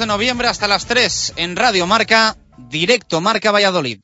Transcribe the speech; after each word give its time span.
De 0.00 0.06
noviembre 0.06 0.48
hasta 0.48 0.66
las 0.66 0.86
3 0.86 1.34
en 1.36 1.56
Radio 1.56 1.86
Marca, 1.86 2.36
directo 2.56 3.20
Marca 3.20 3.52
Valladolid. 3.52 4.00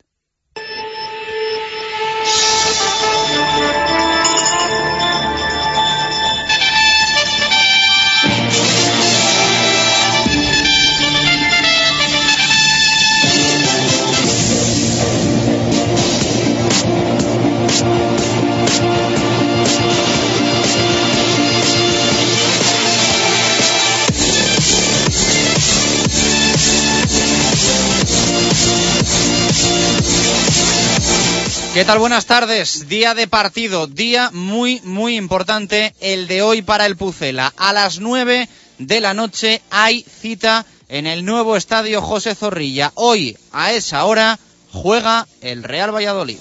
¿Qué 31.76 31.84
tal? 31.84 31.98
Buenas 31.98 32.24
tardes. 32.24 32.88
Día 32.88 33.12
de 33.12 33.28
partido, 33.28 33.86
día 33.86 34.30
muy, 34.32 34.80
muy 34.82 35.14
importante 35.14 35.94
el 36.00 36.26
de 36.26 36.40
hoy 36.40 36.62
para 36.62 36.86
el 36.86 36.96
Pucela. 36.96 37.52
A 37.54 37.74
las 37.74 38.00
9 38.00 38.48
de 38.78 39.00
la 39.02 39.12
noche 39.12 39.60
hay 39.68 40.02
cita 40.02 40.64
en 40.88 41.06
el 41.06 41.26
nuevo 41.26 41.54
estadio 41.54 42.00
José 42.00 42.34
Zorrilla. 42.34 42.92
Hoy, 42.94 43.36
a 43.52 43.72
esa 43.72 44.06
hora, 44.06 44.38
juega 44.72 45.28
el 45.42 45.64
Real 45.64 45.94
Valladolid. 45.94 46.38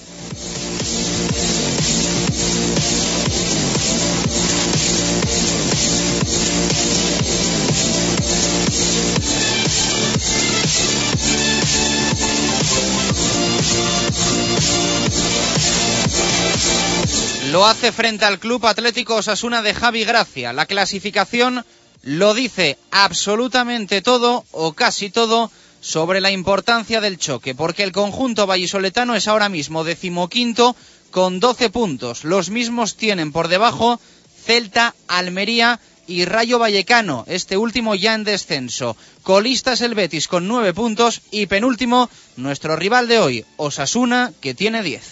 Lo 17.56 17.64
hace 17.64 17.90
frente 17.90 18.26
al 18.26 18.38
Club 18.38 18.66
Atlético 18.66 19.14
Osasuna 19.14 19.62
de 19.62 19.72
Javi 19.72 20.04
Gracia. 20.04 20.52
La 20.52 20.66
clasificación 20.66 21.64
lo 22.02 22.34
dice 22.34 22.76
absolutamente 22.90 24.02
todo 24.02 24.44
o 24.52 24.74
casi 24.74 25.08
todo 25.08 25.50
sobre 25.80 26.20
la 26.20 26.30
importancia 26.30 27.00
del 27.00 27.16
choque, 27.16 27.54
porque 27.54 27.82
el 27.82 27.92
conjunto 27.92 28.46
vallisoletano 28.46 29.14
es 29.14 29.26
ahora 29.26 29.48
mismo 29.48 29.84
decimoquinto 29.84 30.76
con 31.10 31.40
12 31.40 31.70
puntos. 31.70 32.24
Los 32.24 32.50
mismos 32.50 32.98
tienen 32.98 33.32
por 33.32 33.48
debajo 33.48 33.98
Celta, 34.44 34.94
Almería 35.08 35.80
y 36.06 36.26
Rayo 36.26 36.58
Vallecano, 36.58 37.24
este 37.26 37.56
último 37.56 37.94
ya 37.94 38.12
en 38.12 38.24
descenso. 38.24 38.98
Colista 39.22 39.72
es 39.72 39.80
el 39.80 39.94
Betis 39.94 40.28
con 40.28 40.46
9 40.46 40.74
puntos 40.74 41.22
y 41.30 41.46
penúltimo 41.46 42.10
nuestro 42.36 42.76
rival 42.76 43.08
de 43.08 43.18
hoy, 43.18 43.46
Osasuna, 43.56 44.34
que 44.42 44.52
tiene 44.52 44.82
10. 44.82 45.02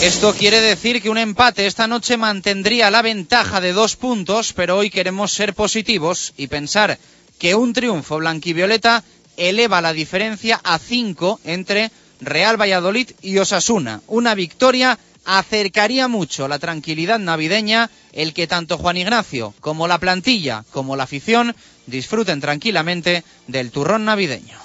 Esto 0.00 0.32
quiere 0.32 0.60
decir 0.60 1.02
que 1.02 1.10
un 1.10 1.18
empate 1.18 1.66
esta 1.66 1.86
noche 1.86 2.16
mantendría 2.16 2.90
la 2.90 3.02
ventaja 3.02 3.60
de 3.60 3.72
dos 3.72 3.96
puntos, 3.96 4.52
pero 4.52 4.76
hoy 4.76 4.90
queremos 4.90 5.32
ser 5.32 5.54
positivos 5.54 6.32
y 6.36 6.46
pensar 6.46 6.98
que 7.38 7.54
un 7.54 7.72
triunfo 7.72 8.16
blanquivioleta 8.18 9.04
eleva 9.36 9.80
la 9.80 9.92
diferencia 9.92 10.60
a 10.62 10.78
cinco 10.78 11.40
entre 11.44 11.90
Real 12.20 12.60
Valladolid 12.60 13.10
y 13.22 13.38
Osasuna. 13.38 14.00
Una 14.06 14.34
victoria 14.34 14.98
acercaría 15.28 16.08
mucho 16.08 16.48
la 16.48 16.58
tranquilidad 16.58 17.18
navideña, 17.18 17.90
el 18.12 18.32
que 18.32 18.46
tanto 18.46 18.78
Juan 18.78 18.96
Ignacio 18.96 19.52
como 19.60 19.86
la 19.86 19.98
plantilla 19.98 20.64
como 20.72 20.96
la 20.96 21.02
afición 21.02 21.54
disfruten 21.86 22.40
tranquilamente 22.40 23.22
del 23.46 23.70
turrón 23.70 24.06
navideño. 24.06 24.58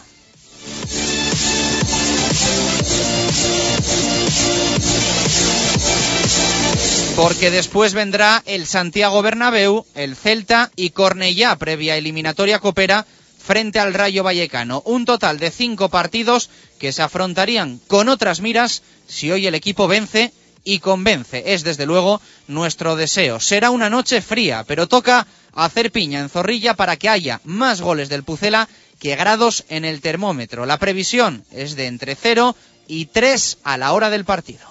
Porque 7.17 7.51
después 7.51 7.93
vendrá 7.93 8.41
el 8.45 8.65
Santiago 8.65 9.21
Bernabéu, 9.21 9.85
el 9.95 10.15
Celta 10.15 10.71
y 10.77 10.91
Cornellá, 10.91 11.57
previa 11.57 11.97
eliminatoria 11.97 12.59
copera 12.59 13.05
frente 13.37 13.79
al 13.79 13.93
Rayo 13.93 14.23
Vallecano. 14.23 14.81
Un 14.85 15.03
total 15.03 15.39
de 15.39 15.51
cinco 15.51 15.89
partidos 15.89 16.49
que 16.79 16.93
se 16.93 17.01
afrontarían 17.01 17.81
con 17.87 18.07
otras 18.07 18.39
miras 18.39 18.81
si 19.07 19.29
hoy 19.29 19.45
el 19.45 19.55
equipo 19.55 19.89
vence 19.89 20.31
y 20.63 20.79
convence. 20.79 21.53
Es 21.53 21.63
desde 21.63 21.85
luego 21.85 22.21
nuestro 22.47 22.95
deseo. 22.95 23.39
Será 23.39 23.69
una 23.69 23.89
noche 23.89 24.21
fría, 24.21 24.63
pero 24.67 24.87
toca 24.87 25.27
hacer 25.53 25.91
piña 25.91 26.19
en 26.19 26.29
Zorrilla 26.29 26.73
para 26.73 26.95
que 26.97 27.09
haya 27.09 27.41
más 27.43 27.81
goles 27.81 28.09
del 28.09 28.23
Pucela 28.23 28.67
que 28.99 29.15
grados 29.15 29.65
en 29.69 29.85
el 29.85 30.01
termómetro. 30.01 30.65
La 30.65 30.79
previsión 30.79 31.43
es 31.51 31.75
de 31.75 31.87
entre 31.87 32.15
0 32.15 32.55
y 32.87 33.05
3 33.07 33.57
a 33.63 33.77
la 33.77 33.93
hora 33.93 34.09
del 34.09 34.25
partido. 34.25 34.67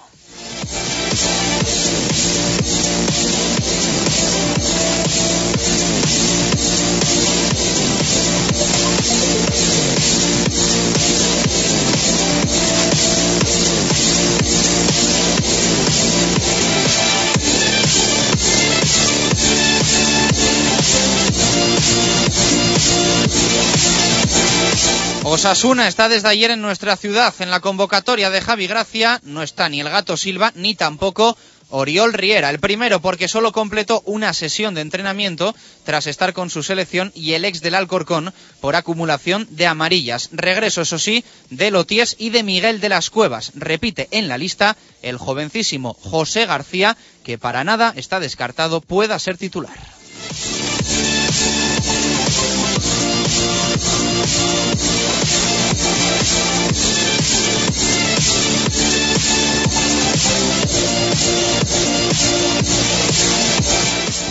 Osasuna 25.23 25.87
está 25.87 26.09
desde 26.09 26.27
ayer 26.27 26.51
en 26.51 26.61
nuestra 26.61 26.95
ciudad. 26.95 27.33
En 27.39 27.49
la 27.49 27.59
convocatoria 27.59 28.29
de 28.29 28.41
Javi 28.41 28.67
Gracia 28.67 29.19
no 29.23 29.41
está 29.41 29.69
ni 29.69 29.79
el 29.79 29.89
gato 29.89 30.17
Silva 30.17 30.51
ni 30.55 30.75
tampoco 30.75 31.37
Oriol 31.69 32.13
Riera. 32.13 32.51
El 32.51 32.59
primero 32.59 33.01
porque 33.01 33.27
solo 33.27 33.51
completó 33.51 34.03
una 34.05 34.31
sesión 34.33 34.75
de 34.75 34.81
entrenamiento 34.81 35.55
tras 35.85 36.05
estar 36.05 36.33
con 36.33 36.51
su 36.51 36.61
selección 36.61 37.11
y 37.15 37.33
el 37.33 37.45
ex 37.45 37.61
del 37.61 37.73
Alcorcón 37.73 38.31
por 38.61 38.75
acumulación 38.75 39.47
de 39.49 39.65
amarillas. 39.65 40.29
Regreso, 40.33 40.81
eso 40.81 40.99
sí, 40.99 41.23
de 41.49 41.71
Loties 41.71 42.15
y 42.19 42.29
de 42.29 42.43
Miguel 42.43 42.79
de 42.79 42.89
las 42.89 43.09
Cuevas. 43.09 43.53
Repite 43.55 44.09
en 44.11 44.27
la 44.27 44.37
lista 44.37 44.77
el 45.01 45.17
jovencísimo 45.17 45.97
José 46.01 46.45
García, 46.45 46.95
que 47.23 47.39
para 47.39 47.63
nada 47.63 47.93
está 47.95 48.19
descartado 48.19 48.81
pueda 48.81 49.17
ser 49.17 49.37
titular. 49.37 49.77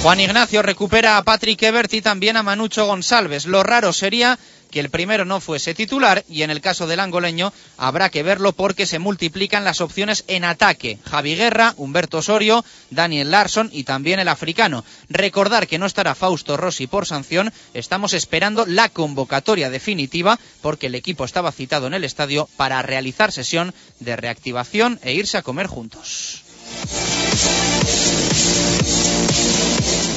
Juan 0.03 0.19
Ignacio 0.19 0.63
recupera 0.63 1.17
a 1.17 1.23
Patrick 1.23 1.63
Ebert 1.63 1.95
y 1.95 2.03
también 2.03 2.37
a 2.37 2.43
Manucho 2.43 2.87
González. 2.87 3.47
Lo 3.47 3.63
raro 3.63 3.93
sería 3.93 4.37
que 4.73 4.81
el 4.81 4.91
primero 4.91 5.25
no 5.25 5.41
fuese 5.41 5.75
titular 5.75 6.25
y 6.29 6.43
en 6.43 6.51
el 6.51 6.61
caso 6.61 6.89
del 6.89 6.99
angoleño 6.99 7.53
habrá 7.77 8.09
que 8.09 8.25
verlo 8.25 8.53
porque 8.53 8.87
se 8.87 8.99
multiplican 8.99 9.65
las 9.65 9.81
opciones 9.81 10.25
en 10.27 10.45
ataque. 10.45 10.99
Javi 11.09 11.37
Guerra, 11.37 11.75
Humberto 11.77 12.19
Osorio, 12.19 12.65
Daniel 12.91 13.31
Larson 13.31 13.69
y 13.73 13.85
también 13.85 14.19
el 14.19 14.29
africano. 14.29 14.85
Recordar 15.09 15.69
que 15.69 15.79
no 15.79 15.87
estará 15.87 16.15
Fausto 16.17 16.57
Rossi 16.57 16.87
por 16.89 17.07
sanción. 17.07 17.53
Estamos 17.75 18.15
esperando 18.15 18.65
la 18.67 18.89
convocatoria 18.89 19.71
definitiva 19.71 20.41
porque 20.63 20.87
el 20.87 20.95
equipo 20.95 21.25
estaba 21.25 21.53
citado 21.53 21.87
en 21.87 21.95
el 21.95 22.05
estadio 22.05 22.49
para 22.57 22.83
realizar 22.83 23.31
sesión 23.31 23.75
de 24.01 24.17
reactivación 24.17 24.99
e 25.03 25.13
irse 25.13 25.37
a 25.37 25.43
comer 25.43 25.67
juntos. 25.67 26.43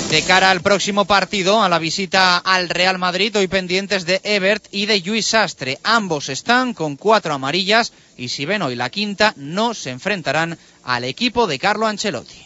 De 0.10 0.22
cara 0.22 0.52
al 0.52 0.62
próximo 0.62 1.06
partido, 1.06 1.63
a 1.63 1.68
la 1.68 1.80
visita 1.80 2.38
al 2.38 2.69
Real 2.69 3.00
Madrid, 3.00 3.36
hoy 3.36 3.48
pendientes 3.48 4.06
de 4.06 4.22
Ebert 4.24 4.66
y 4.72 4.86
de 4.86 5.02
Luis 5.02 5.25
Sastre. 5.25 5.80
Ambos 5.84 6.30
están 6.30 6.75
con 6.75 6.96
cuatro 6.96 7.34
amarillas 7.34 7.92
y 8.16 8.30
si 8.30 8.46
ven 8.46 8.62
hoy 8.62 8.75
la 8.75 8.92
quinta, 8.92 9.34
no 9.36 9.74
se 9.74 9.90
enfrentarán 9.90 10.60
al 10.84 11.06
equipo 11.06 11.48
de 11.48 11.57
Carlo 11.57 11.88
Ancelotti. 11.88 12.46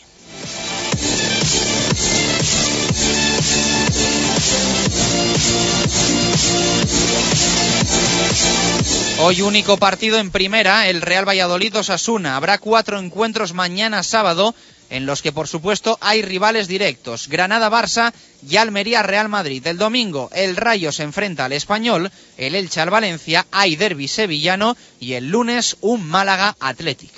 Hoy 9.21 9.41
único 9.41 9.75
partido 9.75 10.17
en 10.17 10.31
primera, 10.31 10.87
el 10.87 11.01
Real 11.01 11.27
Valladolid 11.27 11.75
Osasuna. 11.75 12.37
Habrá 12.37 12.57
cuatro 12.57 12.97
encuentros 12.99 13.53
mañana 13.53 14.01
sábado 14.01 14.55
en 14.89 15.05
los 15.05 15.21
que 15.21 15.31
por 15.31 15.47
supuesto 15.47 15.97
hay 16.01 16.21
rivales 16.21 16.67
directos. 16.67 17.27
Granada-Barça 17.27 18.13
y 18.47 18.57
Almería-Real 18.57 19.29
Madrid. 19.29 19.65
El 19.65 19.77
domingo 19.77 20.29
el 20.33 20.55
Rayo 20.55 20.91
se 20.91 21.03
enfrenta 21.03 21.45
al 21.45 21.53
Español, 21.53 22.11
el 22.37 22.55
Elche 22.55 22.81
al 22.81 22.89
Valencia, 22.89 23.45
hay 23.51 23.75
derby 23.75 24.07
sevillano 24.07 24.75
y 24.99 25.13
el 25.13 25.29
lunes 25.29 25.77
un 25.81 26.05
Málaga 26.05 26.55
Athletic. 26.59 27.11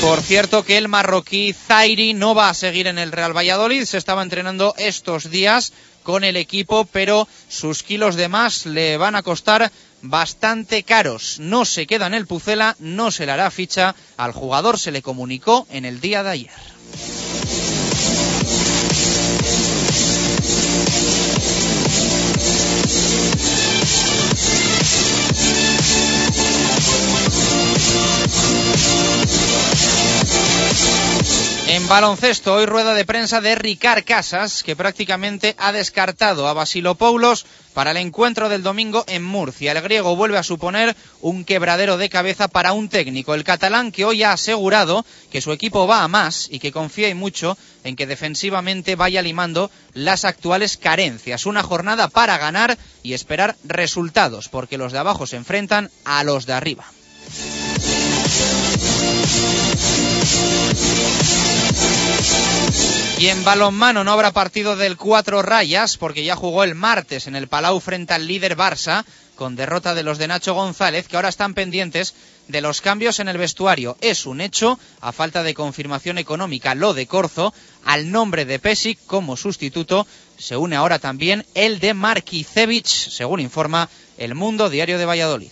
Por 0.00 0.20
cierto 0.20 0.64
que 0.64 0.78
el 0.78 0.88
marroquí 0.88 1.52
Zairi 1.52 2.12
no 2.12 2.34
va 2.34 2.48
a 2.48 2.54
seguir 2.54 2.86
en 2.86 2.98
el 2.98 3.12
Real 3.12 3.36
Valladolid, 3.36 3.84
se 3.84 3.98
estaba 3.98 4.22
entrenando 4.22 4.74
estos 4.76 5.30
días 5.30 5.72
con 6.02 6.24
el 6.24 6.36
equipo, 6.36 6.84
pero 6.86 7.28
sus 7.48 7.82
kilos 7.82 8.16
de 8.16 8.28
más 8.28 8.66
le 8.66 8.96
van 8.96 9.14
a 9.14 9.22
costar 9.22 9.70
bastante 10.02 10.82
caros. 10.82 11.38
No 11.38 11.64
se 11.64 11.86
queda 11.86 12.08
en 12.08 12.14
el 12.14 12.26
Pucela, 12.26 12.76
no 12.80 13.10
se 13.10 13.26
le 13.26 13.32
hará 13.32 13.50
ficha. 13.50 13.94
Al 14.16 14.32
jugador 14.32 14.78
se 14.78 14.90
le 14.90 15.02
comunicó 15.02 15.66
en 15.70 15.84
el 15.84 16.00
día 16.00 16.22
de 16.22 16.30
ayer. 16.30 16.71
En 31.68 31.88
baloncesto, 31.88 32.52
hoy 32.52 32.66
rueda 32.66 32.92
de 32.92 33.06
prensa 33.06 33.40
de 33.40 33.54
Ricard 33.54 34.04
Casas, 34.04 34.62
que 34.62 34.76
prácticamente 34.76 35.54
ha 35.58 35.72
descartado 35.72 36.46
a 36.46 36.52
Basilopoulos 36.52 37.46
para 37.72 37.92
el 37.92 37.96
encuentro 37.96 38.50
del 38.50 38.62
domingo 38.62 39.04
en 39.06 39.22
Murcia. 39.22 39.72
El 39.72 39.80
griego 39.80 40.14
vuelve 40.14 40.36
a 40.36 40.42
suponer 40.42 40.94
un 41.22 41.46
quebradero 41.46 41.96
de 41.96 42.10
cabeza 42.10 42.48
para 42.48 42.74
un 42.74 42.90
técnico, 42.90 43.32
el 43.34 43.44
catalán 43.44 43.90
que 43.90 44.04
hoy 44.04 44.22
ha 44.22 44.32
asegurado 44.32 45.06
que 45.30 45.40
su 45.40 45.50
equipo 45.50 45.86
va 45.86 46.02
a 46.02 46.08
más 46.08 46.46
y 46.50 46.58
que 46.58 46.72
confía 46.72 47.08
y 47.08 47.14
mucho 47.14 47.56
en 47.84 47.96
que 47.96 48.06
defensivamente 48.06 48.94
vaya 48.94 49.22
limando 49.22 49.70
las 49.94 50.26
actuales 50.26 50.76
carencias. 50.76 51.46
Una 51.46 51.62
jornada 51.62 52.08
para 52.08 52.36
ganar 52.36 52.76
y 53.02 53.14
esperar 53.14 53.56
resultados, 53.64 54.50
porque 54.50 54.76
los 54.76 54.92
de 54.92 54.98
abajo 54.98 55.26
se 55.26 55.36
enfrentan 55.36 55.90
a 56.04 56.22
los 56.22 56.44
de 56.44 56.52
arriba. 56.52 56.84
Y 63.18 63.28
en 63.28 63.44
balonmano 63.44 64.02
no 64.02 64.10
habrá 64.10 64.32
partido 64.32 64.74
del 64.74 64.96
cuatro 64.96 65.42
rayas 65.42 65.96
porque 65.96 66.24
ya 66.24 66.34
jugó 66.34 66.64
el 66.64 66.74
martes 66.74 67.28
en 67.28 67.36
el 67.36 67.46
Palau 67.46 67.78
frente 67.78 68.14
al 68.14 68.26
líder 68.26 68.56
Barça 68.56 69.04
con 69.36 69.54
derrota 69.54 69.94
de 69.94 70.02
los 70.02 70.18
de 70.18 70.26
Nacho 70.26 70.54
González 70.54 71.06
que 71.06 71.14
ahora 71.14 71.28
están 71.28 71.54
pendientes 71.54 72.14
de 72.48 72.60
los 72.60 72.80
cambios 72.80 73.20
en 73.20 73.28
el 73.28 73.38
vestuario. 73.38 73.96
Es 74.00 74.26
un 74.26 74.40
hecho, 74.40 74.78
a 75.00 75.12
falta 75.12 75.44
de 75.44 75.54
confirmación 75.54 76.18
económica, 76.18 76.74
lo 76.74 76.94
de 76.94 77.06
Corzo, 77.06 77.54
al 77.84 78.10
nombre 78.10 78.44
de 78.44 78.58
Pesic 78.58 78.98
como 79.06 79.36
sustituto, 79.36 80.06
se 80.36 80.56
une 80.56 80.74
ahora 80.74 80.98
también 80.98 81.46
el 81.54 81.78
de 81.78 81.94
Markicevich, 81.94 83.10
según 83.10 83.38
informa 83.38 83.88
El 84.18 84.34
Mundo 84.34 84.68
Diario 84.68 84.98
de 84.98 85.04
Valladolid. 85.04 85.50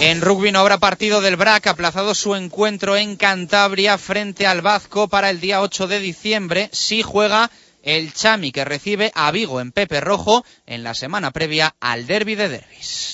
En 0.00 0.20
rugby 0.20 0.52
no 0.52 0.60
habrá 0.60 0.76
partido 0.76 1.22
del 1.22 1.36
BRAC, 1.36 1.66
aplazado 1.66 2.14
su 2.14 2.34
encuentro 2.34 2.94
en 2.96 3.16
Cantabria 3.16 3.96
frente 3.96 4.46
al 4.46 4.60
Vasco 4.60 5.08
para 5.08 5.30
el 5.30 5.40
día 5.40 5.62
8 5.62 5.86
de 5.86 5.98
diciembre. 5.98 6.68
Sí 6.72 7.00
juega 7.00 7.50
el 7.82 8.12
Chami 8.12 8.52
que 8.52 8.64
recibe 8.64 9.12
a 9.14 9.30
Vigo 9.30 9.62
en 9.62 9.72
Pepe 9.72 10.00
Rojo 10.00 10.44
en 10.66 10.82
la 10.84 10.94
semana 10.94 11.30
previa 11.30 11.74
al 11.80 12.06
derby 12.06 12.34
de 12.34 12.48
derbis. 12.50 13.13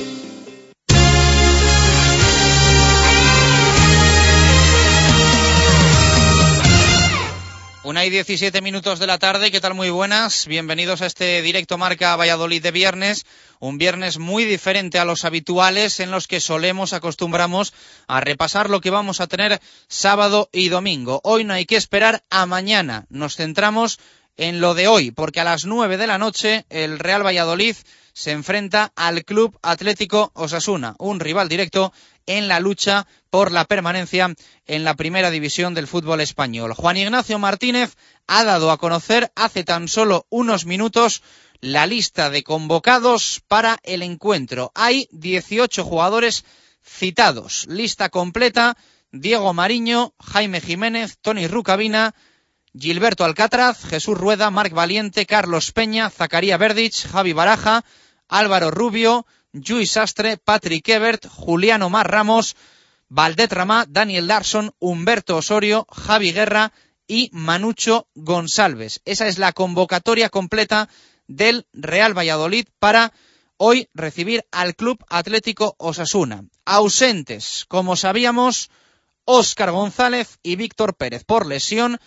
Una 7.91 8.05
y 8.05 8.09
17 8.09 8.61
minutos 8.61 8.99
de 8.99 9.05
la 9.05 9.17
tarde, 9.17 9.51
¿qué 9.51 9.59
tal? 9.59 9.73
Muy 9.73 9.89
buenas. 9.89 10.47
Bienvenidos 10.47 11.01
a 11.01 11.07
este 11.07 11.41
directo 11.41 11.77
Marca 11.77 12.15
Valladolid 12.15 12.63
de 12.63 12.71
viernes. 12.71 13.25
Un 13.59 13.77
viernes 13.77 14.17
muy 14.17 14.45
diferente 14.45 14.97
a 14.97 15.03
los 15.03 15.25
habituales 15.25 15.99
en 15.99 16.09
los 16.09 16.25
que 16.25 16.39
solemos, 16.39 16.93
acostumbramos 16.93 17.73
a 18.07 18.21
repasar 18.21 18.69
lo 18.69 18.79
que 18.79 18.91
vamos 18.91 19.19
a 19.19 19.27
tener 19.27 19.59
sábado 19.89 20.47
y 20.53 20.69
domingo. 20.69 21.19
Hoy 21.25 21.43
no 21.43 21.53
hay 21.53 21.65
que 21.65 21.75
esperar 21.75 22.23
a 22.29 22.45
mañana. 22.45 23.07
Nos 23.09 23.35
centramos 23.35 23.99
en 24.37 24.61
lo 24.61 24.73
de 24.73 24.87
hoy, 24.87 25.11
porque 25.11 25.41
a 25.41 25.43
las 25.43 25.65
nueve 25.65 25.97
de 25.97 26.07
la 26.07 26.17
noche 26.17 26.65
el 26.69 26.97
Real 26.97 27.25
Valladolid 27.25 27.75
se 28.13 28.31
enfrenta 28.31 28.93
al 28.95 29.25
Club 29.25 29.59
Atlético 29.61 30.31
Osasuna, 30.33 30.95
un 30.97 31.19
rival 31.19 31.49
directo 31.49 31.91
en 32.25 32.47
la 32.47 32.59
lucha 32.59 33.07
por 33.29 33.51
la 33.51 33.65
permanencia 33.65 34.33
en 34.65 34.83
la 34.83 34.95
primera 34.95 35.31
división 35.31 35.73
del 35.73 35.87
fútbol 35.87 36.21
español. 36.21 36.73
Juan 36.73 36.97
Ignacio 36.97 37.39
Martínez 37.39 37.95
ha 38.27 38.43
dado 38.43 38.71
a 38.71 38.77
conocer 38.77 39.31
hace 39.35 39.63
tan 39.63 39.87
solo 39.87 40.25
unos 40.29 40.65
minutos 40.65 41.23
la 41.61 41.85
lista 41.85 42.29
de 42.29 42.43
convocados 42.43 43.41
para 43.47 43.79
el 43.83 44.01
encuentro. 44.01 44.71
Hay 44.75 45.07
18 45.11 45.83
jugadores 45.83 46.43
citados. 46.83 47.65
Lista 47.67 48.09
completa. 48.09 48.77
Diego 49.13 49.53
Mariño, 49.53 50.13
Jaime 50.19 50.61
Jiménez, 50.61 51.17
Tony 51.21 51.47
Rucabina, 51.47 52.15
Gilberto 52.73 53.25
Alcatraz, 53.25 53.83
Jesús 53.83 54.17
Rueda, 54.17 54.49
Marc 54.49 54.73
Valiente, 54.73 55.25
Carlos 55.25 55.73
Peña, 55.73 56.09
Zacaría 56.09 56.55
Verdich, 56.55 57.05
Javi 57.09 57.33
Baraja, 57.33 57.83
Álvaro 58.29 58.71
Rubio, 58.71 59.25
Luis 59.53 59.91
Sastre, 59.91 60.37
Patrick 60.37 60.87
Ebert, 60.89 61.27
Juliano 61.27 61.89
Mar 61.89 62.09
Ramos, 62.09 62.55
Valdet 63.09 63.51
Ramá, 63.51 63.85
Daniel 63.87 64.27
Larson, 64.27 64.73
Humberto 64.79 65.35
Osorio, 65.35 65.85
Javi 65.91 66.31
Guerra 66.31 66.71
y 67.05 67.29
Manucho 67.33 68.07
González. 68.15 69.01
Esa 69.03 69.27
es 69.27 69.37
la 69.37 69.51
convocatoria 69.51 70.29
completa 70.29 70.87
del 71.27 71.67
Real 71.73 72.17
Valladolid 72.17 72.67
para 72.79 73.11
hoy 73.57 73.89
recibir 73.93 74.45
al 74.51 74.75
Club 74.75 75.03
Atlético 75.09 75.75
Osasuna. 75.77 76.45
Ausentes, 76.63 77.65
como 77.67 77.97
sabíamos, 77.97 78.69
Óscar 79.25 79.71
González 79.71 80.39
y 80.41 80.55
Víctor 80.55 80.95
Pérez 80.95 81.25
por 81.25 81.45
lesión 81.45 81.99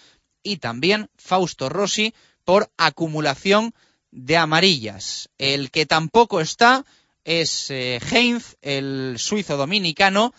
y 0.42 0.56
también 0.56 1.10
Fausto 1.16 1.68
Rossi 1.68 2.14
por 2.44 2.70
acumulación 2.78 3.74
de 4.10 4.36
amarillas. 4.36 5.28
El 5.36 5.70
que 5.70 5.86
tampoco 5.86 6.40
está 6.40 6.84
es 7.24 7.70
eh, 7.70 8.00
Heinz, 8.10 8.56
el 8.62 9.16
suizo 9.18 9.56
dominicano, 9.56 10.34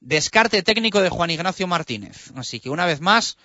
descarte 0.00 0.62
técnico 0.62 1.00
de 1.00 1.10
Juan 1.10 1.30
Ignacio 1.30 1.66
Martínez. 1.66 2.32
Así 2.34 2.60
que 2.60 2.70
una 2.70 2.86
vez 2.86 3.00
más 3.00 3.36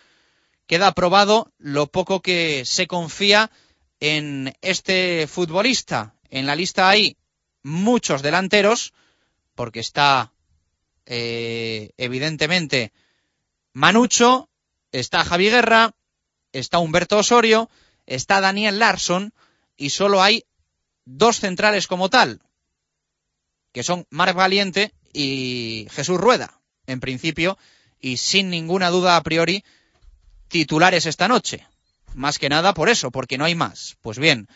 queda 0.68 0.88
aprobado 0.88 1.52
lo 1.58 1.88
poco 1.88 2.22
que 2.22 2.64
se 2.66 2.88
confía 2.88 3.52
en 4.00 4.54
este 4.62 5.28
futbolista. 5.28 6.16
En 6.30 6.46
la 6.46 6.56
lista 6.56 6.90
hay 6.90 7.18
muchos 7.64 8.22
delanteros, 8.22 8.94
porque 9.56 9.80
está 9.80 10.32
eh, 11.06 11.92
evidentemente 11.98 12.94
Manucho, 13.74 14.50
está 14.92 15.26
Javi 15.26 15.50
Guerra, 15.50 15.94
está 16.54 16.80
Humberto 16.80 17.18
Osorio, 17.18 17.70
está 18.06 18.42
Daniel 18.42 18.80
Larson 18.80 19.34
y 19.76 19.90
solo 19.90 20.22
hay 20.22 20.46
dos 21.06 21.40
centrales 21.40 21.88
como 21.88 22.10
tal, 22.10 22.42
que 23.72 23.84
son 23.84 24.06
Marc 24.10 24.36
Valiente 24.36 24.94
y 25.14 25.88
Jesús 25.92 26.18
Rueda, 26.18 26.60
en 26.88 27.00
principio, 27.00 27.58
y 28.00 28.18
sin 28.18 28.50
ninguna 28.50 28.90
duda 28.90 29.16
a 29.16 29.24
priori, 29.24 29.64
titulares 30.48 31.06
esta 31.06 31.28
noche. 31.28 31.68
Más 32.16 32.40
que 32.40 32.50
nada 32.50 32.74
por 32.74 32.90
eso, 32.90 33.12
porque 33.12 33.38
no 33.38 33.46
hay 33.46 33.56
más. 33.56 33.98
Pues 34.02 34.18
bien, 34.18 34.48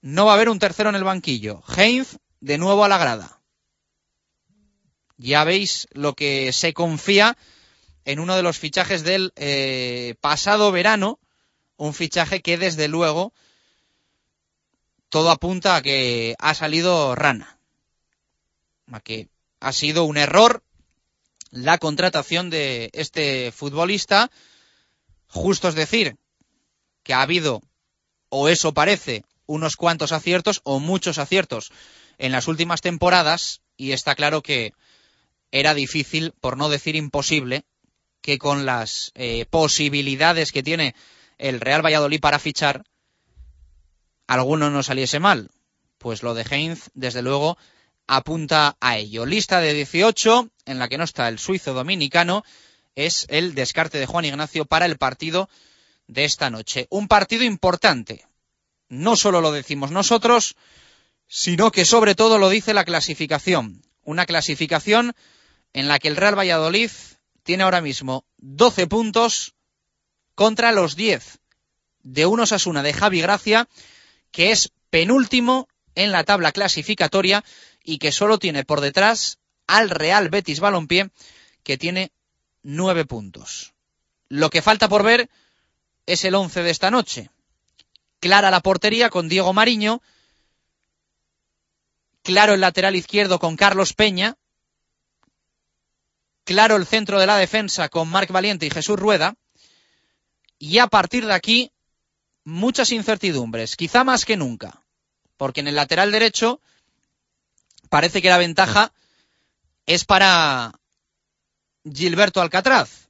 no 0.00 0.26
va 0.26 0.32
a 0.32 0.34
haber 0.34 0.48
un 0.48 0.58
tercero 0.58 0.90
en 0.90 0.96
el 0.96 1.04
banquillo. 1.04 1.62
Heinz 1.76 2.18
de 2.40 2.58
nuevo 2.58 2.84
a 2.84 2.88
la 2.88 2.98
grada. 2.98 3.40
Ya 5.16 5.44
veis 5.44 5.88
lo 5.92 6.14
que 6.14 6.52
se 6.52 6.72
confía 6.72 7.36
en 8.04 8.18
uno 8.18 8.36
de 8.36 8.42
los 8.42 8.58
fichajes 8.58 9.02
del 9.02 9.32
eh, 9.36 10.14
pasado 10.20 10.70
verano, 10.72 11.18
un 11.76 11.94
fichaje 11.94 12.42
que 12.42 12.58
desde 12.58 12.88
luego 12.88 13.32
todo 15.08 15.30
apunta 15.30 15.76
a 15.76 15.82
que 15.82 16.34
ha 16.38 16.54
salido 16.54 17.14
rana, 17.14 17.53
que 19.02 19.28
ha 19.60 19.72
sido 19.72 20.04
un 20.04 20.16
error 20.16 20.62
la 21.50 21.78
contratación 21.78 22.50
de 22.50 22.90
este 22.92 23.52
futbolista. 23.52 24.30
Justo 25.28 25.68
es 25.68 25.74
decir 25.74 26.16
que 27.02 27.14
ha 27.14 27.22
habido, 27.22 27.62
o 28.28 28.48
eso 28.48 28.74
parece, 28.74 29.24
unos 29.46 29.76
cuantos 29.76 30.12
aciertos 30.12 30.60
o 30.64 30.80
muchos 30.80 31.18
aciertos 31.18 31.70
en 32.18 32.32
las 32.32 32.48
últimas 32.48 32.80
temporadas 32.80 33.60
y 33.76 33.92
está 33.92 34.14
claro 34.14 34.42
que 34.42 34.72
era 35.50 35.74
difícil, 35.74 36.32
por 36.40 36.56
no 36.56 36.68
decir 36.68 36.96
imposible, 36.96 37.64
que 38.20 38.38
con 38.38 38.66
las 38.66 39.12
eh, 39.14 39.46
posibilidades 39.46 40.50
que 40.50 40.62
tiene 40.62 40.94
el 41.38 41.60
Real 41.60 41.84
Valladolid 41.84 42.20
para 42.20 42.38
fichar, 42.38 42.84
alguno 44.26 44.70
no 44.70 44.82
saliese 44.82 45.20
mal. 45.20 45.50
Pues 45.98 46.22
lo 46.22 46.34
de 46.34 46.42
Heinz, 46.42 46.90
desde 46.94 47.22
luego, 47.22 47.56
apunta 48.06 48.76
a 48.80 48.96
ello. 48.98 49.26
Lista 49.26 49.60
de 49.60 49.72
18, 49.72 50.50
en 50.66 50.78
la 50.78 50.88
que 50.88 50.98
no 50.98 51.04
está 51.04 51.28
el 51.28 51.38
suizo 51.38 51.74
dominicano, 51.74 52.44
es 52.94 53.26
el 53.28 53.54
descarte 53.54 53.98
de 53.98 54.06
Juan 54.06 54.24
Ignacio 54.24 54.64
para 54.64 54.86
el 54.86 54.98
partido 54.98 55.48
de 56.06 56.24
esta 56.24 56.50
noche. 56.50 56.86
Un 56.90 57.08
partido 57.08 57.44
importante. 57.44 58.26
No 58.88 59.16
solo 59.16 59.40
lo 59.40 59.52
decimos 59.52 59.90
nosotros, 59.90 60.56
sino 61.26 61.72
que 61.72 61.84
sobre 61.84 62.14
todo 62.14 62.38
lo 62.38 62.48
dice 62.48 62.74
la 62.74 62.84
clasificación. 62.84 63.82
Una 64.02 64.26
clasificación 64.26 65.14
en 65.72 65.88
la 65.88 65.98
que 65.98 66.08
el 66.08 66.16
Real 66.16 66.38
Valladolid 66.38 66.90
tiene 67.42 67.64
ahora 67.64 67.80
mismo 67.80 68.24
12 68.38 68.86
puntos 68.86 69.54
contra 70.34 70.72
los 70.72 70.96
10 70.96 71.38
de 72.02 72.26
unos 72.26 72.52
Asuna 72.52 72.82
de 72.82 72.92
Javi 72.92 73.20
Gracia, 73.20 73.68
que 74.30 74.50
es 74.50 74.70
penúltimo 74.90 75.68
en 75.94 76.12
la 76.12 76.24
tabla 76.24 76.52
clasificatoria 76.52 77.44
y 77.84 77.98
que 77.98 78.10
solo 78.10 78.38
tiene 78.38 78.64
por 78.64 78.80
detrás 78.80 79.38
al 79.66 79.90
Real 79.90 80.30
Betis 80.30 80.58
Balompié, 80.58 81.10
que 81.62 81.78
tiene 81.78 82.10
9 82.62 83.04
puntos. 83.04 83.74
Lo 84.28 84.50
que 84.50 84.62
falta 84.62 84.88
por 84.88 85.04
ver 85.04 85.30
es 86.06 86.24
el 86.24 86.34
11 86.34 86.62
de 86.62 86.70
esta 86.70 86.90
noche. 86.90 87.30
Clara 88.20 88.50
la 88.50 88.60
portería 88.60 89.10
con 89.10 89.28
Diego 89.28 89.52
Mariño, 89.52 90.02
claro 92.22 92.54
el 92.54 92.60
lateral 92.60 92.96
izquierdo 92.96 93.38
con 93.38 93.56
Carlos 93.56 93.92
Peña, 93.92 94.36
claro 96.44 96.76
el 96.76 96.86
centro 96.86 97.20
de 97.20 97.26
la 97.26 97.36
defensa 97.36 97.90
con 97.90 98.08
Marc 98.08 98.30
Valiente 98.30 98.64
y 98.66 98.70
Jesús 98.70 98.98
Rueda, 98.98 99.36
y 100.58 100.78
a 100.78 100.86
partir 100.86 101.26
de 101.26 101.34
aquí 101.34 101.70
muchas 102.44 102.92
incertidumbres, 102.92 103.76
quizá 103.76 104.04
más 104.04 104.24
que 104.24 104.38
nunca, 104.38 104.82
porque 105.36 105.60
en 105.60 105.68
el 105.68 105.74
lateral 105.74 106.12
derecho 106.12 106.60
parece 107.94 108.20
que 108.20 108.28
la 108.28 108.38
ventaja 108.38 108.92
es 109.86 110.04
para 110.04 110.72
Gilberto 111.84 112.40
Alcatraz. 112.40 113.08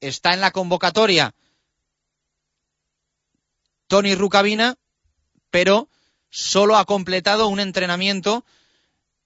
Está 0.00 0.32
en 0.32 0.40
la 0.40 0.52
convocatoria 0.52 1.34
Tony 3.88 4.14
Rucabina, 4.14 4.76
pero 5.50 5.88
solo 6.30 6.76
ha 6.76 6.84
completado 6.84 7.48
un 7.48 7.58
entrenamiento 7.58 8.44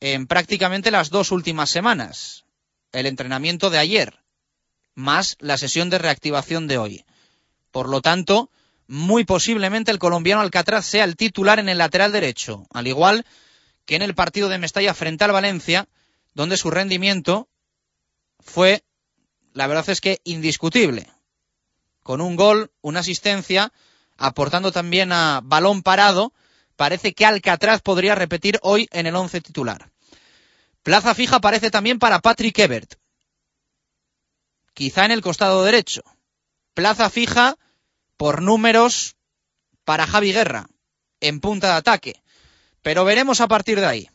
en 0.01 0.27
prácticamente 0.27 0.91
las 0.91 1.11
dos 1.11 1.31
últimas 1.31 1.69
semanas 1.69 2.47
el 2.93 3.05
entrenamiento 3.05 3.69
de 3.69 3.77
ayer, 3.77 4.21
más 4.95 5.37
la 5.41 5.59
sesión 5.59 5.91
de 5.91 5.99
reactivación 5.99 6.69
de 6.69 6.79
hoy. 6.79 7.05
Por 7.71 7.91
lo 7.91 8.01
tanto, 8.01 8.51
muy 8.87 9.25
posiblemente 9.25 9.91
el 9.91 9.99
colombiano 9.99 10.41
Alcatraz 10.41 10.87
sea 10.87 11.05
el 11.05 11.17
titular 11.17 11.59
en 11.59 11.69
el 11.69 11.77
lateral 11.77 12.13
derecho, 12.13 12.67
al 12.73 12.87
igual 12.87 13.23
que 13.25 13.46
en 13.95 14.03
el 14.03 14.15
partido 14.15 14.49
de 14.49 14.59
Mestalla 14.59 14.95
frente 14.95 15.25
al 15.25 15.33
Valencia, 15.33 15.89
donde 16.35 16.57
su 16.57 16.71
rendimiento 16.71 17.49
fue, 18.41 18.85
la 19.53 19.67
verdad 19.67 19.89
es 19.89 20.01
que 20.01 20.21
indiscutible, 20.25 21.07
con 22.03 22.21
un 22.21 22.37
gol, 22.37 22.73
una 22.83 23.01
asistencia, 23.01 23.73
aportando 24.17 24.73
también 24.73 25.13
a 25.13 25.41
balón 25.43 25.83
parado, 25.83 26.33
parece 26.77 27.15
que 27.15 27.25
Alcatraz 27.27 27.81
podría 27.83 28.15
repetir 28.15 28.59
hoy 28.63 28.89
en 28.91 29.07
el 29.07 29.17
once 29.17 29.41
titular. 29.41 29.91
Plaza 30.83 31.15
fija 31.15 31.41
parece 31.41 31.71
también 31.71 31.99
para 31.99 32.21
Patrick 32.21 32.59
Ebert. 32.59 32.95
Quizá 34.73 35.05
en 35.05 35.11
el 35.11 35.23
costado 35.23 35.65
derecho. 35.65 36.03
Plaza 36.75 37.11
fija 37.11 37.57
por 38.17 38.43
números 38.43 39.17
para 39.85 40.07
Javi 40.07 40.33
Guerra 40.33 40.69
en 41.21 41.41
punta 41.41 41.69
de 41.69 41.73
ataque. 41.75 42.23
Pero 42.87 43.05
veremos 43.05 43.41
a 43.41 43.49
partir 43.49 43.81
de 43.81 43.87
ahí. 43.87 44.11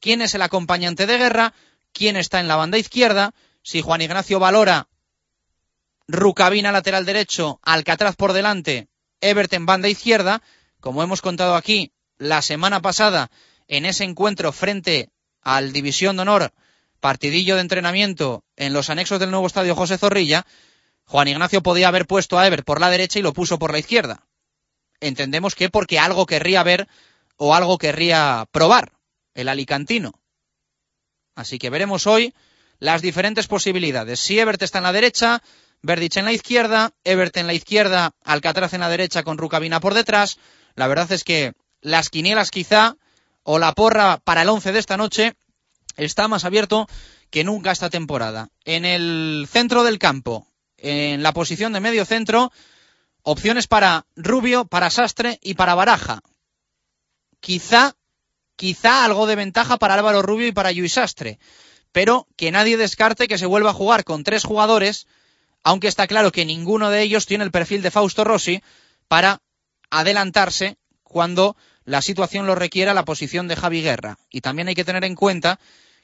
Quién 0.00 0.20
es 0.20 0.34
el 0.34 0.42
acompañante 0.42 1.06
de 1.06 1.16
Guerra, 1.16 1.54
quién 1.92 2.16
está 2.16 2.40
en 2.40 2.48
la 2.48 2.56
banda 2.56 2.76
izquierda, 2.76 3.34
si 3.62 3.82
Juan 3.82 4.00
Ignacio 4.00 4.40
valora 4.40 4.88
Rucabina 6.08 6.72
lateral 6.72 7.06
derecho, 7.06 7.60
Alcatraz 7.62 8.16
por 8.16 8.32
delante, 8.32 8.88
Ebert 9.20 9.52
en 9.52 9.64
banda 9.64 9.88
izquierda, 9.88 10.42
como 10.80 11.04
hemos 11.04 11.22
contado 11.22 11.54
aquí 11.54 11.92
la 12.18 12.42
semana 12.42 12.82
pasada 12.82 13.30
en 13.68 13.84
ese 13.84 14.02
encuentro 14.02 14.50
frente 14.50 15.10
al 15.40 15.72
División 15.72 16.16
de 16.16 16.22
Honor, 16.22 16.52
partidillo 16.98 17.54
de 17.54 17.60
entrenamiento 17.60 18.42
en 18.56 18.72
los 18.72 18.90
anexos 18.90 19.20
del 19.20 19.30
nuevo 19.30 19.46
estadio 19.46 19.76
José 19.76 19.98
Zorrilla, 19.98 20.44
Juan 21.04 21.28
Ignacio 21.28 21.62
podía 21.62 21.86
haber 21.86 22.08
puesto 22.08 22.40
a 22.40 22.46
Ever 22.48 22.64
por 22.64 22.80
la 22.80 22.90
derecha 22.90 23.20
y 23.20 23.22
lo 23.22 23.32
puso 23.32 23.60
por 23.60 23.70
la 23.70 23.78
izquierda. 23.78 24.26
Entendemos 24.98 25.54
que 25.54 25.70
porque 25.70 26.00
algo 26.00 26.26
querría 26.26 26.64
ver 26.64 26.88
o 27.36 27.54
algo 27.54 27.78
querría 27.78 28.46
probar 28.50 28.92
el 29.34 29.48
alicantino. 29.48 30.12
Así 31.34 31.58
que 31.58 31.70
veremos 31.70 32.06
hoy 32.06 32.34
las 32.78 33.02
diferentes 33.02 33.46
posibilidades. 33.46 34.20
Si 34.20 34.38
Ebert 34.38 34.62
está 34.62 34.78
en 34.78 34.84
la 34.84 34.92
derecha, 34.92 35.42
Verdich 35.82 36.16
en 36.16 36.24
la 36.24 36.32
izquierda, 36.32 36.92
Ebert 37.04 37.36
en 37.36 37.46
la 37.46 37.54
izquierda, 37.54 38.12
Alcatraz 38.24 38.72
en 38.74 38.80
la 38.80 38.88
derecha 38.88 39.22
con 39.22 39.38
Rucabina 39.38 39.80
por 39.80 39.94
detrás. 39.94 40.38
La 40.74 40.88
verdad 40.88 41.12
es 41.12 41.24
que 41.24 41.52
las 41.80 42.10
quinielas 42.10 42.50
quizá 42.50 42.96
o 43.42 43.58
la 43.58 43.72
porra 43.72 44.18
para 44.18 44.42
el 44.42 44.48
11 44.48 44.72
de 44.72 44.78
esta 44.78 44.96
noche 44.96 45.34
está 45.96 46.28
más 46.28 46.44
abierto 46.44 46.88
que 47.30 47.44
nunca 47.44 47.70
esta 47.70 47.90
temporada. 47.90 48.48
En 48.64 48.84
el 48.84 49.46
centro 49.50 49.84
del 49.84 49.98
campo, 49.98 50.46
en 50.76 51.22
la 51.22 51.32
posición 51.32 51.72
de 51.72 51.80
medio 51.80 52.04
centro, 52.04 52.52
opciones 53.22 53.66
para 53.66 54.06
Rubio, 54.16 54.64
para 54.64 54.90
Sastre 54.90 55.38
y 55.42 55.54
para 55.54 55.74
Baraja. 55.74 56.20
Quizá, 57.46 57.94
quizá 58.56 59.04
algo 59.04 59.28
de 59.28 59.36
ventaja 59.36 59.76
para 59.76 59.94
Álvaro 59.94 60.20
Rubio 60.20 60.48
y 60.48 60.52
para 60.52 60.72
Luis 60.72 60.94
Sastre, 60.94 61.38
pero 61.92 62.26
que 62.34 62.50
nadie 62.50 62.76
descarte 62.76 63.28
que 63.28 63.38
se 63.38 63.46
vuelva 63.46 63.70
a 63.70 63.80
jugar 63.80 64.02
con 64.02 64.24
tres 64.24 64.42
jugadores, 64.42 65.06
aunque 65.62 65.86
está 65.86 66.08
claro 66.08 66.32
que 66.32 66.44
ninguno 66.44 66.90
de 66.90 67.02
ellos 67.02 67.24
tiene 67.24 67.44
el 67.44 67.52
perfil 67.52 67.82
de 67.82 67.92
Fausto 67.92 68.24
Rossi 68.24 68.64
para 69.06 69.42
adelantarse 69.90 70.76
cuando 71.04 71.56
la 71.84 72.02
situación 72.02 72.48
lo 72.48 72.56
requiera 72.56 72.94
la 72.94 73.04
posición 73.04 73.46
de 73.46 73.54
Javi 73.54 73.80
Guerra. 73.80 74.18
Y 74.28 74.40
también 74.40 74.66
hay 74.66 74.74
que 74.74 74.84
tener 74.84 75.04
en 75.04 75.14
cuenta 75.14 75.60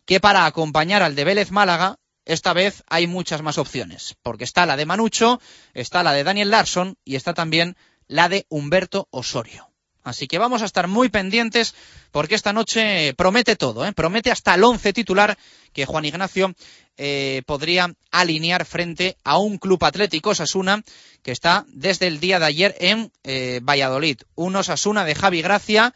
que 0.07 0.21
para 0.21 0.47
acompañar 0.47 1.03
al 1.03 1.17
de 1.17 1.25
Vélez 1.25 1.51
Málaga 1.51 1.99
esta 2.25 2.53
vez 2.53 2.85
hay 2.87 3.09
muchas 3.09 3.43
más 3.43 3.59
opciones, 3.59 4.15
porque 4.23 4.45
está 4.45 4.65
la 4.65 4.77
de 4.77 4.87
Manucho, 4.87 5.41
está 5.75 6.05
la 6.05 6.13
de 6.13 6.23
Daniel 6.23 6.51
Larsson 6.51 6.99
y 7.05 7.17
está 7.17 7.35
también 7.35 7.77
la 8.07 8.29
de 8.29 8.47
Humberto 8.49 9.09
Osorio. 9.11 9.72
Así 10.05 10.27
que 10.27 10.39
vamos 10.39 10.63
a 10.63 10.65
estar 10.65 10.89
muy 10.89 11.09
pendientes 11.09 11.75
porque 12.11 12.35
esta 12.35 12.53
noche 12.53 13.15
promete 13.15 13.57
todo, 13.57 13.87
¿eh? 13.87 13.93
promete 13.93 14.31
hasta 14.31 14.55
el 14.55 14.65
once 14.65 14.93
titular 14.93 15.39
que 15.73 15.87
Juan 15.87 16.05
Ignacio 16.05 16.55
eh, 16.97 17.43
podría 17.47 17.95
alinear 18.11 18.65
frente 18.65 19.17
a 19.25 19.39
un 19.39 19.59
club 19.59 19.83
atlético 19.85 20.35
Sasuna 20.35 20.83
que 21.23 21.31
está 21.31 21.65
desde 21.69 22.09
el 22.09 22.21
día 22.21 22.39
de 22.39 22.47
ayer 22.47 22.75
en 22.81 23.13
eh, 23.23 23.61
Valladolid. 23.63 24.19
Un 24.35 24.57
Osasuna 24.57 25.05
de 25.05 25.15
Javi 25.15 25.41
Gracia 25.41 25.95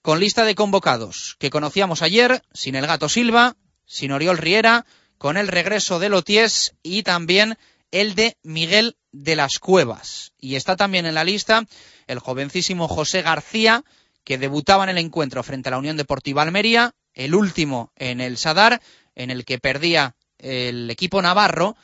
con 0.00 0.20
lista 0.20 0.44
de 0.44 0.54
convocados 0.54 1.36
que 1.38 1.50
conocíamos 1.50 2.02
ayer, 2.02 2.42
sin 2.52 2.74
el 2.76 2.86
gato 2.86 3.08
Silva, 3.08 3.56
sin 3.84 4.12
Oriol 4.12 4.38
Riera, 4.38 4.86
con 5.18 5.36
el 5.36 5.48
regreso 5.48 5.98
de 5.98 6.08
Loties 6.08 6.74
y 6.82 7.02
también 7.02 7.58
el 7.90 8.14
de 8.14 8.36
Miguel 8.42 8.96
de 9.12 9.36
las 9.36 9.58
Cuevas. 9.58 10.32
Y 10.38 10.56
está 10.56 10.76
también 10.76 11.06
en 11.06 11.14
la 11.14 11.24
lista 11.24 11.64
el 12.06 12.18
jovencísimo 12.18 12.88
José 12.88 13.22
García, 13.22 13.84
que 14.24 14.38
debutaba 14.38 14.84
en 14.84 14.90
el 14.90 14.98
encuentro 14.98 15.42
frente 15.42 15.68
a 15.68 15.72
la 15.72 15.78
Unión 15.78 15.96
Deportiva 15.96 16.42
Almería, 16.42 16.94
el 17.14 17.34
último 17.34 17.92
en 17.96 18.20
el 18.20 18.38
Sadar, 18.38 18.80
en 19.14 19.30
el 19.30 19.44
que 19.44 19.58
perdía 19.58 20.16
el 20.38 20.90
equipo 20.90 21.22
navarro, 21.22 21.76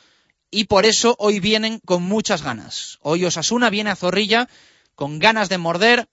y 0.51 0.65
por 0.65 0.85
eso 0.85 1.15
hoy 1.19 1.39
vienen 1.39 1.79
con 1.85 2.03
muchas 2.03 2.41
ganas. 2.41 2.97
Hoy 3.01 3.23
Osasuna 3.25 3.69
viene 3.69 3.91
a 3.91 3.95
Zorrilla 3.95 4.49
con 4.95 5.19
ganas 5.19 5.47
de 5.47 5.59
morder 5.59 6.07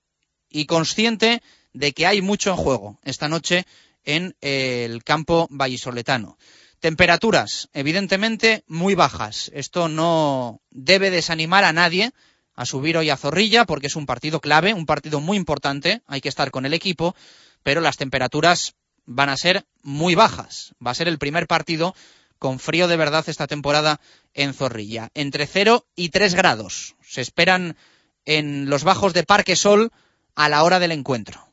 y 0.51 0.67
consciente 0.67 1.43
de 1.73 1.93
que 1.93 2.07
hay 2.07 2.23
mucho 2.23 2.51
en 2.51 2.57
juego 2.57 2.99
esta 3.03 3.29
noche 3.29 3.67
en 4.05 4.37
el 4.41 5.03
campo 5.05 5.49
vallisoletano. 5.51 6.39
Temperaturas, 6.81 7.69
evidentemente, 7.73 8.65
muy 8.67 8.95
bajas. 8.95 9.51
Esto 9.55 9.89
no 9.89 10.61
debe 10.71 11.11
desanimar 11.11 11.65
a 11.65 11.73
nadie 11.73 12.13
a 12.55 12.67
subir 12.67 12.97
hoy 12.97 13.11
a 13.11 13.17
Zorrilla 13.17 13.65
porque 13.65 13.87
es 13.87 13.97
un 13.97 14.07
partido 14.07 14.41
clave, 14.41 14.75
un 14.75 14.87
partido 14.87 15.21
muy 15.21 15.37
importante. 15.37 16.03
Hay 16.07 16.21
que 16.21 16.29
estar 16.29 16.51
con 16.51 16.67
el 16.67 16.75
equipo, 16.75 17.15
pero 17.63 17.81
las 17.81 17.97
temperaturas 17.97 18.75
van 19.05 19.29
a 19.29 19.37
ser 19.37 19.65
muy 19.83 20.15
bajas. 20.15 20.75
Va 20.85 20.91
a 20.91 20.95
ser 20.95 21.09
el 21.09 21.19
primer 21.19 21.47
partido 21.47 21.95
con 22.39 22.59
frío 22.59 22.89
de 22.89 22.97
verdad 22.97 23.25
esta 23.29 23.47
temporada 23.47 24.01
en 24.35 24.53
Zorrilla. 24.53 25.11
Entre 25.15 25.47
0 25.47 25.87
y 25.95 26.11
3 26.11 26.35
grados. 26.35 26.97
Se 27.03 27.21
esperan 27.21 27.77
en 28.25 28.69
los 28.69 28.85
bajos 28.85 29.15
de 29.15 29.23
Parque 29.23 29.57
Sol 29.57 29.93
a 30.35 30.49
la 30.49 30.63
hora 30.65 30.79
del 30.79 30.93
encuentro, 30.93 31.49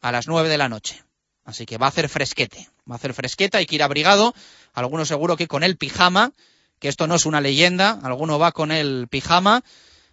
a 0.00 0.10
las 0.10 0.26
9 0.26 0.48
de 0.48 0.58
la 0.58 0.68
noche. 0.68 1.04
Así 1.44 1.66
que 1.66 1.78
va 1.78 1.86
a 1.86 1.90
hacer 1.90 2.08
fresquete. 2.08 2.68
Va 2.88 2.94
a 2.94 2.96
hacer 2.96 3.14
fresqueta, 3.14 3.58
hay 3.58 3.66
que 3.66 3.74
ir 3.74 3.82
abrigado. 3.82 4.34
Alguno 4.72 5.04
seguro 5.04 5.36
que 5.36 5.48
con 5.48 5.62
el 5.62 5.76
pijama, 5.76 6.32
que 6.78 6.88
esto 6.88 7.06
no 7.06 7.14
es 7.14 7.26
una 7.26 7.40
leyenda, 7.40 7.98
alguno 8.02 8.38
va 8.38 8.52
con 8.52 8.70
el 8.70 9.08
pijama. 9.08 9.64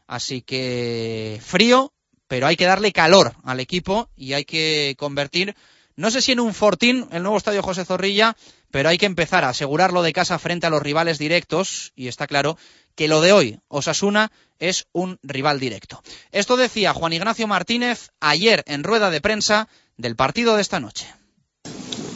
Así 0.08 0.42
que 0.42 1.40
frío, 1.44 1.94
pero 2.28 2.48
hay 2.48 2.56
que 2.56 2.66
darle 2.66 2.92
calor 2.92 3.36
al 3.44 3.60
equipo 3.60 4.10
y 4.16 4.34
hay 4.34 4.46
que 4.46 4.96
convertir, 4.98 5.56
no 5.96 6.10
sé 6.10 6.22
si 6.22 6.32
en 6.32 6.40
un 6.40 6.54
fortín, 6.54 7.08
el 7.12 7.22
nuevo 7.22 7.38
estadio 7.38 7.62
José 7.62 7.86
Zorrilla, 7.86 8.36
pero 8.72 8.90
hay 8.90 8.98
que 8.98 9.06
empezar 9.06 9.44
a 9.44 9.50
asegurarlo 9.50 10.02
de 10.02 10.14
casa 10.14 10.40
frente 10.40 10.66
a 10.66 10.72
los 10.72 10.82
rivales 10.82 11.20
directos 11.20 11.94
y 11.96 12.08
está 12.08 12.26
claro 12.26 12.58
que 12.96 13.08
lo 13.08 13.22
de 13.22 13.32
hoy, 13.32 13.60
Osasuna, 13.68 14.32
es 14.58 14.88
un 14.92 15.20
rival 15.22 15.60
directo. 15.60 16.02
Esto 16.32 16.58
decía 16.58 16.94
Juan 16.94 17.14
Ignacio 17.14 17.48
Martínez 17.48 18.10
ayer 18.20 18.64
en 18.66 18.84
rueda 18.84 19.12
de 19.12 19.22
prensa 19.22 19.68
del 19.98 20.16
partido 20.16 20.56
de 20.56 20.64
esta 20.64 20.80
noche. 20.80 21.14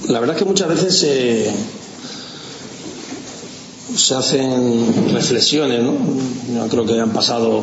La 0.10 0.20
verdad 0.22 0.38
es 0.38 0.44
que 0.44 0.48
muchas 0.48 0.70
veces 0.70 0.98
se 3.96 4.16
hacen 4.16 5.14
reflexiones, 5.14 5.84
¿no? 5.84 5.94
Creo 6.70 6.86
que 6.86 7.00
han 7.00 7.12
pasado 7.12 7.62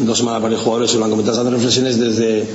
dos 0.00 0.18
semanas 0.18 0.40
para 0.40 0.54
los 0.54 0.62
jugadores 0.62 0.94
y 0.94 0.96
lo 0.98 1.04
han 1.04 1.10
comentado, 1.10 1.34
se 1.36 1.40
hacen 1.42 1.52
reflexiones 1.52 1.98
desde 1.98 2.48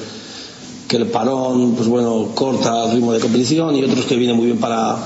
que 0.88 0.98
el 0.98 1.08
parón, 1.08 1.74
pues 1.76 1.88
bueno, 1.88 2.30
corta 2.34 2.86
el 2.86 2.94
ritmo 2.94 3.14
de 3.14 3.20
competición 3.20 3.76
y 3.76 3.84
otros 3.84 4.06
que 4.06 4.16
vienen 4.16 4.36
muy 4.36 4.48
bien 4.48 4.58
para 4.58 4.98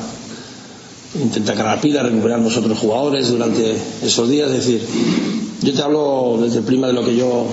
intentar 1.22 1.58
cargar 1.58 1.82
pila, 1.82 2.04
recuperar 2.04 2.40
nosotros 2.40 2.78
jugadores 2.80 3.30
durante 3.30 3.76
esos 4.04 4.30
días. 4.30 4.52
Es 4.52 4.66
decir, 4.66 4.82
yo 5.64 5.74
te 5.74 5.82
hablo 5.82 6.38
desde 6.42 6.62
prima 6.62 6.88
de 6.88 6.94
lo 6.94 7.04
que 7.04 7.18
yo 7.18 7.46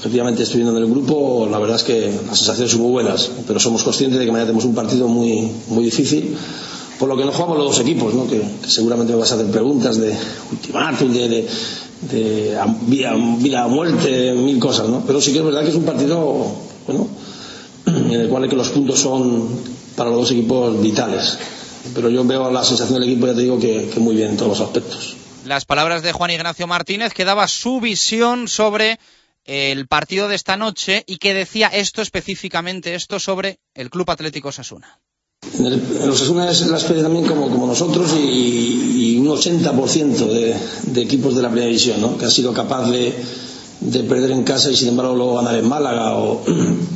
efectivamente 0.00 0.44
estoy 0.44 0.62
viendo 0.62 0.78
en 0.78 0.82
el 0.82 0.90
grupo, 0.90 1.46
la 1.50 1.58
verdad 1.58 1.76
es 1.76 1.82
que 1.82 2.10
las 2.26 2.38
sensaciones 2.38 2.72
son 2.72 2.80
muy 2.80 2.90
buenas, 2.90 3.30
pero 3.46 3.60
somos 3.60 3.82
conscientes 3.82 4.18
de 4.18 4.24
que 4.24 4.32
mañana 4.32 4.46
tenemos 4.46 4.64
un 4.64 4.74
partido 4.74 5.06
muy, 5.06 5.46
muy 5.68 5.84
difícil, 5.84 6.34
por 6.98 7.06
lo 7.06 7.18
que 7.18 7.26
no 7.26 7.32
jugamos 7.32 7.58
los 7.58 7.66
dos 7.66 7.80
equipos, 7.80 8.14
¿no? 8.14 8.26
que, 8.26 8.42
seguramente 8.66 9.12
me 9.12 9.18
vas 9.18 9.32
a 9.32 9.34
hacer 9.34 9.50
preguntas 9.50 10.00
de 10.00 10.16
ultimátum, 10.52 11.12
de, 11.12 11.28
de, 11.28 11.48
de 12.12 12.58
vida, 12.86 13.14
vida, 13.38 13.68
muerte, 13.68 14.32
mil 14.32 14.58
cosas, 14.58 14.88
¿no? 14.88 15.04
pero 15.06 15.20
sí 15.20 15.34
que 15.34 15.40
es 15.40 15.44
verdad 15.44 15.64
que 15.64 15.68
es 15.68 15.76
un 15.76 15.84
partido 15.84 16.46
bueno, 16.86 17.06
en 17.84 18.20
el 18.22 18.28
cual 18.30 18.48
que 18.48 18.56
los 18.56 18.70
puntos 18.70 18.98
son 18.98 19.48
para 19.96 20.08
los 20.08 20.20
dos 20.20 20.30
equipos 20.30 20.80
vitales. 20.80 21.36
Pero 21.94 22.08
yo 22.08 22.24
veo 22.24 22.50
la 22.50 22.64
sensación 22.64 23.00
del 23.00 23.10
equipo, 23.10 23.26
ya 23.26 23.34
te 23.34 23.42
digo, 23.42 23.58
que, 23.58 23.90
que 23.92 24.00
muy 24.00 24.16
bien 24.16 24.30
en 24.30 24.36
todos 24.38 24.58
los 24.58 24.60
aspectos. 24.60 25.16
Las 25.44 25.66
palabras 25.66 26.02
de 26.02 26.12
Juan 26.12 26.30
Ignacio 26.30 26.66
Martínez 26.66 27.12
que 27.12 27.24
daba 27.24 27.48
su 27.48 27.80
visión 27.80 28.48
sobre 28.48 28.98
el 29.44 29.86
partido 29.86 30.28
de 30.28 30.36
esta 30.36 30.56
noche 30.56 31.04
y 31.06 31.18
que 31.18 31.34
decía 31.34 31.68
esto 31.68 32.02
específicamente, 32.02 32.94
esto 32.94 33.18
sobre 33.18 33.58
el 33.74 33.90
Club 33.90 34.10
Atlético 34.10 34.52
Sasuna. 34.52 35.00
El, 35.58 36.10
Osasuna 36.10 36.50
es 36.50 36.66
la 36.66 36.76
especie 36.76 37.02
también 37.02 37.26
como, 37.26 37.66
nosotros 37.66 38.12
y, 38.14 39.14
y 39.14 39.18
un 39.18 39.26
80% 39.26 40.26
de, 40.26 40.54
de, 40.92 41.02
equipos 41.02 41.34
de 41.34 41.42
la 41.42 41.48
primera 41.48 41.66
división, 41.66 42.00
¿no? 42.00 42.18
que 42.18 42.26
ha 42.26 42.30
sido 42.30 42.52
capaz 42.52 42.90
de, 42.90 43.14
de, 43.80 44.02
perder 44.04 44.32
en 44.32 44.44
casa 44.44 44.70
y 44.70 44.76
sin 44.76 44.88
embargo 44.88 45.14
luego 45.14 45.36
ganar 45.36 45.56
en 45.56 45.66
Málaga 45.66 46.16
o 46.16 46.42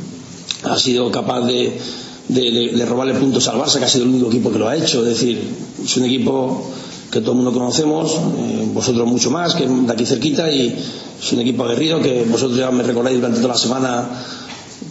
ha 0.63 0.77
sido 0.77 1.11
capaz 1.11 1.41
de, 1.41 1.79
de, 2.27 2.85
robarle 2.85 3.15
puntos 3.15 3.47
al 3.47 3.57
Barça, 3.57 3.79
que 3.79 3.85
ha 3.85 3.89
sido 3.89 4.05
el 4.05 4.11
único 4.11 4.27
equipo 4.27 4.51
que 4.51 4.59
lo 4.59 4.67
ha 4.67 4.75
hecho. 4.75 4.99
Es 5.05 5.19
decir, 5.19 5.41
es 5.83 5.97
un 5.97 6.05
equipo 6.05 6.71
que 7.11 7.21
todo 7.21 7.31
el 7.31 7.37
mundo 7.37 7.53
conocemos, 7.53 8.13
eh, 8.13 8.69
vosotros 8.73 9.07
mucho 9.07 9.31
más, 9.31 9.55
que 9.55 9.67
de 9.67 9.91
aquí 9.91 10.05
cerquita 10.05 10.51
y 10.51 10.75
es 11.21 11.31
un 11.31 11.39
equipo 11.39 11.63
aguerrido 11.63 12.01
que 12.01 12.23
vosotros 12.23 12.57
ya 12.57 12.71
me 12.71 12.83
recordáis 12.83 13.17
durante 13.17 13.39
toda 13.39 13.53
la 13.53 13.59
semana 13.59 14.09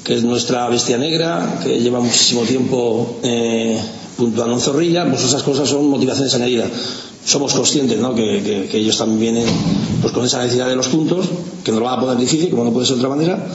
que 0.03 0.15
es 0.15 0.23
nuestra 0.23 0.69
bestia 0.69 0.99
negra, 0.99 1.61
que 1.63 1.81
lleva 1.81 2.01
muchísimo 2.01 2.43
tiempo 2.43 3.21
eh, 3.23 3.79
puntuando 4.17 4.55
en 4.55 4.61
Zorrilla, 4.61 5.09
pues 5.09 5.25
esas 5.25 5.43
cosas 5.43 5.69
son 5.69 5.89
motivaciones 5.89 6.35
añadidas. 6.35 6.71
Somos 7.25 7.55
conscientes 7.55 7.99
¿no? 7.99 8.15
que, 8.15 8.43
que, 8.43 8.69
que, 8.69 8.79
ellos 8.79 8.99
también 8.99 9.35
vienen 9.35 9.55
pues, 10.03 10.13
con 10.13 10.25
esa 10.27 10.43
necesidad 10.43 10.69
de 10.69 10.77
los 10.77 10.89
puntos, 10.89 11.27
que 11.65 11.71
nos 11.71 11.81
lo 11.81 11.87
van 11.87 11.99
a 11.99 12.01
poner 12.01 12.19
difícil, 12.19 12.51
como 12.51 12.65
no 12.65 12.73
puede 12.73 12.87
ser 12.87 12.97
de 12.97 13.01
otra 13.01 13.17
manera, 13.17 13.47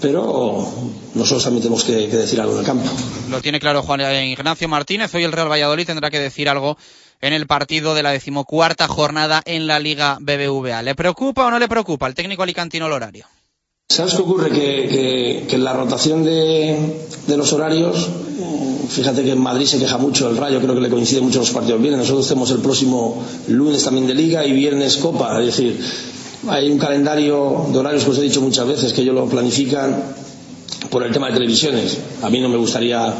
pero 0.00 0.66
nosotros 1.14 1.44
también 1.44 1.62
tenemos 1.62 1.84
que, 1.84 2.08
que 2.08 2.16
decir 2.16 2.40
algo 2.40 2.54
en 2.54 2.60
el 2.60 2.64
campo. 2.64 2.90
Lo 3.30 3.42
tiene 3.42 3.60
claro 3.60 3.82
Juan 3.82 4.00
Ignacio 4.00 4.68
Martínez, 4.68 5.14
hoy 5.14 5.24
el 5.24 5.32
Real 5.32 5.50
Valladolid 5.50 5.86
tendrá 5.86 6.10
que 6.10 6.18
decir 6.18 6.48
algo 6.48 6.78
en 7.24 7.32
el 7.32 7.46
partido 7.46 7.94
de 7.94 8.02
la 8.02 8.10
decimocuarta 8.10 8.86
jornada 8.86 9.40
en 9.46 9.66
la 9.66 9.78
Liga 9.78 10.18
BBVA. 10.20 10.82
¿Le 10.82 10.94
preocupa 10.94 11.46
o 11.46 11.50
no 11.50 11.58
le 11.58 11.68
preocupa 11.68 12.04
al 12.04 12.14
técnico 12.14 12.42
alicantino 12.42 12.86
el 12.86 12.92
horario? 12.92 13.24
¿Sabes 13.88 14.12
qué 14.12 14.20
ocurre? 14.20 14.50
Que, 14.50 14.88
que, 14.88 15.46
que 15.48 15.56
la 15.56 15.72
rotación 15.72 16.22
de, 16.22 16.76
los 17.28 17.50
horarios, 17.54 18.10
fíjate 18.90 19.24
que 19.24 19.32
en 19.32 19.38
Madrid 19.38 19.64
se 19.64 19.78
queja 19.78 19.96
mucho 19.96 20.28
el 20.28 20.36
Rayo, 20.36 20.60
creo 20.60 20.74
que 20.74 20.82
le 20.82 20.90
coincide 20.90 21.22
mucho 21.22 21.38
los 21.38 21.50
partidos 21.50 21.80
bien. 21.80 21.96
Nosotros 21.96 22.28
tenemos 22.28 22.50
el 22.50 22.58
próximo 22.58 23.24
lunes 23.48 23.82
también 23.84 24.06
de 24.06 24.14
Liga 24.14 24.44
y 24.44 24.52
viernes 24.52 24.98
Copa. 24.98 25.40
Es 25.40 25.46
decir, 25.46 25.80
hay 26.48 26.70
un 26.70 26.78
calendario 26.78 27.68
de 27.72 27.78
horarios 27.78 28.04
que 28.04 28.10
os 28.10 28.18
he 28.18 28.22
dicho 28.22 28.42
muchas 28.42 28.66
veces 28.66 28.92
que 28.92 29.00
ellos 29.00 29.14
lo 29.14 29.24
planifican 29.30 29.96
por 30.90 31.02
el 31.02 31.10
tema 31.10 31.28
de 31.28 31.34
televisiones. 31.34 31.96
A 32.20 32.28
mí 32.28 32.38
no 32.40 32.50
me 32.50 32.58
gustaría 32.58 33.14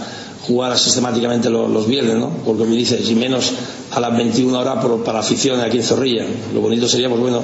jugar 0.47 0.79
sistemáticamente 0.79 1.51
los, 1.51 1.87
viernes, 1.87 2.17
¿no? 2.17 2.31
Porque 2.45 2.65
me 2.65 2.77
dices, 2.77 3.09
y 3.09 3.15
menos 3.15 3.53
a 3.93 4.01
las 4.01 4.17
21 4.17 4.59
horas 4.59 4.85
por, 4.85 5.03
para 5.03 5.21
afición 5.21 5.61
aquí 5.61 5.79
en 5.79 5.83
Zorrilla. 5.83 6.27
Lo 6.53 6.61
bonito 6.61 6.87
sería, 6.87 7.09
pues 7.09 7.21
bueno, 7.21 7.43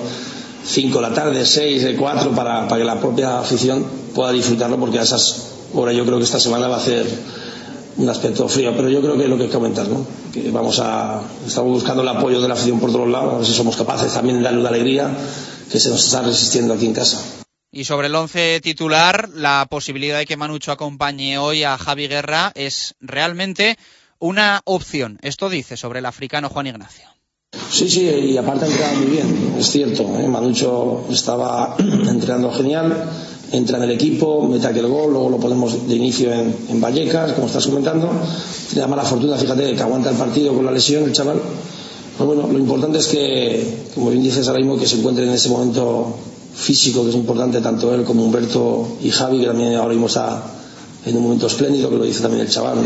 5 0.65 0.97
de 1.01 1.03
la 1.03 1.15
tarde, 1.15 1.47
6, 1.47 1.97
4, 1.99 2.31
para, 2.33 2.69
para 2.69 2.79
que 2.79 2.85
la 2.85 3.01
propia 3.01 3.39
afición 3.39 3.85
pueda 4.15 4.33
disfrutarlo, 4.33 4.79
porque 4.79 4.99
a 4.99 5.03
esas 5.03 5.47
horas 5.75 5.97
yo 5.97 6.05
creo 6.05 6.19
que 6.19 6.25
esta 6.25 6.41
semana 6.41 6.69
va 6.69 6.77
a 6.77 6.81
ser 6.81 7.07
un 7.97 8.09
aspecto 8.09 8.49
frío, 8.49 8.73
pero 8.77 8.89
yo 8.89 9.01
creo 9.01 9.17
que 9.17 9.25
es 9.25 9.31
lo 9.31 9.39
que 9.39 9.49
comentas, 9.49 9.89
¿no? 9.89 10.05
Que 10.33 10.51
vamos 10.51 10.79
a, 10.81 11.21
estamos 11.47 11.73
buscando 11.73 12.03
el 12.03 12.09
apoyo 12.09 12.41
de 12.41 12.49
la 12.49 12.55
afición 12.55 12.81
por 12.81 12.93
todos 12.93 13.09
lados, 13.09 13.35
a 13.35 13.37
ver 13.39 13.47
si 13.47 13.53
somos 13.53 13.77
capaces 13.77 14.13
también 14.13 14.39
de 14.39 14.43
darle 14.45 14.61
una 14.61 14.69
alegría 14.69 15.11
que 15.71 15.81
se 15.81 15.91
nos 15.91 16.05
está 16.05 16.23
resistiendo 16.23 16.75
aquí 16.75 16.87
en 16.87 16.93
casa. 16.93 17.40
Y 17.73 17.85
sobre 17.85 18.09
el 18.09 18.15
once 18.17 18.61
titular, 18.61 19.29
la 19.33 19.65
posibilidad 19.71 20.19
de 20.19 20.27
que 20.27 20.37
Manucho 20.37 20.73
acompañe 20.73 21.39
hoy 21.39 21.63
a 21.63 21.79
Javi 21.79 22.09
Guerra 22.09 22.51
es 22.57 22.97
realmente 23.01 23.79
una 24.19 24.61
opción. 24.65 25.21
Esto 25.23 25.49
dice 25.49 25.77
sobre 25.77 26.01
el 26.01 26.07
africano 26.07 26.49
Juan 26.49 26.67
Ignacio. 26.67 27.05
Sí, 27.71 27.89
sí, 27.89 28.09
y 28.09 28.37
aparte 28.37 28.65
ha 28.65 28.69
entrenado 28.69 28.97
muy 28.97 29.07
bien, 29.07 29.55
es 29.57 29.71
cierto. 29.71 30.03
¿eh? 30.19 30.27
Manucho 30.27 31.05
estaba 31.11 31.77
entrenando 31.79 32.51
genial, 32.53 33.09
entra 33.53 33.77
en 33.77 33.85
el 33.85 33.93
equipo, 33.93 34.49
mete 34.49 34.67
aquel 34.67 34.89
gol, 34.89 35.13
luego 35.13 35.31
lo 35.31 35.39
ponemos 35.39 35.89
de 35.89 35.95
inicio 35.95 36.33
en, 36.33 36.81
Vallecas, 36.81 37.35
como 37.35 37.47
estás 37.47 37.69
comentando. 37.69 38.11
Tiene 38.67 38.81
la 38.81 38.89
mala 38.89 39.05
fortuna, 39.05 39.37
fíjate, 39.37 39.77
que 39.77 39.83
aguanta 39.83 40.11
el 40.11 40.17
partido 40.17 40.55
con 40.55 40.65
la 40.65 40.73
lesión 40.73 41.05
el 41.05 41.13
chaval. 41.13 41.41
Pues 42.19 42.27
bueno, 42.27 42.49
lo 42.51 42.59
importante 42.59 42.99
es 42.99 43.07
que, 43.07 43.85
como 43.95 44.11
bien 44.11 44.25
dices 44.25 44.49
ahora 44.49 44.59
mismo, 44.59 44.77
que 44.77 44.89
se 44.89 44.97
encuentre 44.97 45.25
en 45.25 45.31
ese 45.31 45.49
momento 45.49 46.17
físico, 46.55 47.03
que 47.05 47.11
es 47.11 47.17
importante, 47.17 47.61
tanto 47.61 47.95
él 47.95 48.05
como 48.05 48.25
Humberto 48.25 48.99
y 49.03 49.11
Javi, 49.11 49.41
que 49.41 49.47
también 49.47 49.75
ahora 49.75 49.91
mismo 49.91 50.07
está 50.07 50.43
en 51.05 51.17
un 51.17 51.23
momento 51.23 51.47
espléndido, 51.47 51.91
que 51.91 51.97
lo 51.97 52.05
dice 52.05 52.21
también 52.21 52.43
el 52.43 52.51
chaval. 52.51 52.79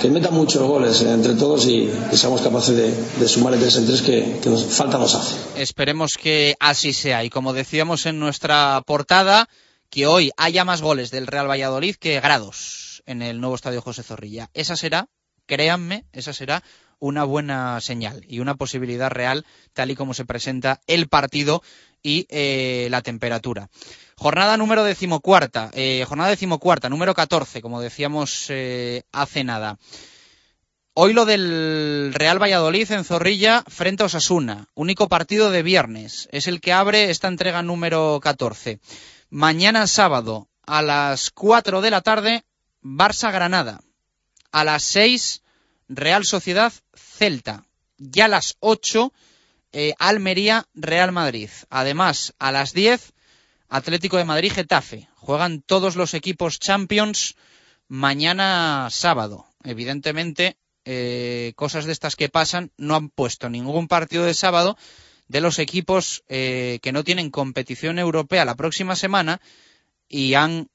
Que 0.00 0.08
meta 0.08 0.30
muchos 0.30 0.62
goles 0.62 1.02
entre 1.02 1.34
todos 1.34 1.66
y 1.66 1.90
que 2.08 2.16
seamos 2.16 2.40
capaces 2.40 2.76
de, 2.76 3.28
sumar 3.28 3.54
el 3.54 3.60
3 3.60 3.76
en 3.78 3.86
3 3.86 4.02
que, 4.02 4.38
que 4.40 4.48
nos 4.48 4.64
falta 4.64 4.96
nos 4.96 5.14
hace. 5.14 5.34
Esperemos 5.56 6.12
que 6.20 6.54
así 6.60 6.92
sea. 6.92 7.24
Y 7.24 7.30
como 7.30 7.52
decíamos 7.52 8.06
en 8.06 8.20
nuestra 8.20 8.80
portada, 8.86 9.48
que 9.90 10.06
hoy 10.06 10.30
haya 10.36 10.64
más 10.64 10.82
goles 10.82 11.10
del 11.10 11.26
Real 11.26 11.50
Valladolid 11.50 11.96
que 11.96 12.20
grados 12.20 13.02
en 13.06 13.22
el 13.22 13.40
nuevo 13.40 13.56
estadio 13.56 13.82
José 13.82 14.02
Zorrilla. 14.02 14.50
Esa 14.54 14.76
será, 14.76 15.08
créanme, 15.46 16.04
esa 16.12 16.32
será 16.32 16.62
una 17.00 17.24
buena 17.24 17.80
señal 17.80 18.24
y 18.28 18.40
una 18.40 18.56
posibilidad 18.56 19.10
real 19.10 19.46
tal 19.72 19.90
y 19.90 19.94
como 19.94 20.14
se 20.14 20.24
presenta 20.24 20.80
el 20.86 21.08
partido 21.08 21.62
y 22.02 22.26
eh, 22.28 22.88
la 22.90 23.02
temperatura. 23.02 23.68
Jornada 24.16 24.56
número 24.56 24.82
decimocuarta, 24.84 25.70
eh, 25.74 26.04
jornada 26.08 26.30
decimocuarta, 26.30 26.88
número 26.88 27.14
14, 27.14 27.62
como 27.62 27.80
decíamos 27.80 28.46
eh, 28.48 29.02
hace 29.12 29.44
nada. 29.44 29.78
Hoy 30.94 31.12
lo 31.12 31.24
del 31.24 32.12
Real 32.12 32.42
Valladolid 32.42 32.90
en 32.90 33.04
Zorrilla 33.04 33.62
frente 33.68 34.02
a 34.02 34.06
Osasuna, 34.06 34.66
único 34.74 35.08
partido 35.08 35.52
de 35.52 35.62
viernes, 35.62 36.28
es 36.32 36.48
el 36.48 36.60
que 36.60 36.72
abre 36.72 37.10
esta 37.10 37.28
entrega 37.28 37.62
número 37.62 38.18
14. 38.20 38.80
Mañana 39.30 39.86
sábado 39.86 40.48
a 40.66 40.82
las 40.82 41.30
4 41.30 41.80
de 41.80 41.90
la 41.90 42.00
tarde, 42.00 42.44
Barça-Granada. 42.82 43.80
A 44.50 44.64
las 44.64 44.82
6, 44.82 45.42
Real 45.88 46.24
Sociedad 46.24 46.72
Celta. 46.94 47.64
Ya 47.98 48.24
a 48.24 48.28
las 48.28 48.56
8, 48.60 49.12
eh, 49.80 49.94
Almería 50.00 50.66
Real 50.74 51.12
Madrid. 51.12 51.50
Además, 51.70 52.34
a 52.40 52.50
las 52.50 52.72
10, 52.72 53.12
Atlético 53.68 54.16
de 54.16 54.24
Madrid 54.24 54.50
Getafe. 54.52 55.06
Juegan 55.14 55.62
todos 55.62 55.94
los 55.94 56.14
equipos 56.14 56.58
Champions 56.58 57.36
mañana 57.86 58.88
sábado. 58.90 59.46
Evidentemente, 59.62 60.56
eh, 60.84 61.52
cosas 61.54 61.84
de 61.84 61.92
estas 61.92 62.16
que 62.16 62.28
pasan, 62.28 62.72
no 62.76 62.96
han 62.96 63.08
puesto 63.08 63.48
ningún 63.48 63.86
partido 63.86 64.24
de 64.24 64.34
sábado 64.34 64.76
de 65.28 65.40
los 65.40 65.60
equipos 65.60 66.24
eh, 66.28 66.80
que 66.82 66.90
no 66.90 67.04
tienen 67.04 67.30
competición 67.30 68.00
europea 68.00 68.44
la 68.44 68.56
próxima 68.56 68.96
semana 68.96 69.40
y 70.08 70.34
han 70.34 70.68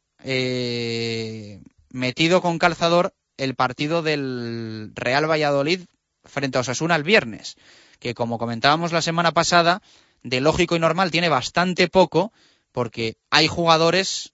metido 1.89 2.41
con 2.41 2.57
calzador 2.57 3.13
el 3.35 3.55
partido 3.55 4.01
del 4.01 4.93
Real 4.95 5.29
Valladolid 5.29 5.81
frente 6.23 6.57
a 6.57 6.61
Osasuna 6.61 6.95
el 6.95 7.03
viernes, 7.03 7.57
que 8.03 8.13
como 8.13 8.37
comentábamos 8.37 8.91
la 8.91 9.01
semana 9.01 9.31
pasada, 9.31 9.81
de 10.23 10.41
lógico 10.41 10.75
y 10.75 10.79
normal 10.79 11.09
tiene 11.09 11.29
bastante 11.29 11.87
poco, 11.87 12.33
porque 12.73 13.15
hay 13.29 13.47
jugadores 13.47 14.33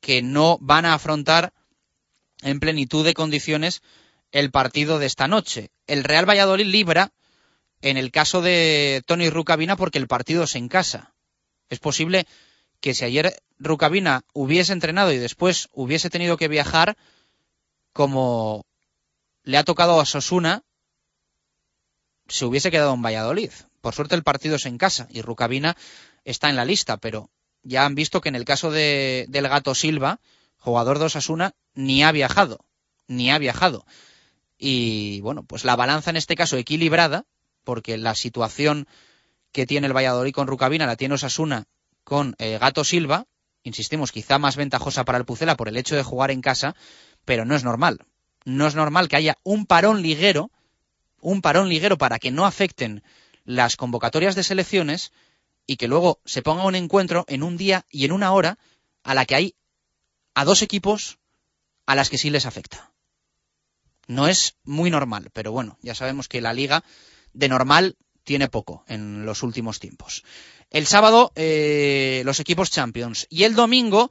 que 0.00 0.22
no 0.22 0.58
van 0.60 0.84
a 0.84 0.94
afrontar 0.94 1.52
en 2.42 2.58
plenitud 2.58 3.04
de 3.04 3.14
condiciones 3.14 3.80
el 4.32 4.50
partido 4.50 4.98
de 4.98 5.06
esta 5.06 5.28
noche. 5.28 5.70
El 5.86 6.02
Real 6.02 6.28
Valladolid 6.28 6.66
libra 6.66 7.12
en 7.80 7.96
el 7.96 8.10
caso 8.10 8.42
de 8.42 9.04
Tony 9.06 9.30
Rucabina 9.30 9.76
porque 9.76 9.98
el 9.98 10.08
partido 10.08 10.42
es 10.42 10.56
en 10.56 10.68
casa. 10.68 11.14
Es 11.68 11.78
posible 11.78 12.26
que 12.80 12.92
si 12.92 13.04
ayer 13.04 13.40
Rucabina 13.60 14.22
hubiese 14.32 14.72
entrenado 14.72 15.12
y 15.12 15.18
después 15.18 15.68
hubiese 15.70 16.10
tenido 16.10 16.36
que 16.36 16.48
viajar, 16.48 16.96
como 17.92 18.66
le 19.44 19.58
ha 19.58 19.64
tocado 19.64 20.00
a 20.00 20.06
Sosuna, 20.06 20.64
se 22.28 22.44
hubiese 22.44 22.70
quedado 22.70 22.94
en 22.94 23.02
Valladolid. 23.02 23.50
Por 23.80 23.94
suerte 23.94 24.14
el 24.14 24.22
partido 24.22 24.56
es 24.56 24.66
en 24.66 24.78
casa 24.78 25.08
y 25.10 25.22
Rucabina 25.22 25.76
está 26.24 26.50
en 26.50 26.56
la 26.56 26.64
lista, 26.64 26.98
pero 26.98 27.30
ya 27.62 27.84
han 27.84 27.94
visto 27.94 28.20
que 28.20 28.28
en 28.28 28.36
el 28.36 28.44
caso 28.44 28.70
de, 28.70 29.26
del 29.28 29.48
gato 29.48 29.74
Silva, 29.74 30.20
jugador 30.58 30.98
de 30.98 31.06
Osasuna, 31.06 31.54
ni 31.74 32.02
ha 32.02 32.12
viajado, 32.12 32.64
ni 33.06 33.30
ha 33.30 33.38
viajado. 33.38 33.84
Y 34.58 35.20
bueno, 35.20 35.42
pues 35.44 35.64
la 35.64 35.76
balanza 35.76 36.10
en 36.10 36.16
este 36.16 36.34
caso 36.34 36.56
equilibrada, 36.56 37.24
porque 37.64 37.96
la 37.96 38.14
situación 38.14 38.86
que 39.52 39.66
tiene 39.66 39.86
el 39.86 39.96
Valladolid 39.96 40.32
con 40.32 40.46
Rucabina 40.46 40.86
la 40.86 40.96
tiene 40.96 41.14
Osasuna 41.14 41.66
con 42.04 42.34
eh, 42.38 42.58
Gato 42.58 42.84
Silva, 42.84 43.26
insistimos, 43.62 44.12
quizá 44.12 44.38
más 44.38 44.56
ventajosa 44.56 45.04
para 45.04 45.18
el 45.18 45.24
Pucela 45.24 45.56
por 45.56 45.68
el 45.68 45.76
hecho 45.76 45.94
de 45.94 46.02
jugar 46.02 46.30
en 46.30 46.40
casa, 46.40 46.74
pero 47.24 47.44
no 47.44 47.54
es 47.54 47.64
normal. 47.64 48.00
No 48.44 48.66
es 48.66 48.74
normal 48.74 49.08
que 49.08 49.16
haya 49.16 49.36
un 49.42 49.66
parón 49.66 50.02
liguero 50.02 50.50
un 51.20 51.42
parón 51.42 51.68
liguero 51.68 51.98
para 51.98 52.18
que 52.18 52.30
no 52.30 52.46
afecten 52.46 53.02
las 53.44 53.76
convocatorias 53.76 54.34
de 54.34 54.44
selecciones 54.44 55.12
y 55.66 55.76
que 55.76 55.88
luego 55.88 56.20
se 56.24 56.42
ponga 56.42 56.64
un 56.64 56.74
encuentro 56.74 57.24
en 57.28 57.42
un 57.42 57.56
día 57.56 57.84
y 57.90 58.04
en 58.04 58.12
una 58.12 58.32
hora 58.32 58.58
a 59.02 59.14
la 59.14 59.24
que 59.26 59.34
hay 59.34 59.54
a 60.34 60.44
dos 60.44 60.62
equipos 60.62 61.18
a 61.86 61.94
las 61.94 62.10
que 62.10 62.18
sí 62.18 62.30
les 62.30 62.46
afecta. 62.46 62.92
No 64.06 64.28
es 64.28 64.56
muy 64.64 64.90
normal, 64.90 65.30
pero 65.32 65.52
bueno, 65.52 65.78
ya 65.82 65.94
sabemos 65.94 66.28
que 66.28 66.40
la 66.40 66.52
liga 66.52 66.84
de 67.32 67.48
normal 67.48 67.96
tiene 68.24 68.48
poco 68.48 68.84
en 68.88 69.24
los 69.24 69.42
últimos 69.42 69.80
tiempos. 69.80 70.24
El 70.70 70.86
sábado 70.86 71.32
eh, 71.34 72.22
los 72.24 72.40
equipos 72.40 72.70
Champions 72.70 73.26
y 73.30 73.44
el 73.44 73.54
domingo 73.54 74.10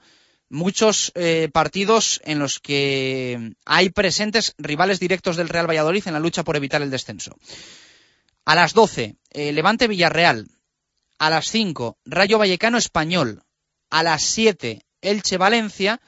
muchos 0.49 1.11
eh, 1.15 1.49
partidos 1.51 2.21
en 2.23 2.39
los 2.39 2.59
que 2.59 3.53
hay 3.65 3.89
presentes 3.89 4.53
rivales 4.57 4.99
directos 4.99 5.35
del 5.35 5.49
Real 5.49 5.69
Valladolid 5.69 6.07
en 6.07 6.13
la 6.13 6.19
lucha 6.19 6.43
por 6.43 6.55
evitar 6.55 6.81
el 6.81 6.91
descenso. 6.91 7.35
A 8.45 8.55
las 8.55 8.73
12, 8.73 9.17
eh, 9.31 9.51
Levante 9.51 9.87
Villarreal. 9.87 10.47
A 11.19 11.29
las 11.29 11.47
5, 11.47 11.97
Rayo 12.05 12.37
Vallecano 12.37 12.77
Español. 12.77 13.43
A 13.89 14.03
las 14.03 14.23
7, 14.23 14.81
Elche 15.01 15.37
Valencia. 15.37 15.99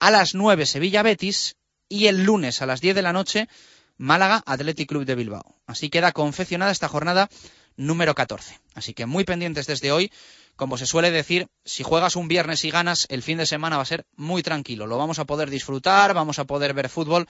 A 0.00 0.10
las 0.10 0.34
9, 0.34 0.66
Sevilla 0.66 1.02
Betis. 1.02 1.56
Y 1.88 2.06
el 2.06 2.24
lunes 2.24 2.62
a 2.62 2.66
las 2.66 2.80
10 2.80 2.96
de 2.96 3.02
la 3.02 3.12
noche, 3.12 3.48
Málaga 3.96 4.42
Athletic 4.46 4.88
Club 4.88 5.04
de 5.04 5.14
Bilbao. 5.14 5.54
Así 5.66 5.90
queda 5.90 6.12
confeccionada 6.12 6.72
esta 6.72 6.88
jornada 6.88 7.28
número 7.76 8.14
14. 8.14 8.58
Así 8.74 8.94
que 8.94 9.06
muy 9.06 9.24
pendientes 9.24 9.66
desde 9.66 9.92
hoy 9.92 10.10
como 10.56 10.76
se 10.78 10.86
suele 10.86 11.10
decir, 11.10 11.48
si 11.64 11.82
juegas 11.82 12.16
un 12.16 12.28
viernes 12.28 12.64
y 12.64 12.70
ganas, 12.70 13.06
el 13.10 13.22
fin 13.22 13.38
de 13.38 13.46
semana 13.46 13.76
va 13.76 13.82
a 13.82 13.86
ser 13.86 14.06
muy 14.16 14.42
tranquilo. 14.42 14.86
Lo 14.86 14.98
vamos 14.98 15.18
a 15.18 15.24
poder 15.24 15.50
disfrutar, 15.50 16.14
vamos 16.14 16.38
a 16.38 16.44
poder 16.44 16.74
ver 16.74 16.88
fútbol 16.88 17.26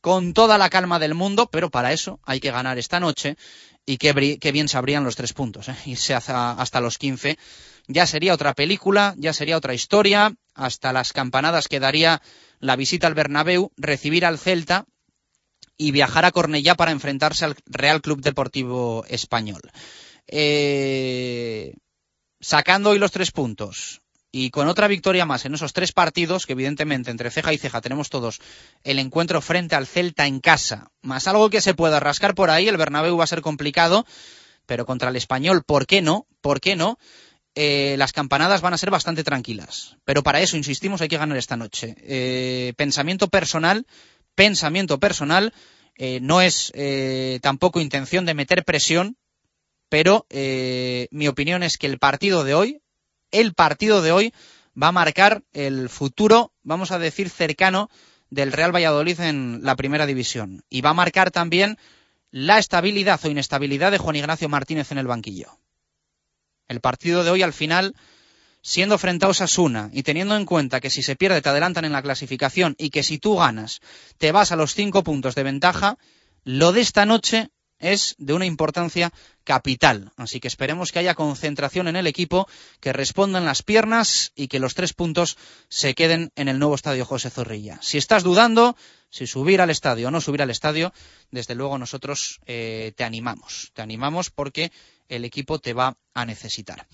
con 0.00 0.32
toda 0.32 0.58
la 0.58 0.70
calma 0.70 0.98
del 0.98 1.14
mundo, 1.14 1.48
pero 1.50 1.70
para 1.70 1.92
eso 1.92 2.20
hay 2.22 2.40
que 2.40 2.52
ganar 2.52 2.78
esta 2.78 3.00
noche 3.00 3.36
y 3.84 3.96
qué, 3.96 4.12
bien 4.52 4.68
sabrían 4.68 5.04
los 5.04 5.16
tres 5.16 5.32
puntos. 5.32 5.68
¿eh? 5.68 5.76
Irse 5.86 6.14
hasta, 6.14 6.52
hasta 6.52 6.80
los 6.80 6.98
15 6.98 7.38
ya 7.88 8.06
sería 8.06 8.34
otra 8.34 8.54
película, 8.54 9.14
ya 9.16 9.32
sería 9.32 9.56
otra 9.56 9.74
historia, 9.74 10.34
hasta 10.54 10.92
las 10.92 11.12
campanadas 11.12 11.68
que 11.68 11.80
daría 11.80 12.20
la 12.60 12.76
visita 12.76 13.06
al 13.06 13.14
Bernabéu, 13.14 13.72
recibir 13.76 14.26
al 14.26 14.38
Celta 14.38 14.84
y 15.78 15.90
viajar 15.90 16.24
a 16.26 16.32
Cornellá 16.32 16.74
para 16.74 16.90
enfrentarse 16.90 17.46
al 17.46 17.56
Real 17.64 18.02
Club 18.02 18.20
Deportivo 18.20 19.04
Español. 19.08 19.62
Eh, 20.26 21.74
sacando 22.40 22.90
hoy 22.90 22.98
los 22.98 23.12
tres 23.12 23.30
puntos 23.30 24.02
y 24.30 24.50
con 24.50 24.68
otra 24.68 24.88
victoria 24.88 25.24
más 25.24 25.44
en 25.44 25.54
esos 25.54 25.72
tres 25.72 25.92
partidos, 25.92 26.46
que 26.46 26.52
evidentemente 26.52 27.10
entre 27.10 27.30
ceja 27.30 27.52
y 27.52 27.58
ceja 27.58 27.80
tenemos 27.80 28.10
todos 28.10 28.40
el 28.84 28.98
encuentro 28.98 29.40
frente 29.40 29.74
al 29.74 29.86
Celta 29.86 30.26
en 30.26 30.40
casa, 30.40 30.90
más 31.02 31.26
algo 31.26 31.50
que 31.50 31.60
se 31.60 31.74
pueda 31.74 32.00
rascar 32.00 32.34
por 32.34 32.50
ahí, 32.50 32.68
el 32.68 32.76
Bernabéu 32.76 33.16
va 33.16 33.24
a 33.24 33.28
ser 33.28 33.40
complicado, 33.40 34.06
pero 34.66 34.84
contra 34.84 35.08
el 35.08 35.16
español, 35.16 35.62
¿por 35.64 35.86
qué 35.86 36.02
no? 36.02 36.26
¿Por 36.42 36.60
qué 36.60 36.76
no? 36.76 36.98
Eh, 37.54 37.96
las 37.98 38.12
campanadas 38.12 38.60
van 38.60 38.74
a 38.74 38.78
ser 38.78 38.90
bastante 38.90 39.24
tranquilas. 39.24 39.96
Pero 40.04 40.22
para 40.22 40.40
eso, 40.40 40.56
insistimos, 40.56 41.00
hay 41.00 41.08
que 41.08 41.18
ganar 41.18 41.36
esta 41.36 41.56
noche. 41.56 41.96
Eh, 42.02 42.72
pensamiento 42.76 43.28
personal, 43.28 43.86
pensamiento 44.34 45.00
personal, 45.00 45.52
eh, 45.96 46.20
no 46.22 46.40
es 46.40 46.70
tampoco 47.40 47.80
intención 47.80 48.26
de 48.26 48.34
meter 48.34 48.64
presión, 48.64 49.16
pero 49.88 50.26
eh, 50.30 51.08
mi 51.10 51.28
opinión 51.28 51.62
es 51.62 51.78
que 51.78 51.86
el 51.86 51.98
partido 51.98 52.44
de 52.44 52.54
hoy, 52.54 52.80
el 53.30 53.54
partido 53.54 54.02
de 54.02 54.12
hoy 54.12 54.34
va 54.80 54.88
a 54.88 54.92
marcar 54.92 55.42
el 55.52 55.88
futuro, 55.88 56.52
vamos 56.62 56.90
a 56.90 56.98
decir, 56.98 57.30
cercano 57.30 57.90
del 58.30 58.52
Real 58.52 58.74
Valladolid 58.74 59.20
en 59.20 59.60
la 59.62 59.76
primera 59.76 60.06
división. 60.06 60.62
Y 60.68 60.82
va 60.82 60.90
a 60.90 60.94
marcar 60.94 61.30
también 61.30 61.78
la 62.30 62.58
estabilidad 62.58 63.20
o 63.24 63.28
inestabilidad 63.28 63.90
de 63.90 63.98
Juan 63.98 64.16
Ignacio 64.16 64.48
Martínez 64.48 64.92
en 64.92 64.98
el 64.98 65.06
banquillo. 65.06 65.58
El 66.68 66.80
partido 66.80 67.24
de 67.24 67.30
hoy, 67.30 67.42
al 67.42 67.54
final, 67.54 67.94
siendo 68.60 68.98
frente 68.98 69.24
a 69.24 69.30
Osasuna 69.30 69.90
y 69.92 70.02
teniendo 70.02 70.36
en 70.36 70.44
cuenta 70.44 70.80
que 70.80 70.90
si 70.90 71.02
se 71.02 71.16
pierde 71.16 71.40
te 71.40 71.48
adelantan 71.48 71.86
en 71.86 71.92
la 71.92 72.02
clasificación 72.02 72.74
y 72.78 72.90
que 72.90 73.02
si 73.02 73.18
tú 73.18 73.36
ganas 73.36 73.80
te 74.18 74.32
vas 74.32 74.52
a 74.52 74.56
los 74.56 74.74
cinco 74.74 75.02
puntos 75.02 75.34
de 75.34 75.42
ventaja, 75.42 75.96
lo 76.44 76.72
de 76.72 76.82
esta 76.82 77.06
noche 77.06 77.50
es 77.78 78.14
de 78.18 78.34
una 78.34 78.46
importancia 78.46 79.12
capital. 79.44 80.12
Así 80.16 80.40
que 80.40 80.48
esperemos 80.48 80.92
que 80.92 80.98
haya 80.98 81.14
concentración 81.14 81.88
en 81.88 81.96
el 81.96 82.06
equipo, 82.06 82.48
que 82.80 82.92
respondan 82.92 83.44
las 83.44 83.62
piernas 83.62 84.32
y 84.34 84.48
que 84.48 84.58
los 84.58 84.74
tres 84.74 84.92
puntos 84.92 85.38
se 85.68 85.94
queden 85.94 86.32
en 86.36 86.48
el 86.48 86.58
nuevo 86.58 86.74
estadio 86.74 87.04
José 87.04 87.30
Zorrilla. 87.30 87.78
Si 87.82 87.98
estás 87.98 88.22
dudando 88.22 88.76
si 89.10 89.26
subir 89.26 89.60
al 89.60 89.70
estadio 89.70 90.08
o 90.08 90.10
no 90.10 90.20
subir 90.20 90.42
al 90.42 90.50
estadio, 90.50 90.92
desde 91.30 91.54
luego 91.54 91.78
nosotros 91.78 92.40
eh, 92.46 92.92
te 92.96 93.04
animamos. 93.04 93.70
Te 93.74 93.82
animamos 93.82 94.30
porque 94.30 94.70
el 95.08 95.24
equipo 95.24 95.58
te 95.58 95.72
va 95.72 95.96
a 96.14 96.26
necesitar. 96.26 96.86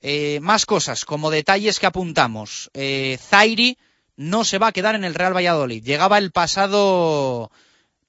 Eh, 0.00 0.40
más 0.40 0.66
cosas, 0.66 1.04
como 1.04 1.30
detalles 1.30 1.80
que 1.80 1.86
apuntamos. 1.86 2.70
Eh, 2.74 3.18
Zairi 3.20 3.78
no 4.16 4.44
se 4.44 4.58
va 4.58 4.68
a 4.68 4.72
quedar 4.72 4.94
en 4.94 5.04
el 5.04 5.14
Real 5.14 5.34
Valladolid. 5.34 5.82
Llegaba 5.82 6.18
el 6.18 6.30
pasado 6.30 7.50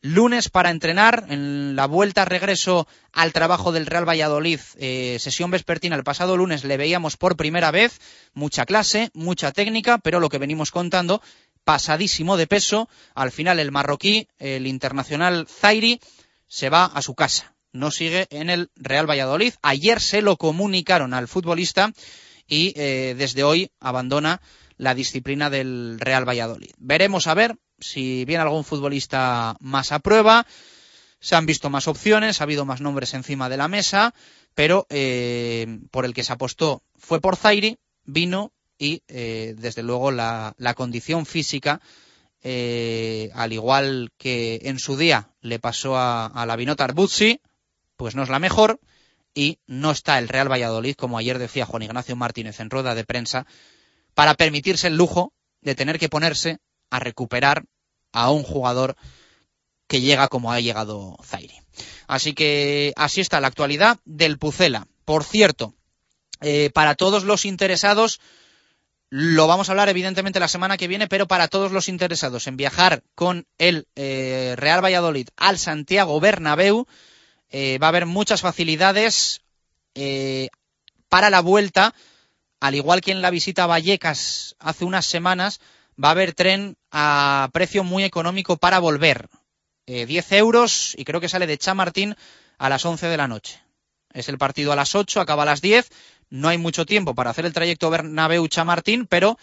lunes 0.04 0.50
para 0.50 0.70
entrenar 0.70 1.26
en 1.30 1.78
la 1.78 1.88
vuelta 1.88 2.26
regreso 2.26 2.88
al 3.14 3.32
trabajo 3.32 3.72
del 3.72 3.86
Real 3.86 4.08
Valladolid, 4.08 4.60
eh, 4.76 5.18
sesión 5.20 5.50
vespertina. 5.50 5.96
El 5.96 6.04
pasado 6.04 6.36
lunes 6.36 6.66
le 6.66 6.76
veíamos 6.76 7.16
por 7.16 7.38
primera 7.38 7.72
vez, 7.72 8.00
mucha 8.34 8.66
clase, 8.66 9.10
mucha 9.14 9.54
técnica, 9.54 9.98
pero 9.98 10.20
lo 10.20 10.28
que 10.28 10.40
venimos 10.40 10.72
contando, 10.72 11.22
pasadísimo 11.64 12.36
de 12.36 12.48
peso, 12.48 12.90
al 13.16 13.32
final 13.32 13.60
el 13.60 13.72
marroquí, 13.72 14.28
el 14.40 14.68
internacional 14.68 15.48
Zairi, 15.48 16.02
se 16.48 16.70
va 16.70 16.84
a 16.84 17.02
su 17.02 17.16
casa, 17.16 17.56
no 17.72 17.90
sigue 17.90 18.28
en 18.30 18.50
el 18.50 18.72
Real 18.76 19.10
Valladolid, 19.10 19.54
ayer 19.62 20.02
se 20.02 20.22
lo 20.22 20.36
comunicaron 20.36 21.14
al 21.14 21.30
futbolista 21.30 21.94
y 22.46 22.74
eh, 22.76 23.16
desde 23.18 23.46
hoy 23.46 23.72
abandona 23.80 24.42
la 24.76 24.96
disciplina 24.96 25.50
del 25.50 25.98
Real 26.00 26.28
Valladolid. 26.28 26.72
Veremos 26.78 27.28
a 27.28 27.34
ver 27.36 27.56
si 27.84 28.26
viene 28.26 28.42
algún 28.44 28.64
futbolista 28.64 29.56
más 29.60 29.92
a 29.92 30.00
prueba, 30.00 30.46
se 31.20 31.36
han 31.36 31.46
visto 31.46 31.70
más 31.70 31.88
opciones, 31.88 32.42
ha 32.42 32.44
habido 32.44 32.66
más 32.66 32.82
nombres 32.82 33.14
encima 33.14 33.50
de 33.50 33.58
la 33.58 33.68
mesa, 33.68 34.14
pero 34.56 34.86
eh, 34.90 35.80
por 35.92 36.06
el 36.06 36.14
que 36.14 36.24
se 36.24 36.34
apostó 36.34 36.84
fue 36.98 37.22
por 37.22 37.36
Zairi, 37.36 37.78
vino 38.04 38.52
y 38.78 39.04
eh, 39.08 39.56
desde 39.58 39.84
luego 39.84 40.12
la, 40.12 40.56
condición 40.76 41.26
física, 41.26 41.80
eh, 42.42 43.32
al 43.36 43.54
igual 43.54 44.12
que 44.18 44.60
en 44.64 44.80
su 44.80 44.98
día 44.98 45.30
le 45.42 45.60
pasó 45.60 45.96
a, 45.96 46.26
a 46.26 46.46
la 46.46 46.56
Vinota 46.56 46.84
Arbuzzi, 46.84 47.40
pues 47.96 48.16
no 48.16 48.24
es 48.24 48.30
la 48.30 48.40
mejor 48.40 48.80
y 49.34 49.60
no 49.66 49.92
está 49.92 50.20
el 50.20 50.28
Real 50.28 50.52
Valladolid, 50.52 50.96
como 50.96 51.18
ayer 51.18 51.40
decía 51.40 51.66
Juan 51.66 51.84
Ignacio 51.84 52.16
Martínez 52.16 52.60
en 52.60 52.70
rueda 52.70 52.96
de 52.96 53.06
prensa, 53.06 53.46
para 54.14 54.36
permitirse 54.36 54.88
el 54.88 54.98
lujo 54.98 55.34
de 55.62 55.76
tener 55.76 55.98
que 55.98 56.10
ponerse 56.10 56.60
a 56.90 57.00
recuperar 57.00 57.64
a 58.14 58.32
un 58.32 58.44
jugador 58.44 58.96
que 59.88 60.02
llega 60.02 60.28
como 60.30 60.52
ha 60.52 60.60
llegado 60.60 61.18
Zairi. 61.24 61.60
Así 62.08 62.34
que 62.34 62.94
así 62.96 63.22
está 63.22 63.42
la 63.42 63.48
actualidad 63.48 64.00
del 64.06 64.38
Pucela. 64.38 64.88
Por 65.06 65.24
cierto, 65.24 65.74
eh, 66.42 66.70
para 66.74 66.96
todos 66.96 67.24
los 67.24 67.46
interesados, 67.46 68.20
lo 69.10 69.48
vamos 69.48 69.68
a 69.68 69.72
hablar 69.74 69.90
evidentemente 69.90 70.40
la 70.40 70.48
semana 70.48 70.78
que 70.78 70.88
viene, 70.88 71.08
pero 71.08 71.28
para 71.28 71.48
todos 71.48 71.72
los 71.72 71.90
interesados 71.90 72.48
en 72.48 72.58
viajar 72.58 73.04
con 73.16 73.46
el 73.58 73.88
eh, 73.96 74.56
Real 74.58 74.84
Valladolid 74.84 75.28
al 75.38 75.58
Santiago 75.58 76.20
Bernabéu, 76.20 76.88
eh, 77.50 77.78
va 77.78 77.88
a 77.88 77.90
haber 77.90 78.06
muchas 78.06 78.42
facilidades 78.42 79.42
para 81.08 81.30
la 81.30 81.42
vuelta, 81.42 81.94
al 82.60 82.74
igual 82.74 83.02
que 83.02 83.12
en 83.12 83.22
la 83.22 83.30
visita 83.30 83.66
a 83.66 83.68
Vallecas 83.68 84.56
hace 84.58 84.86
unas 84.86 85.06
semanas, 85.06 85.60
va 86.02 86.10
a 86.10 86.12
haber 86.12 86.34
tren 86.34 86.78
a 86.92 87.50
precio 87.54 87.84
muy 87.84 88.04
económico 88.04 88.58
para 88.58 88.80
volver. 88.80 89.30
Eh, 89.86 90.06
10 90.06 90.32
euros 90.34 90.96
y 90.98 91.04
creo 91.04 91.20
que 91.20 91.30
sale 91.30 91.48
de 91.48 91.58
Chamartín 91.58 92.16
a 92.58 92.70
las 92.70 92.86
11 92.86 93.08
de 93.08 93.18
la 93.18 93.28
noche. 93.28 93.62
Es 94.14 94.30
el 94.30 94.38
partido 94.38 94.72
a 94.72 94.76
las 94.76 94.96
8, 94.96 95.20
acaba 95.20 95.44
a 95.44 95.48
las 95.48 95.62
10. 95.62 95.90
No 96.30 96.48
hay 96.48 96.58
mucho 96.58 96.86
tiempo 96.86 97.16
para 97.16 97.32
hacer 97.32 97.46
el 97.46 97.54
trayecto 97.54 97.92
Bernabéu-Chamartín, 97.92 99.08
pero 99.08 99.38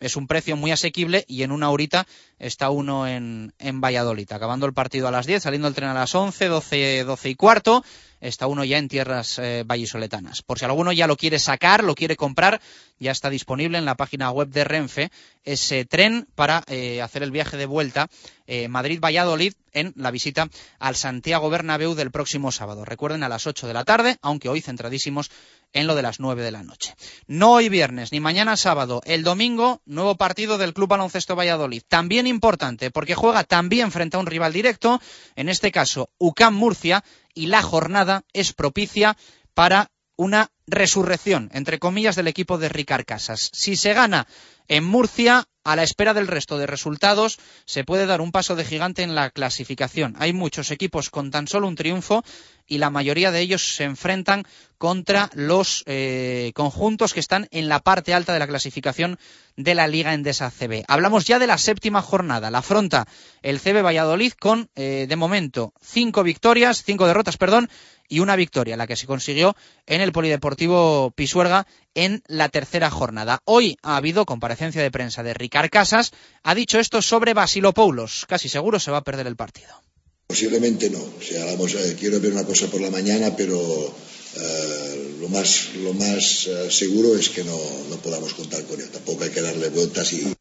es 0.00 0.16
un 0.16 0.26
precio 0.26 0.56
muy 0.56 0.70
asequible 0.70 1.24
y 1.26 1.42
en 1.42 1.52
una 1.52 1.70
horita 1.70 2.06
está 2.38 2.70
uno 2.70 3.06
en, 3.06 3.54
en 3.58 3.80
Valladolid. 3.80 4.30
Acabando 4.30 4.66
el 4.66 4.74
partido 4.74 5.08
a 5.08 5.10
las 5.10 5.26
10, 5.26 5.42
saliendo 5.42 5.68
el 5.68 5.74
tren 5.74 5.88
a 5.88 5.94
las 5.94 6.14
11, 6.14 6.46
12, 6.46 7.04
12 7.04 7.30
y 7.30 7.34
cuarto 7.34 7.84
está 8.20 8.46
uno 8.46 8.64
ya 8.64 8.78
en 8.78 8.88
tierras 8.88 9.38
eh, 9.38 9.64
vallisoletanas. 9.66 10.42
Por 10.42 10.58
si 10.58 10.64
alguno 10.64 10.92
ya 10.92 11.06
lo 11.06 11.16
quiere 11.16 11.38
sacar, 11.38 11.84
lo 11.84 11.94
quiere 11.94 12.16
comprar, 12.16 12.60
ya 12.98 13.12
está 13.12 13.30
disponible 13.30 13.78
en 13.78 13.84
la 13.84 13.96
página 13.96 14.30
web 14.30 14.48
de 14.48 14.64
Renfe 14.64 15.10
ese 15.44 15.84
tren 15.84 16.26
para 16.34 16.62
eh, 16.66 17.00
hacer 17.00 17.22
el 17.22 17.30
viaje 17.30 17.56
de 17.56 17.66
vuelta 17.66 18.08
eh, 18.46 18.68
Madrid-Valladolid 18.68 19.54
en 19.72 19.92
la 19.96 20.10
visita 20.10 20.48
al 20.78 20.96
Santiago 20.96 21.48
Bernabéu 21.50 21.94
del 21.94 22.10
próximo 22.10 22.52
sábado. 22.52 22.84
Recuerden 22.84 23.22
a 23.22 23.28
las 23.28 23.46
8 23.46 23.66
de 23.66 23.74
la 23.74 23.84
tarde, 23.84 24.16
aunque 24.22 24.48
hoy 24.48 24.60
centradísimos 24.60 25.30
en 25.72 25.86
lo 25.86 25.94
de 25.94 26.02
las 26.02 26.20
9 26.20 26.42
de 26.42 26.50
la 26.50 26.62
noche. 26.62 26.94
No 27.26 27.52
hoy 27.52 27.68
viernes 27.68 28.12
ni 28.12 28.20
mañana 28.20 28.56
sábado, 28.56 29.00
el 29.04 29.22
domingo, 29.22 29.80
nuevo 29.86 30.16
partido 30.16 30.58
del 30.58 30.74
Club 30.74 30.88
Baloncesto 30.88 31.36
Valladolid. 31.36 31.82
También 31.86 32.26
importante 32.26 32.90
porque 32.90 33.14
juega 33.14 33.44
también 33.44 33.92
frente 33.92 34.16
a 34.16 34.20
un 34.20 34.26
rival 34.26 34.52
directo, 34.52 35.00
en 35.36 35.48
este 35.48 35.70
caso 35.70 36.10
UCAM 36.18 36.54
Murcia, 36.54 37.04
y 37.38 37.46
la 37.46 37.62
jornada 37.62 38.24
es 38.32 38.52
propicia 38.52 39.16
para 39.54 39.92
una 40.16 40.50
resurrección, 40.66 41.50
entre 41.52 41.78
comillas, 41.78 42.16
del 42.16 42.26
equipo 42.26 42.58
de 42.58 42.68
Ricard 42.68 43.04
Casas. 43.04 43.50
Si 43.52 43.76
se 43.76 43.94
gana 43.94 44.26
en 44.68 44.84
Murcia, 44.84 45.48
a 45.64 45.76
la 45.76 45.82
espera 45.82 46.14
del 46.14 46.26
resto 46.26 46.56
de 46.56 46.66
resultados, 46.66 47.38
se 47.66 47.84
puede 47.84 48.06
dar 48.06 48.22
un 48.22 48.32
paso 48.32 48.56
de 48.56 48.64
gigante 48.64 49.02
en 49.02 49.14
la 49.14 49.30
clasificación. 49.30 50.14
Hay 50.18 50.32
muchos 50.32 50.70
equipos 50.70 51.10
con 51.10 51.30
tan 51.30 51.46
solo 51.46 51.68
un 51.68 51.74
triunfo 51.74 52.24
y 52.66 52.78
la 52.78 52.88
mayoría 52.90 53.30
de 53.30 53.40
ellos 53.40 53.76
se 53.76 53.84
enfrentan 53.84 54.44
contra 54.78 55.28
los 55.34 55.82
eh, 55.86 56.52
conjuntos 56.54 57.12
que 57.12 57.20
están 57.20 57.48
en 57.50 57.68
la 57.68 57.80
parte 57.80 58.14
alta 58.14 58.32
de 58.32 58.38
la 58.38 58.46
clasificación 58.46 59.18
de 59.56 59.74
la 59.74 59.88
Liga 59.88 60.14
Endesa 60.14 60.50
CB. 60.50 60.84
Hablamos 60.86 61.26
ya 61.26 61.38
de 61.38 61.46
la 61.46 61.58
séptima 61.58 62.00
jornada. 62.00 62.50
La 62.50 62.58
afronta 62.58 63.06
el 63.42 63.58
CB 63.58 63.82
Valladolid 63.82 64.32
con, 64.32 64.70
eh, 64.76 65.06
de 65.08 65.16
momento, 65.16 65.74
cinco 65.82 66.22
victorias, 66.22 66.82
cinco 66.84 67.06
derrotas, 67.06 67.36
perdón, 67.36 67.68
y 68.08 68.20
una 68.20 68.36
victoria, 68.36 68.76
la 68.76 68.86
que 68.86 68.96
se 68.96 69.06
consiguió 69.06 69.54
en 69.86 70.00
el 70.00 70.12
Polideportivo 70.12 71.10
Pisuerga 71.14 71.66
en 71.98 72.22
la 72.28 72.48
tercera 72.48 72.90
jornada. 72.90 73.42
Hoy 73.44 73.76
ha 73.82 73.96
habido 73.96 74.24
comparecencia 74.24 74.80
de 74.80 74.90
prensa 74.92 75.24
de 75.24 75.34
Ricard 75.34 75.68
Casas. 75.68 76.12
Ha 76.44 76.54
dicho 76.54 76.78
esto 76.78 77.02
sobre 77.02 77.34
Basilopoulos. 77.34 78.24
Casi 78.28 78.48
seguro 78.48 78.78
se 78.78 78.92
va 78.92 78.98
a 78.98 79.04
perder 79.04 79.26
el 79.26 79.34
partido. 79.34 79.82
Posiblemente 80.28 80.90
no. 80.90 81.00
O 81.00 81.20
sea, 81.20 81.44
vamos 81.46 81.74
a, 81.74 81.96
quiero 81.96 82.20
ver 82.20 82.32
una 82.32 82.44
cosa 82.44 82.68
por 82.68 82.80
la 82.80 82.92
mañana, 82.92 83.34
pero 83.34 83.58
uh, 83.58 85.20
lo 85.20 85.28
más, 85.28 85.70
lo 85.74 85.92
más 85.92 86.46
uh, 86.46 86.70
seguro 86.70 87.16
es 87.16 87.30
que 87.30 87.42
no, 87.42 87.58
no 87.90 87.96
podamos 87.96 88.32
contar 88.32 88.62
con 88.62 88.80
él. 88.80 88.88
Tampoco 88.90 89.24
hay 89.24 89.30
que 89.30 89.42
darle 89.42 89.68
vueltas 89.70 90.12
y. 90.12 90.32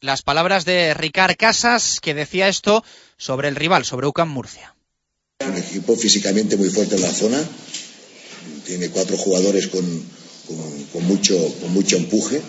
Las 0.00 0.22
palabras 0.22 0.64
de 0.64 0.94
Ricard 0.94 1.34
Casas, 1.36 1.98
que 2.00 2.14
decía 2.14 2.46
esto 2.46 2.84
sobre 3.16 3.48
el 3.48 3.56
rival, 3.56 3.84
sobre 3.84 4.06
UCAM 4.06 4.30
Murcia. 4.30 4.76
Un 5.40 5.56
equipo 5.56 5.96
físicamente 5.96 6.56
muy 6.56 6.70
fuerte 6.70 6.94
en 6.94 7.02
la 7.02 7.10
zona. 7.10 7.42
Tiene 8.64 8.90
cuatro 8.90 9.16
jugadores 9.16 9.66
con, 9.66 9.84
con, 10.56 10.84
con 10.92 11.04
mucho, 11.06 11.36
con 11.60 11.72
mucho 11.72 11.96
empuje. 11.96 12.40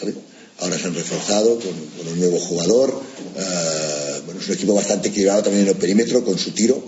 ¿vale? 0.00 0.14
Ahora 0.60 0.78
se 0.78 0.86
han 0.86 0.94
reforzado 0.94 1.58
con, 1.58 1.72
con 1.72 2.08
un 2.08 2.18
nuevo 2.18 2.38
jugador. 2.38 2.90
Uh, 2.90 4.24
bueno, 4.24 4.40
es 4.40 4.48
un 4.48 4.54
equipo 4.54 4.74
bastante 4.74 5.08
equilibrado 5.08 5.42
también 5.42 5.64
en 5.64 5.70
el 5.70 5.76
perímetro 5.76 6.24
con 6.24 6.38
su 6.38 6.52
tiro. 6.52 6.82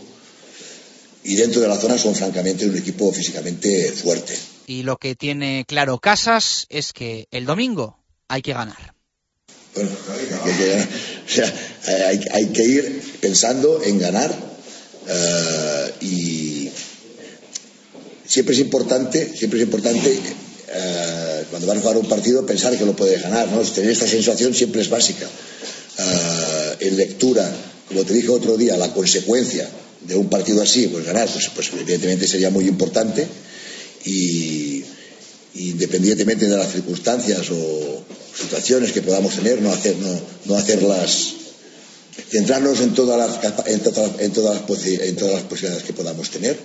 Y 1.24 1.35
dentro 1.35 1.61
de 1.61 1.68
la 1.68 1.76
zona 1.76 1.98
son 1.98 2.14
francamente 2.14 2.66
un 2.66 2.76
equipo 2.76 3.12
físicamente 3.12 3.90
fuerte. 3.92 4.37
Y 4.66 4.85
lo 4.85 4.96
que 4.96 5.16
tiene 5.16 5.64
claro 5.66 5.98
Casas 5.98 6.66
es 6.68 6.92
que 6.92 7.26
el 7.32 7.44
domingo 7.44 7.98
hay 8.28 8.42
que 8.42 8.52
ganar. 8.52 8.94
Bueno, 9.74 9.90
hay 10.44 10.54
que, 10.54 10.68
ganar. 10.68 10.88
O 11.26 11.28
sea, 11.28 12.09
hay, 12.09 12.20
hay 12.32 12.46
que 12.46 12.62
ir 12.62 13.02
pensando 13.20 13.82
en 13.82 13.98
ganar 13.98 14.32
Uh, 15.06 16.04
y 16.04 16.68
siempre 18.26 18.54
es 18.54 18.60
importante, 18.60 19.32
siempre 19.36 19.60
es 19.60 19.64
importante 19.64 20.10
uh, 20.10 21.44
cuando 21.50 21.66
van 21.66 21.78
a 21.78 21.80
jugar 21.80 21.96
un 21.96 22.08
partido 22.08 22.44
pensar 22.44 22.76
que 22.76 22.84
lo 22.84 22.94
puede 22.94 23.18
ganar, 23.18 23.48
¿no? 23.48 23.60
Tener 23.62 23.90
esta 23.90 24.06
sensación 24.06 24.54
siempre 24.54 24.82
es 24.82 24.90
básica. 24.90 25.26
Uh, 25.26 26.84
en 26.84 26.96
lectura, 26.96 27.50
como 27.88 28.04
te 28.04 28.14
dije 28.14 28.28
otro 28.28 28.56
día, 28.56 28.76
la 28.76 28.92
consecuencia 28.92 29.68
de 30.02 30.14
un 30.14 30.28
partido 30.28 30.62
así, 30.62 30.88
pues 30.88 31.04
ganar, 31.04 31.28
pues, 31.28 31.50
pues 31.54 31.70
evidentemente 31.72 32.26
sería 32.26 32.50
muy 32.50 32.66
importante 32.66 33.26
y 34.04 34.84
independientemente 35.54 36.46
de 36.48 36.56
las 36.56 36.72
circunstancias 36.72 37.50
o 37.50 38.04
situaciones 38.38 38.92
que 38.92 39.02
podamos 39.02 39.34
tener, 39.34 39.62
no 39.62 39.72
hacer, 39.72 39.96
no, 40.44 40.54
hacerlas 40.54 41.32
centrarnos 42.30 42.80
en 42.80 42.94
todas 42.94 43.18
las, 43.18 43.66
en 43.66 43.80
en 44.20 44.32
todas 44.32 45.34
las 45.34 45.42
posibilidades 45.42 45.82
que 45.82 45.92
podamos 45.92 46.30
tener, 46.30 46.58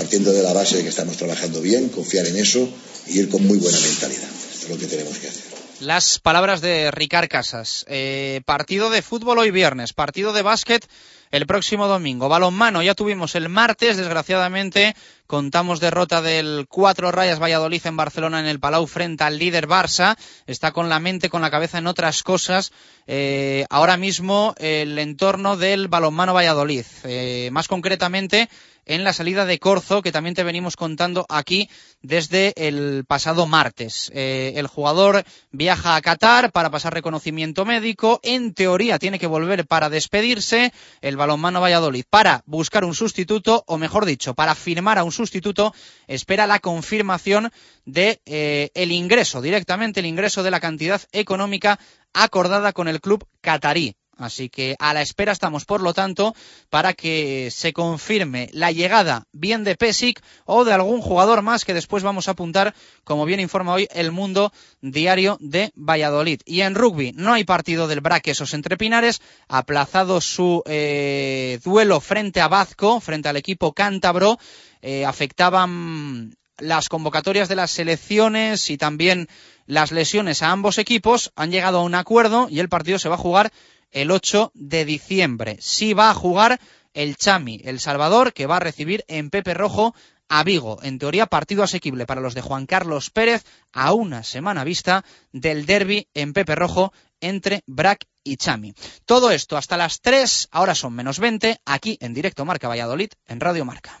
partiendo 0.00 0.32
de 0.32 0.42
la 0.42 0.54
base 0.54 0.78
de 0.78 0.82
que 0.82 0.88
estamos 0.88 1.18
trabajando 1.18 1.60
bien, 1.60 1.90
confiar 1.90 2.26
en 2.26 2.36
eso 2.36 2.66
y 3.06 3.18
ir 3.18 3.28
con 3.28 3.46
muy 3.46 3.58
buena 3.58 3.78
mentalidad. 3.78 4.30
Esto 4.30 4.64
es 4.64 4.70
lo 4.70 4.78
que 4.78 4.86
tenemos 4.86 5.18
que 5.18 5.28
hacer. 5.28 5.42
Las 5.80 6.18
palabras 6.18 6.62
de 6.62 6.90
Ricard 6.90 7.28
Casas. 7.28 7.84
Eh, 7.86 8.40
partido 8.46 8.88
de 8.88 9.02
fútbol 9.02 9.38
hoy 9.38 9.50
viernes, 9.50 9.92
partido 9.92 10.32
de 10.32 10.40
básquet 10.40 10.86
el 11.30 11.46
próximo 11.46 11.86
domingo. 11.86 12.28
Balonmano 12.28 12.82
ya 12.82 12.94
tuvimos 12.94 13.34
el 13.34 13.48
martes, 13.48 13.98
desgraciadamente 13.98 14.96
contamos 15.26 15.78
derrota 15.78 16.20
del 16.22 16.66
cuatro 16.68 17.12
Rayas 17.12 17.40
Valladolid 17.40 17.86
en 17.86 17.96
Barcelona 17.96 18.40
en 18.40 18.46
el 18.46 18.58
Palau 18.58 18.86
frente 18.86 19.22
al 19.22 19.38
líder 19.38 19.68
Barça. 19.68 20.16
Está 20.46 20.72
con 20.72 20.88
la 20.88 20.98
mente, 20.98 21.28
con 21.28 21.40
la 21.40 21.52
cabeza 21.52 21.78
en 21.78 21.86
otras 21.86 22.24
cosas. 22.24 22.72
Eh, 23.06 23.64
ahora 23.70 23.96
mismo 23.96 24.54
el 24.58 24.98
entorno 24.98 25.56
del 25.56 25.88
balonmano 25.88 26.34
Valladolid. 26.34 26.84
Eh, 27.04 27.48
más 27.52 27.68
concretamente 27.68 28.48
en 28.90 29.04
la 29.04 29.12
salida 29.12 29.46
de 29.46 29.60
Corzo, 29.60 30.02
que 30.02 30.10
también 30.10 30.34
te 30.34 30.42
venimos 30.42 30.74
contando 30.74 31.24
aquí 31.28 31.70
desde 32.02 32.52
el 32.56 33.04
pasado 33.06 33.46
martes. 33.46 34.10
Eh, 34.12 34.54
el 34.56 34.66
jugador 34.66 35.22
viaja 35.52 35.94
a 35.94 36.00
Qatar 36.00 36.50
para 36.50 36.70
pasar 36.70 36.92
reconocimiento 36.92 37.64
médico. 37.64 38.18
En 38.24 38.52
teoría 38.52 38.98
tiene 38.98 39.20
que 39.20 39.28
volver 39.28 39.64
para 39.64 39.90
despedirse. 39.90 40.72
El 41.02 41.16
balonmano 41.16 41.60
Valladolid 41.60 42.04
para 42.10 42.42
buscar 42.46 42.84
un 42.84 42.96
sustituto, 42.96 43.62
o 43.68 43.78
mejor 43.78 44.06
dicho, 44.06 44.34
para 44.34 44.56
firmar 44.56 44.98
a 44.98 45.04
un 45.04 45.12
sustituto, 45.12 45.72
espera 46.08 46.48
la 46.48 46.58
confirmación 46.58 47.52
de 47.84 48.20
eh, 48.26 48.70
el 48.74 48.90
ingreso, 48.90 49.40
directamente 49.40 50.00
el 50.00 50.06
ingreso 50.06 50.42
de 50.42 50.50
la 50.50 50.58
cantidad 50.58 51.00
económica 51.12 51.78
acordada 52.12 52.72
con 52.72 52.88
el 52.88 53.00
club 53.00 53.24
catarí. 53.40 53.94
Así 54.20 54.50
que 54.50 54.76
a 54.78 54.92
la 54.92 55.00
espera 55.00 55.32
estamos, 55.32 55.64
por 55.64 55.80
lo 55.80 55.94
tanto, 55.94 56.34
para 56.68 56.92
que 56.92 57.48
se 57.50 57.72
confirme 57.72 58.50
la 58.52 58.70
llegada 58.70 59.26
bien 59.32 59.64
de 59.64 59.76
Pesic 59.76 60.22
o 60.44 60.64
de 60.64 60.74
algún 60.74 61.00
jugador 61.00 61.40
más 61.40 61.64
que 61.64 61.72
después 61.72 62.02
vamos 62.02 62.28
a 62.28 62.32
apuntar, 62.32 62.74
como 63.02 63.24
bien 63.24 63.40
informa 63.40 63.72
hoy 63.72 63.88
el 63.92 64.12
Mundo 64.12 64.52
Diario 64.82 65.38
de 65.40 65.72
Valladolid. 65.74 66.42
Y 66.44 66.60
en 66.60 66.74
rugby 66.74 67.12
no 67.16 67.32
hay 67.32 67.44
partido 67.44 67.88
del 67.88 68.02
Braquesos 68.02 68.52
entre 68.52 68.76
Pinares, 68.76 69.22
aplazado 69.48 70.20
su 70.20 70.62
eh, 70.66 71.58
duelo 71.64 72.00
frente 72.00 72.42
a 72.42 72.48
Vazco, 72.48 73.00
frente 73.00 73.30
al 73.30 73.38
equipo 73.38 73.72
cántabro, 73.72 74.38
eh, 74.82 75.06
afectaban 75.06 76.36
las 76.58 76.90
convocatorias 76.90 77.48
de 77.48 77.56
las 77.56 77.70
selecciones 77.70 78.68
y 78.68 78.76
también 78.76 79.28
las 79.66 79.92
lesiones 79.92 80.42
a 80.42 80.50
ambos 80.50 80.78
equipos, 80.78 81.32
han 81.36 81.50
llegado 81.50 81.78
a 81.78 81.84
un 81.84 81.94
acuerdo 81.94 82.48
y 82.50 82.60
el 82.60 82.68
partido 82.68 82.98
se 82.98 83.08
va 83.08 83.14
a 83.14 83.18
jugar 83.18 83.50
el 83.90 84.10
8 84.10 84.52
de 84.54 84.84
diciembre. 84.84 85.56
Sí 85.60 85.92
va 85.92 86.10
a 86.10 86.14
jugar 86.14 86.60
el 86.94 87.16
Chami, 87.16 87.60
el 87.64 87.80
Salvador, 87.80 88.32
que 88.32 88.46
va 88.46 88.56
a 88.56 88.60
recibir 88.60 89.04
en 89.08 89.30
Pepe 89.30 89.54
Rojo 89.54 89.94
a 90.28 90.44
Vigo. 90.44 90.78
En 90.82 90.98
teoría, 90.98 91.26
partido 91.26 91.62
asequible 91.62 92.06
para 92.06 92.20
los 92.20 92.34
de 92.34 92.40
Juan 92.40 92.66
Carlos 92.66 93.10
Pérez 93.10 93.44
a 93.72 93.92
una 93.92 94.22
semana 94.22 94.64
vista 94.64 95.04
del 95.32 95.66
derby 95.66 96.08
en 96.14 96.32
Pepe 96.32 96.54
Rojo 96.54 96.92
entre 97.20 97.62
Brac 97.66 98.06
y 98.24 98.36
Chami. 98.36 98.74
Todo 99.04 99.30
esto 99.30 99.56
hasta 99.56 99.76
las 99.76 100.00
3, 100.00 100.48
ahora 100.52 100.74
son 100.74 100.94
menos 100.94 101.18
20, 101.18 101.60
aquí 101.64 101.98
en 102.00 102.14
directo 102.14 102.44
Marca 102.44 102.68
Valladolid, 102.68 103.10
en 103.26 103.40
Radio 103.40 103.64
Marca. 103.64 104.00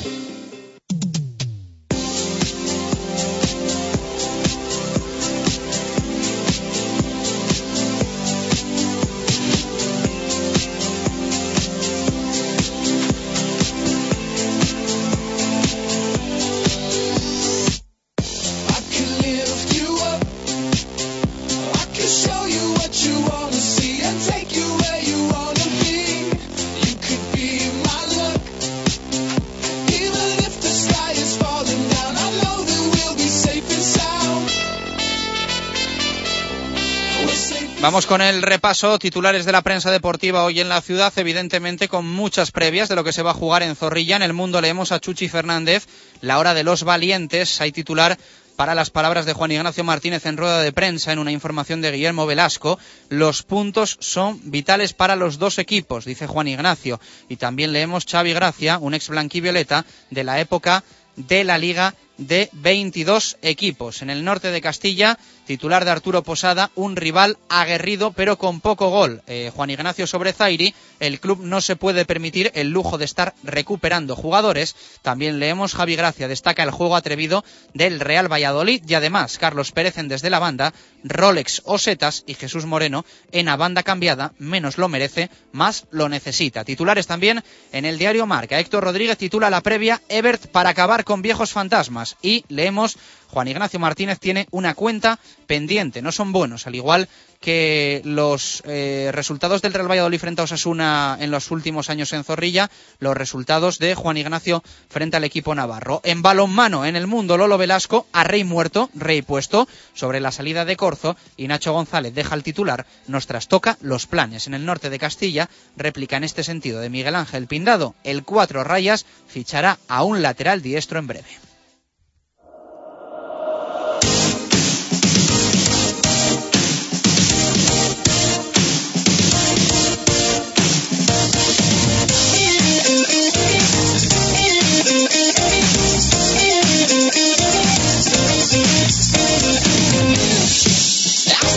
Con 38.07 38.21
el 38.21 38.41
repaso, 38.41 38.99
titulares 38.99 39.45
de 39.45 39.51
la 39.51 39.61
prensa 39.61 39.89
deportiva 39.89 40.43
hoy 40.43 40.59
en 40.59 40.69
la 40.69 40.81
ciudad, 40.81 41.13
evidentemente 41.15 41.87
con 41.87 42.05
muchas 42.05 42.51
previas 42.51 42.89
de 42.89 42.95
lo 42.95 43.03
que 43.03 43.13
se 43.13 43.21
va 43.21 43.31
a 43.31 43.35
jugar 43.35 43.63
en 43.63 43.75
Zorrilla. 43.75 44.15
En 44.17 44.21
el 44.21 44.33
mundo 44.33 44.59
leemos 44.59 44.91
a 44.91 44.99
Chuchi 44.99 45.29
Fernández, 45.29 45.87
la 46.19 46.37
hora 46.39 46.53
de 46.53 46.63
los 46.63 46.83
valientes, 46.83 47.61
hay 47.61 47.71
titular 47.71 48.17
para 48.55 48.75
las 48.75 48.89
palabras 48.89 49.25
de 49.25 49.33
Juan 49.33 49.51
Ignacio 49.51 49.83
Martínez 49.83 50.25
en 50.25 50.37
rueda 50.37 50.61
de 50.61 50.71
prensa 50.71 51.11
en 51.11 51.19
una 51.19 51.31
información 51.31 51.81
de 51.81 51.91
Guillermo 51.91 52.25
Velasco, 52.25 52.79
los 53.09 53.43
puntos 53.43 53.97
son 53.99 54.39
vitales 54.43 54.93
para 54.93 55.15
los 55.15 55.37
dos 55.39 55.57
equipos, 55.57 56.05
dice 56.05 56.27
Juan 56.27 56.47
Ignacio. 56.47 56.99
Y 57.29 57.37
también 57.37 57.71
leemos 57.71 58.05
Xavi 58.05 58.33
Gracia, 58.33 58.77
un 58.77 58.93
ex 58.93 59.09
blanquivioleta 59.09 59.85
de 60.09 60.23
la 60.23 60.39
época 60.39 60.83
de 61.15 61.43
la 61.43 61.57
Liga 61.57 61.95
de 62.21 62.49
22 62.53 63.37
equipos. 63.41 64.01
En 64.01 64.09
el 64.09 64.23
norte 64.23 64.51
de 64.51 64.61
Castilla, 64.61 65.17
titular 65.45 65.85
de 65.85 65.91
Arturo 65.91 66.21
Posada, 66.21 66.71
un 66.75 66.95
rival 66.95 67.37
aguerrido 67.49 68.11
pero 68.11 68.37
con 68.37 68.61
poco 68.61 68.89
gol. 68.89 69.23
Eh, 69.27 69.51
Juan 69.53 69.71
Ignacio 69.71 70.05
Sobrezairi, 70.05 70.73
el 70.99 71.19
club 71.19 71.39
no 71.41 71.61
se 71.61 71.75
puede 71.75 72.05
permitir 72.05 72.51
el 72.53 72.69
lujo 72.69 72.97
de 72.97 73.05
estar 73.05 73.33
recuperando 73.43 74.15
jugadores. 74.15 74.75
También 75.01 75.39
leemos 75.39 75.73
Javi 75.73 75.95
Gracia, 75.95 76.27
destaca 76.27 76.63
el 76.63 76.71
juego 76.71 76.95
atrevido 76.95 77.43
del 77.73 77.99
Real 77.99 78.31
Valladolid 78.31 78.83
y 78.87 78.93
además 78.93 79.39
Carlos 79.39 79.71
Pérez 79.71 79.97
en 79.97 80.07
desde 80.07 80.29
la 80.29 80.39
banda, 80.39 80.73
Rolex 81.03 81.63
Osetas 81.65 82.23
y 82.27 82.35
Jesús 82.35 82.65
Moreno 82.65 83.03
en 83.31 83.49
a 83.49 83.57
banda 83.57 83.81
cambiada, 83.81 84.33
menos 84.37 84.77
lo 84.77 84.89
merece, 84.89 85.31
más 85.51 85.85
lo 85.89 86.07
necesita. 86.07 86.63
Titulares 86.63 87.07
también 87.07 87.43
en 87.71 87.85
el 87.85 87.97
diario 87.97 88.27
Marca. 88.27 88.59
Héctor 88.59 88.83
Rodríguez 88.83 89.17
titula 89.17 89.49
la 89.49 89.61
previa 89.61 90.01
Ebert 90.07 90.47
para 90.47 90.69
acabar 90.69 91.03
con 91.03 91.23
viejos 91.23 91.51
fantasmas 91.51 92.10
y 92.21 92.45
leemos 92.47 92.97
Juan 93.31 93.47
Ignacio 93.47 93.79
Martínez 93.79 94.19
tiene 94.19 94.47
una 94.51 94.73
cuenta 94.73 95.17
pendiente, 95.47 96.01
no 96.01 96.11
son 96.11 96.33
buenos, 96.33 96.67
al 96.67 96.75
igual 96.75 97.07
que 97.39 98.01
los 98.03 98.61
eh, 98.67 99.09
resultados 99.13 99.61
del 99.61 99.73
Real 99.73 99.89
Valladolid 99.89 100.19
frente 100.19 100.41
a 100.41 100.43
Osasuna 100.43 101.17
en 101.19 101.31
los 101.31 101.49
últimos 101.49 101.89
años 101.89 102.13
en 102.13 102.23
Zorrilla, 102.23 102.69
los 102.99 103.15
resultados 103.15 103.79
de 103.79 103.95
Juan 103.95 104.17
Ignacio 104.17 104.61
frente 104.89 105.17
al 105.17 105.23
equipo 105.23 105.55
navarro. 105.55 106.01
En 106.03 106.21
balonmano, 106.21 106.85
en 106.85 106.95
el 106.95 107.07
mundo, 107.07 107.37
Lolo 107.37 107.57
Velasco 107.57 108.05
a 108.11 108.25
rey 108.25 108.43
muerto, 108.43 108.89
rey 108.93 109.21
puesto, 109.21 109.67
sobre 109.93 110.19
la 110.19 110.31
salida 110.31 110.65
de 110.65 110.75
Corzo 110.75 111.15
y 111.37 111.47
Nacho 111.47 111.73
González 111.73 112.13
deja 112.13 112.35
el 112.35 112.43
titular, 112.43 112.85
nos 113.07 113.27
trastoca 113.27 113.77
los 113.81 114.07
planes. 114.07 114.45
En 114.45 114.53
el 114.53 114.65
norte 114.65 114.89
de 114.89 114.99
Castilla, 114.99 115.49
réplica 115.77 116.17
en 116.17 116.25
este 116.25 116.43
sentido 116.43 116.79
de 116.79 116.89
Miguel 116.89 117.15
Ángel 117.15 117.47
Pindado, 117.47 117.95
el 118.03 118.23
cuatro 118.23 118.63
rayas 118.63 119.05
fichará 119.27 119.79
a 119.87 120.03
un 120.03 120.21
lateral 120.21 120.61
diestro 120.61 120.99
en 120.99 121.07
breve. 121.07 121.50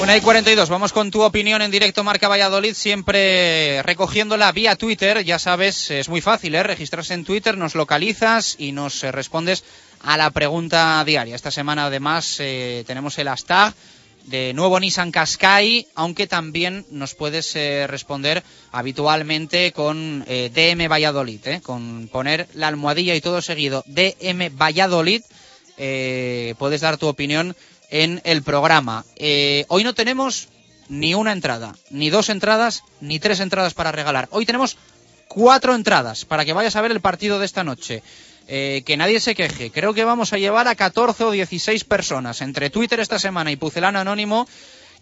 Una 0.00 0.16
y 0.16 0.20
42, 0.20 0.68
vamos 0.68 0.92
con 0.92 1.10
tu 1.10 1.22
opinión 1.22 1.62
en 1.62 1.70
directo 1.70 2.04
Marca 2.04 2.28
Valladolid, 2.28 2.74
siempre 2.74 3.82
recogiéndola 3.82 4.52
vía 4.52 4.76
Twitter, 4.76 5.24
ya 5.24 5.38
sabes, 5.38 5.90
es 5.90 6.08
muy 6.08 6.20
fácil, 6.20 6.54
¿eh? 6.54 6.62
registrarse 6.62 7.14
en 7.14 7.24
Twitter, 7.24 7.56
nos 7.56 7.74
localizas 7.74 8.54
y 8.58 8.72
nos 8.72 9.02
eh, 9.02 9.10
respondes 9.10 9.64
a 10.02 10.16
la 10.16 10.30
pregunta 10.30 11.02
diaria. 11.04 11.34
Esta 11.34 11.50
semana 11.50 11.86
además 11.86 12.36
eh, 12.38 12.84
tenemos 12.86 13.18
el 13.18 13.28
hashtag 13.28 13.74
de 14.26 14.52
nuevo 14.54 14.78
Nissan 14.78 15.12
Qashqai, 15.12 15.88
aunque 15.94 16.26
también 16.26 16.84
nos 16.90 17.14
puedes 17.14 17.56
eh, 17.56 17.86
responder 17.86 18.42
habitualmente 18.72 19.72
con 19.72 20.24
eh, 20.26 20.50
DM 20.52 20.88
Valladolid, 20.88 21.62
con 21.62 22.08
poner 22.08 22.48
la 22.54 22.68
almohadilla 22.68 23.14
y 23.14 23.20
todo 23.20 23.40
seguido 23.42 23.82
DM 23.86 24.50
Valladolid, 24.56 25.22
puedes 26.58 26.80
dar 26.80 26.96
tu 26.96 27.06
opinión 27.06 27.54
en 27.90 28.20
el 28.24 28.42
programa. 28.42 29.04
hoy 29.68 29.84
no 29.84 29.94
tenemos 29.94 30.48
ni 30.88 31.14
una 31.14 31.32
entrada, 31.32 31.74
ni 31.90 32.10
dos 32.10 32.28
entradas, 32.28 32.82
ni 33.00 33.18
tres 33.18 33.40
entradas 33.40 33.74
para 33.74 33.92
regalar. 33.92 34.28
Hoy 34.30 34.46
tenemos 34.46 34.76
cuatro 35.28 35.74
entradas 35.74 36.24
para 36.24 36.44
que 36.44 36.52
vayas 36.52 36.76
a 36.76 36.80
ver 36.80 36.90
el 36.90 37.00
partido 37.00 37.38
de 37.38 37.46
esta 37.46 37.64
noche. 37.64 38.02
Eh, 38.48 38.82
que 38.86 38.96
nadie 38.96 39.18
se 39.18 39.34
queje. 39.34 39.70
Creo 39.70 39.92
que 39.92 40.04
vamos 40.04 40.32
a 40.32 40.38
llevar 40.38 40.68
a 40.68 40.76
14 40.76 41.24
o 41.24 41.30
16 41.32 41.82
personas 41.84 42.42
entre 42.42 42.70
Twitter 42.70 43.00
esta 43.00 43.18
semana 43.18 43.50
y 43.50 43.56
Pucelano 43.56 43.98
Anónimo. 43.98 44.46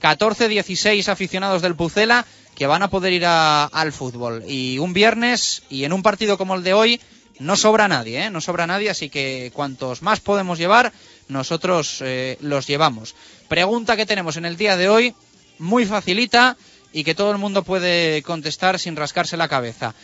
14, 0.01 0.49
16 0.49 1.09
aficionados 1.09 1.63
del 1.63 1.77
Pucela 1.77 2.25
que 2.55 2.67
van 2.67 2.83
a 2.83 2.91
poder 2.91 3.13
ir 3.13 3.27
al 3.27 3.93
fútbol. 3.93 4.45
Y 4.47 4.79
un 4.79 4.93
viernes 4.93 5.63
y 5.69 5.85
en 5.85 5.93
un 5.93 6.03
partido 6.03 6.39
como 6.39 6.55
el 6.55 6.63
de 6.63 6.73
hoy 6.73 7.01
no 7.39 7.57
sobra 7.57 7.89
nadie, 7.89 8.25
¿eh? 8.25 8.31
no 8.31 8.41
sobra 8.41 8.67
nadie, 8.67 8.91
así 8.91 9.11
que 9.11 9.51
cuantos 9.53 10.03
más 10.03 10.21
podemos 10.21 10.59
llevar, 10.59 10.93
nosotros 11.29 11.99
eh, 12.01 12.39
los 12.41 12.67
llevamos. 12.67 13.15
Pregunta 13.49 13.97
que 13.97 14.07
tenemos 14.07 14.37
en 14.37 14.45
el 14.45 14.57
día 14.57 14.77
de 14.77 14.89
hoy, 14.89 15.15
muy 15.59 15.85
facilita 15.85 16.57
y 16.93 17.03
que 17.03 17.15
todo 17.15 17.33
el 17.33 17.39
mundo 17.39 17.65
puede 17.65 18.23
contestar 18.23 18.79
sin 18.79 18.95
rascarse 18.95 19.37
la 19.37 19.49
cabeza. 19.49 19.95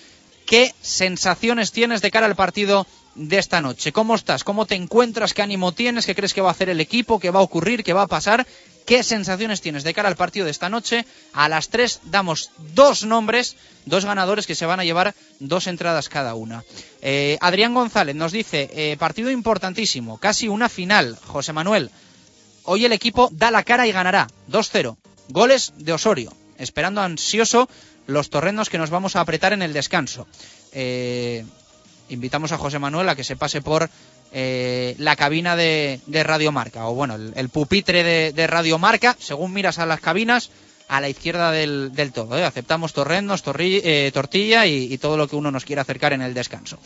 ¿Qué 0.44 0.74
sensaciones 0.80 1.70
tienes 1.70 2.02
de 2.02 2.10
cara 2.10 2.26
al 2.26 2.34
partido 2.34 2.86
de 3.14 3.38
esta 3.38 3.60
noche? 3.60 3.92
¿Cómo 3.92 4.14
estás? 4.14 4.44
¿Cómo 4.44 4.66
te 4.66 4.74
encuentras? 4.74 5.34
¿Qué 5.34 5.42
ánimo 5.42 5.72
tienes? 5.72 6.06
¿Qué 6.06 6.14
crees 6.14 6.34
que 6.34 6.40
va 6.40 6.48
a 6.48 6.52
hacer 6.52 6.68
el 6.68 6.80
equipo? 6.80 7.18
¿Qué 7.18 7.30
va 7.30 7.40
a 7.40 7.42
ocurrir? 7.42 7.84
¿Qué 7.84 7.92
va 7.92 8.02
a 8.02 8.06
pasar? 8.06 8.46
¿Qué 8.86 9.02
sensaciones 9.02 9.60
tienes 9.60 9.84
de 9.84 9.94
cara 9.94 10.08
al 10.08 10.16
partido 10.16 10.46
de 10.46 10.50
esta 10.50 10.68
noche? 10.68 11.06
A 11.32 11.48
las 11.48 11.68
tres 11.68 12.00
damos 12.04 12.50
dos 12.74 13.04
nombres, 13.04 13.56
dos 13.84 14.04
ganadores 14.04 14.46
que 14.46 14.54
se 14.54 14.66
van 14.66 14.80
a 14.80 14.84
llevar 14.84 15.14
dos 15.38 15.66
entradas 15.66 16.08
cada 16.08 16.34
una. 16.34 16.64
Eh, 17.02 17.38
Adrián 17.40 17.74
González 17.74 18.16
nos 18.16 18.32
dice, 18.32 18.70
eh, 18.72 18.96
partido 18.98 19.30
importantísimo, 19.30 20.18
casi 20.18 20.48
una 20.48 20.68
final. 20.68 21.16
José 21.24 21.52
Manuel, 21.52 21.90
hoy 22.64 22.84
el 22.84 22.92
equipo 22.92 23.28
da 23.32 23.50
la 23.50 23.62
cara 23.62 23.86
y 23.86 23.92
ganará 23.92 24.28
2-0. 24.48 24.96
Goles 25.28 25.72
de 25.76 25.92
Osorio, 25.92 26.32
esperando 26.58 27.00
ansioso 27.00 27.68
los 28.06 28.30
torrenos 28.30 28.70
que 28.70 28.78
nos 28.78 28.90
vamos 28.90 29.14
a 29.14 29.20
apretar 29.20 29.52
en 29.52 29.62
el 29.62 29.72
descanso. 29.72 30.26
Eh, 30.72 31.44
invitamos 32.10 32.52
a 32.52 32.58
José 32.58 32.78
Manuel 32.78 33.08
a 33.08 33.16
que 33.16 33.24
se 33.24 33.36
pase 33.36 33.62
por 33.62 33.88
eh, 34.32 34.94
la 34.98 35.16
cabina 35.16 35.56
de, 35.56 36.00
Radio 36.24 36.52
Marca, 36.52 36.86
o 36.86 36.94
bueno, 36.94 37.14
el, 37.14 37.48
pupitre 37.48 38.32
de, 38.32 38.46
Radio 38.46 38.78
Marca, 38.78 39.16
según 39.18 39.52
miras 39.52 39.78
a 39.78 39.86
las 39.86 40.00
cabinas, 40.00 40.50
a 40.88 41.00
la 41.00 41.08
izquierda 41.08 41.50
del, 41.52 41.92
todo. 42.12 42.38
¿eh? 42.38 42.44
Aceptamos 42.44 42.92
torrenos, 42.92 43.42
tortilla 43.42 44.66
y, 44.66 44.98
todo 44.98 45.16
lo 45.16 45.28
que 45.28 45.36
uno 45.36 45.50
nos 45.50 45.64
quiera 45.64 45.82
acercar 45.82 46.12
en 46.12 46.22
el 46.22 46.34
descanso. 46.34 46.78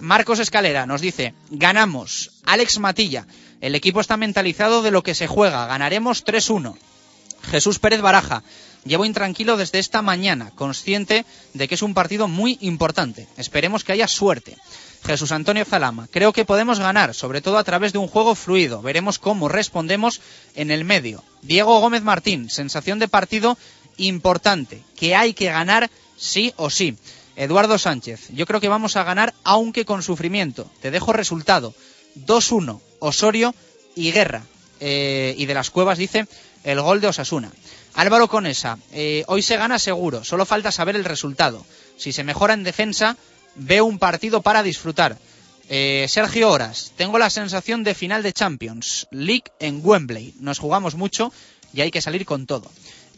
Marcos 0.00 0.38
Escalera 0.38 0.86
nos 0.86 1.00
dice, 1.00 1.34
ganamos. 1.50 2.32
Alex 2.44 2.78
Matilla, 2.78 3.26
el 3.60 3.74
equipo 3.74 4.00
está 4.00 4.16
mentalizado 4.16 4.82
de 4.82 4.90
lo 4.90 5.02
que 5.02 5.14
se 5.14 5.26
juega, 5.26 5.66
ganaremos 5.66 6.24
3-1. 6.24 6.76
Jesús 7.42 7.78
Pérez 7.78 8.00
Baraja. 8.00 8.42
Llevo 8.86 9.04
intranquilo 9.04 9.56
desde 9.56 9.80
esta 9.80 10.00
mañana, 10.00 10.52
consciente 10.54 11.26
de 11.54 11.66
que 11.66 11.74
es 11.74 11.82
un 11.82 11.92
partido 11.92 12.28
muy 12.28 12.56
importante. 12.60 13.26
Esperemos 13.36 13.82
que 13.82 13.92
haya 13.92 14.06
suerte. 14.06 14.56
Jesús 15.04 15.32
Antonio 15.32 15.64
Zalama, 15.64 16.08
creo 16.10 16.32
que 16.32 16.44
podemos 16.44 16.78
ganar, 16.78 17.14
sobre 17.14 17.40
todo 17.40 17.58
a 17.58 17.64
través 17.64 17.92
de 17.92 17.98
un 17.98 18.06
juego 18.06 18.34
fluido. 18.34 18.82
Veremos 18.82 19.18
cómo 19.18 19.48
respondemos 19.48 20.20
en 20.54 20.70
el 20.70 20.84
medio. 20.84 21.22
Diego 21.42 21.80
Gómez 21.80 22.02
Martín, 22.02 22.48
sensación 22.48 22.98
de 22.98 23.08
partido 23.08 23.58
importante, 23.96 24.82
que 24.96 25.16
hay 25.16 25.34
que 25.34 25.46
ganar 25.46 25.90
sí 26.16 26.52
o 26.56 26.70
sí. 26.70 26.96
Eduardo 27.34 27.78
Sánchez, 27.78 28.28
yo 28.30 28.46
creo 28.46 28.60
que 28.60 28.68
vamos 28.68 28.96
a 28.96 29.04
ganar 29.04 29.34
aunque 29.44 29.84
con 29.84 30.02
sufrimiento. 30.02 30.70
Te 30.80 30.90
dejo 30.90 31.12
resultado. 31.12 31.74
2-1, 32.24 32.80
Osorio 33.00 33.54
y 33.94 34.12
Guerra. 34.12 34.44
Eh, 34.78 35.34
y 35.38 35.46
de 35.46 35.54
las 35.54 35.70
cuevas 35.70 35.98
dice 35.98 36.26
el 36.64 36.80
gol 36.80 37.00
de 37.00 37.08
Osasuna. 37.08 37.50
Álvaro 37.96 38.28
Conesa, 38.28 38.78
eh, 38.92 39.24
hoy 39.26 39.40
se 39.40 39.56
gana 39.56 39.78
seguro, 39.78 40.22
solo 40.22 40.44
falta 40.44 40.70
saber 40.70 40.96
el 40.96 41.04
resultado. 41.04 41.64
Si 41.96 42.12
se 42.12 42.24
mejora 42.24 42.52
en 42.52 42.62
defensa, 42.62 43.16
veo 43.54 43.86
un 43.86 43.98
partido 43.98 44.42
para 44.42 44.62
disfrutar. 44.62 45.16
Eh, 45.70 46.04
Sergio 46.06 46.50
Horas, 46.50 46.92
tengo 46.96 47.18
la 47.18 47.30
sensación 47.30 47.84
de 47.84 47.94
final 47.94 48.22
de 48.22 48.34
Champions 48.34 49.08
League 49.10 49.44
en 49.60 49.80
Wembley. 49.82 50.34
Nos 50.40 50.58
jugamos 50.58 50.94
mucho 50.94 51.32
y 51.72 51.80
hay 51.80 51.90
que 51.90 52.02
salir 52.02 52.26
con 52.26 52.44
todo. 52.44 52.70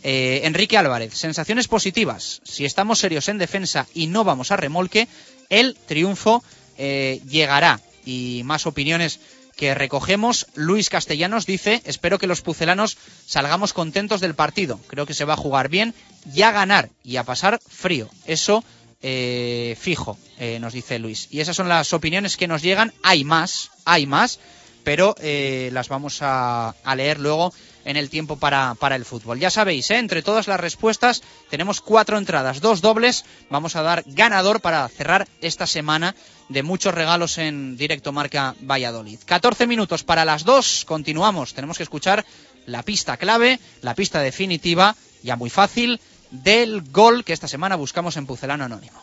Eh, 0.05 0.43
Enrique 0.45 0.79
Álvarez, 0.79 1.13
sensaciones 1.13 1.67
positivas. 1.67 2.41
Si 2.45 2.65
estamos 2.65 3.01
serios 3.01 3.29
en 3.29 3.39
defensa 3.39 3.89
y 3.95 4.07
no 4.07 4.23
vamos 4.23 4.53
a 4.53 4.57
remolque, 4.57 5.09
el 5.51 5.75
triunfo 5.75 6.45
llegará. 6.79 7.81
Y 8.07 8.43
más 8.45 8.65
opiniones 8.65 9.19
que 9.59 9.75
recogemos. 9.75 10.47
Luis 10.55 10.89
Castellanos 10.89 11.45
dice, 11.45 11.83
espero 11.85 12.19
que 12.19 12.29
los 12.29 12.43
pucelanos 12.43 12.97
salgamos 13.27 13.73
contentos 13.73 14.21
del 14.21 14.37
partido. 14.37 14.79
Creo 14.87 15.05
que 15.05 15.15
se 15.15 15.25
va 15.25 15.35
a 15.35 15.37
jugar 15.37 15.69
bien 15.69 15.95
y 16.33 16.43
a 16.43 16.53
ganar 16.53 16.91
y 17.03 17.17
a 17.17 17.25
pasar 17.25 17.59
frío. 17.67 18.09
Eso 18.25 18.65
eh, 19.03 19.77
fijo, 19.79 20.17
eh, 20.39 20.61
nos 20.61 20.73
dice 20.73 21.01
Luis. 21.01 21.27
Y 21.31 21.41
esas 21.41 21.57
son 21.57 21.69
las 21.69 21.93
opiniones 21.93 22.37
que 22.37 22.47
nos 22.47 22.63
llegan. 22.63 22.95
Hay 23.03 23.25
más, 23.25 23.73
hay 23.85 24.07
más, 24.07 24.39
pero 24.85 25.17
eh, 25.21 25.71
las 25.73 25.89
vamos 25.89 26.19
a, 26.21 26.77
leer 26.97 27.19
luego 27.19 27.53
en 27.89 27.97
el 27.97 28.11
tiempo 28.11 28.37
para, 28.37 28.75
para 28.75 28.97
el 28.97 29.07
fútbol. 29.07 29.41
Ya 29.41 29.51
sabéis, 29.51 29.91
entre 29.91 30.21
todas 30.21 30.47
las 30.47 30.61
respuestas 30.61 31.23
tenemos 31.49 31.81
cuatro 31.81 32.19
entradas, 32.19 32.61
dos 32.61 32.83
dobles. 32.83 33.25
Vamos 33.49 33.77
a 33.77 33.83
dar 33.83 34.05
ganador 34.07 34.61
para 34.61 34.87
cerrar 34.89 35.27
esta 35.41 35.67
semana 35.67 36.15
de 36.51 36.63
muchos 36.63 36.93
regalos 36.93 37.39
en 37.39 37.79
directo 37.79 38.13
marca 38.13 38.55
Valladolid. 38.61 39.21
14 39.25 39.67
minutos 39.67 40.05
para 40.05 40.27
las 40.27 40.45
dos, 40.45 40.85
continuamos, 40.87 41.55
tenemos 41.55 41.79
que 41.79 41.83
escuchar 41.83 42.27
la 42.67 42.83
pista 42.83 43.17
clave, 43.17 43.59
la 43.81 43.95
pista 43.95 44.21
definitiva, 44.21 44.95
ya 45.23 45.37
muy 45.37 45.49
fácil, 45.49 45.99
del 46.31 46.83
gol 46.83 47.25
que 47.25 47.33
esta 47.33 47.49
semana 47.49 47.77
buscamos 47.77 48.19
en 48.19 48.27
Pucelano 48.27 48.65
Anónimo. 48.65 49.03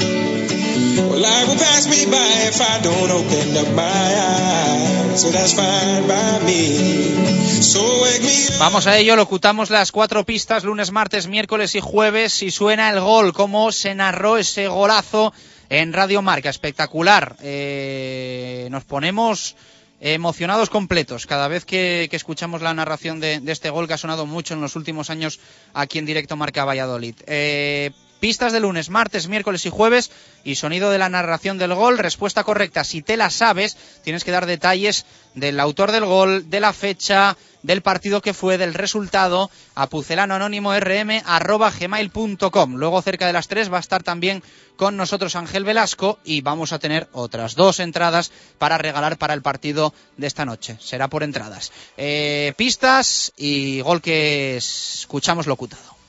Vamos 8.59 8.87
a 8.87 8.97
ello, 8.97 9.15
locutamos 9.15 9.69
las 9.69 9.91
cuatro 9.91 10.25
pistas 10.25 10.63
lunes, 10.63 10.91
martes, 10.91 11.27
miércoles 11.27 11.75
y 11.75 11.79
jueves 11.79 12.41
y 12.43 12.51
suena 12.51 12.89
el 12.89 12.99
gol, 12.99 13.33
cómo 13.33 13.71
se 13.71 13.95
narró 13.95 14.37
ese 14.37 14.67
golazo 14.67 15.33
en 15.69 15.93
Radio 15.93 16.21
Marca. 16.21 16.49
Espectacular. 16.49 17.35
Eh, 17.41 18.67
nos 18.71 18.83
ponemos 18.83 19.55
emocionados 19.99 20.69
completos 20.69 21.27
cada 21.27 21.47
vez 21.47 21.63
que, 21.63 22.09
escuchamos 22.11 22.61
la 22.61 22.73
narración 22.73 23.19
de, 23.19 23.41
este 23.47 23.69
gol 23.69 23.87
que 23.87 23.93
ha 23.93 23.97
sonado 23.97 24.25
mucho 24.25 24.53
en 24.53 24.61
los 24.61 24.75
últimos 24.75 25.09
años 25.09 25.39
aquí 25.73 25.99
en 25.99 26.05
directo 26.05 26.35
Marca 26.35 26.65
Valladolid. 26.65 27.15
Eh, 27.27 27.91
pistas 28.21 28.53
de 28.53 28.61
lunes, 28.61 28.89
martes, 28.89 29.27
miércoles 29.27 29.65
y 29.65 29.69
jueves 29.69 30.09
y 30.45 30.55
sonido 30.55 30.89
de 30.91 30.99
la 30.99 31.09
narración 31.09 31.57
del 31.57 31.73
gol. 31.73 31.97
Respuesta 31.97 32.45
correcta. 32.45 32.85
Si 32.85 33.01
te 33.01 33.17
la 33.17 33.31
sabes, 33.31 33.75
tienes 34.03 34.23
que 34.23 34.31
dar 34.31 34.45
detalles 34.45 35.05
del 35.33 35.59
autor 35.59 35.91
del 35.91 36.05
gol, 36.05 36.47
de 36.49 36.59
la 36.59 36.71
fecha, 36.71 37.35
del 37.63 37.81
partido 37.81 38.21
que 38.21 38.35
fue, 38.35 38.59
del 38.59 38.75
resultado, 38.75 39.49
a 39.75 39.87
pucelanonónimo.rm.gmail.com. 39.87 42.75
Luego, 42.75 43.01
cerca 43.01 43.25
de 43.25 43.33
las 43.33 43.47
tres, 43.47 43.73
va 43.73 43.77
a 43.77 43.81
estar 43.81 44.03
también 44.03 44.43
con 44.77 44.97
nosotros 44.97 45.35
Ángel 45.35 45.63
Velasco 45.63 46.19
y 46.23 46.41
vamos 46.41 46.73
a 46.73 46.79
tener 46.79 47.07
otras 47.13 47.55
dos 47.55 47.79
entradas 47.79 48.31
para 48.59 48.77
regalar 48.77 49.17
para 49.17 49.33
el 49.33 49.41
partido 49.41 49.95
de 50.17 50.27
esta 50.27 50.45
noche. 50.45 50.77
Será 50.79 51.07
por 51.07 51.23
entradas. 51.23 51.71
Eh, 51.97 52.53
pistas 52.55 53.33
y 53.35 53.81
gol 53.81 53.99
que 54.01 54.57
escuchamos 54.57 55.47
locutado. 55.47 56.00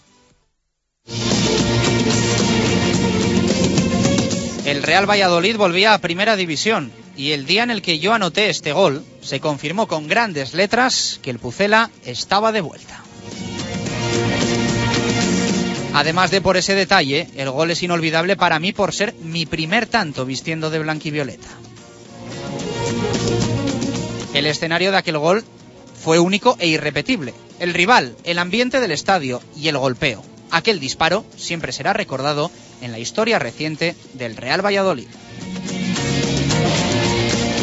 El 4.64 4.82
Real 4.82 5.10
Valladolid 5.10 5.56
volvía 5.56 5.92
a 5.92 5.98
Primera 5.98 6.36
División. 6.36 6.92
y 7.14 7.32
el 7.32 7.44
día 7.44 7.62
en 7.62 7.70
el 7.70 7.82
que 7.82 7.98
yo 7.98 8.14
anoté 8.14 8.48
este 8.48 8.72
gol, 8.72 9.04
se 9.20 9.38
confirmó 9.38 9.86
con 9.86 10.08
grandes 10.08 10.54
letras 10.54 11.20
que 11.22 11.28
el 11.28 11.38
Pucela 11.38 11.90
estaba 12.06 12.52
de 12.52 12.62
vuelta. 12.62 13.02
Además 15.92 16.30
de 16.30 16.40
por 16.40 16.56
ese 16.56 16.74
detalle, 16.74 17.28
el 17.36 17.50
gol 17.50 17.70
es 17.70 17.82
inolvidable 17.82 18.34
para 18.34 18.58
mí 18.58 18.72
por 18.72 18.94
ser 18.94 19.14
mi 19.20 19.44
primer 19.44 19.86
tanto 19.86 20.24
vistiendo 20.24 20.70
de 20.70 20.78
blanquivioleta. 20.78 21.48
El 24.32 24.46
escenario 24.46 24.90
de 24.90 24.96
aquel 24.96 25.18
gol 25.18 25.44
fue 26.02 26.18
único 26.18 26.56
e 26.58 26.68
irrepetible. 26.68 27.34
El 27.58 27.74
rival, 27.74 28.16
el 28.24 28.38
ambiente 28.38 28.80
del 28.80 28.92
estadio 28.92 29.42
y 29.54 29.68
el 29.68 29.76
golpeo. 29.76 30.31
Aquel 30.52 30.80
disparo 30.80 31.24
siempre 31.34 31.72
será 31.72 31.94
recordado 31.94 32.50
en 32.82 32.92
la 32.92 32.98
historia 32.98 33.38
reciente 33.38 33.96
del 34.12 34.36
Real 34.36 34.64
Valladolid. 34.64 35.08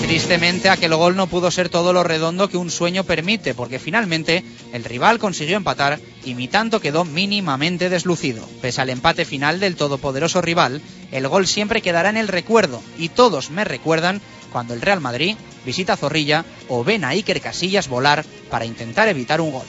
Tristemente 0.02 0.70
aquel 0.70 0.96
gol 0.96 1.16
no 1.16 1.28
pudo 1.28 1.52
ser 1.52 1.70
todo 1.70 1.94
lo 1.94 2.04
redondo 2.04 2.50
que 2.50 2.58
un 2.58 2.72
sueño 2.72 3.04
permite, 3.04 3.54
porque 3.54 3.78
finalmente 3.78 4.44
el 4.74 4.84
rival 4.84 5.20
consiguió 5.20 5.56
empatar 5.56 6.00
y 6.26 6.34
mi 6.34 6.48
tanto 6.48 6.82
quedó 6.82 7.06
mínimamente 7.06 7.90
deslucido. 7.90 8.44
Pese 8.60 8.82
al 8.82 8.90
empate 8.90 9.24
final 9.24 9.60
del 9.60 9.76
todopoderoso 9.76 10.42
rival, 10.42 10.82
el 11.12 11.28
gol 11.28 11.46
siempre 11.46 11.84
quedará 11.84 12.10
en 12.10 12.18
el 12.18 12.28
recuerdo 12.28 12.82
y 12.98 13.10
todos 13.10 13.52
me 13.52 13.66
recuerdan 13.66 14.20
cuando 14.52 14.74
el 14.74 14.82
Real 14.82 15.00
Madrid 15.00 15.38
visita 15.64 15.96
Zorrilla 15.96 16.44
o 16.70 16.84
ven 16.84 17.04
a 17.04 17.10
Iker 17.10 17.40
Casillas 17.40 17.88
volar 17.88 18.26
para 18.50 18.66
intentar 18.66 19.08
evitar 19.10 19.42
un 19.42 19.52
gol. 19.52 19.66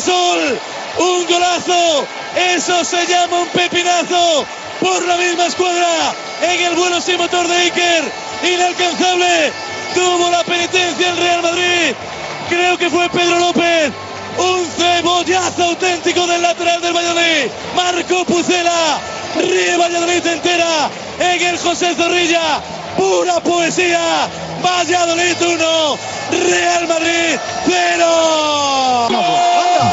Sol. 0.00 0.58
Un 0.98 1.26
golazo. 1.26 2.06
Eso 2.54 2.84
se 2.84 3.06
llama 3.06 3.40
un 3.40 3.48
pepinazo. 3.48 4.46
Por 4.80 5.06
la 5.06 5.16
misma 5.16 5.46
escuadra. 5.46 6.14
En 6.42 6.60
el 6.60 6.74
vuelo 6.74 7.00
sin 7.00 7.18
motor 7.18 7.46
de 7.46 7.56
Iker. 7.56 8.12
Inalcanzable. 8.42 9.52
Tuvo 9.94 10.30
la 10.30 10.42
penitencia 10.44 11.10
el 11.10 11.16
Real 11.16 11.42
Madrid. 11.42 11.94
Creo 12.48 12.78
que 12.78 12.90
fue 12.90 13.08
Pedro 13.10 13.38
López. 13.38 13.92
Un 14.38 14.66
cebollazo 14.76 15.64
auténtico 15.64 16.26
del 16.26 16.42
lateral 16.42 16.80
del 16.80 16.92
Valladolid. 16.92 17.50
Marco 17.76 18.24
Pucela. 18.24 18.98
Ríe 19.36 19.76
Valladolid 19.76 20.26
entera. 20.26 20.90
En 21.20 21.56
José 21.58 21.94
Zorrilla. 21.94 22.60
Pura 22.96 23.40
poesía. 23.40 24.28
Valladolid 24.62 25.36
1. 25.40 25.98
Real 26.30 26.88
Madrid 26.88 27.38
0. 27.66 29.53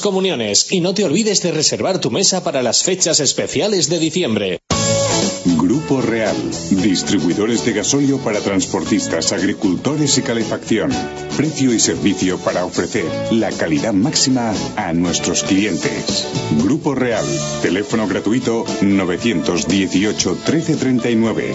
comuniones 0.00 0.72
y 0.72 0.80
no 0.80 0.94
te 0.94 1.04
olvides 1.04 1.42
de 1.42 1.52
reservar 1.52 2.00
tu 2.00 2.10
mesa 2.10 2.42
para 2.42 2.62
las 2.62 2.82
fechas 2.82 3.20
especiales 3.20 3.88
de 3.88 3.98
diciembre. 3.98 4.58
Grupo 5.56 6.00
Real, 6.02 6.36
distribuidores 6.70 7.64
de 7.64 7.72
gasóleo 7.72 8.18
para 8.18 8.40
transportistas, 8.40 9.32
agricultores 9.32 10.18
y 10.18 10.22
calefacción. 10.22 10.90
Precio 11.36 11.72
y 11.72 11.80
servicio 11.80 12.38
para 12.38 12.64
ofrecer 12.64 13.04
la 13.30 13.50
calidad 13.50 13.92
máxima 13.92 14.52
a 14.76 14.92
nuestros 14.92 15.44
clientes. 15.44 16.26
Grupo 16.62 16.94
Real, 16.94 17.24
teléfono 17.62 18.06
gratuito 18.06 18.64
918 18.82 20.30
1339. 20.30 21.54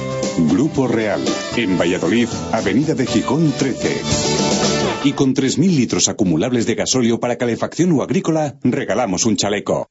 Grupo 0.50 0.88
Real, 0.88 1.22
en 1.56 1.78
Valladolid, 1.78 2.30
Avenida 2.52 2.96
de 2.96 3.06
Gijón 3.06 3.54
13. 3.58 4.53
Y 5.04 5.14
con 5.14 5.36
3.000 5.36 5.76
litros 5.76 6.08
acumulables 6.08 6.66
de 6.66 6.76
gasóleo 6.76 7.20
para 7.20 7.38
calefacción 7.38 7.92
o 7.92 8.04
agrícola, 8.04 8.56
regalamos 8.64 9.26
un 9.26 9.36
chaleco. 9.36 9.90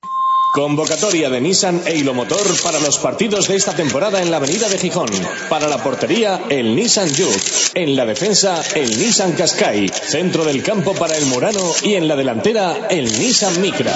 Convocatoria 0.55 1.31
de 1.31 1.41
Nissan 1.41 1.81
e 1.87 1.97
Hilomotor 1.97 2.45
para 2.63 2.79
los 2.79 2.99
partidos 2.99 3.49
de 3.49 3.57
esta 3.57 3.75
temporada 3.75 4.21
en 4.21 4.31
la 4.31 4.37
Avenida 4.37 4.69
de 4.69 4.77
Gijón. 4.77 5.09
Para 5.49 5.67
la 5.67 5.83
portería, 5.83 6.43
el 6.51 6.77
Nissan 6.77 7.09
Juke. 7.09 7.73
En 7.73 7.97
la 7.97 8.05
defensa, 8.05 8.63
el 8.75 8.99
Nissan 8.99 9.33
Qashqai. 9.33 9.89
Centro 9.89 10.45
del 10.45 10.63
campo 10.63 10.93
para 10.93 11.17
el 11.17 11.25
Murano 11.25 11.73
y 11.83 11.95
en 11.95 12.07
la 12.07 12.17
delantera, 12.17 12.89
el 12.91 13.07
Nissan 13.19 13.63
Micra. 13.63 13.95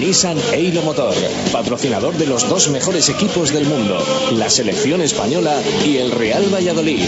Nissan 0.00 0.36
e 0.52 0.62
Hilomotor. 0.62 1.14
Patrocinador 1.52 2.14
de 2.14 2.26
los 2.26 2.48
dos 2.48 2.70
mejores 2.70 3.08
equipos 3.08 3.52
del 3.52 3.66
mundo, 3.66 3.96
la 4.32 4.50
selección 4.50 5.00
española 5.00 5.62
y 5.86 5.98
el 5.98 6.10
Real 6.10 6.52
Valladolid. 6.52 7.04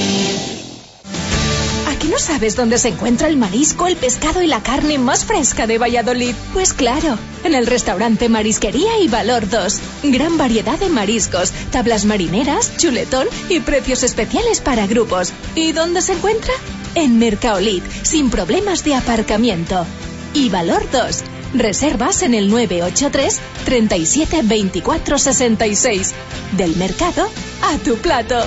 ¿A 2.16 2.18
que 2.18 2.22
no 2.22 2.32
sabes 2.32 2.56
dónde 2.56 2.78
se 2.78 2.88
encuentra 2.88 3.28
el 3.28 3.36
marisco, 3.36 3.86
el 3.86 3.94
pescado 3.94 4.40
y 4.40 4.46
la 4.46 4.62
carne 4.62 4.98
más 4.98 5.26
fresca 5.26 5.66
de 5.66 5.76
Valladolid? 5.76 6.34
Pues 6.54 6.72
claro, 6.72 7.18
en 7.44 7.54
el 7.54 7.66
restaurante 7.66 8.30
Marisquería 8.30 8.98
y 9.00 9.08
Valor 9.08 9.46
2. 9.50 9.80
Gran 10.04 10.38
variedad 10.38 10.78
de 10.78 10.88
mariscos, 10.88 11.52
tablas 11.70 12.06
marineras, 12.06 12.74
chuletón 12.78 13.28
y 13.50 13.60
precios 13.60 14.02
especiales 14.02 14.62
para 14.62 14.86
grupos. 14.86 15.34
¿Y 15.54 15.72
dónde 15.72 16.00
se 16.00 16.14
encuentra? 16.14 16.54
En 16.94 17.18
Mercaolit, 17.18 17.84
sin 18.02 18.30
problemas 18.30 18.82
de 18.82 18.94
aparcamiento. 18.94 19.84
Y 20.32 20.48
Valor 20.48 20.88
2. 20.90 21.22
Reservas 21.52 22.22
en 22.22 22.32
el 22.32 22.48
983 22.48 23.40
37 23.66 24.40
24 24.42 25.18
66. 25.18 26.14
Del 26.52 26.76
mercado 26.76 27.28
a 27.62 27.76
tu 27.76 27.96
plato. 27.98 28.42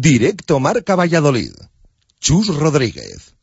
Directo 0.00 0.60
Marca 0.60 0.96
Valladolid. 0.96 1.52
Chus 2.20 2.46
Rodríguez. 2.56 3.34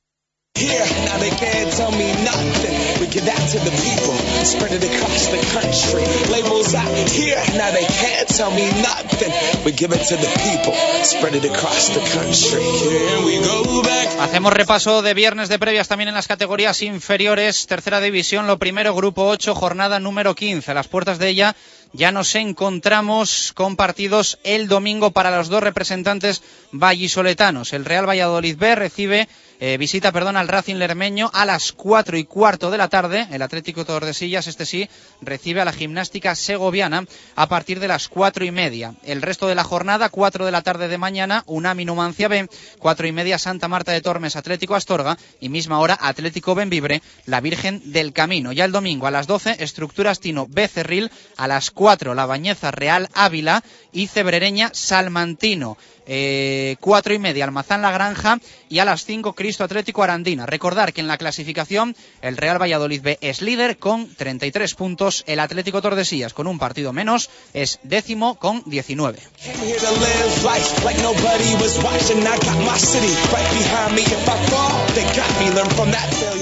Hacemos 14.19 14.51
repaso 14.51 15.03
de 15.03 15.13
viernes 15.13 15.49
de 15.49 15.59
previas 15.59 15.87
también 15.87 16.07
en 16.07 16.15
las 16.15 16.27
categorías 16.27 16.81
inferiores, 16.81 17.67
tercera 17.67 18.01
división, 18.01 18.47
lo 18.47 18.57
primero, 18.57 18.95
grupo 18.95 19.27
8, 19.27 19.53
jornada 19.53 19.99
número 19.99 20.33
15. 20.33 20.71
A 20.71 20.73
las 20.73 20.87
puertas 20.87 21.19
de 21.19 21.29
ella 21.29 21.55
ya 21.93 22.11
nos 22.11 22.35
encontramos 22.35 23.53
con 23.53 23.75
partidos 23.75 24.39
el 24.43 24.67
domingo 24.67 25.11
para 25.11 25.35
los 25.35 25.49
dos 25.49 25.63
representantes 25.63 26.41
vallisoletanos. 26.71 27.73
El 27.73 27.85
Real 27.85 28.07
Valladolid 28.07 28.57
B 28.57 28.75
recibe 28.75 29.27
eh, 29.59 29.77
visita 29.77 30.11
perdón, 30.11 30.37
al 30.37 30.47
Racing 30.47 30.75
Lermeño 30.75 31.31
a 31.33 31.43
las 31.43 31.71
4 31.71 32.17
y 32.17 32.25
cuarto 32.25 32.69
de 32.69 32.77
la 32.77 32.89
tarde. 32.89 33.27
El 33.31 33.41
Atlético 33.41 33.85
Tordesillas, 33.85 34.45
este 34.45 34.67
sí, 34.67 34.87
recibe 35.21 35.61
a 35.61 35.65
la 35.65 35.73
gimnástica 35.73 36.35
segoviana 36.35 37.05
a 37.35 37.47
partir 37.47 37.79
de 37.79 37.87
las 37.87 38.07
cuatro 38.07 38.45
y 38.45 38.51
media. 38.51 38.93
El 39.03 39.23
resto 39.23 39.47
de 39.47 39.55
la 39.55 39.63
jornada, 39.63 40.09
4 40.09 40.45
de 40.45 40.51
la 40.51 40.61
tarde 40.61 40.87
de 40.87 40.97
mañana, 40.99 41.43
Unami 41.47 41.85
Numancia 41.85 42.27
B, 42.27 42.47
cuatro 42.77 43.07
y 43.07 43.11
media 43.11 43.39
Santa 43.39 43.67
Marta 43.67 43.91
de 43.91 44.01
Tormes, 44.01 44.35
Atlético 44.35 44.75
Astorga 44.75 45.17
y 45.39 45.49
misma 45.49 45.79
hora 45.79 45.97
Atlético 45.99 46.53
Benvibre, 46.53 47.01
la 47.25 47.41
Virgen 47.41 47.81
del 47.91 48.13
Camino. 48.13 48.51
Ya 48.51 48.65
el 48.65 48.71
domingo 48.71 49.07
a 49.07 49.11
las 49.11 49.25
12, 49.25 49.63
Estructuras 49.63 50.19
Tino 50.19 50.45
Becerril, 50.47 51.09
a 51.35 51.47
las 51.47 51.71
4 51.77 52.15
La 52.15 52.25
Bañeza 52.25 52.71
Real 52.71 53.07
Ávila 53.13 53.63
y 53.93 54.07
Cebrereña 54.07 54.71
Salmantino. 54.73 55.77
Eh, 56.09 56.77
cuatro 56.79 57.13
y 57.13 57.19
media 57.19 57.43
Almazán 57.43 57.81
La 57.81 57.91
Granja 57.91 58.39
y 58.69 58.79
a 58.79 58.85
las 58.85 59.03
5 59.03 59.33
Cristo 59.33 59.65
Atlético 59.65 60.03
Arandina. 60.03 60.45
Recordar 60.45 60.93
que 60.93 61.01
en 61.01 61.07
la 61.07 61.17
clasificación 61.17 61.97
el 62.21 62.37
Real 62.37 62.61
Valladolid 62.61 63.01
B 63.01 63.17
es 63.19 63.41
líder 63.41 63.77
con 63.77 64.15
33 64.15 64.73
puntos, 64.75 65.25
el 65.27 65.41
Atlético 65.41 65.81
Tordesillas 65.81 66.33
con 66.33 66.47
un 66.47 66.59
partido 66.59 66.93
menos 66.93 67.29
es 67.53 67.79
décimo 67.83 68.35
con 68.35 68.63
19. 68.65 69.19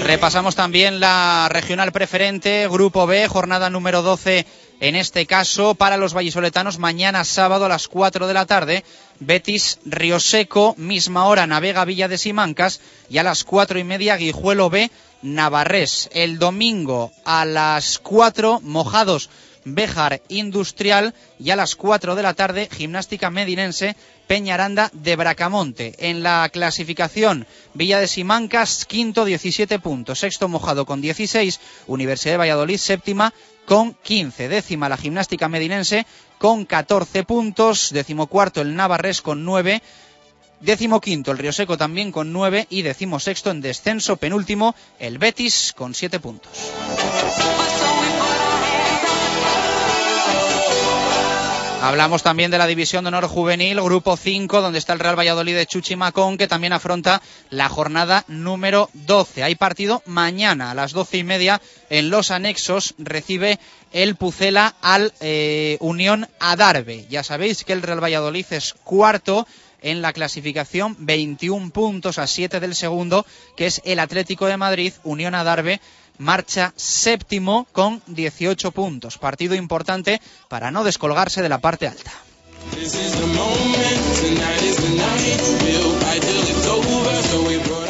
Repasamos 0.03 0.55
también 0.55 0.99
la 0.99 1.47
regional 1.49 1.91
preferente, 1.91 2.67
Grupo 2.67 3.07
B, 3.07 3.27
jornada 3.27 3.71
número 3.71 4.03
12 4.03 4.45
en 4.79 4.95
este 4.95 5.25
caso 5.25 5.75
para 5.75 5.97
los 5.97 6.13
vallisoletanos 6.13 6.79
mañana 6.79 7.23
sábado 7.23 7.65
a 7.65 7.69
las 7.69 7.87
4 7.87 8.27
de 8.27 8.33
la 8.33 8.45
tarde. 8.45 8.83
Betis 9.19 9.79
Río 9.85 10.19
Seco, 10.19 10.75
misma 10.77 11.25
hora 11.25 11.47
Navega 11.47 11.85
Villa 11.85 12.07
de 12.07 12.17
Simancas 12.17 12.81
y 13.09 13.17
a 13.17 13.23
las 13.23 13.43
cuatro 13.43 13.79
y 13.79 13.83
media 13.83 14.17
Guijuelo 14.17 14.69
B 14.69 14.91
Navarrés. 15.21 16.09
El 16.13 16.37
domingo 16.37 17.11
a 17.23 17.45
las 17.45 17.99
4 17.99 18.59
Mojados 18.61 19.29
Béjar 19.65 20.21
Industrial 20.29 21.13
y 21.39 21.49
a 21.49 21.55
las 21.55 21.75
4 21.75 22.15
de 22.15 22.23
la 22.23 22.33
tarde 22.33 22.69
Gimnástica 22.71 23.29
Medinense 23.29 23.95
Peñaranda 24.27 24.89
de 24.93 25.15
Bracamonte. 25.15 25.95
En 25.97 26.23
la 26.23 26.47
clasificación, 26.51 27.45
Villa 27.73 27.99
de 27.99 28.07
Simancas, 28.07 28.85
quinto, 28.85 29.25
17 29.25 29.79
puntos. 29.79 30.19
Sexto, 30.19 30.47
Mojado 30.47 30.85
con 30.85 31.01
16. 31.01 31.59
Universidad 31.87 32.33
de 32.33 32.37
Valladolid, 32.37 32.77
séptima, 32.77 33.33
con 33.65 33.93
15. 33.93 34.47
Décima, 34.49 34.89
la 34.89 34.97
Gimnástica 34.97 35.49
Medinense 35.49 36.05
con 36.37 36.65
14 36.65 37.23
puntos. 37.23 37.89
Décimo 37.91 38.27
cuarto, 38.27 38.61
el 38.61 38.75
Navarres 38.75 39.21
con 39.21 39.43
9. 39.45 39.81
Décimo 40.61 41.01
quinto, 41.01 41.31
el 41.31 41.37
Río 41.37 41.51
Seco 41.51 41.77
también 41.77 42.11
con 42.11 42.31
9. 42.31 42.67
Y 42.69 42.81
décimo 42.81 43.19
sexto, 43.19 43.51
en 43.51 43.61
descenso, 43.61 44.17
penúltimo, 44.17 44.75
el 44.99 45.17
Betis 45.17 45.73
con 45.75 45.93
7 45.93 46.19
puntos. 46.19 46.51
Hablamos 51.85 52.23
también 52.23 52.49
de 52.49 52.57
la 52.57 52.65
División 52.65 53.03
de 53.03 53.09
Honor 53.09 53.27
Juvenil, 53.27 53.79
Grupo 53.79 54.17
5, 54.17 54.59
donde 54.59 54.79
está 54.79 54.93
el 54.93 54.99
Real 54.99 55.19
Valladolid 55.19 55.55
de 55.55 55.67
Chuchimacón, 55.67 56.35
que 56.35 56.47
también 56.47 56.73
afronta 56.73 57.21
la 57.51 57.69
jornada 57.69 58.25
número 58.27 58.89
12. 58.93 59.43
Hay 59.43 59.53
partido 59.53 60.01
mañana 60.07 60.71
a 60.71 60.73
las 60.73 60.93
doce 60.93 61.19
y 61.19 61.23
media 61.23 61.61
en 61.91 62.09
los 62.09 62.31
anexos. 62.31 62.95
Recibe 62.97 63.59
el 63.93 64.15
Pucela 64.15 64.73
al 64.81 65.13
eh, 65.19 65.77
Unión 65.79 66.27
Adarve. 66.39 67.05
Ya 67.07 67.21
sabéis 67.21 67.63
que 67.63 67.73
el 67.73 67.83
Real 67.83 68.03
Valladolid 68.03 68.47
es 68.49 68.73
cuarto 68.83 69.45
en 69.83 70.01
la 70.01 70.11
clasificación, 70.11 70.95
21 70.97 71.69
puntos 71.69 72.17
a 72.17 72.25
7 72.25 72.59
del 72.59 72.73
segundo, 72.73 73.27
que 73.55 73.67
es 73.67 73.83
el 73.85 73.99
Atlético 73.99 74.47
de 74.47 74.57
Madrid, 74.57 74.93
Unión 75.03 75.35
Adarve 75.35 75.79
marcha 76.17 76.73
séptimo 76.75 77.67
con 77.71 78.01
18 78.07 78.71
puntos. 78.71 79.17
Partido 79.17 79.55
importante 79.55 80.21
para 80.47 80.71
no 80.71 80.83
descolgarse 80.83 81.41
de 81.41 81.49
la 81.49 81.59
parte 81.59 81.87
alta. 81.87 82.11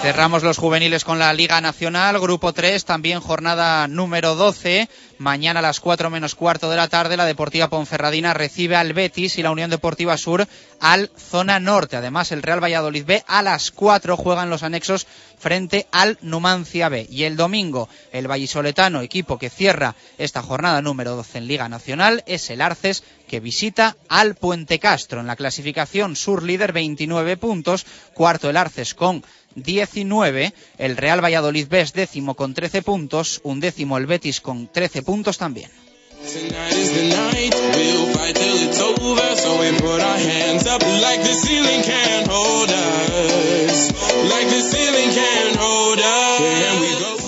Cerramos 0.06 0.44
los 0.44 0.60
juveniles 0.60 1.04
con 1.04 1.18
la 1.18 1.34
Liga 1.34 1.60
Nacional, 1.62 2.20
Grupo 2.20 2.54
3, 2.54 2.86
también 2.86 3.22
jornada 3.22 3.88
número 3.88 4.36
12. 4.36 4.88
Mañana 5.18 5.62
a 5.62 5.64
las 5.64 5.80
4 5.80 6.12
menos 6.12 6.36
cuarto 6.36 6.70
de 6.70 6.76
la 6.76 6.88
tarde, 6.88 7.18
la 7.18 7.26
Deportiva 7.26 7.72
Ponferradina 7.72 8.36
recibe 8.36 8.76
al 8.76 8.94
Betis 8.94 9.40
y 9.40 9.42
la 9.42 9.50
Unión 9.50 9.72
Deportiva 9.72 10.16
Sur 10.16 10.48
al 10.80 11.10
Zona 11.18 11.60
Norte. 11.60 11.98
Además, 11.98 12.32
el 12.32 12.44
Real 12.44 12.64
Valladolid 12.64 13.04
B 13.04 13.24
a 13.26 13.42
las 13.42 13.72
4 13.72 14.16
juegan 14.16 14.52
los 14.52 14.62
anexos 14.62 15.08
frente 15.40 15.88
al 15.92 16.20
Numancia 16.22 16.88
B. 16.88 17.08
Y 17.10 17.24
el 17.24 17.36
domingo, 17.36 17.90
el 18.12 18.28
Vallisoletano, 18.28 19.02
equipo 19.02 19.40
que 19.40 19.50
cierra 19.50 19.96
esta 20.20 20.44
jornada 20.44 20.84
número 20.84 21.16
12 21.16 21.40
en 21.40 21.48
Liga 21.48 21.68
Nacional, 21.68 22.24
es 22.28 22.52
el 22.52 22.62
Arces 22.62 23.04
que 23.28 23.40
visita 23.40 23.96
al 24.08 24.36
Puente 24.36 24.78
Castro. 24.78 25.20
En 25.22 25.28
la 25.28 25.36
clasificación 25.36 26.16
sur 26.16 26.44
líder 26.44 26.74
29 26.74 27.38
puntos, 27.38 27.88
cuarto 28.14 28.52
el 28.52 28.58
Arces 28.58 28.94
con 28.94 29.24
19, 29.56 30.54
el 30.78 30.98
Real 30.98 31.24
Valladolid 31.24 31.68
B 31.68 31.82
es 31.82 31.94
décimo 31.94 32.36
con 32.36 32.54
13 32.54 32.82
puntos, 32.82 33.40
un 33.44 33.60
décimo 33.60 33.98
el 33.98 34.06
Betis 34.06 34.42
con 34.42 34.68
13 34.68 35.02
puntos 35.02 35.38
también. 35.38 35.72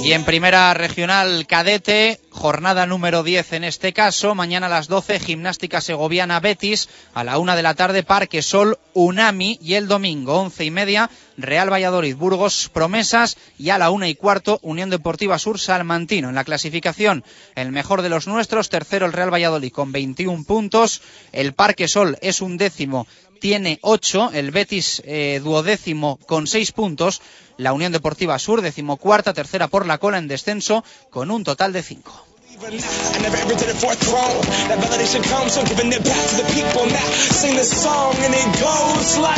Y 0.04 0.14
en 0.14 0.24
primera 0.24 0.74
regional 0.74 1.46
cadete, 1.48 2.20
jornada 2.38 2.86
número 2.86 3.24
10 3.24 3.54
en 3.54 3.64
este 3.64 3.94
caso, 3.94 4.36
mañana 4.36 4.68
a 4.68 4.70
las 4.70 4.88
12, 4.88 5.20
gimnástica 5.20 5.82
segoviana 5.82 6.40
Betis, 6.40 6.88
a 7.16 7.24
la 7.24 7.40
una 7.40 7.56
de 7.56 7.64
la 7.64 7.74
tarde, 7.74 8.04
Parque 8.04 8.44
Sol 8.44 8.78
Unami. 8.94 9.58
Y 9.62 9.74
el 9.74 9.88
domingo, 9.88 10.40
once 10.40 10.64
y 10.64 10.72
media, 10.72 11.10
Real 11.36 11.72
Valladolid 11.74 12.16
Burgos 12.16 12.70
Promesas. 12.72 13.38
Y 13.58 13.72
a 13.72 13.80
la 13.80 13.90
una 13.90 14.08
y 14.08 14.16
cuarto, 14.16 14.60
Unión 14.62 14.92
Deportiva 14.92 15.40
Sur 15.40 15.60
Salmantino. 15.60 16.30
En 16.30 16.36
la 16.36 16.44
clasificación, 16.44 17.24
el 17.56 17.72
mejor 17.72 18.04
de 18.04 18.10
los 18.10 18.28
nuestros, 18.28 18.70
tercero 18.70 19.08
el 19.08 19.14
Real 19.14 19.34
Valladolid 19.34 19.72
con 19.72 19.92
21 19.92 20.44
puntos, 20.46 21.02
el 21.32 21.54
Parque 21.54 21.88
Sol 21.88 22.18
es 22.22 22.42
un 22.42 22.58
décimo 22.58 23.08
tiene 23.40 23.78
8, 23.84 24.32
el 24.34 24.50
Betis 24.50 25.04
eh, 25.06 25.40
duodécimo 25.44 26.18
con 26.26 26.48
6 26.48 26.72
puntos, 26.72 27.22
la 27.58 27.72
Unión 27.72 27.92
Deportiva 27.92 28.40
Sur 28.40 28.62
decimocuarta, 28.62 29.34
tercera 29.34 29.68
por 29.68 29.86
la 29.86 30.00
cola 30.00 30.18
en 30.18 30.28
descenso 30.28 30.84
con 31.12 31.30
un 31.30 31.44
total 31.44 31.72
de 31.72 31.84
5. 31.84 32.27
I 32.60 33.20
never 33.22 33.38
ever 33.38 33.54
did 33.54 33.70
it 33.70 33.76
for 33.76 33.92
a 33.92 33.96
throne. 33.96 34.42
That 34.68 34.80
validation 34.80 35.24
comes 35.30 35.56
from 35.56 35.68
giving 35.68 35.92
it 35.94 36.04
back 36.04 36.30
to 36.30 36.36
the 36.38 36.44
people. 36.54 36.88
Now 36.88 37.06
sing 37.30 37.56
this 37.56 37.70
song 37.84 38.16
and 38.18 38.34
it 38.34 38.60
goes 38.60 39.18
like, 39.20 39.38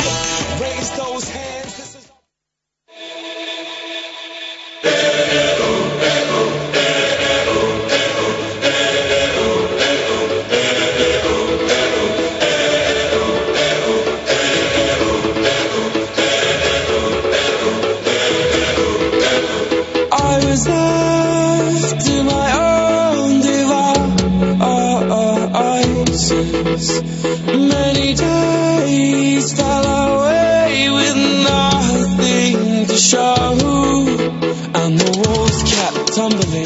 raise 0.58 0.90
those 0.96 1.28
hands. 1.28 1.76
This 1.76 2.10
is. 4.84 5.49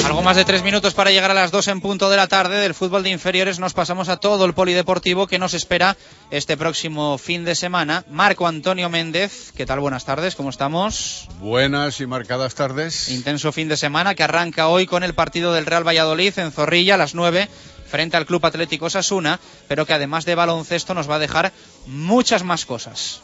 Algo 0.05 0.23
más 0.23 0.37
de 0.37 0.45
tres 0.45 0.63
minutos 0.63 0.95
para 0.95 1.11
llegar 1.11 1.33
a 1.33 1.35
las 1.35 1.51
dos 1.51 1.67
en 1.67 1.81
punto 1.81 2.11
de 2.11 2.17
la 2.17 2.29
tarde 2.29 2.61
del 2.61 2.75
fútbol 2.75 3.03
de 3.03 3.11
inferiores. 3.11 3.59
Nos 3.59 3.75
pasamos 3.75 4.09
a 4.09 4.19
todo 4.19 4.45
el 4.45 4.55
polideportivo 4.55 5.27
que 5.27 5.41
nos 5.41 5.53
espera 5.53 5.97
este 6.31 6.57
próximo 6.57 7.19
fin 7.19 7.45
de 7.45 7.57
semana. 7.57 8.05
Marco 8.09 8.47
Antonio 8.47 8.89
Méndez, 8.89 9.53
¿qué 9.57 9.67
tal? 9.67 9.81
Buenas 9.81 10.05
tardes, 10.05 10.37
¿cómo 10.37 10.51
estamos? 10.51 11.29
Buenas 11.41 12.01
y 12.01 12.07
marcadas 12.07 12.55
tardes. 12.55 13.09
Intenso 13.09 13.51
fin 13.51 13.69
de 13.69 13.77
semana 13.77 14.15
que 14.15 14.23
arranca 14.23 14.69
hoy 14.69 14.87
con 14.87 15.03
el 15.03 15.15
partido 15.15 15.53
del 15.53 15.67
Real 15.67 15.87
Valladolid 15.87 16.39
en 16.39 16.53
Zorrilla 16.53 16.95
a 16.95 16.99
las 16.99 17.17
nueve 17.17 17.49
frente 17.95 18.17
al 18.17 18.27
Club 18.27 18.45
Atlético 18.45 18.91
Sasuna, 18.91 19.39
pero 19.69 19.87
que 19.87 19.93
además 19.93 20.25
de 20.25 20.35
baloncesto 20.35 20.95
nos 20.95 21.09
va 21.09 21.15
a 21.15 21.21
dejar 21.21 21.53
muchas 21.87 22.43
más 22.43 22.67
cosas. 22.67 23.23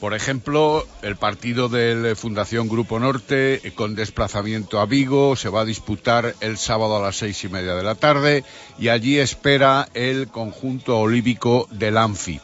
Por 0.00 0.14
ejemplo, 0.14 0.86
el 1.02 1.16
partido 1.16 1.68
de 1.68 2.14
Fundación 2.16 2.66
Grupo 2.66 2.98
Norte 2.98 3.60
eh, 3.62 3.72
con 3.74 3.94
desplazamiento 3.94 4.80
a 4.80 4.86
Vigo 4.86 5.36
se 5.36 5.50
va 5.50 5.60
a 5.60 5.64
disputar 5.66 6.34
el 6.40 6.56
sábado 6.56 6.96
a 6.96 7.02
las 7.02 7.16
seis 7.16 7.44
y 7.44 7.50
media 7.50 7.74
de 7.74 7.82
la 7.82 7.94
tarde 7.94 8.42
y 8.78 8.88
allí 8.88 9.18
espera 9.18 9.86
el 9.92 10.28
conjunto 10.28 10.98
olívico 10.98 11.68
del 11.70 11.98
Anfi. 11.98 12.40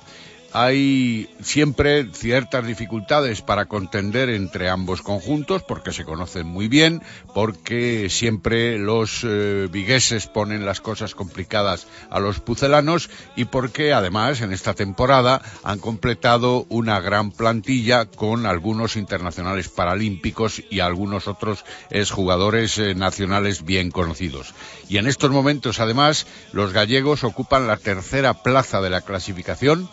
Hay 0.52 1.28
siempre 1.40 2.08
ciertas 2.12 2.66
dificultades 2.66 3.42
para 3.42 3.66
contender 3.66 4.28
entre 4.28 4.68
ambos 4.68 5.02
conjuntos 5.02 5.62
porque 5.62 5.92
se 5.92 6.04
conocen 6.04 6.46
muy 6.46 6.68
bien, 6.68 7.02
porque 7.34 8.08
siempre 8.10 8.78
los 8.78 9.24
eh, 9.24 9.68
vigueses 9.70 10.26
ponen 10.26 10.66
las 10.66 10.80
cosas 10.80 11.14
complicadas 11.14 11.86
a 12.10 12.20
los 12.20 12.40
pucelanos 12.40 13.10
y 13.36 13.46
porque 13.46 13.92
además 13.92 14.40
en 14.40 14.52
esta 14.52 14.74
temporada 14.74 15.42
han 15.62 15.78
completado 15.78 16.66
una 16.68 17.00
gran 17.00 17.30
plantilla 17.32 18.06
con 18.06 18.46
algunos 18.46 18.96
internacionales 18.96 19.68
paralímpicos 19.68 20.62
y 20.70 20.80
algunos 20.80 21.28
otros 21.28 21.64
exjugadores 21.90 22.78
eh, 22.78 22.94
nacionales 22.94 23.64
bien 23.64 23.90
conocidos. 23.90 24.54
Y 24.88 24.98
en 24.98 25.06
estos 25.06 25.30
momentos 25.30 25.80
además 25.80 26.26
los 26.52 26.72
gallegos 26.72 27.24
ocupan 27.24 27.66
la 27.66 27.76
tercera 27.76 28.42
plaza 28.42 28.80
de 28.80 28.90
la 28.90 29.00
clasificación, 29.00 29.88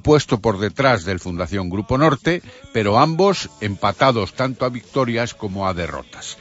puesto 0.00 0.40
por 0.40 0.58
detrás 0.58 1.04
del 1.04 1.20
Fundación 1.20 1.70
Grupo 1.70 1.98
Norte, 1.98 2.42
pero 2.72 2.98
ambos 2.98 3.50
empatados 3.60 4.34
tanto 4.34 4.64
a 4.64 4.70
victorias 4.70 5.34
como 5.34 5.66
a 5.66 5.74
derrotas. 5.74 6.36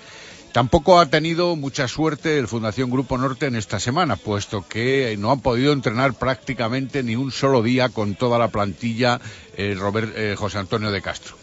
Tampoco 0.54 1.00
ha 1.00 1.08
tenido 1.08 1.56
mucha 1.56 1.88
suerte 1.88 2.38
el 2.38 2.48
Fundación 2.48 2.92
Grupo 2.92 3.18
Norte 3.18 3.48
en 3.48 3.56
esta 3.56 3.80
semana, 3.80 4.18
puesto 4.18 4.64
que 4.68 5.16
no 5.18 5.32
han 5.32 5.42
podido 5.42 5.74
entrenar 5.74 6.14
prácticamente 6.14 7.02
ni 7.02 7.16
un 7.16 7.32
solo 7.32 7.64
día 7.64 7.90
con 7.90 8.14
toda 8.14 8.38
la 8.38 8.50
plantilla 8.50 9.20
eh, 9.58 9.76
Robert, 9.76 10.14
eh, 10.16 10.36
José 10.38 10.60
Antonio 10.60 10.92
de 10.92 11.02
Castro. 11.02 11.36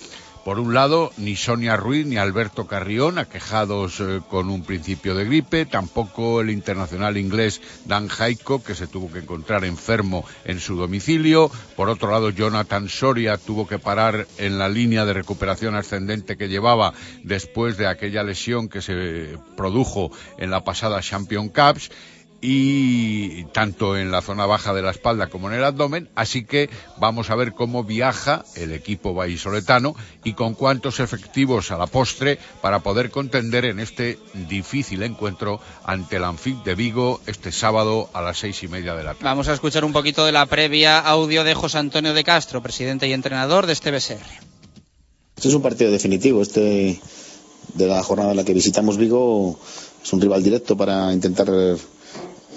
Por 0.44 0.58
un 0.58 0.72
lado, 0.72 1.12
ni 1.18 1.36
Sonia 1.36 1.76
Ruiz 1.76 2.06
ni 2.06 2.16
Alberto 2.16 2.66
Carrión, 2.66 3.18
aquejados 3.18 4.00
eh, 4.00 4.20
con 4.28 4.48
un 4.48 4.62
principio 4.62 5.14
de 5.14 5.26
gripe, 5.26 5.66
tampoco 5.66 6.40
el 6.40 6.48
internacional 6.48 7.18
inglés 7.18 7.60
Dan 7.84 8.08
Jaiko, 8.08 8.62
que 8.62 8.74
se 8.74 8.86
tuvo 8.86 9.12
que 9.12 9.18
encontrar 9.18 9.64
enfermo 9.66 10.24
en 10.46 10.58
su 10.58 10.76
domicilio. 10.76 11.50
Por 11.76 11.90
otro 11.90 12.10
lado, 12.10 12.30
Jonathan 12.30 12.88
Soria 12.88 13.36
tuvo 13.36 13.68
que 13.68 13.78
parar 13.78 14.26
en 14.38 14.58
la 14.58 14.70
línea 14.70 15.04
de 15.04 15.12
recuperación 15.12 15.74
ascendente 15.76 16.38
que 16.38 16.48
llevaba 16.48 16.94
después 17.22 17.76
de 17.76 17.86
aquella 17.86 18.22
lesión 18.22 18.68
que 18.70 18.80
se 18.80 19.36
produjo 19.56 20.10
en 20.38 20.50
la 20.50 20.64
pasada 20.64 21.02
Champion 21.02 21.50
Cups 21.50 21.90
y 22.40 23.44
tanto 23.46 23.96
en 23.96 24.10
la 24.10 24.22
zona 24.22 24.46
baja 24.46 24.72
de 24.72 24.82
la 24.82 24.90
espalda 24.90 25.28
como 25.28 25.48
en 25.48 25.56
el 25.56 25.64
abdomen, 25.64 26.08
así 26.14 26.44
que 26.44 26.70
vamos 26.98 27.30
a 27.30 27.36
ver 27.36 27.52
cómo 27.52 27.84
viaja 27.84 28.44
el 28.54 28.72
equipo 28.72 29.14
vallisoletano 29.14 29.94
y 30.24 30.32
con 30.32 30.54
cuántos 30.54 31.00
efectivos 31.00 31.70
a 31.70 31.78
la 31.78 31.86
postre 31.86 32.38
para 32.62 32.80
poder 32.80 33.10
contender 33.10 33.64
en 33.66 33.80
este 33.80 34.18
difícil 34.48 35.02
encuentro 35.02 35.60
ante 35.84 36.16
el 36.16 36.24
Anfit 36.24 36.64
de 36.64 36.74
Vigo 36.74 37.20
este 37.26 37.52
sábado 37.52 38.08
a 38.14 38.22
las 38.22 38.38
seis 38.38 38.62
y 38.62 38.68
media 38.68 38.94
de 38.94 39.04
la 39.04 39.12
tarde. 39.12 39.24
Vamos 39.24 39.48
a 39.48 39.54
escuchar 39.54 39.84
un 39.84 39.92
poquito 39.92 40.24
de 40.24 40.32
la 40.32 40.46
previa 40.46 40.98
audio 40.98 41.44
de 41.44 41.54
José 41.54 41.78
Antonio 41.78 42.14
de 42.14 42.24
Castro, 42.24 42.62
presidente 42.62 43.06
y 43.06 43.12
entrenador 43.12 43.66
de 43.66 43.74
este 43.74 43.90
BSR. 43.90 44.16
Este 45.36 45.48
es 45.48 45.54
un 45.54 45.62
partido 45.62 45.90
definitivo, 45.90 46.42
este 46.42 47.00
de 47.74 47.86
la 47.86 48.02
jornada 48.02 48.32
en 48.32 48.36
la 48.36 48.44
que 48.44 48.54
visitamos 48.54 48.96
Vigo 48.96 49.58
es 50.02 50.12
un 50.12 50.20
rival 50.20 50.42
directo 50.42 50.76
para 50.76 51.12
intentar 51.12 51.48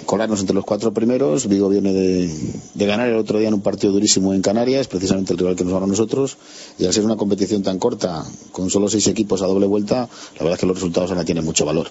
colarnos 0.06 0.40
entre 0.40 0.56
los 0.56 0.66
cuatro 0.66 0.94
primeros. 0.94 1.48
Vigo 1.48 1.70
viene 1.70 1.94
de, 1.94 2.86
ganar 2.86 3.10
el 3.10 3.18
otro 3.18 3.40
día 3.40 3.48
en 3.48 3.54
un 3.54 3.62
partido 3.62 3.94
durísimo 3.94 4.34
en 4.34 4.42
Canarias, 4.42 4.88
precisamente 4.88 5.34
el 5.34 5.40
rival 5.40 5.56
que 5.56 5.64
nos 5.64 5.74
ganó 5.74 5.86
a 5.86 5.90
nosotros. 5.90 6.38
Y 6.78 6.86
al 6.86 6.94
ser 6.94 7.06
una 7.06 7.16
competición 7.16 7.64
tan 7.64 7.80
corta, 7.80 8.24
con 8.52 8.70
solo 8.70 8.90
seis 8.90 9.08
equipos 9.08 9.42
a 9.42 9.48
doble 9.48 9.68
vuelta, 9.68 10.10
la 10.36 10.40
verdad 10.40 10.54
es 10.54 10.60
que 10.60 10.66
los 10.66 10.78
resultados 10.78 11.12
ahora 11.12 11.26
tienen 11.26 11.46
mucho 11.46 11.66
valor. 11.66 11.88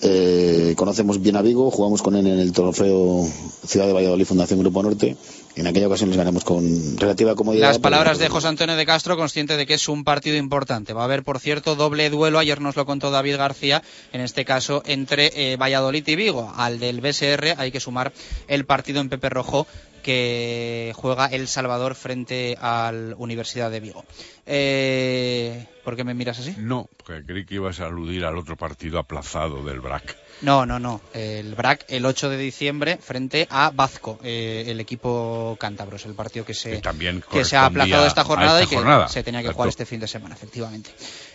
Eh, 0.00 0.74
conocemos 0.76 1.20
bien 1.20 1.36
a 1.36 1.42
Vigo, 1.42 1.70
jugamos 1.70 2.02
con 2.02 2.14
él 2.14 2.26
en 2.26 2.38
el 2.38 2.52
trofeo 2.52 3.26
Ciudad 3.66 3.86
de 3.86 3.92
Valladolid 3.92 4.24
Fundación 4.24 4.60
Grupo 4.60 4.82
Norte. 4.82 5.16
En 5.56 5.66
aquella 5.66 5.88
ocasión 5.88 6.10
les 6.10 6.16
ganamos 6.16 6.44
con 6.44 6.96
relativa 6.98 7.34
comodidad. 7.34 7.66
Las 7.66 7.80
palabras 7.80 8.18
de 8.18 8.28
José 8.28 8.46
Antonio 8.46 8.76
de 8.76 8.86
Castro, 8.86 9.16
consciente 9.16 9.56
de 9.56 9.66
que 9.66 9.74
es 9.74 9.88
un 9.88 10.04
partido 10.04 10.36
importante. 10.36 10.92
Va 10.92 11.02
a 11.02 11.04
haber, 11.04 11.24
por 11.24 11.40
cierto, 11.40 11.74
doble 11.74 12.10
duelo. 12.10 12.38
Ayer 12.38 12.60
nos 12.60 12.76
lo 12.76 12.86
contó 12.86 13.10
David 13.10 13.38
García, 13.38 13.82
en 14.12 14.20
este 14.20 14.44
caso 14.44 14.82
entre 14.86 15.32
eh, 15.34 15.56
Valladolid 15.56 16.06
y 16.06 16.14
Vigo. 16.14 16.52
Al 16.56 16.78
del 16.78 17.00
BSR 17.00 17.54
hay 17.56 17.72
que 17.72 17.80
sumar 17.80 18.12
el 18.46 18.66
partido 18.66 19.00
en 19.00 19.08
Pepe 19.08 19.30
Rojo 19.30 19.66
que 20.08 20.94
juega 20.96 21.26
El 21.26 21.48
Salvador 21.48 21.94
frente 21.94 22.56
a 22.62 22.90
la 22.92 23.14
Universidad 23.16 23.70
de 23.70 23.80
Vigo. 23.80 24.06
Eh, 24.46 25.66
¿Por 25.84 25.96
qué 25.96 26.04
me 26.04 26.14
miras 26.14 26.38
así? 26.38 26.54
No, 26.56 26.88
porque 26.96 27.22
creí 27.26 27.44
que 27.44 27.56
ibas 27.56 27.78
a 27.80 27.88
aludir 27.88 28.24
al 28.24 28.38
otro 28.38 28.56
partido 28.56 28.98
aplazado 28.98 29.62
del 29.66 29.80
BRAC. 29.80 30.16
No, 30.42 30.66
no, 30.66 30.78
no. 30.78 31.00
El 31.12 31.54
BRAC 31.54 31.84
el 31.88 32.06
8 32.06 32.30
de 32.30 32.36
diciembre 32.36 32.98
frente 32.98 33.46
a 33.50 33.70
Bazco, 33.74 34.18
eh, 34.22 34.64
el 34.68 34.80
equipo 34.80 35.56
cántabro. 35.58 35.96
Es 35.96 36.06
el 36.06 36.14
partido 36.14 36.44
que 36.44 36.54
se, 36.54 36.80
que, 37.30 37.44
se 37.44 37.56
ha 37.56 37.66
aplazado 37.66 38.06
esta 38.06 38.24
jornada 38.24 38.62
y 38.62 38.66
que 38.66 38.78
se 39.08 39.22
tenía 39.22 39.42
que 39.42 39.52
jugar 39.52 39.68
este 39.68 39.86
fin 39.86 40.00
de 40.00 40.08
semana, 40.08 40.34
efectivamente. 40.34 40.90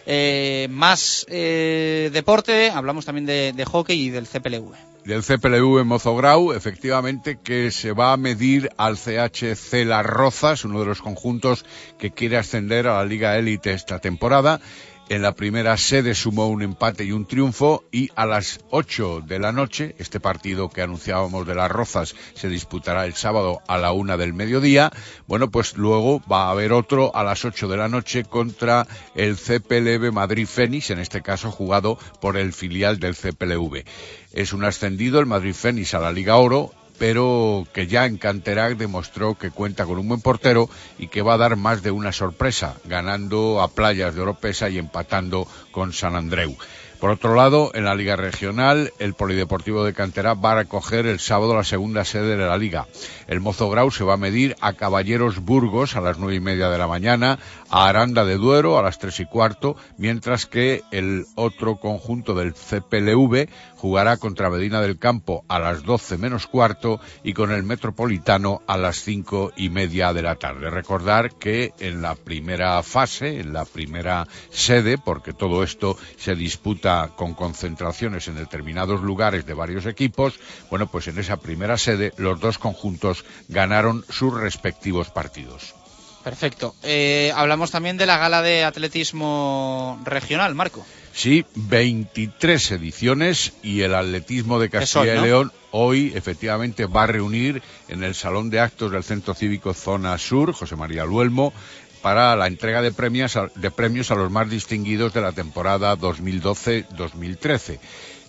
Eh, 0.06 0.68
más 0.70 1.26
eh, 1.30 2.10
deporte, 2.14 2.70
hablamos 2.70 3.06
también 3.06 3.26
de, 3.26 3.54
de 3.54 3.66
hockey 3.66 4.00
y 4.00 4.10
del 4.10 4.28
CPLV 4.28 4.74
del 5.06 5.22
CPLV 5.22 5.80
en 5.80 5.88
Mozograu, 5.88 6.54
efectivamente, 6.54 7.38
que 7.44 7.72
se 7.72 7.92
va 7.92 8.14
a 8.14 8.18
medir 8.18 8.70
al 8.78 8.98
CHC 8.98 9.86
Las 9.86 10.06
Rozas, 10.06 10.64
uno 10.64 10.80
de 10.80 10.86
los 10.86 11.02
conjuntos 11.02 11.66
que 11.98 12.12
quiere 12.12 12.38
ascender 12.38 12.88
a 12.88 12.98
la 12.98 13.06
Liga 13.06 13.38
Élite 13.38 13.74
esta 13.74 14.00
temporada. 14.00 14.62
En 15.10 15.22
la 15.22 15.36
primera 15.36 15.76
sede 15.76 16.16
sumó 16.16 16.48
un 16.48 16.62
empate 16.62 17.04
y 17.04 17.12
un 17.12 17.26
triunfo 17.26 17.84
y 17.92 18.10
a 18.16 18.26
las 18.26 18.62
8 18.70 19.22
de 19.28 19.38
la 19.38 19.52
noche, 19.52 19.96
este 20.00 20.22
partido 20.22 20.70
que 20.70 20.82
anunciábamos 20.82 21.46
de 21.46 21.56
las 21.56 21.70
Rozas 21.70 22.16
se 22.36 22.48
disputará 22.48 23.06
el 23.06 23.14
sábado 23.14 23.62
a 23.68 23.78
la 23.78 23.92
una 23.92 24.16
del 24.16 24.34
mediodía. 24.34 24.92
Bueno, 25.28 25.52
pues 25.52 25.76
luego 25.76 26.22
va 26.32 26.46
a 26.46 26.52
haber 26.52 26.72
otro 26.72 27.14
a 27.16 27.24
las 27.24 27.44
8 27.44 27.68
de 27.68 27.78
la 27.78 27.90
noche 27.90 28.24
contra 28.24 28.88
el 29.14 29.36
CPLV 29.36 30.14
Madrid 30.14 30.48
Fénix, 30.48 30.90
en 30.90 31.00
este 31.00 31.22
caso 31.22 31.52
jugado 31.52 32.00
por 32.22 32.38
el 32.38 32.54
filial 32.54 33.00
del 33.00 33.16
CPLV. 33.16 33.84
Es 34.32 34.54
un 34.54 34.64
ascendido 34.64 35.20
el 35.20 35.26
Madrid 35.26 35.54
Fénix 35.54 35.94
a 35.96 36.00
la 36.00 36.14
Liga 36.14 36.38
Oro 36.38 36.72
pero 37.04 37.68
que 37.74 37.86
ya 37.86 38.06
en 38.06 38.16
Canterac 38.16 38.78
demostró 38.78 39.36
que 39.36 39.52
cuenta 39.52 39.86
con 39.86 40.00
un 40.00 40.08
buen 40.08 40.22
portero 40.22 40.70
y 40.98 41.10
que 41.10 41.22
va 41.22 41.34
a 41.34 41.38
dar 41.38 41.58
más 41.58 41.84
de 41.84 41.92
una 41.92 42.14
sorpresa, 42.14 42.78
ganando 42.86 43.62
a 43.62 43.68
Playas 43.68 44.16
de 44.16 44.22
Oropesa 44.22 44.70
y 44.70 44.78
empatando 44.78 45.46
con 45.74 45.92
San 45.92 46.16
Andreu. 46.16 46.56
Por 47.02 47.10
otro 47.10 47.36
lado, 47.36 47.72
en 47.74 47.84
la 47.84 47.96
Liga 47.96 48.16
Regional, 48.16 48.94
el 48.98 49.14
Polideportivo 49.14 49.84
de 49.84 49.94
Cantera 49.94 50.36
va 50.36 50.54
a 50.54 50.56
recoger 50.56 51.06
el 51.06 51.20
sábado 51.20 51.54
la 51.54 51.66
segunda 51.66 52.06
sede 52.06 52.38
de 52.38 52.46
la 52.46 52.58
Liga. 52.58 52.88
El 53.28 53.42
Mozo 53.42 53.70
Grau 53.70 53.92
se 53.92 54.06
va 54.06 54.14
a 54.14 54.18
medir 54.18 54.56
a 54.62 54.72
Caballeros 54.72 55.40
Burgos 55.40 55.98
a 55.98 56.02
las 56.02 56.18
nueve 56.18 56.36
y 56.36 56.40
media 56.40 56.70
de 56.70 56.78
la 56.78 56.88
mañana, 56.88 57.40
a 57.70 57.90
Aranda 57.90 58.24
de 58.24 58.38
Duero 58.38 58.78
a 58.78 58.82
las 58.82 59.00
tres 59.00 59.20
y 59.20 59.26
cuarto, 59.26 59.76
mientras 59.98 60.46
que 60.46 60.82
el 60.92 61.26
otro 61.36 61.76
conjunto 61.76 62.36
del 62.36 62.54
CPLV 62.54 63.50
jugará 63.84 64.16
contra 64.16 64.50
Medina 64.50 64.80
del 64.80 64.98
Campo 64.98 65.44
a 65.50 65.60
las 65.60 65.84
doce 65.84 66.18
menos 66.18 66.48
cuarto 66.48 67.02
y 67.22 67.34
con 67.34 67.52
el 67.52 67.64
Metropolitano 67.64 68.62
a 68.66 68.78
las 68.78 69.04
cinco 69.04 69.52
y 69.58 69.68
media 69.68 70.14
de 70.14 70.22
la 70.22 70.36
tarde. 70.36 70.70
Recordar 70.70 71.36
que 71.36 71.74
en 71.80 72.02
la 72.02 72.16
primera 72.16 72.82
fase, 72.82 73.42
en 73.42 73.52
la 73.52 73.66
primera 73.66 74.26
sede, 74.52 74.98
porque 74.98 75.34
todo 75.34 75.64
esto 75.64 75.98
se 76.16 76.34
disputa 76.34 77.10
con 77.18 77.34
concentraciones 77.34 78.30
en 78.30 78.36
determinados 78.36 79.02
lugares 79.02 79.46
de 79.46 79.54
varios 79.54 79.86
equipos, 79.86 80.40
bueno, 80.70 80.88
pues 80.88 81.10
en 81.10 81.20
esa 81.20 81.36
primera 81.36 81.78
sede 81.78 82.14
los 82.16 82.40
dos 82.40 82.60
conjuntos 82.60 83.26
ganaron 83.50 84.06
sus 84.08 84.34
respectivos 84.34 85.10
partidos. 85.10 85.76
Perfecto. 86.24 86.74
Eh, 86.84 87.34
hablamos 87.36 87.72
también 87.72 87.98
de 87.98 88.06
la 88.06 88.18
gala 88.18 88.42
de 88.42 88.64
atletismo 88.64 90.00
regional, 90.06 90.56
Marco. 90.56 90.86
Sí, 91.14 91.46
23 91.56 92.72
ediciones 92.72 93.54
y 93.62 93.82
el 93.82 93.94
atletismo 93.94 94.60
de 94.60 94.72
Castilla 94.72 95.16
y 95.16 95.22
León 95.22 95.52
hoy 95.70 96.12
efectivamente 96.16 96.88
va 96.88 97.04
a 97.04 97.08
reunir 97.08 97.62
en 97.88 98.04
el 98.04 98.16
Salón 98.16 98.50
de 98.50 98.60
Actos 98.60 98.92
del 98.92 99.04
Centro 99.04 99.36
Cívico 99.36 99.76
Zona 99.76 100.18
Sur, 100.18 100.54
José 100.54 100.76
María 100.76 101.06
Luelmo, 101.06 101.54
para 102.02 102.36
la 102.36 102.48
entrega 102.48 102.82
de 102.82 102.92
premios, 102.92 103.38
de 103.56 103.72
premios 103.72 104.10
a 104.10 104.16
los 104.16 104.32
más 104.32 104.50
distinguidos 104.50 105.14
de 105.14 105.22
la 105.22 105.32
temporada 105.32 105.96
2012-2013. 105.98 107.80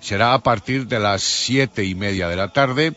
Será 0.01 0.35
a 0.35 0.43
partir 0.43 0.87
de 0.87 1.01
las 1.01 1.22
siete 1.22 1.85
y 1.85 1.95
media 1.95 2.28
de 2.28 2.37
la 2.37 2.53
tarde 2.53 2.93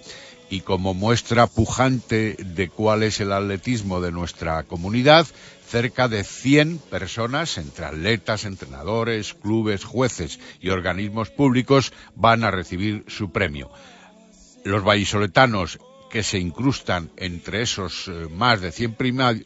y 0.50 0.62
como 0.62 0.94
muestra 0.94 1.48
pujante 1.48 2.36
de 2.38 2.70
cuál 2.70 3.04
es 3.04 3.20
el 3.20 3.32
atletismo 3.32 4.02
de 4.02 4.12
nuestra 4.12 4.64
comunidad, 4.64 5.26
cerca 5.68 6.08
de 6.08 6.24
100 6.24 6.80
personas, 6.80 7.58
entre 7.58 7.86
atletas, 7.86 8.46
entrenadores, 8.46 9.34
clubes, 9.34 9.84
jueces 9.84 10.40
y 10.62 10.70
organismos 10.70 11.30
públicos, 11.30 11.92
van 12.16 12.44
a 12.44 12.52
recibir 12.52 13.04
su 13.08 13.32
premio. 13.32 13.70
Los 14.64 14.84
vallisoletanos 14.84 15.80
que 16.10 16.24
se 16.24 16.40
incrustan 16.40 17.10
entre 17.18 17.62
esos 17.62 18.08
eh, 18.08 18.28
más 18.32 18.62
de 18.62 18.72
100 18.72 18.96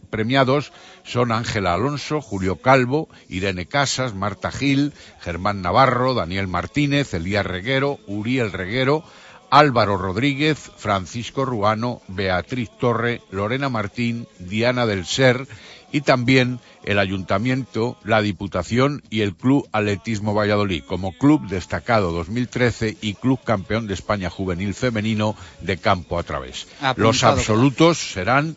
premiados 0.10 0.72
son 1.04 1.32
Ángela 1.32 1.74
Alonso, 1.74 2.22
Julio 2.22 2.62
Calvo, 2.62 3.10
Irene 3.28 3.66
Casas, 3.66 4.14
Marta 4.14 4.52
Gil, 4.52 4.94
Germán 5.22 5.62
Navarro, 5.62 6.14
Daniel 6.14 6.48
Martínez, 6.48 7.14
Elías 7.16 7.46
Reguero, 7.46 8.00
Uriel 8.06 8.52
Reguero, 8.52 9.04
Álvaro 9.50 9.98
Rodríguez, 9.98 10.72
Francisco 10.78 11.44
Ruano, 11.44 12.02
Beatriz 12.08 12.70
Torre, 12.80 13.22
Lorena 13.32 13.68
Martín, 13.68 14.28
Diana 14.40 14.86
del 14.86 15.06
Ser 15.06 15.46
y 15.92 16.02
también 16.02 16.60
el 16.84 17.00
Ayuntamiento, 17.00 17.98
la 18.04 18.22
Diputación 18.22 19.04
y 19.10 19.22
el 19.22 19.36
Club 19.36 19.68
Atletismo 19.72 20.34
Valladolid 20.34 20.84
como 20.86 21.14
Club 21.14 21.48
Destacado 21.48 22.12
2013 22.12 22.98
y 23.02 23.14
Club 23.16 23.40
Campeón 23.44 23.88
de 23.88 23.94
España 23.94 24.30
Juvenil 24.30 24.74
Femenino 24.74 25.36
de 25.62 25.78
Campo 25.78 26.18
a 26.18 26.24
través. 26.24 26.68
Apuntado. 26.80 26.96
Los 26.96 27.24
absolutos 27.24 27.98
serán 27.98 28.56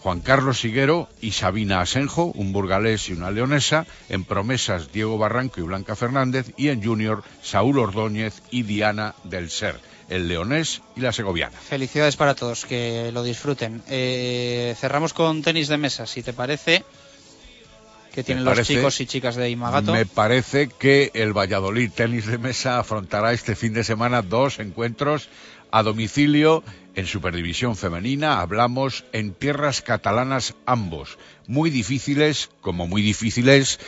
Juan 0.00 0.20
Carlos 0.20 0.60
Siguero 0.60 1.08
y 1.20 1.32
Sabina 1.32 1.80
Asenjo, 1.80 2.32
un 2.34 2.52
burgalés 2.52 3.08
y 3.08 3.12
una 3.12 3.30
leonesa, 3.30 3.86
en 4.08 4.24
promesas 4.24 4.92
Diego 4.92 5.18
Barranco 5.18 5.60
y 5.60 5.64
Blanca 5.64 5.94
Fernández 5.94 6.52
y 6.56 6.68
en 6.68 6.82
junior 6.82 7.22
Saúl 7.42 7.78
Ordóñez 7.78 8.42
y 8.50 8.62
Diana 8.62 9.14
del 9.24 9.50
Ser, 9.50 9.78
el 10.10 10.28
leonés 10.28 10.82
y 10.96 11.00
la 11.00 11.12
segoviana. 11.12 11.56
Felicidades 11.56 12.16
para 12.16 12.34
todos, 12.34 12.66
que 12.66 13.10
lo 13.12 13.22
disfruten. 13.22 13.82
Eh, 13.88 14.74
cerramos 14.78 15.14
con 15.14 15.42
tenis 15.42 15.68
de 15.68 15.78
mesa, 15.78 16.06
si 16.06 16.22
te 16.22 16.32
parece. 16.32 16.84
Que 18.12 18.24
tienen 18.24 18.44
los 18.44 18.60
chicos 18.66 19.00
y 19.00 19.06
chicas 19.06 19.36
de 19.36 19.48
Imagato. 19.50 19.92
Me 19.92 20.04
parece 20.04 20.68
que 20.68 21.12
el 21.14 21.32
Valladolid 21.32 21.92
Tenis 21.92 22.26
de 22.26 22.38
Mesa 22.38 22.80
afrontará 22.80 23.32
este 23.32 23.54
fin 23.54 23.72
de 23.72 23.84
semana 23.84 24.20
dos 24.20 24.58
encuentros 24.58 25.28
a 25.70 25.84
domicilio 25.84 26.64
en 26.96 27.06
Superdivisión 27.06 27.76
Femenina. 27.76 28.40
Hablamos 28.40 29.04
en 29.12 29.32
tierras 29.32 29.80
catalanas 29.80 30.56
ambos. 30.66 31.18
Muy 31.46 31.70
difíciles, 31.70 32.50
como 32.60 32.88
muy 32.88 33.00
difíciles 33.00 33.78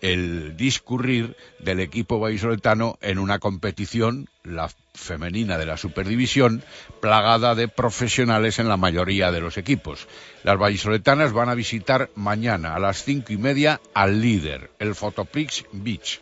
el 0.00 0.56
discurrir 0.56 1.36
del 1.60 1.80
equipo 1.80 2.20
vallisoletano 2.20 2.98
en 3.00 3.18
una 3.18 3.38
competición, 3.38 4.28
la 4.44 4.68
femenina 4.94 5.58
de 5.58 5.66
la 5.66 5.76
Superdivisión, 5.76 6.62
plagada 7.00 7.54
de 7.54 7.68
profesionales 7.68 8.58
en 8.58 8.68
la 8.68 8.76
mayoría 8.76 9.32
de 9.32 9.40
los 9.40 9.56
equipos. 9.56 10.06
Las 10.44 10.58
vallisoletanas 10.58 11.32
van 11.32 11.48
a 11.48 11.54
visitar 11.54 12.10
mañana 12.14 12.74
a 12.74 12.78
las 12.78 13.02
cinco 13.02 13.32
y 13.32 13.38
media 13.38 13.80
al 13.94 14.20
líder, 14.20 14.70
el 14.78 14.94
Fotoprix 14.94 15.64
Beach. 15.72 16.20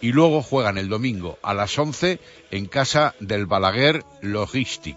Y 0.00 0.12
luego 0.12 0.42
juegan 0.42 0.78
el 0.78 0.88
domingo 0.88 1.38
a 1.42 1.54
las 1.54 1.76
once 1.78 2.20
en 2.50 2.66
casa 2.66 3.14
del 3.20 3.46
Balaguer 3.46 4.04
Logistic, 4.22 4.96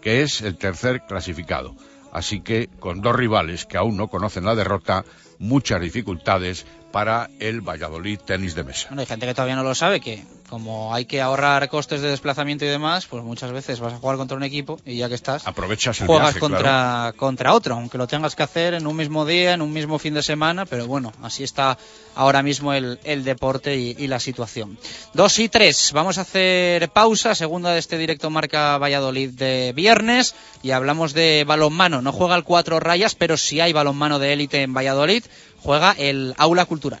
que 0.00 0.22
es 0.22 0.42
el 0.42 0.58
tercer 0.58 1.02
clasificado. 1.06 1.74
Así 2.12 2.40
que 2.40 2.68
con 2.78 3.00
dos 3.00 3.16
rivales 3.16 3.64
que 3.64 3.78
aún 3.78 3.96
no 3.96 4.08
conocen 4.08 4.44
la 4.44 4.54
derrota, 4.54 5.04
muchas 5.38 5.80
dificultades 5.80 6.66
para 6.92 7.30
el 7.40 7.62
Valladolid 7.62 8.18
Tenis 8.18 8.54
de 8.54 8.64
Mesa. 8.64 8.90
Hay 8.94 9.06
gente 9.06 9.26
que 9.26 9.34
todavía 9.34 9.56
no 9.56 9.62
lo 9.62 9.74
sabe, 9.74 10.00
que 10.00 10.22
como 10.52 10.94
hay 10.94 11.06
que 11.06 11.22
ahorrar 11.22 11.66
costes 11.70 12.02
de 12.02 12.10
desplazamiento 12.10 12.66
y 12.66 12.68
demás, 12.68 13.06
pues 13.06 13.24
muchas 13.24 13.52
veces 13.52 13.80
vas 13.80 13.94
a 13.94 13.96
jugar 13.96 14.18
contra 14.18 14.36
un 14.36 14.42
equipo 14.42 14.78
y 14.84 14.98
ya 14.98 15.08
que 15.08 15.14
estás, 15.14 15.46
Aprovechas 15.46 15.98
el 16.02 16.06
juegas 16.06 16.34
viaje, 16.34 16.40
contra, 16.40 16.60
claro. 16.60 17.16
contra 17.16 17.54
otro, 17.54 17.74
aunque 17.74 17.96
lo 17.96 18.06
tengas 18.06 18.36
que 18.36 18.42
hacer 18.42 18.74
en 18.74 18.86
un 18.86 18.94
mismo 18.94 19.24
día, 19.24 19.54
en 19.54 19.62
un 19.62 19.72
mismo 19.72 19.98
fin 19.98 20.12
de 20.12 20.22
semana, 20.22 20.66
pero 20.66 20.86
bueno, 20.86 21.10
así 21.22 21.42
está 21.42 21.78
ahora 22.14 22.42
mismo 22.42 22.74
el, 22.74 23.00
el 23.04 23.24
deporte 23.24 23.78
y, 23.78 23.96
y 23.98 24.08
la 24.08 24.20
situación. 24.20 24.76
Dos 25.14 25.38
y 25.38 25.48
tres, 25.48 25.92
vamos 25.94 26.18
a 26.18 26.20
hacer 26.20 26.90
pausa, 26.90 27.34
segunda 27.34 27.72
de 27.72 27.78
este 27.78 27.96
directo 27.96 28.28
marca 28.28 28.76
Valladolid 28.76 29.30
de 29.30 29.72
viernes, 29.74 30.34
y 30.62 30.72
hablamos 30.72 31.14
de 31.14 31.44
balonmano. 31.46 32.02
No 32.02 32.12
juega 32.12 32.36
el 32.36 32.44
cuatro 32.44 32.78
rayas, 32.78 33.14
pero 33.14 33.38
sí 33.38 33.60
hay 33.60 33.72
balonmano 33.72 34.18
de 34.18 34.34
élite 34.34 34.60
en 34.60 34.74
Valladolid, 34.74 35.24
juega 35.62 35.92
el 35.96 36.34
aula 36.36 36.66
cultural. 36.66 37.00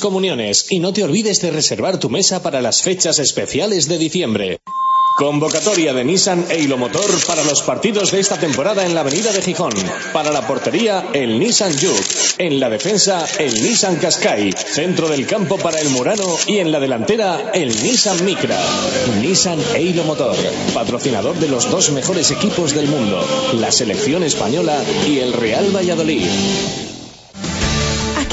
comuniones 0.01 0.65
y 0.69 0.79
no 0.79 0.91
te 0.91 1.05
olvides 1.05 1.39
de 1.39 1.51
reservar 1.51 1.97
tu 1.97 2.09
mesa 2.09 2.43
para 2.43 2.61
las 2.61 2.81
fechas 2.81 3.19
especiales 3.19 3.87
de 3.87 3.97
diciembre. 3.97 4.59
Convocatoria 5.17 5.93
de 5.93 6.03
Nissan 6.03 6.45
e 6.49 6.65
Motor 6.67 7.11
para 7.27 7.43
los 7.43 7.61
partidos 7.61 8.11
de 8.11 8.19
esta 8.19 8.39
temporada 8.39 8.85
en 8.85 8.95
la 8.95 9.01
avenida 9.01 9.31
de 9.31 9.41
Gijón. 9.41 9.73
Para 10.13 10.31
la 10.31 10.47
portería, 10.47 11.09
el 11.13 11.37
Nissan 11.37 11.73
Juke. 11.73 12.39
En 12.39 12.59
la 12.59 12.69
defensa, 12.69 13.27
el 13.37 13.53
Nissan 13.53 13.97
Qashqai. 13.97 14.51
Centro 14.51 15.09
del 15.09 15.27
campo 15.27 15.57
para 15.57 15.79
el 15.79 15.89
Murano 15.89 16.25
y 16.47 16.57
en 16.57 16.71
la 16.71 16.79
delantera, 16.79 17.51
el 17.53 17.69
Nissan 17.83 18.25
Micra. 18.25 18.57
Nissan 19.21 19.59
e 19.75 19.93
Motor, 20.01 20.35
patrocinador 20.73 21.35
de 21.37 21.49
los 21.49 21.69
dos 21.69 21.91
mejores 21.91 22.31
equipos 22.31 22.73
del 22.73 22.87
mundo, 22.87 23.23
la 23.59 23.71
selección 23.71 24.23
española 24.23 24.81
y 25.07 25.19
el 25.19 25.33
Real 25.33 25.75
Valladolid. 25.75 26.90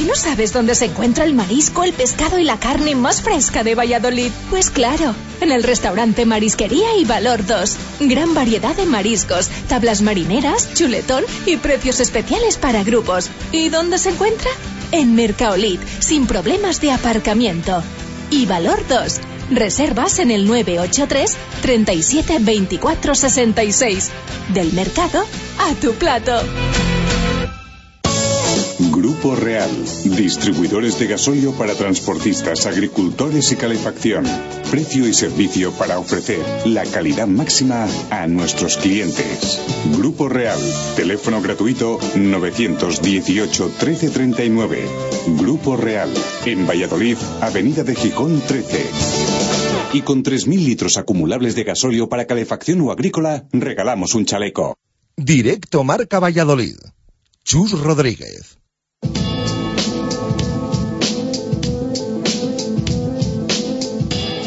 ¿A 0.08 0.10
que 0.10 0.16
no 0.16 0.22
sabes 0.22 0.54
dónde 0.54 0.74
se 0.74 0.86
encuentra 0.86 1.24
el 1.24 1.34
marisco, 1.34 1.84
el 1.84 1.92
pescado 1.92 2.38
y 2.38 2.44
la 2.44 2.58
carne 2.58 2.94
más 2.94 3.20
fresca 3.20 3.62
de 3.62 3.74
Valladolid? 3.74 4.30
Pues 4.48 4.70
claro, 4.70 5.14
en 5.42 5.52
el 5.52 5.62
restaurante 5.62 6.24
Marisquería 6.24 6.96
y 6.96 7.04
Valor 7.04 7.44
2. 7.44 7.76
Gran 8.00 8.32
variedad 8.32 8.74
de 8.74 8.86
mariscos, 8.86 9.50
tablas 9.68 10.00
marineras, 10.00 10.72
chuletón 10.72 11.24
y 11.44 11.58
precios 11.58 12.00
especiales 12.00 12.56
para 12.56 12.84
grupos. 12.84 13.28
¿Y 13.52 13.68
dónde 13.68 13.98
se 13.98 14.08
encuentra? 14.08 14.50
En 14.92 15.14
Mercaolit, 15.14 15.82
sin 15.98 16.26
problemas 16.26 16.80
de 16.80 16.90
aparcamiento. 16.92 17.82
Y 18.30 18.46
Valor 18.46 18.82
2. 18.88 19.20
Reservas 19.50 20.20
en 20.20 20.30
el 20.30 20.46
983 20.46 21.36
37 21.60 22.38
24 22.40 23.14
66. 23.14 24.08
Del 24.54 24.72
mercado 24.72 25.26
a 25.58 25.74
tu 25.74 25.92
plato. 25.92 26.40
Grupo 28.98 29.36
Real, 29.36 29.70
distribuidores 30.16 30.98
de 30.98 31.06
gasolio 31.06 31.52
para 31.52 31.76
transportistas, 31.76 32.66
agricultores 32.66 33.52
y 33.52 33.54
calefacción. 33.54 34.24
Precio 34.72 35.06
y 35.06 35.14
servicio 35.14 35.70
para 35.70 36.00
ofrecer 36.00 36.40
la 36.64 36.84
calidad 36.84 37.28
máxima 37.28 37.86
a 38.10 38.26
nuestros 38.26 38.76
clientes. 38.76 39.60
Grupo 39.96 40.28
Real, 40.28 40.58
teléfono 40.96 41.40
gratuito 41.40 42.00
918 42.16 43.66
1339. 43.66 44.88
Grupo 45.38 45.76
Real, 45.76 46.12
en 46.44 46.66
Valladolid, 46.66 47.18
Avenida 47.40 47.84
de 47.84 47.94
Gijón 47.94 48.40
13. 48.40 48.84
Y 49.92 50.02
con 50.02 50.24
3.000 50.24 50.56
litros 50.56 50.96
acumulables 50.98 51.54
de 51.54 51.62
gasolio 51.62 52.08
para 52.08 52.26
calefacción 52.26 52.80
o 52.80 52.90
agrícola, 52.90 53.46
regalamos 53.52 54.16
un 54.16 54.24
chaleco. 54.24 54.76
Directo 55.16 55.84
Marca 55.84 56.18
Valladolid. 56.18 56.78
Chus 57.44 57.80
Rodríguez. 57.80 58.58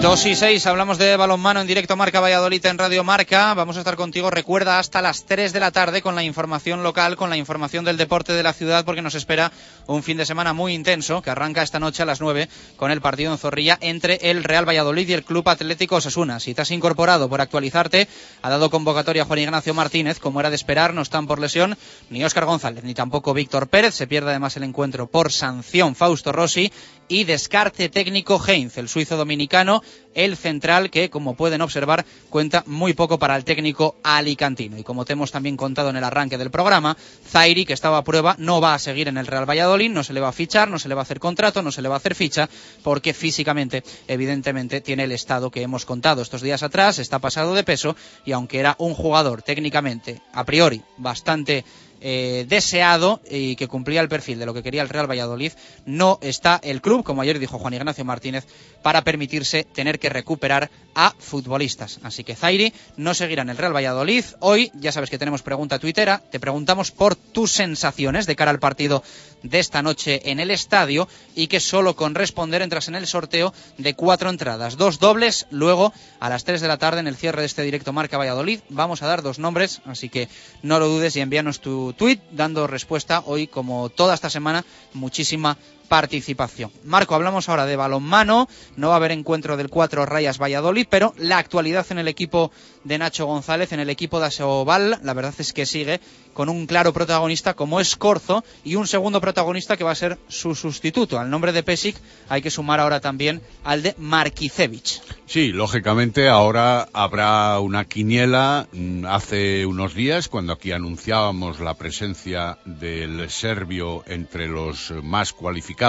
Dos 0.00 0.24
y 0.24 0.34
seis, 0.34 0.66
hablamos 0.66 0.96
de 0.96 1.14
balonmano 1.14 1.60
en 1.60 1.66
directo 1.66 1.94
Marca 1.94 2.20
Valladolid 2.20 2.64
en 2.64 2.78
Radio 2.78 3.04
Marca. 3.04 3.52
Vamos 3.52 3.76
a 3.76 3.80
estar 3.80 3.96
contigo, 3.96 4.30
recuerda, 4.30 4.78
hasta 4.78 5.02
las 5.02 5.26
3 5.26 5.52
de 5.52 5.60
la 5.60 5.72
tarde 5.72 6.00
con 6.00 6.14
la 6.14 6.24
información 6.24 6.82
local, 6.82 7.16
con 7.16 7.28
la 7.28 7.36
información 7.36 7.84
del 7.84 7.98
deporte 7.98 8.32
de 8.32 8.42
la 8.42 8.54
ciudad, 8.54 8.86
porque 8.86 9.02
nos 9.02 9.14
espera 9.14 9.52
un 9.86 10.02
fin 10.02 10.16
de 10.16 10.24
semana 10.24 10.54
muy 10.54 10.72
intenso 10.72 11.20
que 11.20 11.28
arranca 11.28 11.62
esta 11.62 11.78
noche 11.78 12.02
a 12.02 12.06
las 12.06 12.22
9 12.22 12.48
con 12.78 12.90
el 12.90 13.02
partido 13.02 13.30
en 13.30 13.36
Zorrilla 13.36 13.76
entre 13.82 14.30
el 14.30 14.42
Real 14.42 14.66
Valladolid 14.66 15.06
y 15.06 15.12
el 15.12 15.22
Club 15.22 15.46
Atlético 15.46 15.96
Osasuna. 15.96 16.40
Si 16.40 16.54
te 16.54 16.62
has 16.62 16.70
incorporado 16.70 17.28
por 17.28 17.42
actualizarte, 17.42 18.08
ha 18.40 18.48
dado 18.48 18.70
convocatoria 18.70 19.26
Juan 19.26 19.40
Ignacio 19.40 19.74
Martínez, 19.74 20.18
como 20.18 20.40
era 20.40 20.48
de 20.48 20.56
esperar, 20.56 20.94
no 20.94 21.02
están 21.02 21.26
por 21.26 21.38
lesión 21.38 21.76
ni 22.08 22.24
Óscar 22.24 22.46
González 22.46 22.84
ni 22.84 22.94
tampoco 22.94 23.34
Víctor 23.34 23.68
Pérez. 23.68 23.94
Se 23.94 24.06
pierde 24.06 24.30
además 24.30 24.56
el 24.56 24.62
encuentro 24.62 25.08
por 25.08 25.30
sanción 25.30 25.94
Fausto 25.94 26.32
Rossi 26.32 26.72
y 27.06 27.24
descarte 27.24 27.88
técnico 27.88 28.40
Heinz, 28.46 28.78
el 28.78 28.88
suizo 28.88 29.16
dominicano 29.16 29.82
el 30.14 30.36
central 30.36 30.90
que, 30.90 31.10
como 31.10 31.34
pueden 31.34 31.62
observar, 31.62 32.04
cuenta 32.30 32.64
muy 32.66 32.94
poco 32.94 33.18
para 33.18 33.36
el 33.36 33.44
técnico 33.44 33.96
alicantino. 34.02 34.78
Y 34.78 34.82
como 34.82 35.04
te 35.04 35.12
hemos 35.12 35.30
también 35.30 35.56
contado 35.56 35.90
en 35.90 35.96
el 35.96 36.04
arranque 36.04 36.38
del 36.38 36.50
programa, 36.50 36.96
Zairi, 37.28 37.64
que 37.64 37.72
estaba 37.72 37.98
a 37.98 38.04
prueba, 38.04 38.34
no 38.38 38.60
va 38.60 38.74
a 38.74 38.78
seguir 38.78 39.08
en 39.08 39.18
el 39.18 39.26
Real 39.26 39.48
Valladolid, 39.48 39.90
no 39.90 40.02
se 40.02 40.12
le 40.12 40.20
va 40.20 40.28
a 40.28 40.32
fichar, 40.32 40.68
no 40.68 40.78
se 40.78 40.88
le 40.88 40.94
va 40.94 41.02
a 41.02 41.02
hacer 41.02 41.20
contrato, 41.20 41.62
no 41.62 41.72
se 41.72 41.82
le 41.82 41.88
va 41.88 41.94
a 41.94 41.98
hacer 41.98 42.14
ficha, 42.14 42.48
porque 42.82 43.14
físicamente, 43.14 43.84
evidentemente, 44.08 44.80
tiene 44.80 45.04
el 45.04 45.12
estado 45.12 45.50
que 45.50 45.62
hemos 45.62 45.84
contado 45.84 46.22
estos 46.22 46.42
días 46.42 46.62
atrás, 46.62 46.98
está 46.98 47.18
pasado 47.18 47.54
de 47.54 47.64
peso 47.64 47.96
y 48.24 48.32
aunque 48.32 48.58
era 48.58 48.76
un 48.78 48.94
jugador 48.94 49.42
técnicamente, 49.42 50.20
a 50.32 50.44
priori, 50.44 50.82
bastante 50.96 51.64
eh, 52.00 52.46
deseado 52.48 53.20
y 53.30 53.56
que 53.56 53.68
cumplía 53.68 54.00
el 54.00 54.08
perfil 54.08 54.38
de 54.38 54.46
lo 54.46 54.54
que 54.54 54.62
quería 54.62 54.82
el 54.82 54.88
Real 54.88 55.10
Valladolid, 55.10 55.52
no 55.86 56.18
está 56.22 56.60
el 56.62 56.80
club, 56.80 57.04
como 57.04 57.22
ayer 57.22 57.38
dijo 57.38 57.58
Juan 57.58 57.74
Ignacio 57.74 58.04
Martínez, 58.04 58.46
para 58.82 59.02
permitirse 59.02 59.64
tener 59.64 59.98
que 59.98 60.08
recuperar 60.08 60.70
a 60.94 61.14
futbolistas. 61.18 62.00
Así 62.02 62.24
que 62.24 62.34
Zairi 62.34 62.72
no 62.96 63.14
seguirá 63.14 63.42
en 63.42 63.50
el 63.50 63.56
Real 63.56 63.74
Valladolid. 63.74 64.24
Hoy, 64.40 64.70
ya 64.74 64.92
sabes 64.92 65.10
que 65.10 65.18
tenemos 65.18 65.42
pregunta 65.42 65.78
tuitera, 65.78 66.22
te 66.30 66.40
preguntamos 66.40 66.90
por 66.90 67.16
tus 67.16 67.52
sensaciones 67.52 68.26
de 68.26 68.36
cara 68.36 68.50
al 68.50 68.58
partido 68.58 69.02
de 69.42 69.58
esta 69.58 69.82
noche 69.82 70.30
en 70.30 70.40
el 70.40 70.50
estadio 70.50 71.08
y 71.34 71.46
que 71.46 71.60
solo 71.60 71.96
con 71.96 72.14
responder 72.14 72.62
entras 72.62 72.88
en 72.88 72.94
el 72.94 73.06
sorteo 73.06 73.54
de 73.78 73.94
cuatro 73.94 74.30
entradas, 74.30 74.76
dos 74.76 74.98
dobles, 74.98 75.46
luego 75.50 75.92
a 76.18 76.28
las 76.28 76.44
3 76.44 76.60
de 76.60 76.68
la 76.68 76.78
tarde 76.78 77.00
en 77.00 77.06
el 77.06 77.16
cierre 77.16 77.40
de 77.40 77.46
este 77.46 77.62
directo 77.62 77.92
Marca 77.92 78.18
Valladolid 78.18 78.60
vamos 78.68 79.02
a 79.02 79.06
dar 79.06 79.22
dos 79.22 79.38
nombres, 79.38 79.80
así 79.86 80.08
que 80.08 80.28
no 80.62 80.78
lo 80.78 80.88
dudes 80.88 81.16
y 81.16 81.20
envíanos 81.20 81.60
tu 81.60 81.89
tweet 81.92 82.20
dando 82.30 82.66
respuesta 82.66 83.22
hoy 83.26 83.46
como 83.46 83.88
toda 83.88 84.14
esta 84.14 84.30
semana. 84.30 84.64
Muchísima 84.94 85.56
participación. 85.90 86.70
Marco, 86.84 87.16
hablamos 87.16 87.48
ahora 87.48 87.66
de 87.66 87.74
balonmano, 87.74 88.48
no 88.76 88.88
va 88.90 88.94
a 88.94 88.96
haber 88.98 89.10
encuentro 89.10 89.56
del 89.56 89.68
4 89.68 90.06
Rayas 90.06 90.38
Valladolid, 90.38 90.86
pero 90.88 91.14
la 91.18 91.38
actualidad 91.38 91.84
en 91.90 91.98
el 91.98 92.06
equipo 92.06 92.52
de 92.84 92.96
Nacho 92.96 93.26
González, 93.26 93.72
en 93.72 93.80
el 93.80 93.90
equipo 93.90 94.20
de 94.20 94.26
Aseoval, 94.26 95.00
la 95.02 95.14
verdad 95.14 95.34
es 95.36 95.52
que 95.52 95.66
sigue 95.66 96.00
con 96.32 96.48
un 96.48 96.68
claro 96.68 96.92
protagonista 96.92 97.54
como 97.54 97.80
es 97.80 97.96
Corzo 97.96 98.44
y 98.62 98.76
un 98.76 98.86
segundo 98.86 99.20
protagonista 99.20 99.76
que 99.76 99.82
va 99.82 99.90
a 99.90 99.96
ser 99.96 100.16
su 100.28 100.54
sustituto. 100.54 101.18
Al 101.18 101.28
nombre 101.28 101.50
de 101.50 101.64
Pesic 101.64 101.96
hay 102.28 102.40
que 102.40 102.52
sumar 102.52 102.78
ahora 102.78 103.00
también 103.00 103.42
al 103.64 103.82
de 103.82 103.96
Markicevich. 103.98 105.02
Sí, 105.26 105.48
lógicamente 105.48 106.28
ahora 106.28 106.88
habrá 106.92 107.58
una 107.58 107.84
quiniela. 107.84 108.68
Mm, 108.72 109.00
Hace 109.06 109.66
unos 109.66 109.94
días, 109.94 110.28
cuando 110.28 110.52
aquí 110.52 110.70
anunciábamos 110.70 111.58
la 111.58 111.74
presencia 111.74 112.58
del 112.64 113.28
serbio 113.28 114.04
entre 114.06 114.46
los 114.46 114.92
más 115.02 115.32
cualificados 115.32 115.79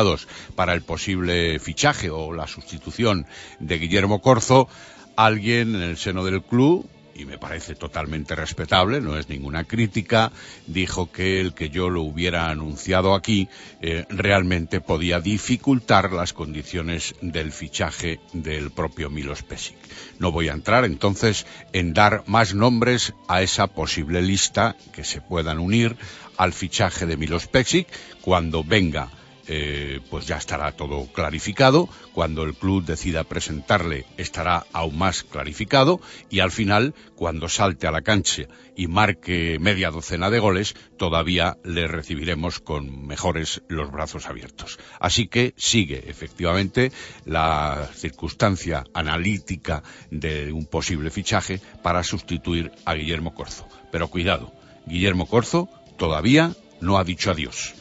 para 0.55 0.73
el 0.73 0.81
posible 0.83 1.59
fichaje 1.59 2.09
o 2.09 2.33
la 2.33 2.47
sustitución 2.47 3.25
de 3.59 3.77
Guillermo 3.77 4.21
Corzo, 4.21 4.69
alguien 5.17 5.75
en 5.75 5.81
el 5.81 5.97
seno 5.97 6.23
del 6.23 6.41
club 6.41 6.87
y 7.13 7.25
me 7.25 7.37
parece 7.37 7.75
totalmente 7.75 8.35
respetable, 8.35 9.01
no 9.01 9.17
es 9.17 9.27
ninguna 9.27 9.65
crítica, 9.65 10.31
dijo 10.65 11.11
que 11.11 11.41
el 11.41 11.53
que 11.53 11.69
yo 11.69 11.89
lo 11.89 12.03
hubiera 12.03 12.49
anunciado 12.49 13.13
aquí 13.13 13.49
eh, 13.81 14.05
realmente 14.09 14.79
podía 14.79 15.19
dificultar 15.19 16.13
las 16.13 16.31
condiciones 16.31 17.13
del 17.21 17.51
fichaje 17.51 18.21
del 18.31 18.71
propio 18.71 19.09
Milos 19.09 19.43
Pesic. 19.43 19.75
No 20.19 20.31
voy 20.31 20.47
a 20.47 20.53
entrar 20.53 20.85
entonces 20.85 21.45
en 21.73 21.93
dar 21.93 22.23
más 22.27 22.55
nombres 22.55 23.13
a 23.27 23.41
esa 23.41 23.67
posible 23.67 24.21
lista 24.21 24.77
que 24.93 25.03
se 25.03 25.19
puedan 25.19 25.59
unir 25.59 25.97
al 26.37 26.53
fichaje 26.53 27.05
de 27.05 27.17
Milos 27.17 27.47
Pesic 27.47 27.87
cuando 28.21 28.63
venga 28.63 29.09
eh, 29.47 29.99
pues 30.09 30.27
ya 30.27 30.37
estará 30.37 30.71
todo 30.73 31.07
clarificado. 31.11 31.89
Cuando 32.13 32.43
el 32.43 32.53
club 32.53 32.83
decida 32.83 33.23
presentarle, 33.23 34.05
estará 34.17 34.65
aún 34.73 34.97
más 34.97 35.23
clarificado. 35.23 36.01
Y 36.29 36.39
al 36.39 36.51
final, 36.51 36.93
cuando 37.15 37.49
salte 37.49 37.87
a 37.87 37.91
la 37.91 38.01
cancha 38.01 38.43
y 38.75 38.87
marque 38.87 39.57
media 39.59 39.91
docena 39.91 40.29
de 40.29 40.39
goles, 40.39 40.75
todavía 40.97 41.57
le 41.63 41.87
recibiremos 41.87 42.59
con 42.59 43.05
mejores 43.05 43.61
los 43.67 43.91
brazos 43.91 44.27
abiertos. 44.27 44.79
Así 44.99 45.27
que 45.27 45.53
sigue 45.57 46.03
efectivamente 46.07 46.91
la 47.25 47.89
circunstancia 47.93 48.83
analítica 48.93 49.83
de 50.09 50.51
un 50.51 50.65
posible 50.65 51.09
fichaje 51.09 51.59
para 51.83 52.03
sustituir 52.03 52.71
a 52.85 52.93
Guillermo 52.93 53.33
Corzo. 53.33 53.67
Pero 53.91 54.07
cuidado, 54.07 54.53
Guillermo 54.85 55.27
Corzo 55.27 55.69
todavía 55.97 56.53
no 56.79 56.97
ha 56.97 57.03
dicho 57.03 57.31
adiós 57.31 57.80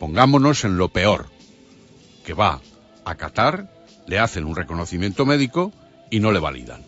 pongámonos 0.00 0.64
en 0.64 0.76
lo 0.78 0.88
peor, 0.88 1.26
que 2.24 2.34
va 2.34 2.60
a 3.04 3.14
Qatar, 3.14 3.70
le 4.08 4.18
hacen 4.18 4.44
un 4.46 4.56
reconocimiento 4.56 5.24
médico 5.26 5.72
y 6.10 6.18
no 6.18 6.32
le 6.32 6.40
validan. 6.40 6.82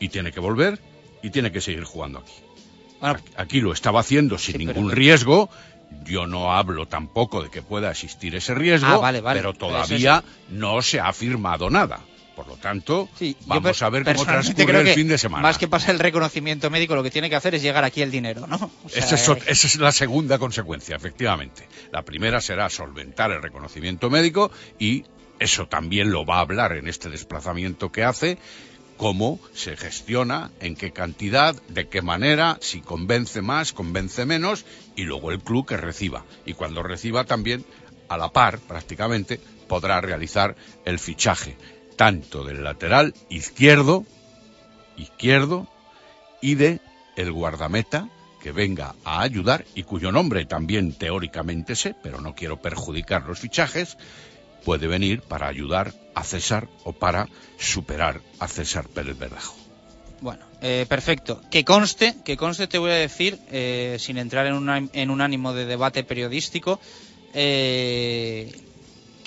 Y 0.00 0.08
tiene 0.08 0.32
que 0.32 0.40
volver 0.40 0.78
y 1.22 1.30
tiene 1.30 1.52
que 1.52 1.60
seguir 1.62 1.84
jugando 1.84 2.18
aquí. 2.18 2.32
Bueno, 3.00 3.18
Aquí 3.36 3.60
lo 3.62 3.72
estaba 3.72 4.00
haciendo 4.00 4.36
sin 4.36 4.58
Sí, 4.58 4.66
pero- 4.66 4.74
ningún 4.80 4.90
riesgo. 4.92 5.48
Yo 6.04 6.26
no 6.26 6.52
hablo 6.52 6.86
tampoco 6.86 7.42
de 7.42 7.50
que 7.50 7.62
pueda 7.62 7.90
existir 7.90 8.34
ese 8.36 8.54
riesgo, 8.54 8.86
Ah, 8.88 8.96
vale, 8.98 9.20
vale. 9.20 9.40
pero 9.40 9.52
Pero 9.54 9.70
es 9.70 9.88
todavía 9.88 10.22
no 10.50 10.82
se 10.82 11.00
ha 11.00 11.12
firmado 11.12 11.68
nada. 11.70 12.00
Por 12.40 12.48
lo 12.48 12.56
tanto, 12.56 13.06
vamos 13.44 13.82
a 13.82 13.90
ver 13.90 14.02
cómo 14.02 14.24
transcurre 14.24 14.80
el 14.80 14.94
fin 14.94 15.08
de 15.08 15.18
semana. 15.18 15.42
Más 15.42 15.58
que 15.58 15.68
pasar 15.68 15.90
el 15.94 15.98
reconocimiento 15.98 16.70
médico, 16.70 16.94
lo 16.94 17.02
que 17.02 17.10
tiene 17.10 17.28
que 17.28 17.36
hacer 17.36 17.54
es 17.54 17.60
llegar 17.60 17.84
aquí 17.84 18.00
el 18.00 18.10
dinero, 18.10 18.46
¿no? 18.46 18.56
O 18.82 18.88
sea, 18.88 19.04
Esa 19.04 19.14
es, 19.16 19.28
ot- 19.28 19.42
esa 19.46 19.66
es 19.66 19.76
la 19.76 19.92
segunda 19.92 20.38
consecuencia, 20.38 20.96
efectivamente. 20.96 21.68
La 21.92 22.02
primera 22.02 22.40
será 22.40 22.70
solventar 22.70 23.30
el 23.30 23.42
reconocimiento 23.42 24.08
médico 24.08 24.50
y 24.78 25.04
eso 25.38 25.66
también 25.66 26.10
lo 26.12 26.24
va 26.24 26.38
a 26.38 26.40
hablar 26.40 26.72
en 26.72 26.88
este 26.88 27.10
desplazamiento 27.10 27.92
que 27.92 28.04
hace, 28.04 28.38
cómo 28.96 29.38
se 29.52 29.76
gestiona, 29.76 30.50
en 30.60 30.76
qué 30.76 30.92
cantidad, 30.92 31.54
de 31.68 31.88
qué 31.88 32.00
manera, 32.00 32.56
si 32.62 32.80
convence 32.80 33.42
más, 33.42 33.74
convence 33.74 34.24
menos, 34.24 34.64
y 34.96 35.02
luego 35.02 35.30
el 35.30 35.40
club 35.40 35.66
que 35.66 35.76
reciba. 35.76 36.24
Y 36.46 36.54
cuando 36.54 36.82
reciba 36.82 37.24
también, 37.24 37.66
a 38.08 38.16
la 38.16 38.30
par, 38.32 38.58
prácticamente, 38.60 39.40
podrá 39.68 40.00
realizar 40.00 40.56
el 40.86 40.98
fichaje, 40.98 41.56
tanto 42.00 42.44
del 42.44 42.64
lateral 42.64 43.12
izquierdo, 43.28 44.06
izquierdo, 44.96 45.68
y 46.40 46.54
de 46.54 46.80
el 47.16 47.30
guardameta 47.30 48.08
que 48.42 48.52
venga 48.52 48.94
a 49.04 49.20
ayudar 49.20 49.66
y 49.74 49.82
cuyo 49.82 50.10
nombre 50.10 50.46
también 50.46 50.94
teóricamente 50.94 51.76
sé, 51.76 51.94
pero 52.02 52.22
no 52.22 52.34
quiero 52.34 52.56
perjudicar 52.56 53.24
los 53.26 53.38
fichajes, 53.38 53.98
puede 54.64 54.86
venir 54.86 55.20
para 55.20 55.46
ayudar 55.48 55.92
a 56.14 56.24
César 56.24 56.68
o 56.84 56.94
para 56.94 57.28
superar 57.58 58.22
a 58.38 58.48
César 58.48 58.88
Pérez 58.88 59.18
Verdejo. 59.18 59.54
Bueno, 60.22 60.46
eh, 60.62 60.86
perfecto. 60.88 61.42
Que 61.50 61.66
conste, 61.66 62.14
que 62.24 62.38
conste 62.38 62.66
te 62.66 62.78
voy 62.78 62.92
a 62.92 62.94
decir, 62.94 63.38
eh, 63.50 63.98
sin 64.00 64.16
entrar 64.16 64.46
en, 64.46 64.54
una- 64.54 64.88
en 64.90 65.10
un 65.10 65.20
ánimo 65.20 65.52
de 65.52 65.66
debate 65.66 66.02
periodístico, 66.02 66.80
eh, 67.34 68.50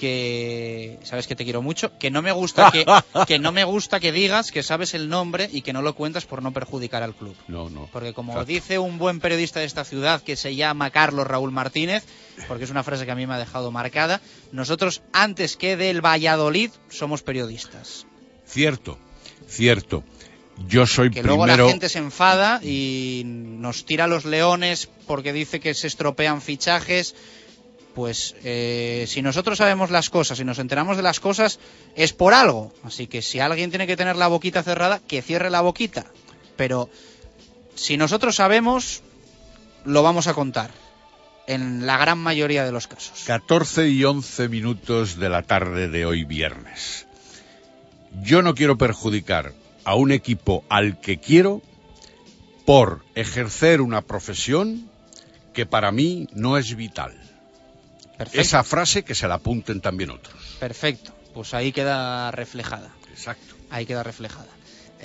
que 0.03 0.99
sabes 1.03 1.27
que 1.27 1.35
te 1.35 1.45
quiero 1.45 1.61
mucho, 1.61 1.97
que 1.97 2.11
no 2.11 2.21
me 2.21 2.33
gusta 2.33 2.71
que, 2.71 2.83
que 3.25 3.39
no 3.39 3.53
me 3.53 3.63
gusta 3.63 4.01
que 4.01 4.11
digas 4.11 4.51
que 4.51 4.61
sabes 4.61 4.93
el 4.93 5.07
nombre 5.07 5.49
y 5.49 5.61
que 5.61 5.71
no 5.71 5.81
lo 5.81 5.95
cuentas 5.95 6.25
por 6.25 6.43
no 6.43 6.51
perjudicar 6.51 7.03
al 7.03 7.15
club. 7.15 7.37
No, 7.47 7.69
no. 7.69 7.87
Porque 7.93 8.13
como 8.13 8.33
Exacto. 8.33 8.51
dice 8.51 8.79
un 8.79 8.97
buen 8.97 9.21
periodista 9.21 9.61
de 9.61 9.65
esta 9.65 9.85
ciudad 9.85 10.21
que 10.21 10.35
se 10.35 10.55
llama 10.55 10.89
Carlos 10.89 11.25
Raúl 11.25 11.53
Martínez, 11.53 12.03
porque 12.49 12.65
es 12.65 12.69
una 12.69 12.83
frase 12.83 13.05
que 13.05 13.11
a 13.11 13.15
mí 13.15 13.25
me 13.25 13.35
ha 13.35 13.39
dejado 13.39 13.71
marcada, 13.71 14.19
nosotros 14.51 15.03
antes 15.13 15.55
que 15.55 15.77
del 15.77 16.05
Valladolid 16.05 16.71
somos 16.89 17.23
periodistas. 17.23 18.05
Cierto, 18.45 18.99
cierto. 19.47 20.03
Yo 20.67 20.85
soy 20.85 21.11
Que 21.11 21.23
luego 21.23 21.47
la 21.47 21.55
gente 21.55 21.87
se 21.87 21.99
enfada 21.99 22.59
y 22.61 23.23
nos 23.25 23.85
tira 23.85 24.07
los 24.07 24.25
leones 24.25 24.89
porque 25.07 25.31
dice 25.31 25.61
que 25.61 25.73
se 25.73 25.87
estropean 25.87 26.41
fichajes. 26.41 27.15
Pues 27.93 28.35
eh, 28.43 29.05
si 29.07 29.21
nosotros 29.21 29.59
sabemos 29.59 29.91
las 29.91 30.09
cosas 30.09 30.39
y 30.39 30.43
nos 30.43 30.59
enteramos 30.59 30.97
de 30.97 31.03
las 31.03 31.19
cosas 31.19 31.59
es 31.95 32.13
por 32.13 32.33
algo. 32.33 32.73
Así 32.83 33.07
que 33.07 33.21
si 33.21 33.39
alguien 33.39 33.69
tiene 33.69 33.87
que 33.87 33.97
tener 33.97 34.15
la 34.15 34.27
boquita 34.27 34.63
cerrada, 34.63 34.99
que 35.07 35.21
cierre 35.21 35.49
la 35.49 35.61
boquita. 35.61 36.05
Pero 36.55 36.89
si 37.75 37.97
nosotros 37.97 38.35
sabemos, 38.35 39.03
lo 39.85 40.01
vamos 40.03 40.27
a 40.27 40.33
contar. 40.33 40.71
En 41.45 41.85
la 41.85 41.97
gran 41.97 42.19
mayoría 42.19 42.63
de 42.63 42.71
los 42.71 42.87
casos. 42.87 43.23
14 43.25 43.89
y 43.89 44.03
11 44.05 44.47
minutos 44.47 45.19
de 45.19 45.29
la 45.29 45.43
tarde 45.43 45.89
de 45.89 46.05
hoy 46.05 46.23
viernes. 46.23 47.05
Yo 48.21 48.41
no 48.41 48.55
quiero 48.55 48.77
perjudicar 48.77 49.53
a 49.83 49.95
un 49.95 50.11
equipo 50.11 50.63
al 50.69 51.01
que 51.01 51.19
quiero 51.19 51.61
por 52.65 53.03
ejercer 53.15 53.81
una 53.81 54.01
profesión 54.01 54.89
que 55.53 55.65
para 55.65 55.91
mí 55.91 56.27
no 56.33 56.57
es 56.57 56.75
vital. 56.75 57.13
Perfecto. 58.17 58.41
Esa 58.41 58.63
frase 58.63 59.03
que 59.03 59.15
se 59.15 59.27
la 59.27 59.35
apunten 59.35 59.81
también 59.81 60.11
otros. 60.11 60.35
Perfecto. 60.59 61.13
Pues 61.33 61.53
ahí 61.53 61.71
queda 61.71 62.31
reflejada. 62.31 62.91
Exacto. 63.11 63.55
Ahí 63.69 63.85
queda 63.85 64.03
reflejada. 64.03 64.47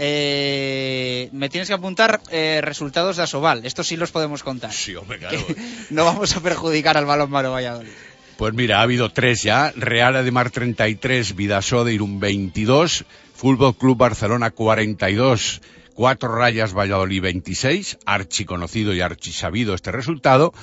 Eh, 0.00 1.28
me 1.32 1.48
tienes 1.48 1.68
que 1.68 1.74
apuntar 1.74 2.20
eh, 2.30 2.60
resultados 2.62 3.16
de 3.16 3.24
Asobal. 3.24 3.66
Estos 3.66 3.88
sí 3.88 3.96
los 3.96 4.12
podemos 4.12 4.42
contar. 4.42 4.72
Sí, 4.72 4.94
hombre, 4.94 5.18
claro. 5.18 5.38
No 5.90 6.04
vamos 6.04 6.36
a 6.36 6.40
perjudicar 6.40 6.96
al 6.96 7.06
balón 7.06 7.32
Valladolid. 7.32 7.90
Pues 8.36 8.54
mira, 8.54 8.78
ha 8.78 8.82
habido 8.82 9.10
tres 9.10 9.42
ya. 9.42 9.72
Real 9.74 10.24
de 10.24 10.30
Mar 10.30 10.50
33, 10.50 11.34
Vidasoa 11.34 11.82
de 11.82 11.94
Irún 11.94 12.20
22, 12.20 13.04
Fútbol 13.34 13.76
Club 13.76 13.96
Barcelona 13.96 14.52
42, 14.52 15.60
Cuatro 15.94 16.32
Rayas 16.32 16.72
Valladolid 16.72 17.20
26, 17.20 17.98
archiconocido 18.06 18.94
y 18.94 19.00
archisabido 19.00 19.74
este 19.74 19.90
resultado, 19.90 20.54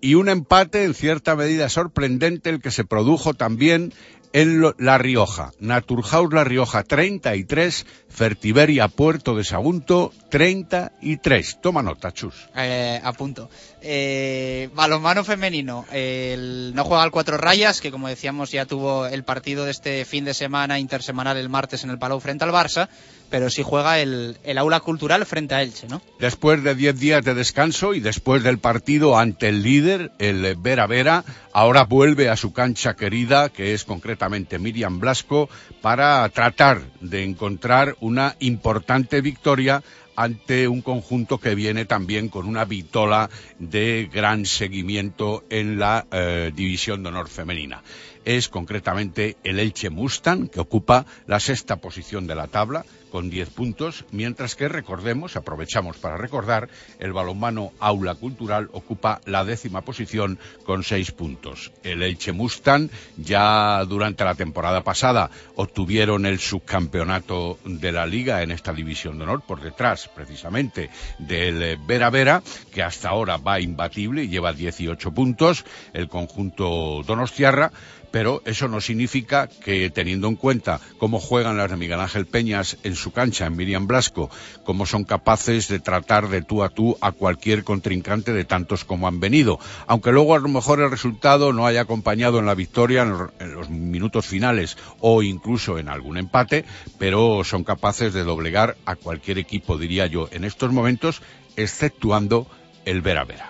y 0.00 0.14
un 0.14 0.28
empate 0.28 0.84
en 0.84 0.94
cierta 0.94 1.36
medida 1.36 1.68
sorprendente 1.68 2.50
el 2.50 2.60
que 2.60 2.70
se 2.70 2.84
produjo 2.84 3.34
también 3.34 3.92
en 4.32 4.62
La 4.78 4.98
Rioja. 4.98 5.52
Naturhaus 5.58 6.32
La 6.32 6.44
Rioja 6.44 6.82
33, 6.84 7.86
Fertiberia 8.08 8.88
Puerto 8.88 9.34
de 9.34 9.44
Sagunto 9.44 10.12
33. 10.30 11.60
Toma 11.62 11.82
nota, 11.82 12.12
Chus. 12.12 12.34
Eh, 12.54 13.00
a 13.02 13.12
punto. 13.12 13.48
Eh, 13.80 14.68
balonmano 14.74 15.24
femenino. 15.24 15.86
El, 15.92 16.72
no 16.74 16.84
juega 16.84 17.02
al 17.02 17.10
cuatro 17.10 17.38
rayas, 17.38 17.80
que 17.80 17.90
como 17.90 18.08
decíamos 18.08 18.50
ya 18.50 18.66
tuvo 18.66 19.06
el 19.06 19.24
partido 19.24 19.64
de 19.64 19.70
este 19.70 20.04
fin 20.04 20.24
de 20.24 20.34
semana 20.34 20.78
intersemanal 20.78 21.36
el 21.36 21.48
martes 21.48 21.84
en 21.84 21.90
el 21.90 21.98
Palau 21.98 22.20
frente 22.20 22.44
al 22.44 22.50
Barça 22.50 22.88
pero 23.30 23.50
sí 23.50 23.62
juega 23.62 23.98
el, 24.00 24.36
aula 24.56 24.80
cultural 24.80 25.24
frente 25.26 25.54
a 25.54 25.62
Elche, 25.62 25.86
¿no? 25.88 26.00
Después 26.18 26.62
de 26.62 26.74
10 26.74 26.98
días 26.98 27.24
de 27.24 27.34
descanso 27.34 27.94
y 27.94 28.00
después 28.00 28.42
del 28.42 28.58
partido 28.58 29.18
ante 29.18 29.48
el 29.48 29.62
líder, 29.62 30.12
el 30.18 30.56
Vera 30.56 30.86
Vera, 30.86 31.24
ahora 31.52 31.84
vuelve 31.84 32.28
a 32.28 32.36
su 32.36 32.52
cancha 32.52 32.94
querida, 32.94 33.50
que 33.50 33.74
es 33.74 33.84
concretamente 33.84 34.58
Miriam 34.58 35.00
Blasco, 35.00 35.48
para 35.80 36.28
tratar 36.30 36.82
de 37.00 37.24
encontrar 37.24 37.96
una 38.00 38.36
importante 38.40 39.20
victoria 39.20 39.82
ante 40.16 40.66
un 40.66 40.82
conjunto 40.82 41.38
que 41.38 41.54
viene 41.54 41.84
también 41.84 42.28
con 42.28 42.48
una 42.48 42.64
vitola 42.64 43.30
de 43.60 44.10
gran 44.12 44.46
seguimiento 44.46 45.44
en 45.48 45.78
la 45.78 46.06
eh, 46.10 46.50
división 46.52 47.04
de 47.04 47.10
honor 47.10 47.28
femenina 47.28 47.84
es 48.28 48.50
concretamente 48.50 49.38
el 49.42 49.58
Elche 49.58 49.88
Mustang, 49.88 50.48
que 50.48 50.60
ocupa 50.60 51.06
la 51.26 51.40
sexta 51.40 51.76
posición 51.76 52.26
de 52.26 52.34
la 52.34 52.46
tabla 52.46 52.84
con 53.08 53.30
10 53.30 53.48
puntos, 53.50 54.04
mientras 54.10 54.54
que 54.54 54.68
recordemos, 54.68 55.36
aprovechamos 55.36 55.96
para 55.96 56.18
recordar, 56.18 56.68
el 56.98 57.14
balonmano 57.14 57.72
Aula 57.80 58.14
Cultural 58.14 58.68
ocupa 58.72 59.22
la 59.24 59.44
décima 59.46 59.80
posición 59.80 60.38
con 60.64 60.84
6 60.84 61.12
puntos. 61.12 61.72
El 61.82 62.02
Elche 62.02 62.32
Mustang 62.32 62.90
ya 63.16 63.82
durante 63.86 64.24
la 64.24 64.34
temporada 64.34 64.84
pasada 64.84 65.30
obtuvieron 65.56 66.26
el 66.26 66.38
subcampeonato 66.38 67.58
de 67.64 67.92
la 67.92 68.06
liga 68.06 68.42
en 68.42 68.50
esta 68.50 68.74
división 68.74 69.16
de 69.16 69.24
honor 69.24 69.42
por 69.46 69.62
detrás 69.62 70.08
precisamente 70.14 70.90
del 71.18 71.78
Vera 71.86 72.10
Vera, 72.10 72.42
que 72.72 72.82
hasta 72.82 73.08
ahora 73.08 73.38
va 73.38 73.60
imbatible 73.60 74.24
y 74.24 74.28
lleva 74.28 74.52
18 74.52 75.12
puntos, 75.12 75.64
el 75.94 76.08
conjunto 76.08 77.02
Donostiarra, 77.06 77.72
pero 78.10 78.42
eso 78.44 78.68
no 78.68 78.80
significa 78.80 79.48
que 79.48 79.90
teniendo 79.90 80.28
en 80.28 80.36
cuenta 80.36 80.80
cómo 80.98 81.20
juegan 81.20 81.56
las 81.56 81.70
de 81.70 81.76
Miguel 81.76 82.00
Ángel 82.00 82.26
Peñas 82.26 82.78
en 82.82 82.94
su 82.94 83.12
cancha, 83.12 83.46
en 83.46 83.56
Miriam 83.56 83.86
Blasco, 83.86 84.30
cómo 84.64 84.86
son 84.86 85.04
capaces 85.04 85.68
de 85.68 85.80
tratar 85.80 86.28
de 86.28 86.42
tú 86.42 86.62
a 86.62 86.68
tú 86.68 86.96
a 87.00 87.12
cualquier 87.12 87.64
contrincante 87.64 88.32
de 88.32 88.44
tantos 88.44 88.84
como 88.84 89.08
han 89.08 89.20
venido. 89.20 89.58
Aunque 89.86 90.12
luego 90.12 90.34
a 90.34 90.38
lo 90.38 90.48
mejor 90.48 90.80
el 90.80 90.90
resultado 90.90 91.52
no 91.52 91.66
haya 91.66 91.82
acompañado 91.82 92.38
en 92.38 92.46
la 92.46 92.54
victoria 92.54 93.02
en 93.02 93.52
los 93.54 93.70
minutos 93.70 94.26
finales 94.26 94.76
o 95.00 95.22
incluso 95.22 95.78
en 95.78 95.88
algún 95.88 96.18
empate, 96.18 96.64
pero 96.98 97.44
son 97.44 97.64
capaces 97.64 98.12
de 98.12 98.24
doblegar 98.24 98.76
a 98.84 98.96
cualquier 98.96 99.38
equipo, 99.38 99.78
diría 99.78 100.06
yo, 100.06 100.28
en 100.32 100.44
estos 100.44 100.72
momentos, 100.72 101.22
exceptuando 101.56 102.46
el 102.84 103.02
Vera 103.02 103.24
Vera. 103.24 103.47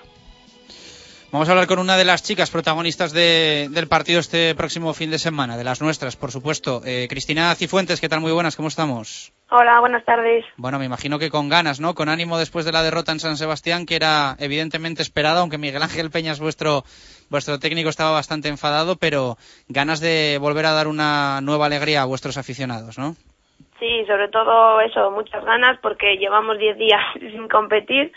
Vamos 1.30 1.46
a 1.46 1.52
hablar 1.52 1.66
con 1.66 1.78
una 1.78 1.98
de 1.98 2.06
las 2.06 2.22
chicas 2.22 2.50
protagonistas 2.50 3.12
del 3.12 3.86
partido 3.86 4.18
este 4.18 4.54
próximo 4.54 4.94
fin 4.94 5.10
de 5.10 5.18
semana, 5.18 5.58
de 5.58 5.64
las 5.64 5.82
nuestras, 5.82 6.16
por 6.16 6.30
supuesto. 6.30 6.80
Eh, 6.86 7.06
Cristina 7.06 7.54
Cifuentes, 7.54 8.00
¿qué 8.00 8.08
tal? 8.08 8.22
Muy 8.22 8.32
buenas, 8.32 8.56
¿cómo 8.56 8.68
estamos? 8.68 9.30
Hola, 9.50 9.78
buenas 9.80 10.06
tardes. 10.06 10.46
Bueno, 10.56 10.78
me 10.78 10.86
imagino 10.86 11.18
que 11.18 11.28
con 11.28 11.50
ganas, 11.50 11.80
¿no? 11.80 11.94
Con 11.94 12.08
ánimo 12.08 12.38
después 12.38 12.64
de 12.64 12.72
la 12.72 12.82
derrota 12.82 13.12
en 13.12 13.20
San 13.20 13.36
Sebastián, 13.36 13.84
que 13.84 13.96
era 13.96 14.36
evidentemente 14.38 15.02
esperada, 15.02 15.40
aunque 15.40 15.58
Miguel 15.58 15.82
Ángel 15.82 16.10
Peñas, 16.10 16.40
vuestro, 16.40 16.84
vuestro 17.28 17.58
técnico, 17.58 17.90
estaba 17.90 18.12
bastante 18.12 18.48
enfadado, 18.48 18.96
pero 18.96 19.36
ganas 19.68 20.00
de 20.00 20.38
volver 20.40 20.64
a 20.64 20.72
dar 20.72 20.88
una 20.88 21.42
nueva 21.42 21.66
alegría 21.66 22.00
a 22.00 22.06
vuestros 22.06 22.38
aficionados, 22.38 22.96
¿no? 22.98 23.16
Sí, 23.78 24.02
sobre 24.06 24.28
todo 24.28 24.80
eso, 24.80 25.10
muchas 25.10 25.44
ganas, 25.44 25.78
porque 25.82 26.16
llevamos 26.16 26.58
10 26.58 26.78
días 26.78 27.02
sin 27.20 27.48
competir 27.48 28.12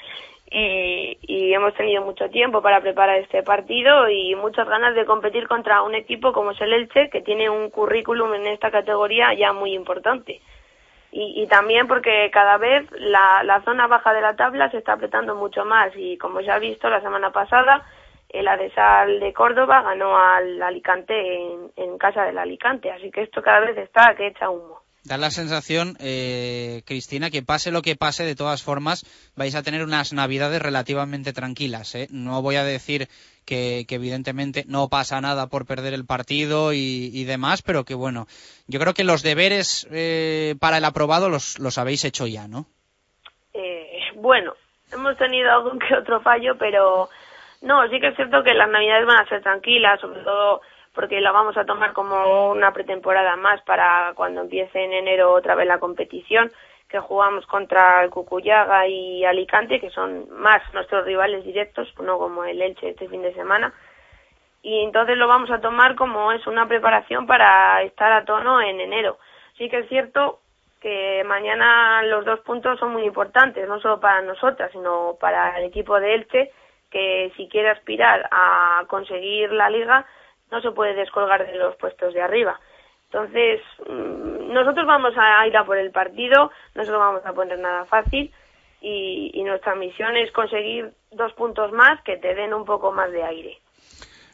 y, 0.54 1.54
hemos 1.54 1.74
tenido 1.76 2.04
mucho 2.04 2.30
tiempo 2.30 2.62
para 2.62 2.82
preparar 2.82 3.18
este 3.20 3.42
partido 3.44 4.10
y 4.10 4.36
muchas 4.36 4.68
ganas 4.68 4.96
de 4.96 5.06
competir 5.06 5.48
contra 5.48 5.82
un 5.82 5.96
equipo 5.96 6.34
como 6.34 6.52
es 6.52 6.62
el 6.62 6.74
Elche, 6.74 7.10
que 7.10 7.22
tiene 7.22 7.50
un 7.50 7.70
currículum 7.70 8.34
en 8.34 8.48
esta 8.48 8.70
categoría 8.70 9.34
ya 9.34 9.54
muy 9.54 9.74
importante. 9.74 10.42
Y, 11.14 11.46
también 11.48 11.88
porque 11.88 12.30
cada 12.32 12.58
vez 12.58 12.90
la, 12.92 13.62
zona 13.66 13.88
baja 13.88 14.14
de 14.14 14.22
la 14.22 14.38
tabla 14.38 14.72
se 14.72 14.78
está 14.78 14.94
apretando 14.94 15.36
mucho 15.36 15.66
más 15.66 15.92
y 15.96 16.18
como 16.18 16.40
ya 16.40 16.56
ha 16.56 16.60
visto 16.60 16.90
la 16.90 17.02
semana 17.02 17.32
pasada, 17.32 17.86
el 18.30 18.48
Adesal 18.48 19.20
de 19.20 19.34
Córdoba 19.34 19.82
ganó 19.82 20.18
al 20.18 20.62
Alicante 20.62 21.14
en, 21.14 21.72
en 21.76 21.98
casa 21.98 22.24
del 22.24 22.38
Alicante, 22.38 22.92
así 22.92 23.12
que 23.12 23.24
esto 23.24 23.42
cada 23.42 23.60
vez 23.60 23.78
está 23.78 24.16
que 24.16 24.28
echa 24.28 24.50
humo. 24.50 24.81
Da 25.04 25.18
la 25.18 25.32
sensación, 25.32 25.98
eh, 26.00 26.84
Cristina, 26.86 27.32
que 27.32 27.42
pase 27.42 27.72
lo 27.72 27.82
que 27.82 27.96
pase, 27.96 28.24
de 28.24 28.36
todas 28.36 28.62
formas, 28.62 29.04
vais 29.36 29.56
a 29.56 29.64
tener 29.64 29.82
unas 29.84 30.14
navidades 30.14 30.62
relativamente 30.62 31.34
tranquilas. 31.34 31.96
¿eh? 31.96 32.08
No 32.12 32.44
voy 32.44 32.58
a 32.58 32.64
decir 32.64 33.08
que, 33.44 33.86
evidentemente 33.90 34.64
no 34.68 34.90
pasa 34.90 35.20
nada 35.20 35.48
por 35.48 35.66
perder 35.66 35.96
el 35.96 36.06
partido 36.06 36.72
y, 36.74 37.24
demás, 37.24 37.64
pero 37.64 37.84
que 37.84 37.96
bueno, 37.96 38.28
yo 38.68 38.80
creo 38.80 38.94
que 38.94 39.04
los 39.04 39.24
deberes 39.24 39.88
eh, 39.92 40.56
para 40.60 40.78
el 40.78 40.86
aprobado 40.86 41.30
los, 41.30 41.58
los 41.58 41.80
habéis 41.80 42.06
hecho 42.06 42.28
ya, 42.28 42.48
¿no? 42.48 42.68
Eh, 43.56 44.12
bueno, 44.16 44.54
hemos 44.94 45.18
tenido 45.18 45.52
algún 45.52 45.80
que 45.80 45.96
otro 45.96 46.22
fallo, 46.22 46.58
pero 46.60 47.10
no, 47.62 47.88
sí 47.90 48.00
que 48.00 48.10
es 48.10 48.16
cierto 48.16 48.44
que 48.44 48.54
las 48.54 48.70
navidades 48.70 49.08
van 49.08 49.20
a 49.20 49.30
ser 49.30 49.42
tranquilas, 49.42 50.00
sobre 50.00 50.22
todo 50.22 50.62
porque 50.94 51.22
la 51.22 51.32
vamos 51.32 51.58
a 51.58 51.66
tomar 51.66 51.94
como 51.94 52.52
una 52.52 52.74
pretemporada 52.74 53.36
más 53.36 53.62
para 53.62 54.14
cuando 54.16 54.42
empiece 54.42 54.84
en 54.84 54.94
enero 54.94 55.32
otra 55.32 55.56
vez 55.56 55.68
la 55.68 55.80
competición, 55.80 56.52
que 56.90 57.00
jugamos 57.00 57.46
contra 57.48 58.04
el 58.04 58.10
Cucuyaga 58.10 58.86
y 58.86 59.24
Alicante, 59.24 59.80
que 59.80 59.90
son 59.90 60.28
más 60.32 60.62
nuestros 60.74 61.06
rivales 61.06 61.46
directos, 61.46 61.94
no 62.02 62.18
como 62.18 62.44
el 62.44 62.62
Elche 62.62 62.90
este 62.90 63.08
fin 63.08 63.22
de 63.22 63.34
semana. 63.34 63.74
Y 64.62 64.84
entonces 64.84 65.18
lo 65.18 65.28
vamos 65.28 65.50
a 65.50 65.62
tomar 65.62 65.96
como 65.96 66.34
es 66.34 66.46
una 66.46 66.68
preparación 66.68 67.26
para 67.26 67.82
estar 67.84 68.12
a 68.12 68.26
tono 68.26 68.62
en 68.62 68.82
enero. 68.82 69.18
Sí 69.58 69.70
que 69.70 69.80
es 69.80 69.88
cierto 69.88 70.40
que 70.82 71.24
mañana 71.26 72.04
los 72.04 72.26
dos 72.26 72.42
puntos 72.42 72.78
son 72.80 72.92
muy 72.92 73.04
importantes, 73.04 73.68
no 73.68 73.80
solo 73.80 74.00
para 74.00 74.22
nosotras, 74.22 74.72
sino 74.72 75.16
para 75.20 75.58
el 75.60 75.66
equipo 75.66 76.00
de 76.00 76.16
Elche, 76.16 76.52
que 76.90 77.32
si 77.38 77.48
quiere 77.48 77.70
aspirar 77.70 78.28
a 78.32 78.84
conseguir 78.88 79.52
la 79.54 79.70
liga, 79.70 80.06
no 80.52 80.62
se 80.62 80.72
puede 80.72 80.94
descolgar 80.94 81.46
de 81.46 81.58
los 81.58 81.76
puestos 81.78 82.14
de 82.14 82.22
arriba. 82.22 82.60
Entonces, 83.06 83.62
mm, 83.88 84.54
nosotros 84.54 84.86
vamos 84.86 85.14
a 85.18 85.48
ir 85.48 85.56
a 85.58 85.66
por 85.66 85.78
el 85.78 85.92
partido, 85.92 86.52
no 86.76 86.86
se 86.86 86.92
lo 86.92 87.00
vamos 87.00 87.26
a 87.26 87.34
poner 87.34 87.58
nada 87.60 87.86
fácil 87.86 88.32
y, 88.82 89.42
nuestra 89.44 89.76
misión 89.76 90.16
es 90.16 90.32
conseguir 90.32 90.94
dos 91.12 91.34
puntos 91.34 91.74
más 91.74 92.02
que 92.04 92.16
te 92.16 92.34
den 92.36 92.54
un 92.54 92.64
poco 92.64 92.94
más 92.94 93.12
de 93.12 93.22
aire. 93.22 93.58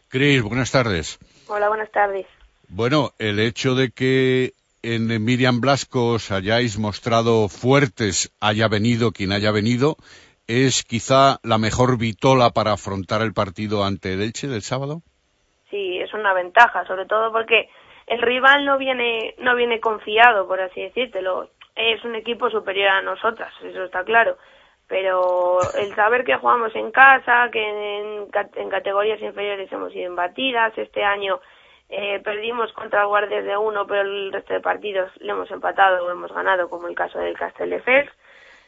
Cris, 0.09 0.43
buenas 0.43 0.71
tardes. 0.71 1.17
Hola, 1.47 1.69
buenas 1.69 1.91
tardes. 1.91 2.27
Bueno, 2.69 3.11
el 3.17 3.39
hecho 3.39 3.73
de 3.73 3.89
que 3.89 4.51
en 4.83 5.23
Miriam 5.23 5.59
Blasco 5.59 6.13
os 6.13 6.31
hayáis 6.31 6.77
mostrado 6.77 7.49
fuertes, 7.49 8.31
haya 8.39 8.67
venido 8.67 9.11
quien 9.11 9.31
haya 9.31 9.51
venido, 9.51 9.95
es 10.45 10.83
quizá 10.83 11.39
la 11.41 11.57
mejor 11.57 11.97
vitola 11.97 12.51
para 12.51 12.73
afrontar 12.73 13.23
el 13.23 13.33
partido 13.33 13.83
ante 13.83 14.13
el 14.13 14.21
Elche 14.21 14.47
del 14.47 14.61
sábado 14.61 15.01
sí 15.69 15.96
es 16.07 16.13
una 16.13 16.33
ventaja, 16.33 16.85
sobre 16.85 17.05
todo 17.05 17.31
porque 17.31 17.69
el 18.07 18.21
rival 18.21 18.65
no 18.65 18.77
viene 18.77 19.35
no 19.37 19.55
viene 19.55 19.79
confiado, 19.79 20.47
por 20.47 20.59
así 20.59 20.81
decírtelo. 20.81 21.49
Es 21.75 22.03
un 22.03 22.15
equipo 22.15 22.49
superior 22.49 22.89
a 22.89 23.01
nosotras, 23.01 23.53
eso 23.63 23.83
está 23.83 24.03
claro. 24.03 24.37
Pero 24.87 25.59
el 25.77 25.93
saber 25.95 26.23
que 26.23 26.37
jugamos 26.37 26.73
en 26.75 26.91
casa, 26.91 27.49
que 27.51 27.61
en, 27.61 28.27
en 28.55 28.69
categorías 28.69 29.21
inferiores 29.21 29.71
hemos 29.71 29.91
sido 29.91 30.07
embatidas, 30.07 30.75
este 30.77 31.03
año 31.03 31.39
eh, 31.89 32.19
perdimos 32.23 32.71
contra 32.73 33.01
el 33.01 33.07
Guardias 33.07 33.45
de 33.45 33.57
uno, 33.57 33.85
pero 33.85 34.01
el 34.01 34.31
resto 34.31 34.53
de 34.53 34.61
partidos 34.61 35.11
le 35.17 35.31
hemos 35.31 35.51
empatado 35.51 36.05
o 36.05 36.11
hemos 36.11 36.31
ganado, 36.33 36.69
como 36.69 36.87
el 36.87 36.95
caso 36.95 37.19
del 37.19 37.37
Castelldefels. 37.37 38.11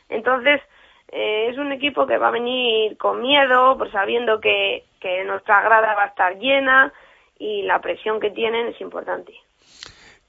Entonces, 0.09 0.61
eh, 1.11 1.47
es 1.49 1.57
un 1.57 1.71
equipo 1.71 2.05
que 2.05 2.17
va 2.17 2.27
a 2.29 2.31
venir 2.31 2.97
con 2.97 3.21
miedo, 3.21 3.77
pues 3.77 3.91
sabiendo 3.91 4.39
que, 4.39 4.85
que 4.99 5.23
nuestra 5.23 5.61
grada 5.61 5.95
va 5.95 6.03
a 6.03 6.07
estar 6.07 6.37
llena 6.37 6.93
y 7.39 7.63
la 7.63 7.79
presión 7.79 8.19
que 8.19 8.29
tienen 8.29 8.67
es 8.67 8.81
importante. 8.81 9.33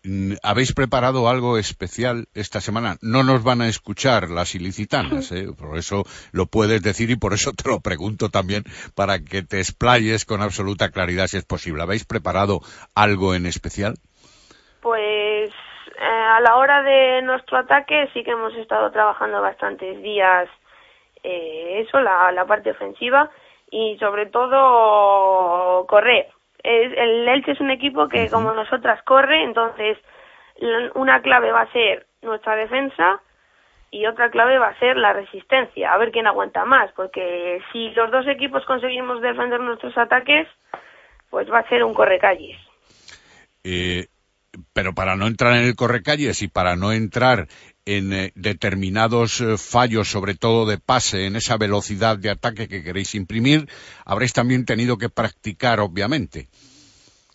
mm, 0.04 0.34
¿habéis 0.42 0.72
preparado 0.72 1.28
algo 1.28 1.58
especial 1.58 2.26
esta 2.34 2.60
semana? 2.60 2.96
No 3.02 3.22
nos 3.24 3.44
van 3.44 3.60
a 3.60 3.68
escuchar 3.68 4.30
las 4.30 4.54
ilicitanas, 4.54 5.30
¿eh? 5.32 5.48
por 5.58 5.76
eso 5.76 6.04
lo 6.32 6.46
puedes 6.46 6.82
decir 6.82 7.10
y 7.10 7.16
por 7.16 7.34
eso 7.34 7.52
te 7.52 7.68
lo 7.68 7.80
pregunto 7.80 8.30
también 8.30 8.62
para 8.94 9.18
que 9.18 9.42
te 9.42 9.58
explayes 9.58 10.24
con 10.24 10.40
absoluta 10.40 10.90
claridad 10.90 11.26
si 11.26 11.36
es 11.36 11.44
posible. 11.44 11.82
¿Habéis 11.82 12.06
preparado 12.06 12.60
algo 12.94 13.34
en 13.34 13.44
especial? 13.44 13.94
Pues 14.80 15.50
eh, 15.50 16.02
a 16.02 16.40
la 16.40 16.56
hora 16.56 16.82
de 16.82 17.22
nuestro 17.22 17.58
ataque 17.58 18.08
sí 18.14 18.22
que 18.22 18.30
hemos 18.30 18.54
estado 18.54 18.90
trabajando 18.92 19.42
bastantes 19.42 20.00
días 20.00 20.48
eh, 21.22 21.84
eso, 21.86 22.00
la, 22.00 22.32
la 22.32 22.46
parte 22.46 22.70
ofensiva 22.70 23.30
y 23.70 23.98
sobre 23.98 24.26
todo 24.26 25.86
correr. 25.86 26.28
Es, 26.62 26.92
el 26.96 27.28
Elche 27.28 27.52
es 27.52 27.60
un 27.60 27.70
equipo 27.70 28.08
que 28.08 28.28
como 28.30 28.52
nosotras 28.52 29.02
corre, 29.04 29.44
entonces 29.44 29.98
una 30.94 31.22
clave 31.22 31.52
va 31.52 31.62
a 31.62 31.72
ser 31.72 32.06
nuestra 32.22 32.54
defensa 32.56 33.20
y 33.90 34.06
otra 34.06 34.30
clave 34.30 34.58
va 34.58 34.68
a 34.68 34.78
ser 34.78 34.96
la 34.96 35.12
resistencia, 35.12 35.92
a 35.92 35.98
ver 35.98 36.12
quién 36.12 36.26
aguanta 36.26 36.64
más, 36.64 36.92
porque 36.92 37.60
si 37.72 37.90
los 37.90 38.10
dos 38.10 38.26
equipos 38.28 38.64
conseguimos 38.66 39.20
defender 39.20 39.60
nuestros 39.60 39.96
ataques, 39.98 40.46
pues 41.28 41.50
va 41.50 41.60
a 41.60 41.68
ser 41.68 41.82
un 41.82 41.94
correcalles. 41.94 42.56
Eh, 43.64 44.06
pero 44.72 44.94
para 44.94 45.16
no 45.16 45.26
entrar 45.26 45.54
en 45.54 45.66
el 45.66 45.76
correcalles 45.76 46.42
y 46.42 46.48
para 46.48 46.76
no 46.76 46.92
entrar 46.92 47.46
en 47.86 48.12
eh, 48.12 48.32
determinados 48.34 49.40
eh, 49.40 49.56
fallos, 49.56 50.08
sobre 50.08 50.34
todo 50.34 50.66
de 50.66 50.78
pase, 50.78 51.26
en 51.26 51.36
esa 51.36 51.56
velocidad 51.56 52.18
de 52.18 52.30
ataque 52.30 52.68
que 52.68 52.82
queréis 52.82 53.14
imprimir, 53.14 53.66
habréis 54.04 54.32
también 54.32 54.64
tenido 54.64 54.98
que 54.98 55.08
practicar, 55.08 55.80
obviamente. 55.80 56.48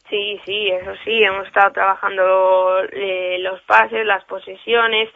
Sí, 0.10 0.40
sí, 0.46 0.70
eso 0.70 0.92
sí, 1.04 1.24
hemos 1.24 1.48
estado 1.48 1.72
trabajando 1.74 2.84
eh, 2.92 3.38
los 3.40 3.60
pases, 3.62 4.06
las 4.06 4.24
posesiones, 4.26 5.10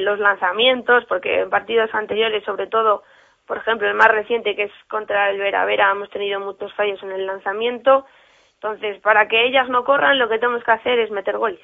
los 0.00 0.18
lanzamientos, 0.18 1.04
porque 1.06 1.40
en 1.40 1.50
partidos 1.50 1.94
anteriores, 1.94 2.42
sobre 2.44 2.66
todo, 2.66 3.02
por 3.46 3.58
ejemplo, 3.58 3.86
el 3.86 3.94
más 3.94 4.08
reciente 4.08 4.56
que 4.56 4.64
es 4.64 4.72
contra 4.88 5.30
el 5.30 5.38
Vera 5.38 5.66
Vera, 5.66 5.90
hemos 5.90 6.08
tenido 6.08 6.40
muchos 6.40 6.72
fallos 6.74 7.00
en 7.02 7.12
el 7.12 7.26
lanzamiento. 7.26 8.06
Entonces, 8.54 8.98
para 9.02 9.28
que 9.28 9.46
ellas 9.46 9.68
no 9.68 9.84
corran, 9.84 10.18
lo 10.18 10.30
que 10.30 10.38
tenemos 10.38 10.64
que 10.64 10.72
hacer 10.72 10.98
es 10.98 11.10
meter 11.10 11.36
goles. 11.36 11.60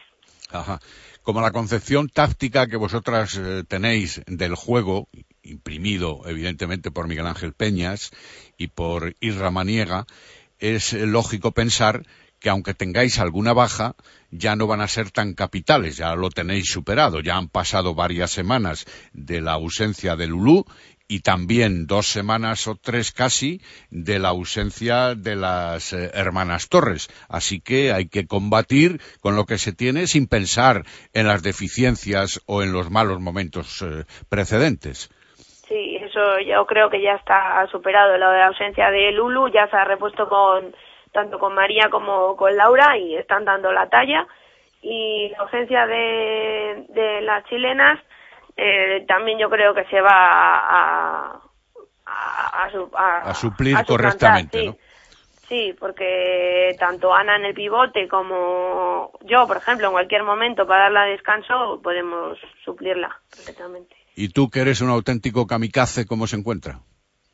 Ajá. 0.52 0.78
Como 1.22 1.40
la 1.40 1.52
concepción 1.52 2.08
táctica 2.08 2.66
que 2.66 2.76
vosotras 2.76 3.36
eh, 3.36 3.62
tenéis 3.68 4.22
del 4.26 4.56
juego, 4.56 5.08
imprimido 5.44 6.22
evidentemente 6.26 6.90
por 6.90 7.06
Miguel 7.06 7.28
Ángel 7.28 7.52
Peñas 7.52 8.10
y 8.58 8.66
por 8.68 9.14
Irra 9.20 9.52
Maniega, 9.52 10.06
es 10.58 10.92
lógico 10.92 11.52
pensar 11.52 12.04
que 12.40 12.50
aunque 12.50 12.74
tengáis 12.74 13.20
alguna 13.20 13.52
baja, 13.52 13.94
ya 14.32 14.56
no 14.56 14.66
van 14.66 14.80
a 14.80 14.88
ser 14.88 15.12
tan 15.12 15.34
capitales, 15.34 15.96
ya 15.96 16.12
lo 16.16 16.28
tenéis 16.28 16.68
superado, 16.68 17.20
ya 17.20 17.36
han 17.36 17.48
pasado 17.48 17.94
varias 17.94 18.32
semanas 18.32 18.84
de 19.12 19.40
la 19.40 19.52
ausencia 19.52 20.16
de 20.16 20.26
Lulú 20.26 20.64
y 21.08 21.20
también 21.20 21.86
dos 21.86 22.06
semanas 22.06 22.66
o 22.68 22.74
tres 22.74 23.12
casi 23.12 23.60
de 23.90 24.18
la 24.18 24.28
ausencia 24.28 25.14
de 25.14 25.36
las 25.36 25.92
eh, 25.92 26.10
hermanas 26.14 26.68
Torres. 26.68 27.08
Así 27.28 27.60
que 27.60 27.92
hay 27.92 28.08
que 28.08 28.26
combatir 28.26 29.00
con 29.20 29.36
lo 29.36 29.44
que 29.44 29.58
se 29.58 29.72
tiene 29.72 30.06
sin 30.06 30.26
pensar 30.28 30.82
en 31.12 31.26
las 31.26 31.42
deficiencias 31.42 32.40
o 32.46 32.62
en 32.62 32.72
los 32.72 32.90
malos 32.90 33.20
momentos 33.20 33.82
eh, 33.82 34.04
precedentes. 34.28 35.10
Sí, 35.68 35.96
eso 35.96 36.38
yo 36.40 36.66
creo 36.66 36.90
que 36.90 37.00
ya 37.00 37.14
está 37.14 37.66
superado. 37.70 38.16
La 38.18 38.46
ausencia 38.46 38.90
de 38.90 39.12
Lulu 39.12 39.48
ya 39.48 39.68
se 39.68 39.76
ha 39.76 39.84
repuesto 39.84 40.28
con 40.28 40.74
tanto 41.12 41.38
con 41.38 41.54
María 41.54 41.88
como 41.90 42.36
con 42.36 42.56
Laura 42.56 42.96
y 42.98 43.16
están 43.16 43.44
dando 43.44 43.72
la 43.72 43.88
talla. 43.88 44.26
Y 44.82 45.28
la 45.30 45.38
ausencia 45.38 45.86
de, 45.86 46.86
de 46.88 47.20
las 47.22 47.44
chilenas 47.44 48.00
eh, 48.56 49.04
también 49.06 49.38
yo 49.38 49.48
creo 49.50 49.74
que 49.74 49.84
se 49.86 50.00
va 50.00 50.10
a, 50.12 51.40
a, 52.06 52.64
a, 52.64 52.70
su- 52.70 52.90
a- 52.94 53.30
A 53.30 53.34
suplir 53.34 53.76
correctamente, 53.86 54.58
sí. 54.60 54.66
¿no? 54.66 54.76
Sí, 55.48 55.76
porque 55.78 56.74
tanto 56.78 57.12
Ana 57.14 57.36
en 57.36 57.44
el 57.44 57.52
pivote 57.54 58.08
como 58.08 59.12
yo, 59.22 59.46
por 59.46 59.58
ejemplo, 59.58 59.88
en 59.88 59.92
cualquier 59.92 60.22
momento 60.22 60.66
para 60.66 60.84
darla 60.84 61.04
descanso 61.04 61.78
podemos 61.82 62.38
suplirla 62.64 63.14
perfectamente. 63.30 63.94
Y 64.14 64.28
tú 64.30 64.48
que 64.48 64.60
eres 64.60 64.80
un 64.80 64.88
auténtico 64.88 65.46
kamikaze, 65.46 66.06
¿cómo 66.06 66.26
se 66.26 66.36
encuentra? 66.36 66.78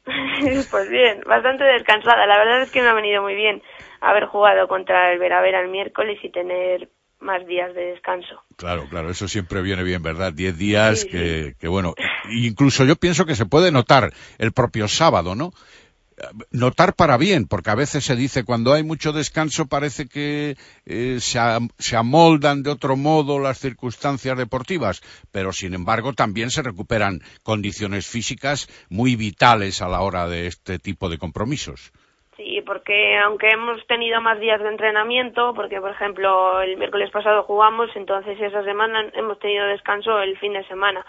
pues 0.70 0.88
bien, 0.88 1.20
bastante 1.26 1.64
descansada. 1.64 2.26
La 2.26 2.38
verdad 2.38 2.62
es 2.62 2.70
que 2.72 2.82
me 2.82 2.88
ha 2.88 2.94
venido 2.94 3.22
muy 3.22 3.34
bien 3.36 3.62
haber 4.00 4.26
jugado 4.26 4.66
contra 4.66 5.12
el 5.12 5.18
Veravera 5.18 5.60
el 5.60 5.68
miércoles 5.68 6.18
y 6.22 6.30
tener 6.30 6.88
más 7.20 7.46
días 7.46 7.74
de 7.74 7.92
descanso. 7.92 8.42
Claro, 8.56 8.88
claro, 8.88 9.10
eso 9.10 9.28
siempre 9.28 9.62
viene 9.62 9.82
bien, 9.82 10.02
¿verdad? 10.02 10.32
Diez 10.32 10.56
días 10.56 11.04
que, 11.04 11.54
que, 11.58 11.68
bueno, 11.68 11.94
incluso 12.30 12.84
yo 12.84 12.96
pienso 12.96 13.26
que 13.26 13.36
se 13.36 13.46
puede 13.46 13.70
notar 13.72 14.12
el 14.38 14.52
propio 14.52 14.88
sábado, 14.88 15.34
¿no? 15.34 15.52
Notar 16.50 16.94
para 16.94 17.16
bien, 17.16 17.46
porque 17.46 17.70
a 17.70 17.76
veces 17.76 18.04
se 18.04 18.16
dice 18.16 18.42
cuando 18.42 18.72
hay 18.72 18.82
mucho 18.82 19.12
descanso 19.12 19.66
parece 19.66 20.08
que 20.08 20.56
eh, 20.84 21.18
se, 21.20 21.38
se 21.78 21.96
amoldan 21.96 22.64
de 22.64 22.70
otro 22.70 22.96
modo 22.96 23.38
las 23.38 23.58
circunstancias 23.58 24.36
deportivas, 24.36 25.00
pero 25.30 25.52
sin 25.52 25.74
embargo 25.74 26.14
también 26.14 26.50
se 26.50 26.62
recuperan 26.62 27.22
condiciones 27.44 28.08
físicas 28.08 28.68
muy 28.88 29.14
vitales 29.14 29.80
a 29.80 29.88
la 29.88 30.00
hora 30.00 30.26
de 30.28 30.48
este 30.48 30.80
tipo 30.80 31.08
de 31.08 31.18
compromisos. 31.18 31.92
Sí, 32.38 32.62
porque 32.64 33.18
aunque 33.18 33.48
hemos 33.48 33.84
tenido 33.88 34.20
más 34.20 34.38
días 34.38 34.62
de 34.62 34.68
entrenamiento, 34.68 35.52
porque 35.54 35.80
por 35.80 35.90
ejemplo 35.90 36.62
el 36.62 36.76
miércoles 36.76 37.10
pasado 37.10 37.42
jugamos, 37.42 37.90
entonces 37.96 38.40
esa 38.40 38.62
semana 38.62 39.10
hemos 39.14 39.40
tenido 39.40 39.66
descanso 39.66 40.20
el 40.20 40.38
fin 40.38 40.52
de 40.52 40.62
semana. 40.68 41.04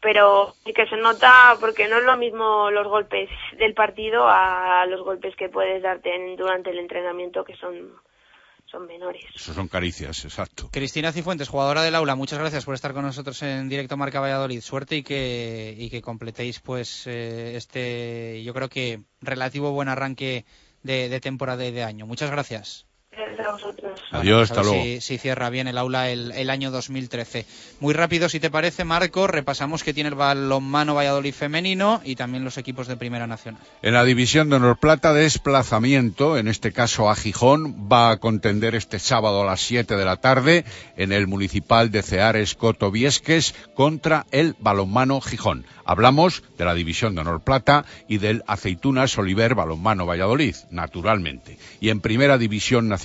Pero 0.00 0.54
sí 0.64 0.72
que 0.72 0.86
se 0.86 0.96
nota 0.96 1.56
porque 1.60 1.86
no 1.88 1.98
es 1.98 2.04
lo 2.04 2.16
mismo 2.16 2.70
los 2.70 2.88
golpes 2.88 3.28
del 3.58 3.74
partido 3.74 4.24
a 4.26 4.86
los 4.86 5.02
golpes 5.02 5.36
que 5.36 5.50
puedes 5.50 5.82
darte 5.82 6.14
en- 6.14 6.36
durante 6.36 6.70
el 6.70 6.78
entrenamiento 6.78 7.44
que 7.44 7.54
son, 7.56 7.92
son 8.72 8.86
menores. 8.86 9.22
Eso 9.36 9.52
son 9.52 9.68
caricias, 9.68 10.24
exacto. 10.24 10.70
Cristina 10.72 11.12
Cifuentes, 11.12 11.48
jugadora 11.48 11.82
del 11.82 11.94
aula, 11.94 12.16
muchas 12.16 12.38
gracias 12.38 12.64
por 12.64 12.74
estar 12.74 12.94
con 12.94 13.04
nosotros 13.04 13.40
en 13.42 13.68
directo 13.68 13.96
Marca 13.98 14.18
Valladolid. 14.18 14.62
Suerte 14.62 14.96
y 14.96 15.02
que, 15.02 15.76
y 15.78 15.90
que 15.90 16.00
completéis 16.00 16.58
pues 16.60 17.06
eh, 17.06 17.56
este, 17.56 18.42
yo 18.42 18.54
creo 18.54 18.68
que 18.68 19.02
relativo 19.20 19.72
buen 19.72 19.88
arranque 19.88 20.46
de, 20.82 21.10
de 21.10 21.20
temporada 21.20 21.64
y 21.66 21.70
de 21.70 21.84
año. 21.84 22.06
Muchas 22.06 22.30
gracias. 22.30 22.86
Adiós, 24.10 24.50
hasta 24.50 24.62
luego. 24.62 24.82
Si, 24.82 25.00
si 25.02 25.18
cierra 25.18 25.50
bien 25.50 25.68
el 25.68 25.76
aula 25.76 26.08
el, 26.08 26.32
el 26.32 26.48
año 26.48 26.70
2013. 26.70 27.44
Muy 27.80 27.92
rápido, 27.92 28.30
si 28.30 28.40
te 28.40 28.50
parece, 28.50 28.84
Marco, 28.84 29.26
repasamos 29.26 29.82
que 29.82 29.92
tiene 29.92 30.08
el 30.08 30.14
balonmano 30.14 30.94
Valladolid 30.94 31.34
femenino 31.34 32.00
y 32.04 32.16
también 32.16 32.42
los 32.42 32.56
equipos 32.56 32.86
de 32.86 32.96
Primera 32.96 33.26
Nacional. 33.26 33.60
En 33.82 33.92
la 33.92 34.04
división 34.04 34.48
de 34.48 34.56
honor 34.56 34.78
plata, 34.78 35.12
desplazamiento, 35.12 36.38
en 36.38 36.48
este 36.48 36.72
caso 36.72 37.10
a 37.10 37.14
Gijón, 37.14 37.88
va 37.92 38.12
a 38.12 38.16
contender 38.16 38.74
este 38.74 38.98
sábado 38.98 39.42
a 39.42 39.46
las 39.46 39.60
7 39.60 39.94
de 39.94 40.04
la 40.06 40.16
tarde 40.16 40.64
en 40.96 41.12
el 41.12 41.26
municipal 41.26 41.90
de 41.90 42.02
Ceares 42.02 42.54
Coto 42.54 42.90
Viesques 42.90 43.54
contra 43.74 44.24
el 44.30 44.56
balonmano 44.58 45.20
Gijón. 45.20 45.66
Hablamos 45.84 46.44
de 46.56 46.64
la 46.64 46.74
división 46.74 47.14
de 47.14 47.22
honor 47.22 47.42
plata 47.42 47.84
y 48.08 48.18
del 48.18 48.44
Aceitunas 48.46 49.18
Oliver 49.18 49.54
Balonmano 49.54 50.06
Valladolid, 50.06 50.54
naturalmente. 50.70 51.58
Y 51.80 51.90
en 51.90 52.00
primera 52.00 52.38
división 52.38 52.88
nacional, 52.88 53.01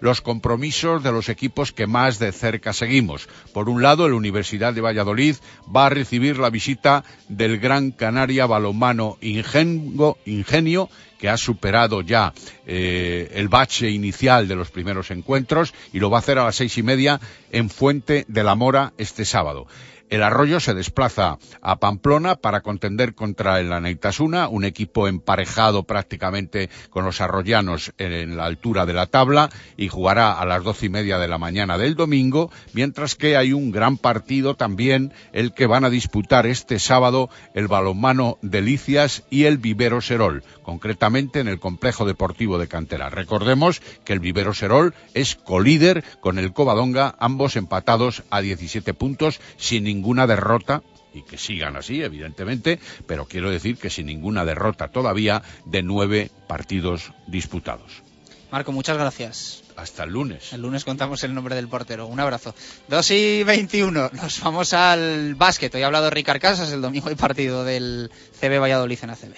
los 0.00 0.20
compromisos 0.20 1.02
de 1.02 1.12
los 1.12 1.28
equipos 1.28 1.72
que 1.72 1.86
más 1.86 2.18
de 2.18 2.32
cerca 2.32 2.72
seguimos. 2.72 3.28
Por 3.52 3.68
un 3.68 3.82
lado, 3.82 4.08
la 4.08 4.14
Universidad 4.14 4.72
de 4.74 4.80
Valladolid 4.80 5.36
va 5.74 5.86
a 5.86 5.90
recibir 5.90 6.38
la 6.38 6.50
visita 6.50 7.04
del 7.28 7.58
Gran 7.58 7.90
Canaria 7.90 8.46
Balonmano 8.46 9.16
Ingengo- 9.20 10.18
Ingenio, 10.26 10.88
que 11.18 11.28
ha 11.28 11.36
superado 11.36 12.02
ya 12.02 12.34
eh, 12.66 13.30
el 13.34 13.48
bache 13.48 13.88
inicial 13.90 14.46
de 14.46 14.56
los 14.56 14.70
primeros 14.70 15.10
encuentros 15.10 15.72
y 15.92 15.98
lo 15.98 16.10
va 16.10 16.18
a 16.18 16.20
hacer 16.20 16.38
a 16.38 16.44
las 16.44 16.56
seis 16.56 16.76
y 16.76 16.82
media 16.82 17.18
en 17.50 17.70
Fuente 17.70 18.24
de 18.28 18.44
la 18.44 18.54
Mora 18.54 18.92
este 18.98 19.24
sábado. 19.24 19.66
El 20.10 20.22
Arroyo 20.22 20.60
se 20.60 20.74
desplaza 20.74 21.38
a 21.62 21.76
Pamplona 21.76 22.36
para 22.36 22.60
contender 22.60 23.14
contra 23.14 23.58
el 23.60 23.72
Aneitasuna, 23.72 24.48
un 24.48 24.64
equipo 24.64 25.08
emparejado 25.08 25.84
prácticamente 25.84 26.68
con 26.90 27.04
los 27.04 27.20
arroyanos 27.20 27.92
en 27.98 28.36
la 28.36 28.44
altura 28.44 28.86
de 28.86 28.92
la 28.92 29.06
tabla 29.06 29.50
y 29.76 29.88
jugará 29.88 30.38
a 30.38 30.44
las 30.44 30.62
doce 30.62 30.86
y 30.86 30.88
media 30.90 31.18
de 31.18 31.28
la 31.28 31.38
mañana 31.38 31.78
del 31.78 31.94
domingo, 31.94 32.50
mientras 32.74 33.14
que 33.14 33.36
hay 33.36 33.52
un 33.52 33.70
gran 33.70 33.96
partido 33.96 34.54
también 34.54 35.12
el 35.32 35.52
que 35.52 35.66
van 35.66 35.84
a 35.84 35.90
disputar 35.90 36.46
este 36.46 36.78
sábado 36.78 37.30
el 37.54 37.66
balonmano 37.66 38.38
Delicias 38.42 39.24
y 39.30 39.44
el 39.44 39.58
Vivero 39.58 40.00
Serol, 40.00 40.44
concretamente 40.62 41.40
en 41.40 41.48
el 41.48 41.58
complejo 41.58 42.04
deportivo 42.04 42.58
de 42.58 42.68
Cantera. 42.68 43.10
Recordemos 43.10 43.80
que 44.04 44.12
el 44.12 44.20
Vivero 44.20 44.54
Serol 44.54 44.94
es 45.14 45.34
colíder 45.34 46.04
con 46.20 46.38
el 46.38 46.52
Covadonga, 46.52 47.14
ambos 47.18 47.56
empatados 47.56 48.22
a 48.30 48.40
17 48.40 48.94
puntos 48.94 49.40
sin 49.56 49.86
ninguna 49.94 50.26
derrota 50.26 50.82
y 51.12 51.22
que 51.22 51.38
sigan 51.38 51.76
así, 51.76 52.02
evidentemente, 52.02 52.80
pero 53.06 53.26
quiero 53.26 53.50
decir 53.50 53.76
que 53.78 53.90
sin 53.90 54.06
ninguna 54.06 54.44
derrota 54.44 54.88
todavía 54.88 55.42
de 55.64 55.82
nueve 55.82 56.30
partidos 56.48 57.12
disputados. 57.28 58.02
Marco, 58.50 58.72
muchas 58.72 58.98
gracias. 58.98 59.62
Hasta 59.76 60.04
el 60.04 60.10
lunes. 60.10 60.52
El 60.52 60.62
lunes 60.62 60.84
contamos 60.84 61.24
el 61.24 61.34
nombre 61.34 61.56
del 61.56 61.66
portero. 61.66 62.06
Un 62.06 62.20
abrazo. 62.20 62.54
2 62.88 63.10
y 63.10 63.42
21. 63.42 64.10
Nos 64.12 64.40
vamos 64.40 64.72
al 64.72 65.34
básquet. 65.34 65.74
Hoy 65.74 65.82
ha 65.82 65.86
hablado 65.86 66.10
Ricard 66.10 66.40
Casas. 66.40 66.70
El 66.70 66.80
domingo 66.80 67.08
hay 67.08 67.16
partido 67.16 67.64
del 67.64 68.12
CB 68.40 68.60
Valladolid 68.60 68.98
en 69.02 69.10
ACB. 69.10 69.34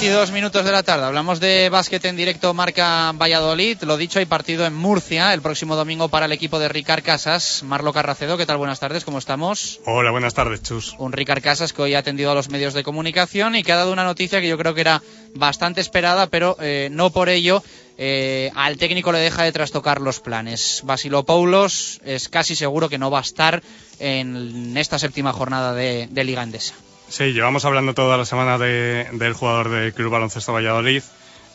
22 0.00 0.30
minutos 0.30 0.64
de 0.64 0.70
la 0.70 0.84
tarde. 0.84 1.06
Hablamos 1.06 1.40
de 1.40 1.70
básquet 1.70 2.04
en 2.04 2.14
directo 2.14 2.54
marca 2.54 3.10
Valladolid. 3.16 3.82
Lo 3.82 3.96
dicho, 3.96 4.20
hay 4.20 4.26
partido 4.26 4.64
en 4.64 4.72
Murcia 4.72 5.34
el 5.34 5.42
próximo 5.42 5.74
domingo 5.74 6.08
para 6.08 6.26
el 6.26 6.30
equipo 6.30 6.60
de 6.60 6.68
Ricard 6.68 7.02
Casas. 7.02 7.64
Marlo 7.64 7.92
Carracedo, 7.92 8.36
¿qué 8.36 8.46
tal? 8.46 8.58
Buenas 8.58 8.78
tardes, 8.78 9.04
¿cómo 9.04 9.18
estamos? 9.18 9.80
Hola, 9.86 10.12
buenas 10.12 10.34
tardes, 10.34 10.62
Chus. 10.62 10.94
Un 10.98 11.10
Ricard 11.10 11.42
Casas 11.42 11.72
que 11.72 11.82
hoy 11.82 11.94
ha 11.94 11.98
atendido 11.98 12.30
a 12.30 12.34
los 12.36 12.48
medios 12.48 12.74
de 12.74 12.84
comunicación 12.84 13.56
y 13.56 13.64
que 13.64 13.72
ha 13.72 13.76
dado 13.76 13.92
una 13.92 14.04
noticia 14.04 14.40
que 14.40 14.46
yo 14.46 14.56
creo 14.56 14.72
que 14.72 14.82
era 14.82 15.02
bastante 15.34 15.80
esperada, 15.80 16.28
pero 16.28 16.56
eh, 16.60 16.90
no 16.92 17.10
por 17.10 17.28
ello 17.28 17.64
eh, 17.96 18.52
al 18.54 18.78
técnico 18.78 19.10
le 19.10 19.18
deja 19.18 19.42
de 19.42 19.50
trastocar 19.50 20.00
los 20.00 20.20
planes. 20.20 20.82
Basilo 20.84 21.24
Paulos 21.24 22.00
es 22.04 22.28
casi 22.28 22.54
seguro 22.54 22.88
que 22.88 22.98
no 22.98 23.10
va 23.10 23.18
a 23.18 23.22
estar 23.22 23.64
en 23.98 24.76
esta 24.76 24.96
séptima 25.00 25.32
jornada 25.32 25.74
de, 25.74 26.06
de 26.08 26.22
Liga 26.22 26.44
Endesa. 26.44 26.74
Sí, 27.08 27.32
llevamos 27.32 27.64
hablando 27.64 27.94
toda 27.94 28.18
la 28.18 28.26
semana 28.26 28.58
de, 28.58 29.08
del 29.12 29.32
jugador 29.32 29.70
del 29.70 29.94
Club 29.94 30.10
Baloncesto 30.10 30.52
Valladolid, 30.52 31.02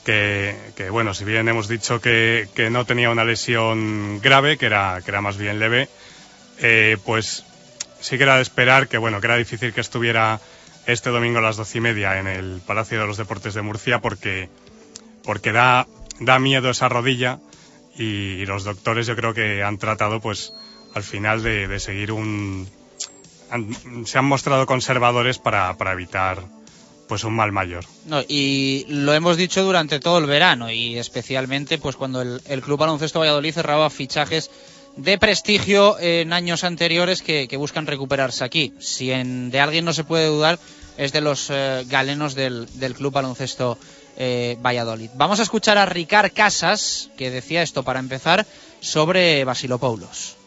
que, 0.04 0.90
bueno, 0.90 1.14
si 1.14 1.26
bien 1.26 1.48
hemos 1.48 1.68
dicho 1.68 2.02
que, 2.02 2.48
no 2.72 2.86
tenía 2.86 3.12
una 3.12 3.24
lesión 3.24 4.20
grave, 4.20 4.58
que 4.58 4.66
era, 4.66 5.00
que 5.06 5.12
era 5.12 5.22
más 5.22 5.38
bien 5.38 5.60
leve, 5.60 5.90
eh, 6.58 6.98
pues 7.06 7.46
sí 8.00 8.18
que 8.18 8.24
era 8.24 8.38
de 8.38 8.42
esperar 8.42 8.88
que, 8.88 8.98
bueno, 8.98 9.22
que 9.22 9.28
era 9.28 9.38
difícil 9.38 9.74
que 9.74 9.82
estuviera 9.82 10.40
este 10.88 11.12
domingo 11.12 11.38
a 11.38 11.44
las 11.44 11.56
doce 11.56 11.78
y 11.78 11.82
media 11.82 12.20
en 12.20 12.28
el 12.28 12.60
Palacio 12.66 13.00
de 13.00 13.08
los 13.08 13.18
Deportes 13.18 13.54
de 13.54 13.62
Murcia 13.62 14.00
porque, 14.00 14.50
porque 15.24 15.52
da, 15.52 15.88
da 16.20 16.40
miedo 16.40 16.72
esa 16.72 16.90
rodilla 16.90 17.40
y, 17.96 18.44
los 18.48 18.64
doctores 18.64 19.06
yo 19.06 19.16
creo 19.16 19.36
que 19.36 19.62
han 19.62 19.78
tratado, 19.78 20.20
pues, 20.20 20.52
al 20.96 21.04
final 21.04 21.44
de 21.44 21.80
seguir 21.80 22.12
un, 22.12 22.68
se 24.06 24.18
han 24.18 24.26
mostrado 24.26 24.66
conservadores 24.66 25.40
para, 25.40 25.78
para, 25.78 25.94
evitar 25.94 26.44
pues 27.08 27.24
un 27.24 27.36
mal 27.36 27.52
mayor. 27.52 27.86
No, 28.06 28.22
y 28.28 28.86
lo 28.88 29.14
hemos 29.14 29.38
dicho 29.38 29.64
durante 29.64 30.00
todo 30.00 30.18
el 30.18 30.26
verano 30.26 30.72
y 30.72 30.98
especialmente 30.98 31.78
pues 31.78 31.96
cuando 31.96 32.22
el, 32.22 32.62
Club 32.62 32.80
Baloncesto 32.80 33.20
Valladolid 33.20 33.54
cerraba 33.54 33.90
fichajes 33.90 34.50
de 34.96 35.18
prestigio 35.18 35.98
en 36.00 36.34
años 36.34 36.64
anteriores 36.64 37.22
que, 37.22 37.48
que 37.48 37.58
buscan 37.58 37.88
recuperarse 37.88 38.44
aquí. 38.44 38.74
Si 38.80 39.12
en, 39.12 39.52
de 39.52 39.60
alguien 39.60 39.86
no 39.86 39.94
se 39.94 40.04
puede 40.04 40.28
dudar 40.28 40.60
es 40.98 41.12
de 41.12 41.22
los 41.22 41.50
eh, 41.50 41.86
galenos 41.88 42.36
del, 42.36 42.68
del, 42.80 42.94
Club 42.94 43.14
Baloncesto 43.14 43.78
eh, 44.18 44.58
Valladolid. 44.62 45.10
Vamos 45.16 45.40
a 45.40 45.44
escuchar 45.44 45.78
a 45.78 45.86
Ricard 45.86 46.32
Casas 46.34 47.10
que 47.18 47.32
decía 47.32 47.64
esto 47.64 47.84
para 47.84 48.00
empezar 48.00 48.46
sobre 48.80 49.44
Basilopoulos. 49.44 50.38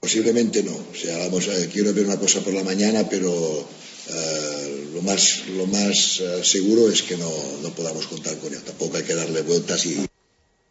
Posiblemente 0.00 0.62
no. 0.62 0.74
O 0.74 0.94
sea, 0.94 1.18
vamos 1.18 1.48
a, 1.48 1.66
quiero 1.72 1.92
ver 1.92 2.06
una 2.06 2.18
cosa 2.18 2.40
por 2.40 2.54
la 2.54 2.62
mañana, 2.62 3.08
pero 3.08 3.32
uh, 3.32 4.94
lo 4.94 5.02
más, 5.02 5.46
lo 5.56 5.66
más 5.66 6.20
uh, 6.20 6.44
seguro 6.44 6.88
es 6.88 7.02
que 7.02 7.16
no, 7.16 7.30
no, 7.62 7.70
podamos 7.70 8.06
contar 8.06 8.36
con 8.38 8.52
él. 8.54 8.62
Tampoco 8.62 8.96
hay 8.96 9.02
que 9.02 9.14
darle 9.14 9.42
vueltas 9.42 9.84
y. 9.86 10.06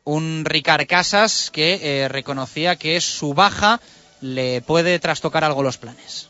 Un 0.06 0.46
Ricard 0.46 0.88
Casas 0.88 1.50
que 1.52 1.80
eh, 1.84 2.08
reconocía 2.08 2.78
que 2.78 3.02
su 3.02 3.34
baja 3.34 3.82
le 4.22 4.62
puede 4.62 4.98
trastocar 5.00 5.44
algo 5.44 5.62
los 5.62 5.78
planes. 5.78 6.30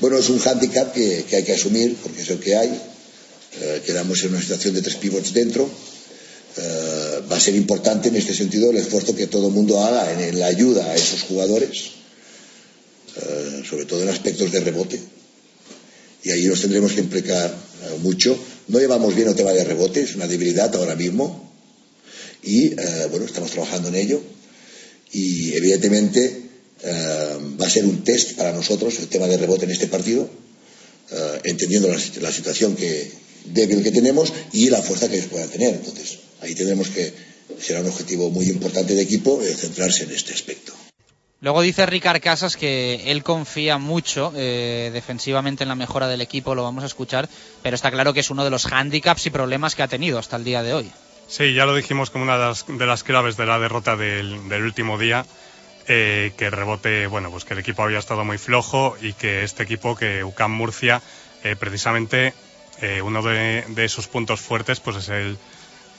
Bueno, 0.00 0.18
es 0.18 0.28
un 0.28 0.40
hándicap 0.40 0.92
que, 0.92 1.24
que, 1.30 1.36
hay 1.36 1.44
que 1.44 1.52
asumir 1.52 1.94
porque 2.02 2.22
es 2.22 2.30
el 2.30 2.40
que 2.40 2.56
hay. 2.56 2.68
Uh, 2.68 3.80
quedamos 3.86 4.20
en 4.24 4.30
una 4.30 4.42
situación 4.42 4.74
de 4.74 4.82
tres 4.82 4.96
pivots 4.96 5.32
dentro. 5.32 5.70
va 7.30 7.36
a 7.36 7.40
ser 7.40 7.54
importante 7.54 8.08
en 8.08 8.16
este 8.16 8.34
sentido 8.34 8.70
el 8.70 8.76
esfuerzo 8.76 9.14
que 9.14 9.28
todo 9.28 9.46
el 9.48 9.54
mundo 9.54 9.80
haga 9.84 10.12
en, 10.12 10.20
en 10.20 10.40
la 10.40 10.46
ayuda 10.46 10.84
a 10.86 10.94
esos 10.94 11.22
jugadores 11.22 12.03
Uh, 13.16 13.64
sobre 13.64 13.84
todo 13.84 14.02
en 14.02 14.08
aspectos 14.08 14.50
de 14.50 14.60
rebote. 14.60 14.98
Y 16.24 16.30
ahí 16.30 16.46
nos 16.46 16.60
tendremos 16.60 16.92
que 16.92 17.00
implicar 17.00 17.54
uh, 17.54 17.98
mucho. 17.98 18.36
No 18.68 18.80
llevamos 18.80 19.14
bien 19.14 19.28
el 19.28 19.36
tema 19.36 19.52
de 19.52 19.62
rebote, 19.62 20.02
es 20.02 20.16
una 20.16 20.26
debilidad 20.26 20.74
ahora 20.74 20.96
mismo. 20.96 21.52
Y 22.42 22.74
uh, 22.74 23.08
bueno, 23.10 23.26
estamos 23.26 23.52
trabajando 23.52 23.88
en 23.88 23.94
ello. 23.94 24.20
Y 25.12 25.52
evidentemente 25.54 26.42
va 26.84 27.66
a 27.66 27.70
ser 27.70 27.84
un 27.84 28.02
test 28.04 28.32
para 28.32 28.52
nosotros 28.52 28.98
el 28.98 29.06
tema 29.06 29.26
de 29.26 29.38
rebote 29.38 29.64
en 29.64 29.70
este 29.70 29.86
partido, 29.86 30.28
entendiendo 31.44 31.88
la, 31.88 32.32
situación 32.32 32.76
que, 32.76 33.10
débil 33.46 33.82
que 33.82 33.90
tenemos 33.90 34.32
y 34.52 34.68
la 34.68 34.82
fuerza 34.82 35.08
que 35.08 35.16
ellos 35.16 35.28
puedan 35.28 35.48
tener. 35.48 35.72
Entonces, 35.72 36.18
ahí 36.40 36.54
tendremos 36.54 36.88
que, 36.88 37.12
será 37.60 37.80
un 37.80 37.86
objetivo 37.86 38.28
muy 38.30 38.46
importante 38.46 38.94
de 38.94 39.02
equipo, 39.02 39.40
eh, 39.42 39.54
centrarse 39.54 40.04
en 40.04 40.10
este 40.10 40.34
aspecto. 40.34 40.74
Luego 41.44 41.60
dice 41.60 41.84
Ricard 41.84 42.22
Casas 42.22 42.56
que 42.56 43.12
él 43.12 43.22
confía 43.22 43.76
mucho 43.76 44.32
eh, 44.34 44.88
defensivamente 44.94 45.62
en 45.62 45.68
la 45.68 45.74
mejora 45.74 46.08
del 46.08 46.22
equipo, 46.22 46.54
lo 46.54 46.62
vamos 46.62 46.84
a 46.84 46.86
escuchar, 46.86 47.28
pero 47.62 47.74
está 47.74 47.90
claro 47.90 48.14
que 48.14 48.20
es 48.20 48.30
uno 48.30 48.44
de 48.44 48.50
los 48.50 48.64
hándicaps 48.64 49.26
y 49.26 49.30
problemas 49.30 49.74
que 49.74 49.82
ha 49.82 49.88
tenido 49.88 50.18
hasta 50.18 50.36
el 50.36 50.44
día 50.44 50.62
de 50.62 50.72
hoy. 50.72 50.90
Sí, 51.28 51.52
ya 51.52 51.66
lo 51.66 51.76
dijimos 51.76 52.08
como 52.08 52.24
una 52.24 52.38
de 52.38 52.86
las, 52.86 53.04
claves 53.04 53.36
de 53.36 53.44
la 53.44 53.58
derrota 53.58 53.94
del, 53.94 54.40
último 54.50 54.96
día, 54.96 55.26
eh, 55.86 56.32
que 56.38 56.46
el 56.46 56.52
rebote, 56.52 57.08
bueno, 57.08 57.30
pues 57.30 57.44
que 57.44 57.52
el 57.52 57.60
equipo 57.60 57.82
había 57.82 57.98
estado 57.98 58.24
muy 58.24 58.38
flojo 58.38 58.96
y 59.02 59.12
que 59.12 59.44
este 59.44 59.64
equipo, 59.64 59.96
que 59.96 60.24
UCAM 60.24 60.50
Murcia, 60.50 61.02
eh, 61.42 61.56
precisamente 61.56 62.32
eh, 62.80 63.02
uno 63.02 63.20
de, 63.20 63.66
de, 63.68 63.90
sus 63.90 64.08
puntos 64.08 64.40
fuertes 64.40 64.80
pues 64.80 64.96
es 64.96 65.10
el, 65.10 65.36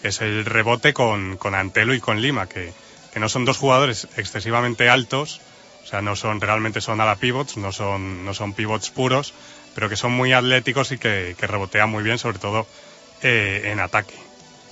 es 0.01 0.21
el 0.21 0.43
rebote 0.43 0.91
con, 0.91 1.37
con 1.37 1.53
Antelo 1.53 1.93
y 1.93 1.99
con 1.99 2.19
Lima, 2.19 2.49
que 2.49 2.73
que 3.15 3.21
no 3.21 3.29
son 3.29 3.45
dos 3.45 3.55
jugadores 3.55 4.09
excesivamente 4.17 4.89
altos, 4.89 5.39
o 5.85 5.87
sea, 5.87 6.01
no 6.01 6.17
son 6.17 6.41
realmente 6.41 6.81
son 6.81 6.99
ala 6.99 7.15
pivots, 7.15 7.55
no 7.55 7.71
son, 7.71 8.25
no 8.25 8.33
son 8.33 8.51
pivots 8.51 8.89
puros, 8.89 9.31
pero 9.73 9.87
que 9.87 9.95
son 9.95 10.11
muy 10.11 10.33
atléticos 10.33 10.91
y 10.91 10.97
que, 10.97 11.33
que 11.39 11.47
rebotean 11.47 11.89
muy 11.89 12.03
bien, 12.03 12.17
sobre 12.19 12.39
todo 12.39 12.67
eh, 13.23 13.71
en 13.71 13.79
ataque. 13.79 14.15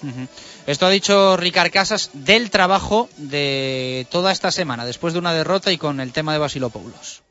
Uh 0.02 0.08
-huh. 0.08 0.28
Esto 0.68 0.86
ha 0.86 0.90
dicho 0.90 1.38
Ricard 1.38 1.72
Casas 1.72 2.10
del 2.12 2.50
trabajo 2.50 3.08
de 3.16 4.08
toda 4.12 4.34
esta 4.34 4.52
semana, 4.52 4.86
después 4.86 5.14
de 5.14 5.20
una 5.20 5.34
derrota 5.34 5.72
y 5.72 5.78
con 5.78 6.02
el 6.02 6.12
tema 6.12 6.34
de 6.34 6.40
Basilopoulos. 6.40 7.22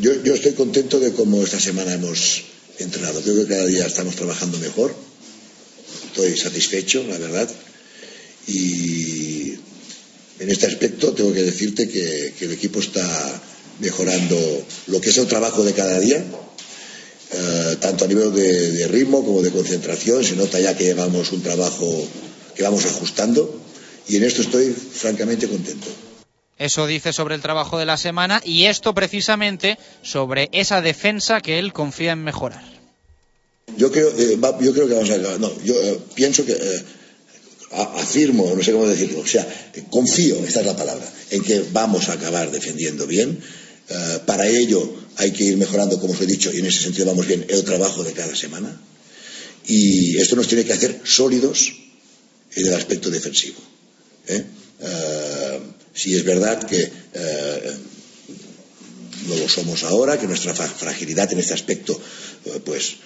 Yo, 0.00 0.20
yo 0.24 0.34
estoy 0.34 0.54
contento 0.54 0.98
de 0.98 1.12
cómo 1.12 1.44
esta 1.44 1.60
semana 1.60 1.94
hemos 1.94 2.42
entrenado. 2.80 3.22
Creo 3.22 3.36
que 3.36 3.46
cada 3.46 3.66
día 3.66 3.86
estamos 3.86 4.16
trabajando 4.16 4.58
mejor. 4.58 4.96
Estoy 6.06 6.36
satisfecho, 6.36 7.04
la 7.04 7.18
verdad. 7.18 7.48
Y 8.48 9.60
en 10.40 10.50
este 10.50 10.66
aspecto 10.66 11.12
tengo 11.12 11.32
que 11.32 11.42
decirte 11.42 11.88
que, 11.88 12.32
que, 12.36 12.46
el 12.46 12.52
equipo 12.52 12.80
está 12.80 13.06
mejorando 13.78 14.36
lo 14.86 15.00
que 15.00 15.10
es 15.10 15.18
el 15.18 15.26
trabajo 15.26 15.62
de 15.62 15.74
cada 15.74 16.00
día, 16.00 16.24
eh, 17.32 17.76
tanto 17.78 18.06
a 18.06 18.08
nivel 18.08 18.34
de, 18.34 18.72
de, 18.72 18.88
ritmo 18.88 19.22
como 19.24 19.42
de 19.42 19.50
concentración. 19.50 20.24
Se 20.24 20.36
nota 20.36 20.58
ya 20.58 20.76
que 20.76 20.84
llevamos 20.84 21.30
un 21.32 21.42
trabajo 21.42 21.86
que 22.54 22.62
vamos 22.62 22.86
ajustando 22.86 23.54
y 24.08 24.16
en 24.16 24.24
esto 24.24 24.40
estoy 24.40 24.70
francamente 24.72 25.46
contento. 25.46 25.86
Eso 26.58 26.86
dice 26.86 27.12
sobre 27.12 27.34
el 27.34 27.42
trabajo 27.42 27.78
de 27.78 27.86
la 27.86 27.98
semana 27.98 28.40
y 28.42 28.64
esto 28.64 28.94
precisamente 28.94 29.78
sobre 30.02 30.48
esa 30.52 30.80
defensa 30.80 31.42
que 31.42 31.58
él 31.58 31.74
confía 31.74 32.12
en 32.12 32.24
mejorar. 32.24 32.64
Yo 33.76 33.92
creo, 33.92 34.10
eh, 34.18 34.36
va, 34.36 34.58
yo 34.58 34.72
creo 34.72 34.88
que 34.88 34.94
vamos 34.94 35.10
a. 35.10 35.38
No, 35.38 35.52
yo 35.62 35.74
eh, 35.74 36.00
pienso 36.14 36.46
que. 36.46 36.58
Eh, 37.70 37.86
afirmo, 37.96 38.52
no 38.54 38.62
sé 38.62 38.72
cómo 38.72 38.88
decirlo, 38.88 39.20
o 39.20 39.26
sea, 39.26 39.46
confío, 39.90 40.44
esta 40.44 40.60
es 40.60 40.66
la 40.66 40.76
palabra, 40.76 41.10
en 41.30 41.42
que 41.42 41.64
vamos 41.72 42.08
a 42.08 42.14
acabar 42.14 42.50
defendiendo 42.50 43.06
bien. 43.06 43.38
Uh, 43.90 44.24
para 44.24 44.46
ello 44.46 44.80
hay 45.16 45.32
que 45.32 45.44
ir 45.44 45.56
mejorando, 45.56 45.98
como 46.00 46.12
os 46.12 46.20
he 46.20 46.26
dicho, 46.26 46.52
y 46.52 46.58
en 46.58 46.66
ese 46.66 46.82
sentido 46.82 47.06
vamos 47.06 47.26
bien, 47.26 47.44
el 47.48 47.64
trabajo 47.64 48.04
de 48.04 48.12
cada 48.12 48.34
semana. 48.34 48.80
Y 49.66 50.16
esto 50.18 50.36
nos 50.36 50.48
tiene 50.48 50.64
que 50.64 50.72
hacer 50.72 51.00
sólidos 51.04 51.72
en 52.54 52.66
el 52.66 52.74
aspecto 52.74 53.10
defensivo. 53.10 53.58
¿eh? 54.26 54.44
Uh, 54.80 55.60
si 55.92 56.14
es 56.14 56.24
verdad 56.24 56.62
que 56.62 56.82
uh, 56.84 57.70
no 59.28 59.36
lo 59.36 59.48
somos 59.48 59.84
ahora, 59.84 60.18
que 60.18 60.26
nuestra 60.26 60.54
fragilidad 60.54 61.32
en 61.32 61.40
este 61.40 61.54
aspecto 61.54 62.00
pues 62.64 62.96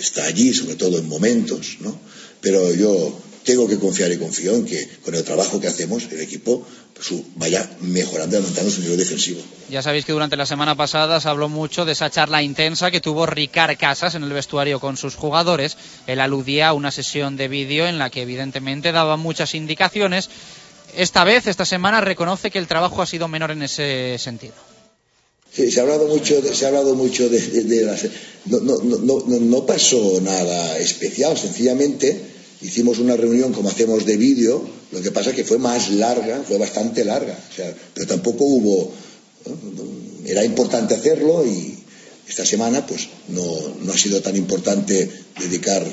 está 0.00 0.24
allí, 0.24 0.52
sobre 0.52 0.74
todo 0.74 0.98
en 0.98 1.08
momentos, 1.08 1.76
¿no? 1.80 1.96
Pero 2.40 2.74
yo 2.74 3.16
tengo 3.44 3.66
que 3.66 3.78
confiar 3.78 4.12
y 4.12 4.18
confío 4.18 4.54
en 4.54 4.64
que 4.64 4.88
con 5.04 5.14
el 5.14 5.24
trabajo 5.24 5.60
que 5.60 5.68
hacemos 5.68 6.04
el 6.10 6.20
equipo 6.20 6.66
pues, 6.94 7.22
vaya 7.36 7.68
mejorando 7.80 8.36
y 8.36 8.38
aumentando 8.38 8.70
su 8.70 8.82
nivel 8.82 8.98
defensivo. 8.98 9.40
Ya 9.70 9.82
sabéis 9.82 10.04
que 10.04 10.12
durante 10.12 10.36
la 10.36 10.46
semana 10.46 10.76
pasada 10.76 11.20
se 11.20 11.28
habló 11.28 11.48
mucho 11.48 11.84
de 11.84 11.92
esa 11.92 12.10
charla 12.10 12.42
intensa 12.42 12.90
que 12.90 13.00
tuvo 13.00 13.26
Ricard 13.26 13.78
Casas 13.78 14.14
en 14.14 14.24
el 14.24 14.32
vestuario 14.32 14.80
con 14.80 14.96
sus 14.96 15.14
jugadores. 15.14 15.76
Él 16.06 16.20
aludía 16.20 16.68
a 16.68 16.72
una 16.72 16.90
sesión 16.90 17.36
de 17.36 17.48
vídeo 17.48 17.86
en 17.86 17.98
la 17.98 18.10
que 18.10 18.22
evidentemente 18.22 18.92
daba 18.92 19.16
muchas 19.16 19.54
indicaciones. 19.54 20.28
Esta 20.96 21.24
vez, 21.24 21.46
esta 21.46 21.64
semana, 21.64 22.00
reconoce 22.00 22.50
que 22.50 22.58
el 22.58 22.66
trabajo 22.66 23.00
ha 23.00 23.06
sido 23.06 23.28
menor 23.28 23.52
en 23.52 23.62
ese 23.62 24.18
sentido. 24.18 24.54
Sí, 25.52 25.70
se 25.70 25.80
ha 25.80 25.82
hablado 25.82 26.06
mucho, 26.06 26.40
de, 26.40 26.54
se 26.54 26.64
ha 26.64 26.68
hablado 26.68 26.94
mucho 26.94 27.28
de, 27.28 27.40
de, 27.40 27.64
de 27.64 27.84
las, 27.84 28.04
no, 28.46 28.60
no, 28.60 28.78
no, 28.78 29.22
no, 29.26 29.66
pasó 29.66 30.20
nada 30.20 30.78
especial, 30.78 31.36
sencillamente 31.36 32.39
hicimos 32.62 32.98
una 32.98 33.16
reunión 33.16 33.52
como 33.52 33.68
hacemos 33.68 34.04
de 34.04 34.16
vídeo, 34.16 34.68
lo 34.92 35.00
que 35.00 35.10
pasa 35.10 35.30
es 35.30 35.36
que 35.36 35.44
fue 35.44 35.58
más 35.58 35.90
larga, 35.90 36.42
fue 36.46 36.58
bastante 36.58 37.04
larga, 37.04 37.38
pero 37.94 38.06
tampoco 38.06 38.44
hubo, 38.44 38.92
era 40.26 40.44
importante 40.44 40.94
hacerlo 40.94 41.46
y 41.46 41.78
esta 42.28 42.44
semana 42.44 42.86
pues 42.86 43.08
no, 43.28 43.44
no 43.82 43.92
ha 43.92 43.98
sido 43.98 44.20
tan 44.20 44.36
importante 44.36 45.10
dedicar 45.38 45.84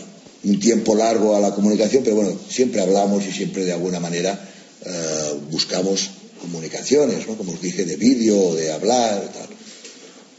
un 0.44 0.60
tiempo 0.60 0.95
largo 0.95 1.35
a 1.35 1.39
la 1.39 1.53
comunicación, 1.53 2.03
pero 2.03 2.18
bueno, 2.18 2.38
siempre 2.49 2.81
hablamos 2.81 3.26
y 3.26 3.31
siempre 3.31 3.65
de 3.65 3.73
alguna 3.73 3.99
manera 3.99 4.39
uh, 4.85 5.52
buscamos 5.52 6.10
comunicaciones, 6.41 7.27
¿no? 7.27 7.35
como 7.35 7.53
os 7.53 7.61
dije, 7.61 7.85
de 7.85 7.95
vídeo, 7.95 8.53
de 8.53 8.72
hablar, 8.72 9.31
tal. 9.34 9.48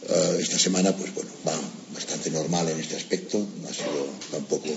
Uh, 0.08 0.40
esta 0.40 0.58
semana, 0.58 0.96
pues 0.96 1.12
bueno, 1.14 1.30
va 1.46 1.52
bastante 1.92 2.30
normal 2.30 2.68
en 2.68 2.80
este 2.80 2.96
aspecto, 2.96 3.38
no 3.38 3.68
ha 3.68 3.74
sido 3.74 4.06
tampoco 4.30 4.68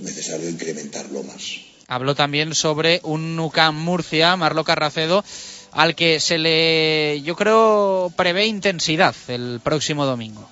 necesario 0.00 0.48
incrementarlo 0.48 1.22
más. 1.22 1.60
Habló 1.86 2.14
también 2.14 2.54
sobre 2.54 3.00
un 3.02 3.38
UCAM 3.38 3.76
Murcia, 3.76 4.36
Marlo 4.36 4.64
Carracedo, 4.64 5.24
al 5.72 5.94
que 5.94 6.20
se 6.20 6.38
le, 6.38 7.20
yo 7.22 7.36
creo, 7.36 8.12
prevé 8.16 8.46
intensidad 8.46 9.14
el 9.28 9.60
próximo 9.62 10.06
domingo. 10.06 10.48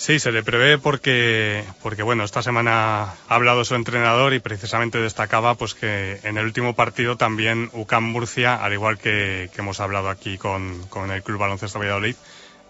Sí, 0.00 0.18
se 0.18 0.32
le 0.32 0.42
prevé 0.42 0.78
porque, 0.78 1.62
porque 1.82 2.02
bueno, 2.02 2.24
esta 2.24 2.42
semana 2.42 3.02
ha 3.02 3.16
hablado 3.28 3.66
su 3.66 3.74
entrenador 3.74 4.32
y 4.32 4.38
precisamente 4.40 4.98
destacaba 4.98 5.56
pues 5.56 5.74
que 5.74 6.20
en 6.22 6.38
el 6.38 6.46
último 6.46 6.74
partido 6.74 7.18
también 7.18 7.68
UCAM 7.74 8.04
Murcia, 8.04 8.54
al 8.54 8.72
igual 8.72 8.96
que, 8.96 9.50
que 9.52 9.60
hemos 9.60 9.78
hablado 9.78 10.08
aquí 10.08 10.38
con, 10.38 10.86
con, 10.86 11.10
el 11.10 11.22
Club 11.22 11.40
Baloncesto 11.40 11.78
Valladolid, 11.78 12.16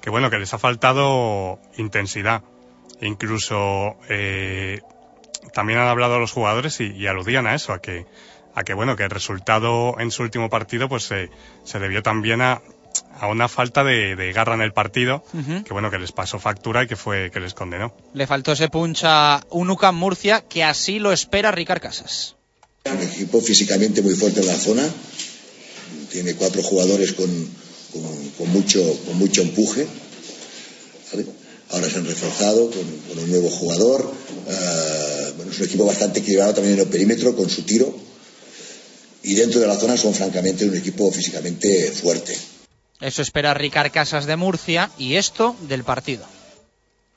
que 0.01 0.11
bueno, 0.11 0.29
que 0.29 0.41
les 0.41 0.53
ha 0.55 0.59
faltado 0.59 1.61
intensidad. 1.77 2.43
Incluso 3.01 3.97
eh, 4.09 4.81
también 5.53 5.79
han 5.79 5.89
hablado 5.89 6.19
los 6.19 6.33
jugadores 6.33 6.81
y, 6.81 6.93
y, 6.93 7.07
aludían 7.07 7.47
a 7.47 7.55
eso, 7.55 7.73
a 7.73 7.81
que, 7.81 8.07
a 8.55 8.63
que 8.65 8.75
bueno, 8.75 8.97
que 8.97 9.05
el 9.05 9.11
resultado 9.11 9.97
en 9.99 10.11
su 10.11 10.23
último 10.23 10.49
partido 10.51 10.89
pues 10.89 11.05
se, 11.05 11.31
se 11.65 11.79
debió 11.79 12.03
también 12.03 12.41
a, 12.41 12.63
a 13.19 13.27
una 13.29 13.49
falta 13.49 13.85
de, 13.85 14.17
de, 14.17 14.33
garra 14.33 14.55
en 14.55 14.63
el 14.63 14.73
partido, 14.73 15.25
uh 15.33 15.39
-huh. 15.39 15.65
que 15.65 15.73
bueno, 15.73 15.91
que 15.91 15.99
les 15.99 16.13
pasó 16.13 16.39
factura 16.39 16.85
y 16.85 16.87
que 16.87 16.97
fue 16.97 17.31
que 17.31 17.41
les 17.41 17.55
condenó. 17.55 17.95
Le 18.15 18.27
faltó 18.27 18.53
ese 18.53 18.69
punch 18.69 19.03
a 19.05 19.41
un 19.51 19.71
UCAM 19.71 19.97
Murcia 19.97 20.43
que 20.43 20.65
así 20.65 20.99
lo 20.99 21.13
espera 21.13 21.51
Ricard 21.51 21.81
Casas. 21.83 22.37
Un 22.85 23.03
equipo 23.03 23.41
físicamente 23.41 24.01
muy 24.03 24.15
fuerte 24.15 24.41
en 24.41 24.47
la 24.47 24.55
zona, 24.55 24.83
tiene 26.11 26.35
cuatro 26.35 26.63
jugadores 26.63 27.13
con, 27.13 27.29
con, 27.93 28.31
con 28.39 28.49
mucho, 28.51 28.81
con 29.07 29.19
mucho 29.19 29.43
empuje. 29.43 29.87
Ahora 31.73 31.89
se 31.89 31.99
han 31.99 32.07
reforzado 32.07 32.71
con, 32.71 32.85
con 33.09 33.19
un 33.19 33.31
nuevo 33.31 33.49
jugador. 33.49 34.05
Uh, 34.05 35.37
bueno, 35.37 35.53
es 35.53 35.59
un 35.59 35.67
equipo 35.67 35.85
bastante 35.85 36.21
equilibrado 36.21 36.55
también 36.55 36.75
en 36.75 36.81
el 36.81 36.89
perímetro 36.89 37.37
con 37.37 37.49
su 37.49 37.63
tiro. 37.63 37.95
Y 39.23 39.35
dentro 39.35 39.61
de 39.61 39.67
la 39.67 39.77
zona 39.77 39.97
son 39.97 40.15
francamente 40.15 40.65
un 40.65 40.77
equipo 40.77 41.11
físicamente 41.13 41.93
fuerte. 41.93 42.37
Eso 43.01 43.23
espera 43.23 43.55
Ricard 43.55 43.93
Casas 43.93 44.27
de 44.27 44.37
Murcia 44.37 44.91
y 44.99 45.17
esto 45.17 45.57
del 45.69 45.85
partido. 45.85 46.25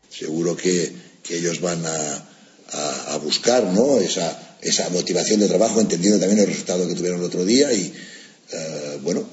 Seguro 0.09 0.55
que, 0.55 0.93
que 1.23 1.37
ellos 1.37 1.59
van 1.59 1.85
a, 1.85 2.25
a, 2.71 3.13
a, 3.13 3.17
buscar 3.17 3.63
¿no? 3.63 3.99
esa, 3.99 4.57
esa 4.61 4.89
motivación 4.89 5.39
de 5.39 5.47
trabajo, 5.47 5.81
entendiendo 5.81 6.19
también 6.19 6.39
el 6.39 6.47
resultado 6.47 6.87
que 6.87 6.93
tuvieron 6.93 7.19
el 7.19 7.25
otro 7.25 7.43
día 7.43 7.73
y 7.73 7.91
uh, 8.53 8.99
bueno, 9.01 9.27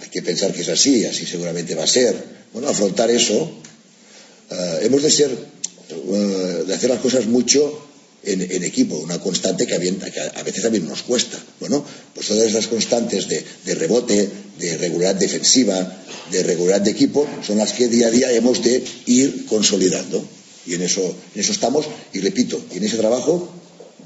hay 0.00 0.08
que 0.08 0.22
pensar 0.22 0.52
que 0.52 0.62
es 0.62 0.68
así, 0.68 1.04
así 1.04 1.26
seguramente 1.26 1.74
va 1.74 1.84
a 1.84 1.88
ser. 1.88 2.42
Bueno, 2.52 2.68
afrontar 2.68 3.10
eso, 3.10 3.50
uh, 4.52 4.84
hemos 4.84 5.02
de 5.02 5.10
ser, 5.10 5.30
uh, 5.30 6.64
de 6.64 6.74
hacer 6.74 6.90
las 6.90 7.00
cosas 7.00 7.26
mucho 7.26 7.88
en, 8.24 8.40
en, 8.40 8.62
equipo, 8.64 8.96
una 8.96 9.18
constante 9.18 9.66
que 9.66 9.74
a, 9.74 9.78
que 9.78 10.20
a, 10.20 10.42
veces 10.42 10.62
también 10.62 10.86
nos 10.86 11.02
cuesta. 11.02 11.38
Bueno, 11.58 11.84
pues 12.14 12.28
todas 12.28 12.46
esas 12.46 12.66
constantes 12.68 13.28
de, 13.28 13.44
de, 13.64 13.74
rebote, 13.74 14.28
de 14.58 14.78
regularidad 14.78 15.16
defensiva, 15.16 16.02
de 16.30 16.42
regularidad 16.42 16.82
de 16.82 16.90
equipo, 16.92 17.26
son 17.44 17.58
las 17.58 17.72
que 17.72 17.88
día 17.88 18.08
a 18.08 18.10
día 18.10 18.30
hemos 18.32 18.62
de 18.62 18.84
ir 19.06 19.46
consolidando. 19.46 20.24
Y 20.66 20.74
en 20.74 20.82
eso, 20.82 21.02
en 21.34 21.40
eso 21.40 21.52
estamos, 21.52 21.86
y 22.12 22.20
repito, 22.20 22.62
en 22.70 22.84
ese 22.84 22.96
trabajo 22.96 23.52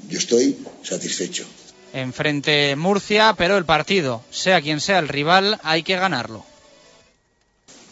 yo 0.08 0.18
estoy 0.18 0.56
satisfecho. 0.82 1.44
Enfrente 1.92 2.76
Murcia, 2.76 3.34
pero 3.36 3.56
el 3.56 3.64
partido, 3.64 4.22
sea 4.30 4.60
quien 4.60 4.80
sea 4.80 4.98
el 4.98 5.08
rival, 5.08 5.58
hay 5.62 5.82
que 5.82 5.96
ganarlo. 5.96 6.44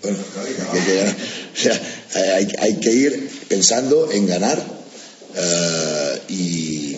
Bueno, 0.02 0.18
hay 0.72 0.81
que, 0.82 1.14
o 1.55 1.56
sea, 1.56 1.81
hay, 2.35 2.48
hay 2.59 2.74
que 2.76 2.93
ir 2.93 3.31
pensando 3.48 4.10
en 4.10 4.26
ganar 4.26 4.85
Uh, 5.35 6.32
y 6.32 6.97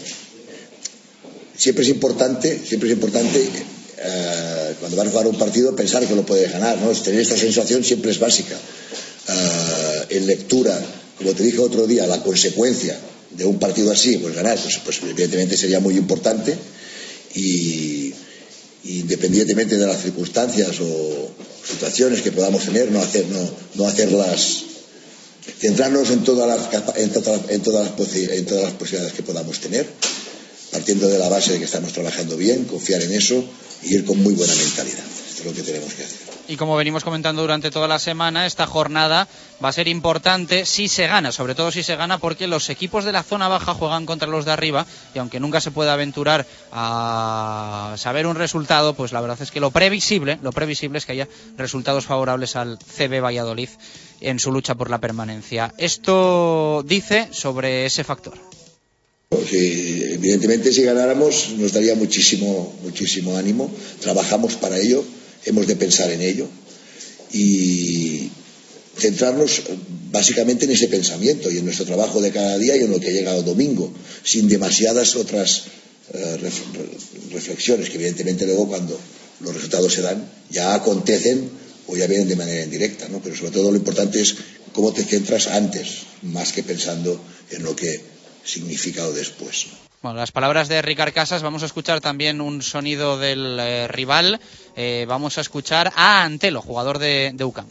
siempre 1.57 1.85
es 1.85 1.89
importante, 1.89 2.61
siempre 2.67 2.91
es 2.91 2.95
importante 2.95 3.41
uh, 3.41 4.75
cuando 4.79 4.97
vas 4.99 5.07
a 5.07 5.11
jugar 5.11 5.27
un 5.27 5.39
partido 5.39 5.75
pensar 5.75 6.07
que 6.07 6.15
lo 6.15 6.27
puedes 6.27 6.53
ganar, 6.53 6.77
¿no? 6.79 6.91
Tener 6.93 7.21
esta 7.21 7.37
sensación 7.37 7.83
siempre 7.83 8.11
es 8.11 8.19
básica. 8.19 8.57
En 10.09 10.27
lectura, 10.27 10.79
como 11.19 11.33
te 11.33 11.43
dije 11.43 11.59
otro 11.59 11.87
día, 11.87 12.07
la 12.07 12.23
consecuencia 12.23 12.97
de 13.31 13.45
un 13.45 13.59
partido 13.59 13.91
así, 13.91 14.19
pues 14.19 14.37
ganar, 14.37 14.57
pues, 14.57 14.79
pues 14.85 15.01
evidentemente 15.03 15.57
sería 15.57 15.81
muy 15.81 15.97
importante 15.97 16.57
y 17.35 18.15
independientemente 18.89 19.77
de 19.77 19.87
las 19.87 20.03
circunstancias 20.03 20.81
o 20.81 21.31
situaciones 21.67 22.23
que 22.23 22.33
podamos 22.33 22.65
tener, 22.65 22.91
no, 22.91 23.01
hacer, 23.01 23.27
no, 23.27 23.51
no 23.75 23.87
hacerlas 23.87 24.65
centrarnos 25.59 26.11
en 26.11 26.25
todas 26.25 26.49
las, 26.49 26.97
en 26.99 27.11
todas, 27.11 27.43
las, 27.43 27.51
en 27.51 27.63
todas 27.63 27.85
las 27.85 28.73
posibilidades 28.73 29.13
que 29.15 29.23
podamos 29.23 29.61
tener, 29.61 29.87
partiendo 30.71 31.09
de 31.09 31.19
la 31.19 31.29
base 31.29 31.53
de 31.53 31.59
que 31.59 31.65
estamos 31.65 31.93
trabajando 31.93 32.37
bien, 32.37 32.65
confiar 32.65 33.03
en 33.03 33.13
eso 33.13 33.45
y 33.83 33.95
ir 33.95 34.05
con 34.05 34.23
muy 34.23 34.35
buena 34.35 34.55
mentalidad. 34.55 35.06
Esto 35.37 35.51
es 35.51 35.57
lo 35.57 35.63
que 35.63 35.71
tenemos 35.71 35.93
que 35.93 36.03
hacer. 36.03 36.19
Y 36.49 36.57
como 36.57 36.77
venimos 36.77 37.05
comentando 37.05 37.43
durante 37.43 37.71
toda 37.71 37.87
la 37.89 37.99
semana, 37.99 38.47
esta 38.47 38.67
jornada 38.67 39.29
va 39.63 39.69
a 39.69 39.73
ser 39.73 39.87
importante 39.87 40.65
si 40.65 40.89
se 40.89 41.07
gana, 41.07 41.31
sobre 41.31 41.55
todo 41.55 41.71
si 41.71 41.83
se 41.83 41.95
gana 41.95 42.17
porque 42.17 42.47
los 42.47 42.71
equipos 42.71 43.05
de 43.05 43.13
la 43.13 43.23
zona 43.23 43.47
baja 43.47 43.75
juegan 43.75 44.07
contra 44.07 44.29
los 44.29 44.47
de 44.47 44.53
arriba 44.53 44.87
y 45.15 45.19
aunque 45.19 45.39
nunca 45.39 45.61
se 45.61 45.73
puede 45.73 45.91
aventurar 45.91 46.47
a 46.73 47.97
saber 47.99 48.27
un 48.27 48.37
resultado, 48.37 48.95
pues 48.95 49.13
la 49.13 49.21
verdad 49.21 49.43
es 49.43 49.51
que 49.51 49.61
lo 49.61 49.71
previsible, 49.71 50.39
lo 50.41 50.53
previsible 50.53 50.97
es 50.97 51.05
que 51.05 51.13
haya 51.13 51.29
resultados 51.59 52.07
favorables 52.07 52.57
al 52.57 52.79
CB 52.79 53.21
Valladolid 53.21 53.69
en 54.23 54.39
su 54.39 54.53
lucha 54.53 54.75
por 54.75 54.89
la 54.89 55.03
permanencia. 55.03 55.75
Esto 55.77 56.83
dice 56.87 57.29
sobre 57.31 57.85
ese 57.85 58.05
factor. 58.05 58.39
Evidentemente 59.31 60.73
si 60.73 60.83
ganáramos 60.83 61.51
nos 61.59 61.73
daría 61.73 61.95
muchísimo, 61.95 62.73
muchísimo 62.83 63.37
ánimo. 63.37 63.71
Trabajamos 64.01 64.55
para 64.55 64.79
ello, 64.79 65.05
hemos 65.47 65.67
de 65.67 65.77
pensar 65.77 66.11
en 66.11 66.21
ello 66.21 66.49
y 67.33 68.31
centrarnos 68.99 69.63
básicamente 70.11 70.65
en 70.65 70.73
ese 70.73 70.89
pensamiento 70.89 71.51
y 71.51 71.59
en 71.59 71.65
nuestro 71.65 71.87
trabajo 71.87 72.21
de 72.21 72.33
cada 72.33 72.59
día 72.59 72.77
y 72.77 72.81
en 72.81 72.91
lo 72.91 73.01
que 73.01 73.13
llega 73.13 73.37
el 73.37 73.45
domingo, 73.45 73.93
sin 74.23 74.49
demasiadas 74.49 75.17
otras 75.17 75.65
uh, 76.15 77.33
reflexiones 77.33 77.91
que 77.91 77.97
evidentemente 77.97 78.47
luego 78.47 78.69
cuando 78.69 78.99
los 79.41 79.55
resultados 79.55 79.93
se 79.93 80.03
dan 80.03 80.29
ya 80.51 80.75
acontecen 80.75 81.51
o 81.87 81.97
ya 81.97 82.07
vienen 82.07 82.29
de 82.29 82.37
manera 82.37 82.65
indirecta, 82.65 83.09
¿no? 83.09 83.21
Pero 83.23 83.37
sobre 83.37 83.53
todo 83.53 83.71
lo 83.71 83.77
importante 83.77 84.21
es 84.21 84.35
cómo 84.73 84.93
te 84.93 85.05
centras 85.05 85.47
antes, 85.47 86.03
más 86.23 86.53
que 86.53 86.63
pensando 86.63 87.21
en 87.51 87.63
lo 87.63 87.77
que 87.77 88.01
significa 88.45 89.07
o 89.07 89.13
después. 89.13 89.86
Bueno, 90.03 90.19
las 90.19 90.31
palabras 90.31 90.69
de 90.69 90.83
Ricard 90.83 91.13
Casas, 91.13 91.43
vamos 91.43 91.63
a 91.63 91.67
escuchar 91.67 92.01
también 92.01 92.41
un 92.41 92.61
sonido 92.61 93.19
del 93.19 93.59
eh, 93.59 93.89
rival, 93.89 94.39
eh, 94.77 95.07
vamos 95.09 95.39
a 95.39 95.41
escuchar 95.41 95.91
a 95.97 96.23
Antelo, 96.23 96.61
jugador 96.61 96.99
de, 96.99 97.35
UCAM. 97.43 97.65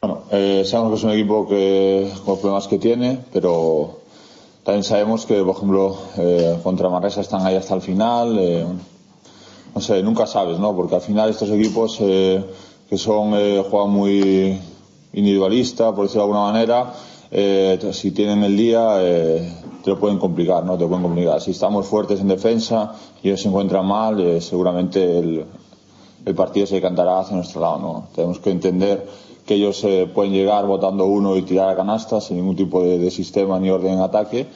Bueno, 0.00 0.24
eh, 0.32 0.64
sabemos 0.66 0.90
que 0.90 0.96
es 0.98 1.04
un 1.04 1.10
equipo 1.12 1.48
que 1.48 2.10
con 2.24 2.34
los 2.34 2.38
problemas 2.40 2.66
que 2.66 2.78
tiene, 2.78 3.20
pero 3.32 4.00
también 4.64 4.82
sabemos 4.82 5.24
que, 5.24 5.40
por 5.42 5.56
ejemplo, 5.56 5.98
contra 6.64 6.88
Manresa 6.88 7.20
están 7.20 7.46
ahí 7.46 7.54
hasta 7.54 7.74
el 7.74 7.80
final. 7.80 8.78
No 9.72 9.80
sé, 9.80 10.02
nunca 10.02 10.26
sabes, 10.26 10.58
¿no? 10.58 10.74
Porque 10.74 10.96
al 10.96 11.00
final 11.00 11.30
estos 11.30 11.50
equipos 11.50 11.96
que 11.98 12.98
son 12.98 13.30
juegan 13.62 13.90
muy 13.90 14.60
individualista, 15.12 15.94
por 15.94 16.06
decirlo 16.06 16.24
de 16.26 16.32
alguna 16.32 16.52
manera, 16.52 16.92
eh, 17.30 17.78
si 17.92 18.10
tienen 18.12 18.42
el 18.44 18.56
día, 18.56 18.98
eh, 19.00 19.52
te 19.82 19.90
lo 19.90 19.98
pueden 19.98 20.18
complicar, 20.18 20.64
¿no? 20.64 20.76
Te 20.76 20.86
pueden 20.86 21.02
complicar. 21.02 21.40
Si 21.40 21.52
estamos 21.52 21.86
fuertes 21.86 22.20
en 22.20 22.28
defensa 22.28 22.94
y 23.22 23.28
ellos 23.28 23.42
se 23.42 23.48
encuentran 23.48 23.86
mal, 23.86 24.20
eh, 24.20 24.40
seguramente 24.40 25.18
el, 25.18 25.44
el, 26.24 26.34
partido 26.34 26.66
se 26.66 26.76
decantará 26.76 27.20
hacia 27.20 27.36
nuestro 27.36 27.60
lado, 27.60 27.78
¿no? 27.78 28.08
Tenemos 28.14 28.38
que 28.38 28.50
entender 28.50 29.06
que 29.46 29.54
ellos 29.54 29.82
eh, 29.84 30.10
pueden 30.12 30.32
llegar 30.32 30.66
votando 30.66 31.06
uno 31.06 31.36
y 31.36 31.42
tirar 31.42 31.70
a 31.70 31.76
canasta 31.76 32.20
sin 32.20 32.36
ningún 32.38 32.56
tipo 32.56 32.82
de, 32.82 32.98
de, 32.98 33.10
sistema 33.10 33.58
ni 33.60 33.70
orden 33.70 33.92
en 33.92 34.00
ataque 34.00 34.46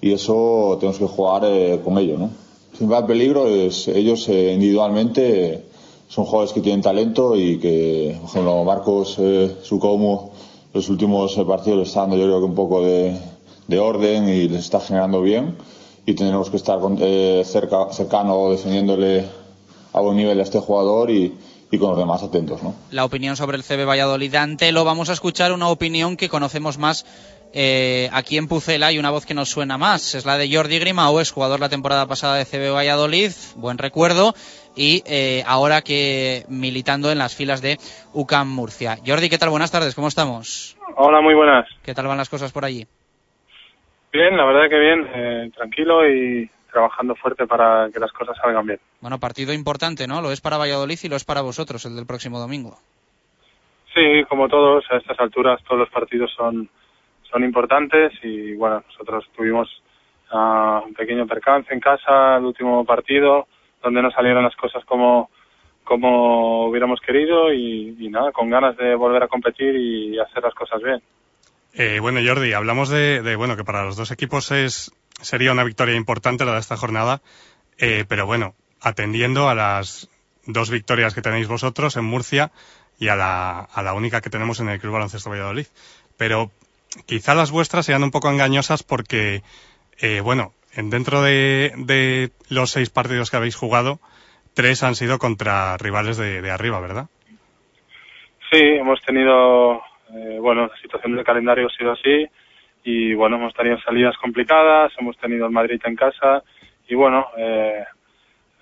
y 0.00 0.12
eso 0.12 0.76
tenemos 0.80 0.98
que 0.98 1.06
jugar 1.06 1.44
eh, 1.44 1.80
con 1.84 1.96
ellos, 1.98 2.18
¿no? 2.18 2.30
Sin 2.76 2.90
va 2.90 3.06
peligro 3.06 3.46
es 3.46 3.86
ellos 3.88 4.28
eh, 4.28 4.52
individualmente 4.54 5.66
son 6.08 6.24
jugadores 6.24 6.52
que 6.52 6.60
tienen 6.60 6.82
talento 6.82 7.36
y 7.36 7.58
que, 7.58 8.16
por 8.20 8.30
ejemplo, 8.30 8.64
Marcos 8.64 9.20
Sucomo 9.62 10.32
los 10.72 10.88
últimos 10.88 11.34
partidos 11.46 11.78
le 11.78 11.84
está 11.84 12.00
dando 12.00 12.16
yo 12.16 12.24
creo 12.24 12.38
que 12.38 12.44
un 12.44 12.54
poco 12.54 12.82
de, 12.82 13.16
de 13.66 13.78
orden 13.78 14.28
y 14.28 14.48
les 14.48 14.60
está 14.60 14.80
generando 14.80 15.22
bien 15.22 15.56
y 16.06 16.14
tendremos 16.14 16.50
que 16.50 16.56
estar 16.56 16.78
eh, 17.00 17.42
cerca, 17.44 17.92
cercano 17.92 18.50
defendiéndole 18.50 19.26
a 19.92 20.00
buen 20.00 20.16
nivel 20.16 20.38
a 20.40 20.42
este 20.42 20.58
jugador 20.60 21.10
y, 21.10 21.34
y 21.70 21.78
con 21.78 21.90
los 21.90 21.98
demás 21.98 22.22
atentos. 22.22 22.62
¿no? 22.62 22.74
La 22.90 23.04
opinión 23.04 23.36
sobre 23.36 23.56
el 23.56 23.64
CB 23.64 23.86
Valladolid. 23.86 24.34
Ante 24.34 24.72
lo 24.72 24.84
vamos 24.84 25.08
a 25.10 25.12
escuchar 25.12 25.52
una 25.52 25.68
opinión 25.68 26.16
que 26.16 26.28
conocemos 26.28 26.78
más 26.78 27.04
eh, 27.52 28.08
aquí 28.12 28.36
en 28.36 28.46
Pucela 28.46 28.88
hay 28.88 28.98
una 28.98 29.10
voz 29.10 29.26
que 29.26 29.34
nos 29.34 29.50
suena 29.50 29.76
más. 29.76 30.14
Es 30.14 30.24
la 30.24 30.38
de 30.38 30.54
Jordi 30.54 30.78
Grimao, 30.78 31.20
es 31.20 31.32
jugador 31.32 31.60
la 31.60 31.68
temporada 31.68 32.06
pasada 32.06 32.36
de 32.36 32.44
CB 32.44 32.72
Valladolid, 32.72 33.32
buen 33.56 33.78
recuerdo, 33.78 34.34
y 34.76 35.02
eh, 35.06 35.42
ahora 35.46 35.82
que 35.82 36.44
militando 36.48 37.10
en 37.10 37.18
las 37.18 37.36
filas 37.36 37.62
de 37.62 37.78
UCAM 38.12 38.48
Murcia. 38.48 38.98
Jordi, 39.04 39.28
¿qué 39.28 39.38
tal? 39.38 39.50
Buenas 39.50 39.72
tardes, 39.72 39.94
¿cómo 39.94 40.08
estamos? 40.08 40.76
Hola, 40.96 41.20
muy 41.20 41.34
buenas. 41.34 41.66
¿Qué 41.82 41.94
tal 41.94 42.06
van 42.06 42.18
las 42.18 42.28
cosas 42.28 42.52
por 42.52 42.64
allí? 42.64 42.86
Bien, 44.12 44.36
la 44.36 44.44
verdad 44.44 44.68
que 44.68 44.78
bien, 44.78 45.08
eh, 45.14 45.50
tranquilo 45.54 46.08
y 46.08 46.50
trabajando 46.70 47.14
fuerte 47.14 47.46
para 47.46 47.88
que 47.92 48.00
las 48.00 48.12
cosas 48.12 48.36
salgan 48.40 48.66
bien. 48.66 48.80
Bueno, 49.00 49.18
partido 49.18 49.52
importante, 49.52 50.06
¿no? 50.06 50.20
Lo 50.20 50.32
es 50.32 50.40
para 50.40 50.56
Valladolid 50.56 50.98
y 51.02 51.08
lo 51.08 51.16
es 51.16 51.24
para 51.24 51.42
vosotros, 51.42 51.84
el 51.84 51.96
del 51.96 52.06
próximo 52.06 52.38
domingo. 52.38 52.76
Sí, 53.94 54.24
como 54.28 54.48
todos, 54.48 54.84
a 54.90 54.96
estas 54.96 55.18
alturas 55.18 55.62
todos 55.64 55.80
los 55.80 55.90
partidos 55.90 56.32
son, 56.36 56.68
son 57.30 57.44
importantes 57.44 58.12
y 58.22 58.54
bueno, 58.54 58.84
nosotros 58.86 59.28
tuvimos 59.36 59.68
uh, 60.32 60.86
un 60.86 60.94
pequeño 60.94 61.26
percance 61.26 61.72
en 61.74 61.80
casa, 61.80 62.36
el 62.36 62.44
último 62.44 62.84
partido, 62.84 63.48
donde 63.82 64.02
no 64.02 64.10
salieron 64.10 64.44
las 64.44 64.56
cosas 64.56 64.84
como, 64.84 65.30
como 65.84 66.66
hubiéramos 66.66 67.00
querido 67.00 67.52
y, 67.52 68.08
nada, 68.10 68.32
con 68.32 68.50
ganas 68.50 68.76
de 68.76 68.94
volver 68.94 69.22
a 69.22 69.28
competir 69.28 69.76
y 69.76 70.18
hacer 70.18 70.42
las 70.42 70.54
cosas 70.54 70.82
bien. 70.82 71.02
Eh, 71.72 72.00
bueno, 72.00 72.20
Jordi, 72.24 72.52
hablamos 72.52 72.88
de, 72.88 73.22
de, 73.22 73.36
bueno, 73.36 73.56
que 73.56 73.64
para 73.64 73.84
los 73.84 73.96
dos 73.96 74.10
equipos 74.10 74.50
es, 74.50 74.92
sería 75.20 75.52
una 75.52 75.64
victoria 75.64 75.94
importante 75.94 76.44
la 76.44 76.54
de 76.54 76.60
esta 76.60 76.76
jornada, 76.76 77.22
eh, 77.78 78.04
pero 78.08 78.26
bueno, 78.26 78.54
atendiendo 78.80 79.48
a 79.48 79.54
las 79.54 80.10
dos 80.46 80.70
victorias 80.70 81.14
que 81.14 81.22
tenéis 81.22 81.48
vosotros 81.48 81.96
en 81.96 82.04
Murcia 82.04 82.50
y 82.98 83.08
a 83.08 83.16
la, 83.16 83.60
a 83.60 83.82
la 83.82 83.94
única 83.94 84.20
que 84.20 84.30
tenemos 84.30 84.60
en 84.60 84.68
el 84.68 84.80
Club 84.80 84.94
Baloncesto 84.94 85.30
Valladolid. 85.30 85.66
Pero 86.16 86.50
quizá 87.06 87.34
las 87.34 87.50
vuestras 87.50 87.86
sean 87.86 88.02
un 88.02 88.10
poco 88.10 88.30
engañosas 88.30 88.82
porque, 88.82 89.42
eh, 89.98 90.20
bueno, 90.20 90.52
dentro 90.76 91.22
de, 91.22 92.30
los 92.48 92.70
seis 92.70 92.90
partidos 92.90 93.30
que 93.30 93.36
habéis 93.36 93.56
jugado, 93.56 94.00
tres 94.54 94.82
han 94.82 94.94
sido 94.94 95.18
contra 95.18 95.76
rivales 95.76 96.16
de, 96.16 96.42
de 96.42 96.50
arriba, 96.50 96.80
¿verdad? 96.80 97.06
Sí, 98.50 98.58
hemos 98.58 99.00
tenido, 99.02 99.82
eh, 100.12 100.38
bueno, 100.40 100.66
la 100.66 100.76
situación 100.82 101.14
del 101.14 101.24
calendario 101.24 101.66
ha 101.66 101.76
sido 101.76 101.92
así 101.92 102.26
y 102.84 103.14
bueno, 103.14 103.36
hemos 103.36 103.54
tenido 103.54 103.78
salidas 103.80 104.16
complicadas, 104.16 104.92
hemos 104.98 105.16
tenido 105.18 105.46
el 105.46 105.52
Madrid 105.52 105.80
en 105.84 105.94
casa 105.94 106.42
y 106.88 106.94
bueno, 106.94 107.26
eh, 107.36 107.84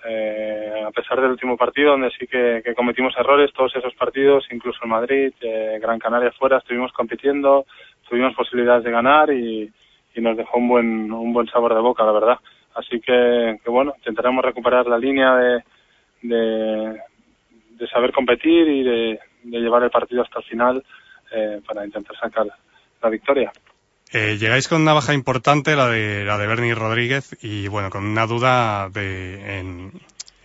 eh, 0.05 0.83
a 0.85 0.91
pesar 0.91 1.19
del 1.19 1.31
último 1.31 1.57
partido 1.57 1.91
donde 1.91 2.11
sí 2.11 2.25
que, 2.27 2.61
cometimos 2.75 3.13
errores, 3.17 3.51
todos 3.53 3.75
esos 3.75 3.93
partidos, 3.95 4.45
incluso 4.51 4.79
en 4.83 4.89
Madrid, 4.89 5.33
eh, 5.41 5.77
Gran 5.81 5.99
Canaria 5.99 6.31
fuera, 6.31 6.57
estuvimos 6.57 6.93
compitiendo, 6.93 7.65
tuvimos 8.07 8.33
posibilidades 8.33 8.83
de 8.83 8.91
ganar 8.91 9.31
y, 9.31 9.71
y, 10.15 10.21
nos 10.21 10.37
dejó 10.37 10.57
un 10.57 10.67
buen, 10.67 11.11
un 11.11 11.33
buen 11.33 11.47
sabor 11.47 11.73
de 11.73 11.81
boca, 11.81 12.03
la 12.03 12.11
verdad. 12.11 12.37
Así 12.75 12.99
que, 12.99 13.59
bueno, 13.65 13.93
intentaremos 13.97 14.43
recuperar 14.43 14.85
la 14.87 14.97
línea 14.97 15.35
de, 15.35 15.63
de, 16.21 17.87
saber 17.91 18.11
competir 18.11 18.67
y 18.67 18.83
de, 18.83 19.19
de, 19.43 19.59
llevar 19.59 19.83
el 19.83 19.89
partido 19.89 20.21
hasta 20.21 20.39
el 20.39 20.45
final 20.45 20.83
eh, 21.31 21.61
para 21.65 21.85
intentar 21.85 22.15
sacar 22.17 22.47
la 23.01 23.09
victoria. 23.09 23.51
Eh, 24.11 24.37
llegáis 24.39 24.67
con 24.67 24.81
una 24.81 24.93
baja 24.93 25.13
importante, 25.13 25.75
la 25.75 25.87
de, 25.87 26.23
la 26.25 26.37
de 26.37 26.47
Bernie 26.47 26.73
Rodríguez, 26.73 27.37
y 27.41 27.67
bueno, 27.67 27.89
con 27.89 28.05
una 28.05 28.25
duda 28.25 28.89
de, 28.89 29.59
en, 29.59 29.91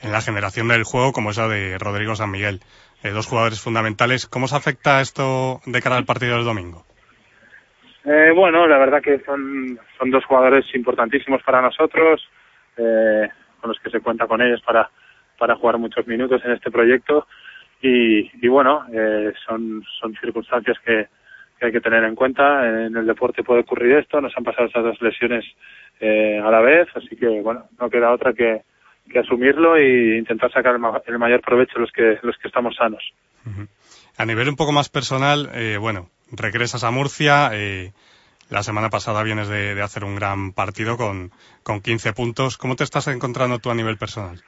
en 0.02 0.12
la 0.12 0.20
generación 0.20 0.68
del 0.68 0.84
juego 0.84 1.12
como 1.12 1.30
esa 1.30 1.48
de 1.48 1.78
Rodrigo 1.78 2.14
San 2.14 2.30
Miguel. 2.30 2.60
Eh, 3.02 3.10
dos 3.10 3.26
jugadores 3.26 3.60
fundamentales. 3.60 4.26
¿Cómo 4.26 4.46
os 4.46 4.52
afecta 4.52 5.00
esto 5.00 5.60
de 5.66 5.82
cara 5.82 5.96
al 5.96 6.06
partido 6.06 6.36
del 6.36 6.44
domingo? 6.44 6.84
Eh, 8.04 8.32
bueno, 8.34 8.66
la 8.66 8.78
verdad 8.78 9.02
que 9.02 9.20
son, 9.20 9.78
son 9.98 10.10
dos 10.10 10.24
jugadores 10.26 10.66
importantísimos 10.74 11.42
para 11.42 11.62
nosotros, 11.62 12.22
eh, 12.76 13.28
con 13.60 13.68
los 13.68 13.80
que 13.80 13.90
se 13.90 14.00
cuenta 14.00 14.26
con 14.26 14.42
ellos 14.42 14.60
para, 14.62 14.90
para 15.38 15.56
jugar 15.56 15.78
muchos 15.78 16.06
minutos 16.06 16.42
en 16.44 16.52
este 16.52 16.70
proyecto. 16.70 17.26
Y, 17.80 18.30
y 18.44 18.48
bueno, 18.48 18.86
eh, 18.92 19.32
son, 19.46 19.82
son 20.00 20.14
circunstancias 20.20 20.76
que, 20.84 21.08
que 21.58 21.66
hay 21.66 21.72
que 21.72 21.80
tener 21.80 22.04
en 22.04 22.14
cuenta. 22.14 22.66
En 22.66 22.96
el 22.96 23.06
deporte 23.06 23.42
puede 23.42 23.60
ocurrir 23.60 23.96
esto, 23.96 24.20
nos 24.20 24.36
han 24.36 24.44
pasado 24.44 24.66
estas 24.66 24.84
dos 24.84 25.00
lesiones 25.00 25.44
eh, 26.00 26.40
a 26.42 26.50
la 26.50 26.60
vez, 26.60 26.88
así 26.94 27.16
que 27.16 27.40
bueno, 27.40 27.68
no 27.78 27.88
queda 27.88 28.12
otra 28.12 28.32
que, 28.32 28.62
asumirlo 29.18 29.76
e 29.76 30.18
intentar 30.18 30.50
sacar 30.50 30.74
el, 30.74 30.80
ma 30.80 31.00
el, 31.06 31.18
mayor 31.18 31.40
provecho 31.40 31.78
los 31.78 31.92
que, 31.92 32.18
los 32.22 32.36
que 32.38 32.48
estamos 32.48 32.74
sanos. 32.74 33.02
A 34.16 34.24
nivel 34.24 34.48
un 34.48 34.56
poco 34.56 34.72
más 34.72 34.88
personal, 34.88 35.50
eh, 35.54 35.76
bueno, 35.78 36.08
regresas 36.36 36.84
a 36.84 36.90
Murcia, 36.90 37.50
eh, 37.52 37.92
la 38.50 38.62
semana 38.62 38.90
pasada 38.90 39.22
vienes 39.22 39.48
de, 39.48 39.74
de, 39.74 39.82
hacer 39.82 40.04
un 40.04 40.16
gran 40.16 40.52
partido 40.52 40.96
con, 40.96 41.30
con 41.62 41.80
15 41.80 42.12
puntos. 42.12 42.58
¿Cómo 42.58 42.76
te 42.76 42.84
estás 42.84 43.08
encontrando 43.08 43.58
tú 43.58 43.70
a 43.70 43.74
nivel 43.74 43.96
personal? 43.96 44.42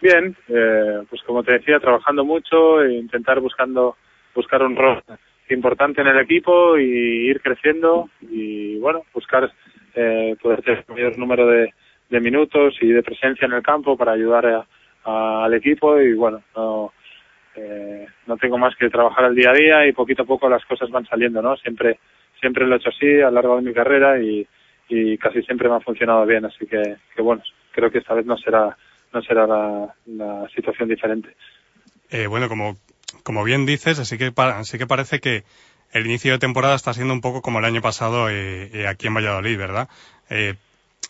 Bien, 0.00 0.36
eh, 0.48 1.04
pues 1.08 1.22
como 1.22 1.42
te 1.44 1.52
decía, 1.52 1.78
trabajando 1.78 2.24
mucho 2.24 2.82
e 2.82 2.94
intentar 2.94 3.40
buscando 3.40 3.96
buscar 4.34 4.62
un 4.62 4.76
rol 4.76 5.02
importante 5.48 6.00
en 6.00 6.08
el 6.08 6.18
equipo 6.18 6.76
y 6.78 7.28
ir 7.28 7.40
creciendo 7.40 8.08
y 8.20 8.78
bueno, 8.78 9.02
buscar 9.14 9.52
eh, 9.94 10.34
poder 10.42 10.62
tener 10.62 10.84
el 10.88 10.94
mayor 10.94 11.18
número 11.18 11.46
de, 11.46 11.72
de, 12.08 12.20
minutos 12.20 12.74
y 12.80 12.88
de 12.88 13.02
presencia 13.02 13.46
en 13.46 13.52
el 13.52 13.62
campo 13.62 13.96
para 13.96 14.12
ayudar 14.12 14.66
a, 15.04 15.44
al 15.44 15.54
equipo 15.54 16.00
y 16.00 16.14
bueno, 16.14 16.42
no, 16.56 16.92
eh, 17.56 18.06
no 18.26 18.36
tengo 18.36 18.58
más 18.58 18.74
que 18.76 18.90
trabajar 18.90 19.26
el 19.26 19.34
día 19.34 19.50
a 19.50 19.54
día 19.54 19.86
y 19.86 19.92
poquito 19.92 20.22
a 20.22 20.26
poco 20.26 20.48
las 20.48 20.64
cosas 20.64 20.90
van 20.90 21.06
saliendo, 21.06 21.42
¿no? 21.42 21.56
Siempre, 21.56 21.98
siempre 22.40 22.66
lo 22.66 22.74
he 22.74 22.78
hecho 22.78 22.90
así 22.90 23.20
a 23.20 23.26
lo 23.26 23.32
largo 23.32 23.56
de 23.56 23.62
mi 23.62 23.74
carrera 23.74 24.20
y, 24.20 24.46
y 24.88 25.18
casi 25.18 25.42
siempre 25.42 25.68
me 25.68 25.76
ha 25.76 25.80
funcionado 25.80 26.24
bien, 26.26 26.44
así 26.44 26.66
que, 26.66 26.96
bueno, 27.22 27.42
creo 27.72 27.90
que 27.90 27.98
esta 27.98 28.14
vez 28.14 28.26
no 28.26 28.36
será, 28.36 28.76
no 29.12 29.22
será 29.22 29.46
la, 29.46 29.94
la 30.06 30.48
situación 30.54 30.88
diferente. 30.88 31.34
Eh, 32.10 32.26
bueno, 32.26 32.48
como 32.48 32.76
como 33.22 33.44
bien 33.44 33.66
dices, 33.66 33.98
así 33.98 34.18
que, 34.18 34.32
así 34.36 34.78
que 34.78 34.86
parece 34.86 35.20
que 35.20 35.44
el 35.92 36.06
inicio 36.06 36.32
de 36.32 36.38
temporada 36.38 36.74
está 36.74 36.94
siendo 36.94 37.12
un 37.12 37.20
poco 37.20 37.42
como 37.42 37.58
el 37.58 37.64
año 37.64 37.82
pasado 37.82 38.30
eh, 38.30 38.70
eh, 38.72 38.86
aquí 38.86 39.06
en 39.06 39.14
Valladolid, 39.14 39.58
¿verdad? 39.58 39.88
Eh, 40.30 40.54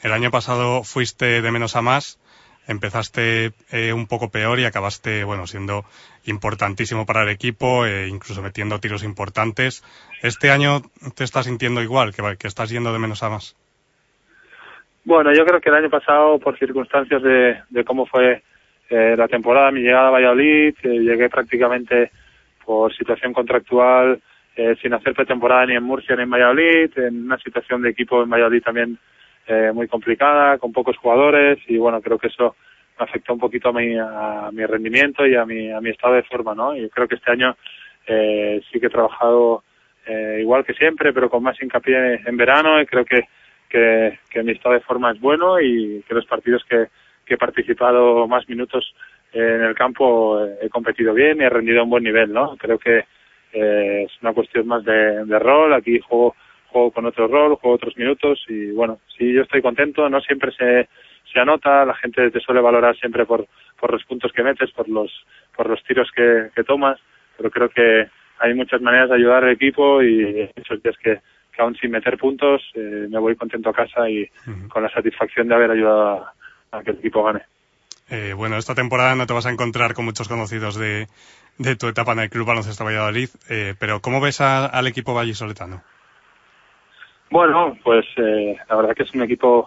el 0.02 0.12
año 0.12 0.31
pasado 0.31 0.82
fuiste 0.82 1.40
de 1.40 1.51
menos 1.52 1.77
a 1.77 1.82
más, 1.82 2.19
empezaste 2.68 3.52
eh, 3.70 3.93
un 3.93 4.06
poco 4.06 4.30
peor 4.30 4.60
y 4.60 4.64
acabaste, 4.64 5.24
bueno, 5.24 5.47
siendo 5.47 5.84
importantísimo 6.26 7.06
para 7.06 7.22
el 7.22 7.28
equipo, 7.28 7.86
eh, 7.86 8.09
incluso 8.09 8.43
metiendo 8.43 8.78
tiros 8.78 9.05
importantes. 9.05 9.82
¿Este 10.22 10.51
año 10.51 10.82
te 11.16 11.24
estás 11.24 11.47
sintiendo 11.47 11.82
igual, 11.82 12.14
que, 12.14 12.22
que 12.39 12.48
estás 12.48 12.70
yendo 12.70 12.93
de 12.93 12.98
menos 12.98 13.22
a 13.22 13.30
más? 13.30 13.56
Bueno, 15.05 15.32
yo 15.34 15.44
creo 15.44 15.60
que 15.60 15.68
el 15.68 15.74
año 15.74 15.90
pasado, 15.90 16.39
por 16.39 16.56
circunstancias 16.59 17.22
de, 17.22 17.84
cómo 17.84 18.06
fue 18.06 18.43
eh, 18.89 19.16
la 19.16 19.26
temporada, 19.26 19.72
mi 19.72 19.80
llegada 19.80 20.09
a 20.09 20.12
Valladolid, 20.12 20.74
eh, 20.82 20.89
llegué 21.01 21.28
prácticamente 21.28 22.12
por 22.64 22.94
situación 22.94 23.32
contractual 23.32 24.20
sin 24.82 24.93
hacer 24.93 25.14
pretemporada 25.14 25.64
ni 25.64 25.74
en 25.74 25.82
Murcia 25.82 26.14
ni 26.14 26.24
en 26.24 26.30
Valladolid, 26.30 26.90
en 26.97 27.24
una 27.24 27.39
situación 27.39 27.80
de 27.80 27.89
equipo 27.89 28.22
en 28.22 28.28
Valladolid 28.28 28.62
también 28.62 28.98
eh, 29.47 29.73
muy 29.73 29.89
complicada, 29.89 30.59
con 30.59 30.73
pocos 30.73 30.97
jugadores 30.97 31.59
y 31.66 31.77
bueno, 31.77 32.01
creo 32.01 32.19
que 32.19 32.28
eso 32.28 32.56
me 32.98 33.05
afectó 33.05 33.32
un 33.32 33.40
poquito 33.40 33.70
a 33.70 33.73
mi, 33.73 33.97
a 33.98 34.51
mi 34.52 34.64
rendimiento 34.66 35.27
y 35.27 35.35
a 35.35 35.44
mi, 35.44 35.70
a 35.70 35.81
mi 35.81 35.90
estado 35.90 36.14
de 36.14 36.23
forma, 36.23 36.55
¿no? 36.55 36.77
Y 36.77 36.89
creo 36.90 37.09
que 37.09 37.16
este 37.16 37.31
año 37.31 37.56
eh, 38.06 38.60
sí 38.70 38.78
que 38.81 38.86
he 38.86 38.90
trabajado 38.90 39.64
eh, 40.06 40.39
igual 40.40 40.64
que 40.64 40.74
siempre, 40.74 41.12
pero 41.12 41.31
con 41.31 41.43
más 41.43 41.60
hincapié 41.60 42.20
en 42.27 42.36
verano 42.36 42.81
y 42.81 42.86
creo 42.86 43.05
que, 43.05 43.28
que, 43.69 44.19
que 44.31 44.43
mi 44.43 44.52
estado 44.52 44.74
de 44.74 44.81
forma 44.81 45.12
es 45.12 45.20
bueno 45.20 45.60
y 45.60 46.05
que 46.06 46.14
los 46.14 46.27
partidos 46.27 46.64
que, 46.69 46.89
que 47.24 47.35
he 47.35 47.39
participado 47.39 48.27
más 48.27 48.48
minutos 48.48 48.94
en 49.32 49.62
el 49.62 49.74
campo 49.74 50.44
he 50.60 50.69
competido 50.69 51.14
bien 51.14 51.40
y 51.40 51.44
he 51.44 51.48
rendido 51.48 51.81
a 51.81 51.85
un 51.85 51.90
buen 51.90 52.05
nivel, 52.05 52.32
¿no? 52.32 52.56
Creo 52.59 52.78
que 52.78 53.05
eh, 53.52 54.05
es 54.06 54.12
una 54.23 54.32
cuestión 54.32 54.66
más 54.66 54.85
de, 54.85 55.24
de 55.24 55.39
rol, 55.39 55.73
aquí 55.73 55.98
juego, 56.01 56.35
juego 56.72 56.90
con 56.90 57.06
otro 57.06 57.28
rol, 57.28 57.56
juego 57.56 57.76
otros 57.76 57.96
minutos 57.96 58.44
y 58.48 58.70
bueno, 58.72 58.98
sí, 59.16 59.32
yo 59.32 59.42
estoy 59.42 59.62
contento, 59.62 60.08
no 60.08 60.20
siempre 60.20 60.50
se, 60.52 60.88
se 61.32 61.38
anota, 61.38 61.84
la 61.84 61.94
gente 61.94 62.30
te 62.30 62.40
suele 62.40 62.60
valorar 62.60 62.96
siempre 62.96 63.24
por, 63.26 63.46
por 63.78 63.92
los 63.92 64.02
puntos 64.04 64.32
que 64.32 64.42
metes, 64.42 64.70
por 64.72 64.88
los, 64.88 65.10
por 65.56 65.68
los 65.68 65.82
tiros 65.84 66.10
que, 66.14 66.48
que 66.54 66.64
tomas, 66.64 66.98
pero 67.36 67.50
creo 67.50 67.68
que 67.68 68.08
hay 68.38 68.54
muchas 68.54 68.80
maneras 68.80 69.08
de 69.10 69.16
ayudar 69.16 69.44
al 69.44 69.52
equipo 69.52 70.02
y 70.02 70.48
esos 70.56 70.82
días 70.82 70.96
que, 71.02 71.20
que 71.54 71.62
aún 71.62 71.76
sin 71.76 71.90
meter 71.92 72.16
puntos 72.18 72.60
eh, 72.74 73.06
me 73.08 73.18
voy 73.18 73.36
contento 73.36 73.70
a 73.70 73.74
casa 73.74 74.08
y 74.10 74.26
con 74.68 74.82
la 74.82 74.90
satisfacción 74.90 75.46
de 75.48 75.54
haber 75.54 75.70
ayudado 75.70 76.08
a, 76.10 76.32
a 76.78 76.82
que 76.82 76.90
el 76.90 76.98
equipo 76.98 77.22
gane. 77.22 77.42
Eh, 78.10 78.32
bueno, 78.34 78.56
esta 78.56 78.74
temporada 78.74 79.14
no 79.14 79.26
te 79.26 79.32
vas 79.32 79.46
a 79.46 79.50
encontrar 79.50 79.94
con 79.94 80.04
muchos 80.04 80.28
conocidos 80.28 80.74
de, 80.76 81.06
de 81.58 81.76
tu 81.76 81.86
etapa 81.86 82.12
en 82.12 82.18
el 82.20 82.30
Club 82.30 82.46
Baloncesto 82.46 82.84
Valladolid, 82.84 83.28
eh, 83.48 83.74
pero 83.78 84.00
¿cómo 84.00 84.20
ves 84.20 84.40
a- 84.40 84.66
al 84.66 84.86
equipo 84.86 85.14
vallisoletano? 85.14 85.82
Bueno, 87.32 87.78
pues 87.82 88.04
eh, 88.18 88.59
la 88.68 88.76
verdad 88.76 88.94
que 88.94 89.04
es 89.04 89.14
un 89.14 89.22
equipo 89.22 89.66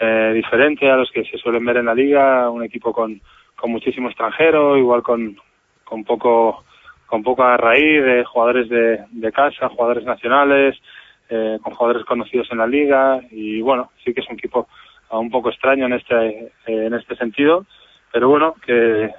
eh, 0.00 0.32
diferente 0.34 0.90
a 0.90 0.96
los 0.96 1.12
que 1.12 1.24
se 1.24 1.38
suelen 1.38 1.64
ver 1.64 1.76
en 1.76 1.86
la 1.86 1.94
liga, 1.94 2.50
un 2.50 2.64
equipo 2.64 2.92
con, 2.92 3.20
con 3.54 3.70
muchísimo 3.70 4.08
extranjero, 4.08 4.76
igual 4.76 5.04
con, 5.04 5.36
con 5.84 6.02
poco 6.02 6.64
con 7.06 7.22
poca 7.22 7.56
raíz 7.56 8.02
de 8.02 8.24
jugadores 8.24 8.68
de, 8.68 9.04
de 9.12 9.30
casa, 9.30 9.68
jugadores 9.68 10.02
nacionales, 10.02 10.76
eh, 11.28 11.60
con 11.62 11.74
jugadores 11.74 12.04
conocidos 12.04 12.48
en 12.50 12.58
la 12.58 12.66
liga 12.66 13.20
y 13.30 13.60
bueno, 13.60 13.92
sí 14.04 14.12
que 14.12 14.20
es 14.20 14.28
un 14.28 14.34
equipo 14.34 14.66
ah, 15.10 15.18
un 15.20 15.30
poco 15.30 15.50
extraño 15.50 15.86
en 15.86 15.92
este 15.92 16.16
eh, 16.26 16.50
en 16.66 16.94
este 16.94 17.14
sentido, 17.14 17.64
pero 18.12 18.28
bueno 18.28 18.56
que, 18.66 19.12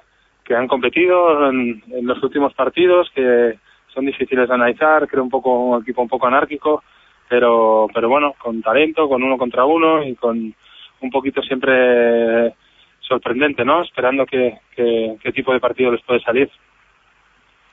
que 0.43 0.53
han 0.53 0.67
competido 0.67 1.49
en, 1.49 1.81
en 1.89 2.05
los 2.05 2.21
últimos 2.21 2.53
partidos, 2.55 3.09
que 3.15 3.57
son 3.93 4.05
difíciles 4.05 4.49
de 4.49 4.53
analizar, 4.53 5.07
creo 5.07 5.23
un 5.23 5.29
poco 5.29 5.57
un 5.57 5.81
equipo 5.81 6.01
un 6.01 6.09
poco 6.09 6.27
anárquico, 6.27 6.83
pero 7.29 7.87
pero 7.93 8.09
bueno, 8.09 8.33
con 8.37 8.61
talento, 8.61 9.07
con 9.09 9.23
uno 9.23 9.37
contra 9.37 9.65
uno 9.65 10.03
y 10.03 10.15
con 10.15 10.55
un 11.01 11.09
poquito 11.11 11.41
siempre 11.41 12.55
sorprendente, 13.01 13.63
¿no? 13.63 13.83
Esperando 13.83 14.25
que, 14.25 14.59
que- 14.75 15.17
qué 15.21 15.31
tipo 15.31 15.53
de 15.53 15.59
partido 15.59 15.91
les 15.91 16.01
puede 16.03 16.21
salir. 16.21 16.49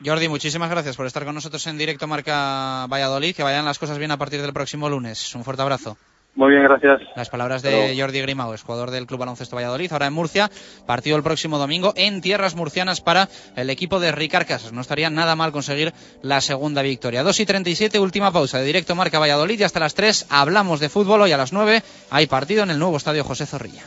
Jordi, 0.04 0.28
muchísimas 0.28 0.68
gracias 0.70 0.96
por 0.96 1.06
estar 1.06 1.24
con 1.24 1.34
nosotros 1.34 1.64
en 1.68 1.78
directo 1.78 2.06
Marca 2.08 2.86
Valladolid. 2.88 3.34
Que 3.36 3.42
vayan 3.44 3.64
las 3.64 3.78
cosas 3.78 3.98
bien 3.98 4.10
a 4.10 4.18
partir 4.18 4.42
del 4.42 4.52
próximo 4.52 4.88
lunes. 4.88 5.34
Un 5.34 5.44
fuerte 5.44 5.62
abrazo. 5.62 5.96
Muy 6.34 6.50
bien, 6.50 6.62
gracias. 6.62 7.02
Las 7.14 7.28
palabras 7.28 7.60
de 7.60 7.94
Jordi 7.98 8.20
Grimao, 8.22 8.54
es 8.54 8.62
jugador 8.62 8.90
del 8.90 9.06
Club 9.06 9.20
Baloncesto 9.20 9.54
Valladolid, 9.54 9.92
ahora 9.92 10.06
en 10.06 10.14
Murcia, 10.14 10.50
partido 10.86 11.16
el 11.16 11.22
próximo 11.22 11.58
domingo 11.58 11.92
en 11.94 12.22
tierras 12.22 12.54
murcianas 12.54 13.02
para 13.02 13.28
el 13.54 13.68
equipo 13.68 14.00
de 14.00 14.12
Ricard 14.12 14.46
Casas. 14.46 14.72
No 14.72 14.80
estaría 14.80 15.10
nada 15.10 15.36
mal 15.36 15.52
conseguir 15.52 15.92
la 16.22 16.40
segunda 16.40 16.80
victoria. 16.80 17.22
2 17.22 17.40
y 17.40 17.46
37, 17.46 17.98
última 17.98 18.32
pausa 18.32 18.58
de 18.58 18.64
directo 18.64 18.94
Marca 18.94 19.18
Valladolid 19.18 19.60
y 19.60 19.64
hasta 19.64 19.80
las 19.80 19.94
3 19.94 20.26
hablamos 20.30 20.80
de 20.80 20.88
fútbol. 20.88 21.20
Hoy 21.20 21.32
a 21.32 21.36
las 21.36 21.52
9 21.52 21.82
hay 22.08 22.26
partido 22.26 22.62
en 22.62 22.70
el 22.70 22.78
nuevo 22.78 22.96
estadio 22.96 23.24
José 23.24 23.44
Zorrilla. 23.44 23.82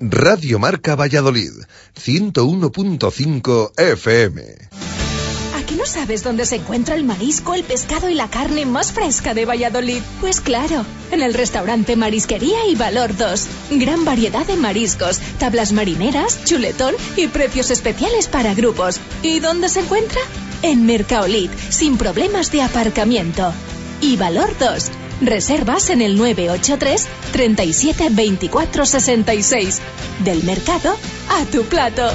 Radio 0.00 0.58
Marca 0.58 0.96
Valladolid, 0.96 1.52
101.5 1.94 3.78
FM. 3.78 5.01
¿A 5.62 5.64
qué 5.64 5.76
no 5.76 5.86
sabes 5.86 6.24
dónde 6.24 6.44
se 6.44 6.56
encuentra 6.56 6.96
el 6.96 7.04
marisco, 7.04 7.54
el 7.54 7.62
pescado 7.62 8.08
y 8.08 8.14
la 8.14 8.28
carne 8.28 8.66
más 8.66 8.90
fresca 8.90 9.32
de 9.32 9.44
Valladolid? 9.44 10.02
Pues 10.20 10.40
claro, 10.40 10.84
en 11.12 11.22
el 11.22 11.34
restaurante 11.34 11.94
Marisquería 11.94 12.66
y 12.66 12.74
Valor 12.74 13.16
2. 13.16 13.46
Gran 13.70 14.04
variedad 14.04 14.44
de 14.44 14.56
mariscos, 14.56 15.20
tablas 15.38 15.70
marineras, 15.72 16.44
chuletón 16.44 16.96
y 17.16 17.28
precios 17.28 17.70
especiales 17.70 18.26
para 18.26 18.54
grupos. 18.54 18.98
¿Y 19.22 19.38
dónde 19.38 19.68
se 19.68 19.80
encuentra? 19.80 20.20
En 20.62 20.84
Mercaolit, 20.84 21.52
sin 21.70 21.96
problemas 21.96 22.50
de 22.50 22.62
aparcamiento. 22.62 23.52
Y 24.00 24.16
Valor 24.16 24.52
2. 24.58 24.90
Reservas 25.20 25.90
en 25.90 26.02
el 26.02 26.18
983 26.18 27.06
37 27.30 28.08
24 28.10 28.84
66. 28.84 29.80
Del 30.24 30.42
mercado 30.42 30.96
a 31.30 31.44
tu 31.44 31.62
plato. 31.66 32.10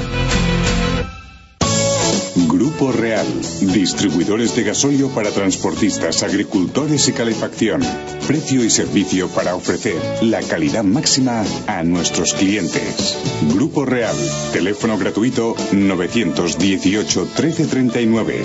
Grupo 2.58 2.90
Real, 2.90 3.24
distribuidores 3.72 4.56
de 4.56 4.64
gasolio 4.64 5.10
para 5.10 5.30
transportistas, 5.30 6.24
agricultores 6.24 7.06
y 7.06 7.12
calefacción. 7.12 7.82
Precio 8.26 8.64
y 8.64 8.68
servicio 8.68 9.28
para 9.28 9.54
ofrecer 9.54 9.94
la 10.22 10.42
calidad 10.42 10.82
máxima 10.82 11.44
a 11.68 11.84
nuestros 11.84 12.34
clientes. 12.34 13.16
Grupo 13.54 13.84
Real, 13.84 14.16
teléfono 14.52 14.98
gratuito 14.98 15.54
918 15.70 17.20
1339. 17.20 18.44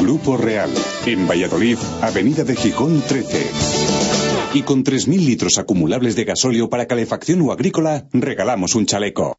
Grupo 0.00 0.36
Real, 0.36 0.70
en 1.06 1.28
Valladolid, 1.28 1.78
Avenida 2.00 2.42
de 2.42 2.56
Gijón 2.56 3.00
13. 3.06 3.46
Y 4.54 4.62
con 4.62 4.82
3.000 4.82 5.24
litros 5.24 5.58
acumulables 5.58 6.16
de 6.16 6.24
gasolio 6.24 6.68
para 6.68 6.86
calefacción 6.86 7.40
o 7.42 7.52
agrícola, 7.52 8.08
regalamos 8.12 8.74
un 8.74 8.86
chaleco. 8.86 9.38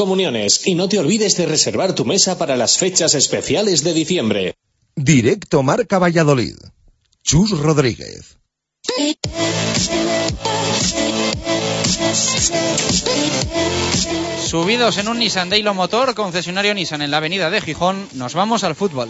comuniones 0.01 0.61
y 0.65 0.73
no 0.73 0.89
te 0.89 0.97
olvides 0.97 1.37
de 1.37 1.45
reservar 1.45 1.93
tu 1.93 2.05
mesa 2.05 2.39
para 2.39 2.55
las 2.55 2.79
fechas 2.79 3.13
especiales 3.13 3.83
de 3.83 3.93
diciembre. 3.93 4.55
Directo 4.95 5.61
Marca 5.61 5.99
Valladolid. 5.99 6.55
Chus 7.23 7.51
Rodríguez. 7.51 8.39
Subidos 14.47 14.97
en 14.97 15.07
un 15.07 15.19
Nissan 15.19 15.51
Daylo 15.51 15.75
Motor, 15.75 16.15
concesionario 16.15 16.73
Nissan 16.73 17.03
en 17.03 17.11
la 17.11 17.17
avenida 17.17 17.51
de 17.51 17.61
Gijón, 17.61 18.07
nos 18.13 18.33
vamos 18.33 18.63
al 18.63 18.73
fútbol. 18.73 19.09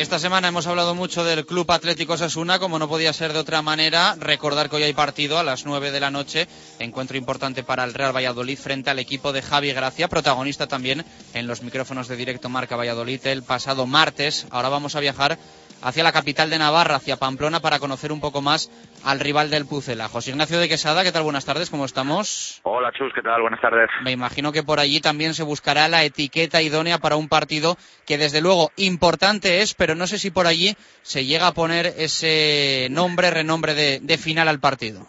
Esta 0.00 0.18
semana 0.18 0.48
hemos 0.48 0.66
hablado 0.66 0.94
mucho 0.94 1.24
del 1.24 1.44
Club 1.44 1.70
Atlético 1.70 2.16
Sasuna, 2.16 2.58
como 2.58 2.78
no 2.78 2.88
podía 2.88 3.12
ser 3.12 3.34
de 3.34 3.38
otra 3.38 3.60
manera, 3.60 4.16
recordar 4.18 4.70
que 4.70 4.76
hoy 4.76 4.82
hay 4.84 4.94
partido 4.94 5.38
a 5.38 5.44
las 5.44 5.66
9 5.66 5.90
de 5.90 6.00
la 6.00 6.10
noche, 6.10 6.48
encuentro 6.78 7.18
importante 7.18 7.64
para 7.64 7.84
el 7.84 7.92
Real 7.92 8.16
Valladolid 8.16 8.58
frente 8.58 8.88
al 8.88 8.98
equipo 8.98 9.30
de 9.34 9.42
Javi 9.42 9.74
Gracia, 9.74 10.08
protagonista 10.08 10.66
también 10.66 11.04
en 11.34 11.46
los 11.46 11.62
micrófonos 11.62 12.08
de 12.08 12.16
directo 12.16 12.48
Marca 12.48 12.76
Valladolid 12.76 13.26
el 13.26 13.42
pasado 13.42 13.86
martes. 13.86 14.46
Ahora 14.48 14.70
vamos 14.70 14.96
a 14.96 15.00
viajar 15.00 15.38
hacia 15.82 16.04
la 16.04 16.12
capital 16.12 16.50
de 16.50 16.58
Navarra, 16.58 16.96
hacia 16.96 17.16
Pamplona, 17.16 17.60
para 17.60 17.78
conocer 17.78 18.12
un 18.12 18.20
poco 18.20 18.42
más 18.42 18.70
al 19.04 19.20
rival 19.20 19.50
del 19.50 19.66
Pucela. 19.66 20.08
José 20.08 20.30
Ignacio 20.30 20.58
de 20.58 20.68
Quesada, 20.68 21.02
¿qué 21.02 21.12
tal? 21.12 21.22
Buenas 21.22 21.44
tardes, 21.44 21.70
¿cómo 21.70 21.84
estamos? 21.84 22.60
Hola 22.64 22.92
Chus, 22.92 23.12
¿qué 23.14 23.22
tal? 23.22 23.40
Buenas 23.42 23.60
tardes. 23.60 23.88
Me 24.02 24.12
imagino 24.12 24.52
que 24.52 24.62
por 24.62 24.80
allí 24.80 25.00
también 25.00 25.34
se 25.34 25.42
buscará 25.42 25.88
la 25.88 26.04
etiqueta 26.04 26.62
idónea 26.62 26.98
para 26.98 27.16
un 27.16 27.28
partido 27.28 27.76
que 28.06 28.18
desde 28.18 28.40
luego 28.40 28.70
importante 28.76 29.62
es, 29.62 29.74
pero 29.74 29.94
no 29.94 30.06
sé 30.06 30.18
si 30.18 30.30
por 30.30 30.46
allí 30.46 30.76
se 31.02 31.24
llega 31.24 31.46
a 31.46 31.54
poner 31.54 31.94
ese 31.96 32.88
nombre, 32.90 33.30
renombre 33.30 33.74
de, 33.74 34.00
de 34.00 34.18
final 34.18 34.48
al 34.48 34.60
partido. 34.60 35.06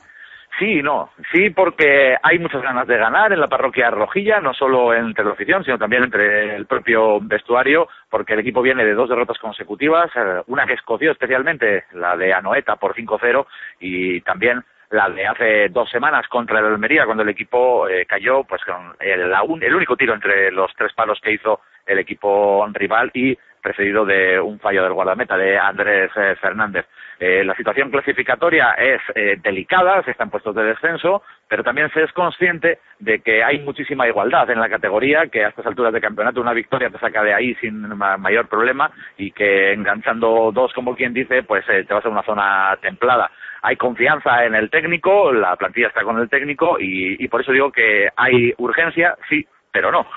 Sí 0.59 0.79
y 0.79 0.83
no. 0.83 1.09
Sí, 1.31 1.49
porque 1.49 2.15
hay 2.21 2.37
muchas 2.39 2.61
ganas 2.61 2.85
de 2.87 2.97
ganar 2.97 3.31
en 3.31 3.39
la 3.39 3.47
parroquia 3.47 3.89
rojilla, 3.89 4.39
no 4.39 4.53
solo 4.53 4.93
entre 4.93 5.23
la 5.23 5.31
afición, 5.31 5.63
sino 5.63 5.77
también 5.77 6.03
entre 6.03 6.55
el 6.55 6.65
propio 6.65 7.19
vestuario, 7.21 7.87
porque 8.09 8.33
el 8.33 8.39
equipo 8.39 8.61
viene 8.61 8.85
de 8.85 8.93
dos 8.93 9.09
derrotas 9.09 9.39
consecutivas, 9.39 10.11
eh, 10.15 10.41
una 10.47 10.65
que 10.65 10.73
escoció 10.73 11.11
especialmente, 11.11 11.85
la 11.93 12.17
de 12.17 12.33
Anoeta 12.33 12.75
por 12.75 12.95
5-0, 12.95 13.45
y 13.79 14.21
también 14.21 14.63
la 14.91 15.09
de 15.09 15.25
hace 15.25 15.69
dos 15.69 15.89
semanas 15.89 16.27
contra 16.27 16.59
el 16.59 16.65
Almería, 16.65 17.05
cuando 17.05 17.23
el 17.23 17.29
equipo 17.29 17.87
eh, 17.87 18.05
cayó 18.05 18.43
pues 18.43 18.61
con 18.65 18.93
el, 18.99 19.31
el 19.61 19.75
único 19.75 19.95
tiro 19.95 20.13
entre 20.13 20.51
los 20.51 20.69
tres 20.75 20.91
palos 20.93 21.19
que 21.21 21.31
hizo 21.31 21.61
el 21.85 21.99
equipo 21.99 22.67
rival 22.73 23.09
y 23.13 23.37
precedido 23.61 24.05
de 24.05 24.39
un 24.39 24.59
fallo 24.59 24.83
del 24.83 24.93
guardameta 24.93 25.37
de 25.37 25.57
Andrés 25.57 26.11
eh, 26.15 26.35
Fernández. 26.41 26.85
Eh, 27.23 27.43
la 27.43 27.55
situación 27.55 27.91
clasificatoria 27.91 28.71
es 28.71 28.99
eh, 29.13 29.37
delicada, 29.43 30.01
se 30.03 30.09
están 30.09 30.31
puestos 30.31 30.55
de 30.55 30.63
descenso, 30.63 31.21
pero 31.47 31.63
también 31.63 31.87
se 31.93 32.01
es 32.01 32.11
consciente 32.13 32.79
de 32.97 33.19
que 33.19 33.43
hay 33.43 33.59
muchísima 33.59 34.07
igualdad 34.07 34.49
en 34.49 34.59
la 34.59 34.67
categoría, 34.67 35.27
que 35.27 35.45
a 35.45 35.49
estas 35.49 35.67
alturas 35.67 35.93
de 35.93 36.01
campeonato 36.01 36.41
una 36.41 36.53
victoria 36.53 36.89
te 36.89 36.97
saca 36.97 37.21
de 37.21 37.35
ahí 37.35 37.53
sin 37.61 37.79
mayor 37.95 38.47
problema 38.47 38.89
y 39.19 39.29
que 39.33 39.71
enganchando 39.71 40.51
dos, 40.51 40.73
como 40.73 40.95
quien 40.95 41.13
dice, 41.13 41.43
pues 41.43 41.63
te 41.67 41.93
vas 41.93 42.03
a 42.03 42.09
una 42.09 42.23
zona 42.23 42.75
templada. 42.81 43.29
Hay 43.61 43.75
confianza 43.75 44.43
en 44.43 44.55
el 44.55 44.71
técnico, 44.71 45.31
la 45.31 45.55
plantilla 45.57 45.89
está 45.89 46.01
con 46.01 46.19
el 46.19 46.27
técnico 46.27 46.77
y, 46.79 47.27
por 47.27 47.41
eso 47.41 47.51
digo 47.51 47.71
que 47.71 48.09
hay 48.15 48.51
urgencia, 48.57 49.15
sí, 49.29 49.45
pero 49.71 49.91
no. 49.91 50.07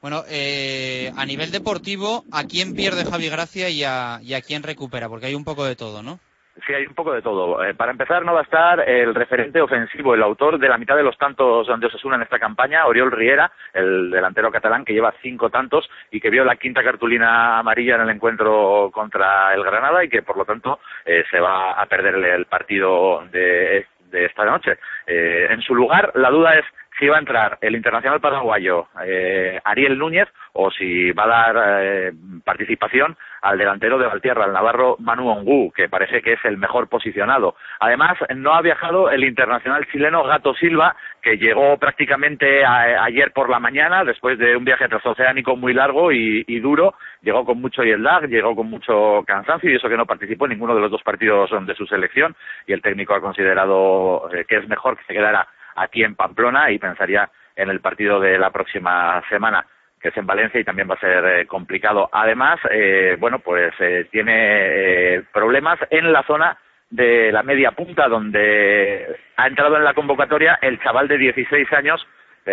Bueno, 0.00 0.22
eh, 0.30 1.10
a 1.16 1.26
nivel 1.26 1.50
deportivo, 1.50 2.22
¿a 2.30 2.44
quién 2.44 2.76
pierde 2.76 3.04
Javi 3.04 3.28
Gracia 3.28 3.70
y 3.70 3.82
a 3.82 4.40
quién 4.46 4.62
recupera? 4.62 5.08
Porque 5.08 5.26
hay 5.26 5.34
un 5.34 5.44
poco 5.44 5.64
de 5.64 5.74
todo, 5.74 6.04
¿no? 6.04 6.20
Sí, 6.66 6.72
hay 6.72 6.86
un 6.86 6.94
poco 6.94 7.12
de 7.12 7.20
todo. 7.20 7.64
Eh, 7.64 7.74
para 7.74 7.90
empezar, 7.90 8.24
no 8.24 8.32
va 8.32 8.40
a 8.40 8.44
estar 8.44 8.88
el 8.88 9.12
referente 9.12 9.60
ofensivo, 9.60 10.14
el 10.14 10.22
autor 10.22 10.58
de 10.58 10.68
la 10.68 10.78
mitad 10.78 10.94
de 10.94 11.02
los 11.02 11.18
tantos 11.18 11.66
de 11.66 11.86
Osasuna 11.86 12.14
en 12.14 12.22
esta 12.22 12.38
campaña, 12.38 12.86
Oriol 12.86 13.10
Riera, 13.10 13.50
el 13.72 14.10
delantero 14.10 14.52
catalán 14.52 14.84
que 14.84 14.92
lleva 14.92 15.14
cinco 15.20 15.50
tantos 15.50 15.90
y 16.12 16.20
que 16.20 16.30
vio 16.30 16.44
la 16.44 16.54
quinta 16.54 16.84
cartulina 16.84 17.58
amarilla 17.58 17.96
en 17.96 18.02
el 18.02 18.10
encuentro 18.10 18.90
contra 18.92 19.52
el 19.52 19.64
Granada 19.64 20.04
y 20.04 20.08
que, 20.08 20.22
por 20.22 20.36
lo 20.36 20.44
tanto, 20.44 20.78
eh, 21.04 21.24
se 21.28 21.40
va 21.40 21.72
a 21.72 21.86
perder 21.86 22.14
el 22.14 22.46
partido 22.46 23.24
de, 23.32 23.88
de 24.14 24.24
esta 24.26 24.44
noche. 24.44 24.78
Eh, 25.06 25.48
en 25.50 25.60
su 25.60 25.74
lugar, 25.74 26.12
la 26.14 26.30
duda 26.30 26.56
es 26.56 26.64
si 26.98 27.08
va 27.08 27.16
a 27.16 27.20
entrar 27.20 27.58
el 27.60 27.74
internacional 27.74 28.20
paraguayo 28.20 28.86
eh, 29.04 29.60
Ariel 29.64 29.98
Núñez 29.98 30.28
o 30.52 30.70
si 30.70 31.10
va 31.10 31.24
a 31.24 31.26
dar 31.52 31.82
eh, 31.82 32.12
participación 32.44 33.16
al 33.44 33.58
delantero 33.58 33.98
de 33.98 34.06
Valtierra, 34.06 34.44
al 34.44 34.54
navarro 34.54 34.96
Manu 35.00 35.28
Ongu, 35.28 35.70
que 35.70 35.90
parece 35.90 36.22
que 36.22 36.32
es 36.32 36.44
el 36.44 36.56
mejor 36.56 36.88
posicionado. 36.88 37.56
Además, 37.78 38.16
no 38.34 38.54
ha 38.54 38.62
viajado 38.62 39.10
el 39.10 39.22
internacional 39.22 39.86
chileno 39.92 40.24
Gato 40.24 40.54
Silva, 40.54 40.96
que 41.20 41.36
llegó 41.36 41.76
prácticamente 41.76 42.64
ayer 42.64 43.32
por 43.32 43.50
la 43.50 43.60
mañana, 43.60 44.02
después 44.02 44.38
de 44.38 44.56
un 44.56 44.64
viaje 44.64 44.88
transoceánico 44.88 45.56
muy 45.56 45.74
largo 45.74 46.10
y, 46.10 46.42
duro. 46.60 46.94
Llegó 47.20 47.44
con 47.44 47.60
mucho 47.60 47.82
jet 47.82 47.98
lag, 47.98 48.28
llegó 48.28 48.56
con 48.56 48.70
mucho 48.70 49.22
cansancio 49.26 49.70
y 49.70 49.76
eso 49.76 49.90
que 49.90 49.96
no 49.98 50.06
participó 50.06 50.46
en 50.46 50.52
ninguno 50.52 50.74
de 50.74 50.80
los 50.80 50.90
dos 50.90 51.02
partidos 51.02 51.50
de 51.66 51.74
su 51.74 51.84
selección. 51.86 52.34
Y 52.66 52.72
el 52.72 52.80
técnico 52.80 53.14
ha 53.14 53.20
considerado 53.20 54.30
eh, 54.32 54.46
que 54.48 54.56
es 54.56 54.68
mejor 54.68 54.96
que 54.96 55.04
se 55.04 55.12
quedara 55.12 55.46
aquí 55.76 56.02
en 56.02 56.14
Pamplona 56.14 56.70
y 56.70 56.78
pensaría 56.78 57.28
en 57.56 57.68
el 57.68 57.80
partido 57.80 58.20
de 58.20 58.38
la 58.38 58.50
próxima 58.50 59.22
semana 59.28 59.66
que 60.04 60.10
es 60.10 60.16
en 60.18 60.26
Valencia 60.26 60.60
y 60.60 60.64
también 60.64 60.86
va 60.86 60.96
a 60.96 61.00
ser 61.00 61.24
eh, 61.24 61.46
complicado. 61.46 62.10
Además, 62.12 62.60
eh, 62.70 63.16
bueno, 63.18 63.38
pues 63.38 63.72
eh, 63.80 64.06
tiene 64.12 65.22
problemas 65.32 65.78
en 65.88 66.12
la 66.12 66.22
zona 66.24 66.58
de 66.90 67.32
la 67.32 67.42
media 67.42 67.70
punta, 67.70 68.06
donde 68.06 69.16
ha 69.38 69.46
entrado 69.46 69.78
en 69.78 69.84
la 69.84 69.94
convocatoria 69.94 70.58
el 70.60 70.78
chaval 70.82 71.08
de 71.08 71.16
16 71.16 71.72
años, 71.72 72.06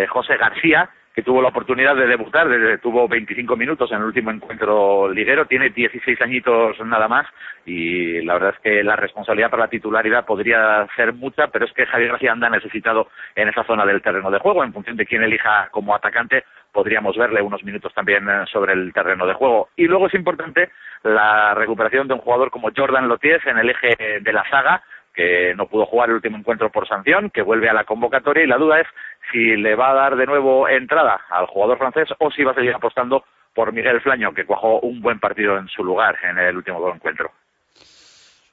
José 0.08 0.38
García, 0.38 0.88
que 1.14 1.22
tuvo 1.22 1.42
la 1.42 1.48
oportunidad 1.48 1.94
de 1.94 2.06
debutar, 2.06 2.48
tuvo 2.80 3.06
25 3.06 3.56
minutos 3.56 3.90
en 3.90 3.98
el 3.98 4.04
último 4.04 4.30
encuentro 4.30 5.10
liguero, 5.10 5.46
tiene 5.46 5.70
16 5.70 6.20
añitos 6.22 6.78
nada 6.86 7.06
más 7.08 7.26
y 7.66 8.22
la 8.22 8.34
verdad 8.34 8.54
es 8.56 8.60
que 8.60 8.82
la 8.82 8.96
responsabilidad 8.96 9.50
para 9.50 9.64
la 9.64 9.70
titularidad 9.70 10.24
podría 10.24 10.86
ser 10.96 11.12
mucha, 11.12 11.48
pero 11.48 11.66
es 11.66 11.72
que 11.72 11.86
Javier 11.86 12.12
García 12.12 12.32
anda 12.32 12.48
necesitado 12.48 13.08
en 13.34 13.48
esa 13.48 13.64
zona 13.64 13.84
del 13.84 14.02
terreno 14.02 14.30
de 14.30 14.38
juego, 14.38 14.64
en 14.64 14.72
función 14.72 14.96
de 14.96 15.06
quién 15.06 15.22
elija 15.22 15.68
como 15.70 15.94
atacante, 15.94 16.44
podríamos 16.72 17.16
verle 17.16 17.42
unos 17.42 17.62
minutos 17.62 17.92
también 17.94 18.28
eh, 18.28 18.44
sobre 18.50 18.72
el 18.72 18.92
terreno 18.92 19.26
de 19.26 19.34
juego. 19.34 19.68
Y 19.76 19.84
luego 19.84 20.06
es 20.06 20.14
importante 20.14 20.70
la 21.02 21.54
recuperación 21.54 22.08
de 22.08 22.14
un 22.14 22.20
jugador 22.20 22.50
como 22.50 22.70
Jordan 22.74 23.08
Loties 23.08 23.44
en 23.46 23.58
el 23.58 23.70
eje 23.70 24.20
de 24.20 24.32
la 24.32 24.48
saga, 24.48 24.82
que 25.14 25.54
no 25.54 25.66
pudo 25.66 25.84
jugar 25.84 26.08
el 26.08 26.16
último 26.16 26.38
encuentro 26.38 26.70
por 26.70 26.88
sanción, 26.88 27.30
que 27.30 27.42
vuelve 27.42 27.68
a 27.68 27.74
la 27.74 27.84
convocatoria 27.84 28.44
y 28.44 28.46
la 28.46 28.56
duda 28.56 28.80
es 28.80 28.86
si 29.32 29.56
le 29.56 29.74
va 29.74 29.90
a 29.90 29.94
dar 29.94 30.16
de 30.16 30.26
nuevo 30.26 30.68
entrada 30.68 31.20
al 31.30 31.46
jugador 31.46 31.78
francés 31.78 32.08
o 32.18 32.30
si 32.30 32.44
va 32.44 32.52
a 32.52 32.54
seguir 32.54 32.74
apostando 32.74 33.24
por 33.54 33.72
Miguel 33.72 34.00
Flaño, 34.00 34.32
que 34.32 34.46
cuajó 34.46 34.80
un 34.80 35.00
buen 35.00 35.18
partido 35.18 35.58
en 35.58 35.68
su 35.68 35.82
lugar 35.82 36.16
en 36.22 36.38
el 36.38 36.56
último 36.56 36.92
encuentro. 36.94 37.32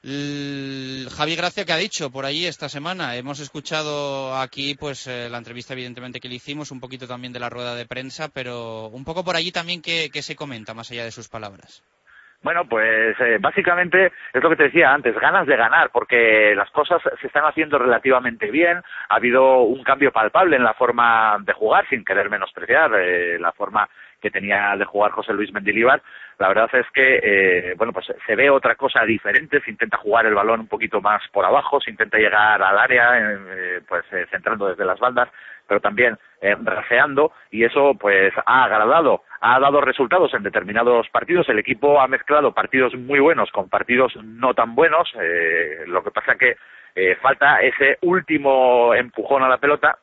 Javi 0.02 1.36
Gracia, 1.36 1.66
¿qué 1.66 1.74
ha 1.74 1.78
dicho 1.78 2.10
por 2.10 2.26
allí 2.26 2.46
esta 2.46 2.70
semana? 2.70 3.18
Hemos 3.18 3.42
escuchado 3.42 4.34
aquí 4.36 4.76
pues 4.76 5.08
eh, 5.08 5.28
la 5.30 5.38
entrevista 5.38 5.74
evidentemente 5.74 6.22
que 6.22 6.30
le 6.30 6.36
hicimos, 6.36 6.72
un 6.72 6.80
poquito 6.80 7.06
también 7.06 7.34
de 7.34 7.40
la 7.40 7.50
rueda 7.50 7.76
de 7.76 7.86
prensa, 7.86 8.30
pero 8.30 8.88
un 8.88 9.04
poco 9.04 9.26
por 9.26 9.36
allí 9.36 9.52
también 9.52 9.82
qué 9.82 10.22
se 10.22 10.38
comenta 10.38 10.74
más 10.74 10.90
allá 10.92 11.04
de 11.04 11.12
sus 11.12 11.28
palabras. 11.28 11.84
Bueno, 12.42 12.64
pues 12.70 13.20
eh, 13.20 13.38
básicamente 13.40 14.14
es 14.34 14.42
lo 14.42 14.50
que 14.50 14.56
te 14.56 14.64
decía 14.64 14.94
antes, 14.94 15.14
ganas 15.20 15.46
de 15.46 15.58
ganar, 15.58 15.90
porque 15.92 16.54
las 16.56 16.72
cosas 16.72 17.02
se 17.20 17.28
están 17.28 17.44
haciendo 17.44 17.78
relativamente 17.78 18.50
bien, 18.50 18.82
ha 19.10 19.16
habido 19.16 19.64
un 19.64 19.84
cambio 19.84 20.14
palpable 20.14 20.56
en 20.56 20.64
la 20.64 20.74
forma 20.74 21.38
de 21.42 21.52
jugar, 21.52 21.86
sin 21.90 22.06
querer 22.06 22.30
menospreciar 22.30 22.92
eh, 22.96 23.38
la 23.40 23.52
forma 23.52 23.90
que 24.22 24.32
tenía 24.32 24.76
de 24.78 24.86
jugar 24.86 25.12
José 25.12 25.34
Luis 25.34 25.52
Mendilibar. 25.54 26.02
La 26.38 26.48
verdad 26.48 26.70
es 26.74 26.86
que, 26.94 27.20
eh, 27.22 27.74
bueno, 27.78 27.94
pues 27.94 28.08
se 28.26 28.36
ve 28.36 28.50
otra 28.50 28.76
cosa 28.76 29.04
diferente, 29.04 29.62
se 29.62 29.72
intenta 29.72 29.98
jugar 29.98 30.26
el 30.26 30.36
balón 30.36 30.62
un 30.62 30.68
poquito 30.68 31.02
más 31.02 31.22
por 31.32 31.46
abajo, 31.46 31.82
se 31.82 31.92
intenta 31.92 32.18
llegar 32.18 32.62
al 32.62 32.78
área, 32.78 33.40
pues 33.88 34.06
centrando 34.30 34.68
desde 34.68 34.86
las 34.86 35.00
bandas, 35.00 35.30
pero 35.70 35.80
también 35.80 36.18
eh, 36.42 36.58
raseando 36.62 37.32
y 37.52 37.64
eso 37.64 37.94
pues 37.94 38.34
ha 38.46 38.64
agradado, 38.64 39.24
ha 39.40 39.60
dado 39.60 39.80
resultados 39.80 40.34
en 40.34 40.44
determinados 40.44 41.08
partidos. 41.10 41.48
El 41.48 41.60
equipo 41.60 42.02
ha 42.02 42.08
mezclado 42.08 42.54
partidos 42.54 42.96
muy 42.96 43.20
buenos 43.20 43.52
con 43.52 43.70
partidos 43.70 44.14
no 44.24 44.54
tan 44.54 44.76
buenos. 44.76 45.08
Eh, 45.22 45.84
lo 45.86 46.04
que 46.04 46.12
pasa 46.12 46.36
que 46.36 46.58
eh, 46.96 47.16
falta 47.22 47.62
ese 47.62 48.00
último 48.02 48.94
empujón 48.96 49.44
a 49.44 49.48
la 49.48 49.60
pelota 49.60 50.00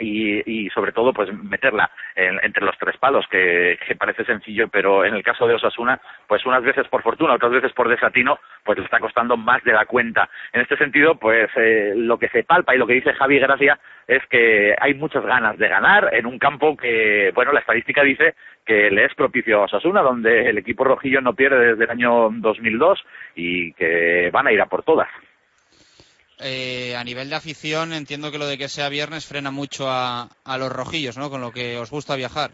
y, 0.00 0.42
y, 0.46 0.70
sobre 0.70 0.92
todo 0.92 1.12
pues 1.12 1.32
meterla 1.32 1.90
entre 2.16 2.64
los 2.64 2.76
tres 2.78 2.96
palos 2.96 3.26
que, 3.30 3.78
parece 3.98 4.24
sencillo 4.24 4.68
pero 4.68 5.04
en 5.04 5.14
el 5.14 5.22
caso 5.22 5.46
de 5.46 5.54
Osasuna 5.54 6.00
pues 6.26 6.44
unas 6.46 6.62
veces 6.62 6.88
por 6.88 7.02
fortuna 7.02 7.34
otras 7.34 7.52
veces 7.52 7.72
por 7.72 7.88
desatino 7.88 8.38
pues 8.64 8.78
le 8.78 8.84
está 8.84 8.98
costando 8.98 9.36
más 9.36 9.62
de 9.64 9.72
la 9.72 9.86
cuenta. 9.86 10.28
En 10.52 10.62
este 10.62 10.76
sentido 10.76 11.16
pues 11.16 11.50
eh, 11.56 11.92
lo 11.96 12.18
que 12.18 12.28
se 12.28 12.44
palpa 12.44 12.74
y 12.74 12.78
lo 12.78 12.86
que 12.86 12.94
dice 12.94 13.12
Javi 13.12 13.38
Gracia 13.38 13.78
es 14.06 14.24
que 14.26 14.74
hay 14.80 14.94
muchas 14.94 15.24
ganas 15.24 15.58
de 15.58 15.68
ganar 15.68 16.10
en 16.12 16.26
un 16.26 16.38
campo 16.38 16.76
que 16.76 17.32
bueno 17.34 17.52
la 17.52 17.60
estadística 17.60 18.02
dice 18.02 18.34
que 18.64 18.90
le 18.90 19.04
es 19.04 19.14
propicio 19.14 19.60
a 19.60 19.64
Osasuna 19.64 20.02
donde 20.02 20.48
el 20.48 20.58
equipo 20.58 20.84
rojillo 20.84 21.20
no 21.20 21.34
pierde 21.34 21.72
desde 21.72 21.84
el 21.84 21.90
año 21.90 22.30
2002 22.32 23.04
y 23.34 23.72
que 23.74 24.30
van 24.32 24.46
a 24.46 24.52
ir 24.52 24.60
a 24.60 24.66
por 24.66 24.82
todas 24.82 25.08
eh, 26.40 26.96
a 26.96 27.04
nivel 27.04 27.30
de 27.30 27.36
afición, 27.36 27.92
entiendo 27.92 28.30
que 28.30 28.38
lo 28.38 28.46
de 28.46 28.58
que 28.58 28.68
sea 28.68 28.88
viernes 28.88 29.26
frena 29.26 29.50
mucho 29.50 29.90
a, 29.90 30.28
a 30.44 30.58
los 30.58 30.72
rojillos, 30.72 31.16
¿no? 31.16 31.30
Con 31.30 31.40
lo 31.40 31.52
que 31.52 31.78
os 31.78 31.90
gusta 31.90 32.16
viajar. 32.16 32.52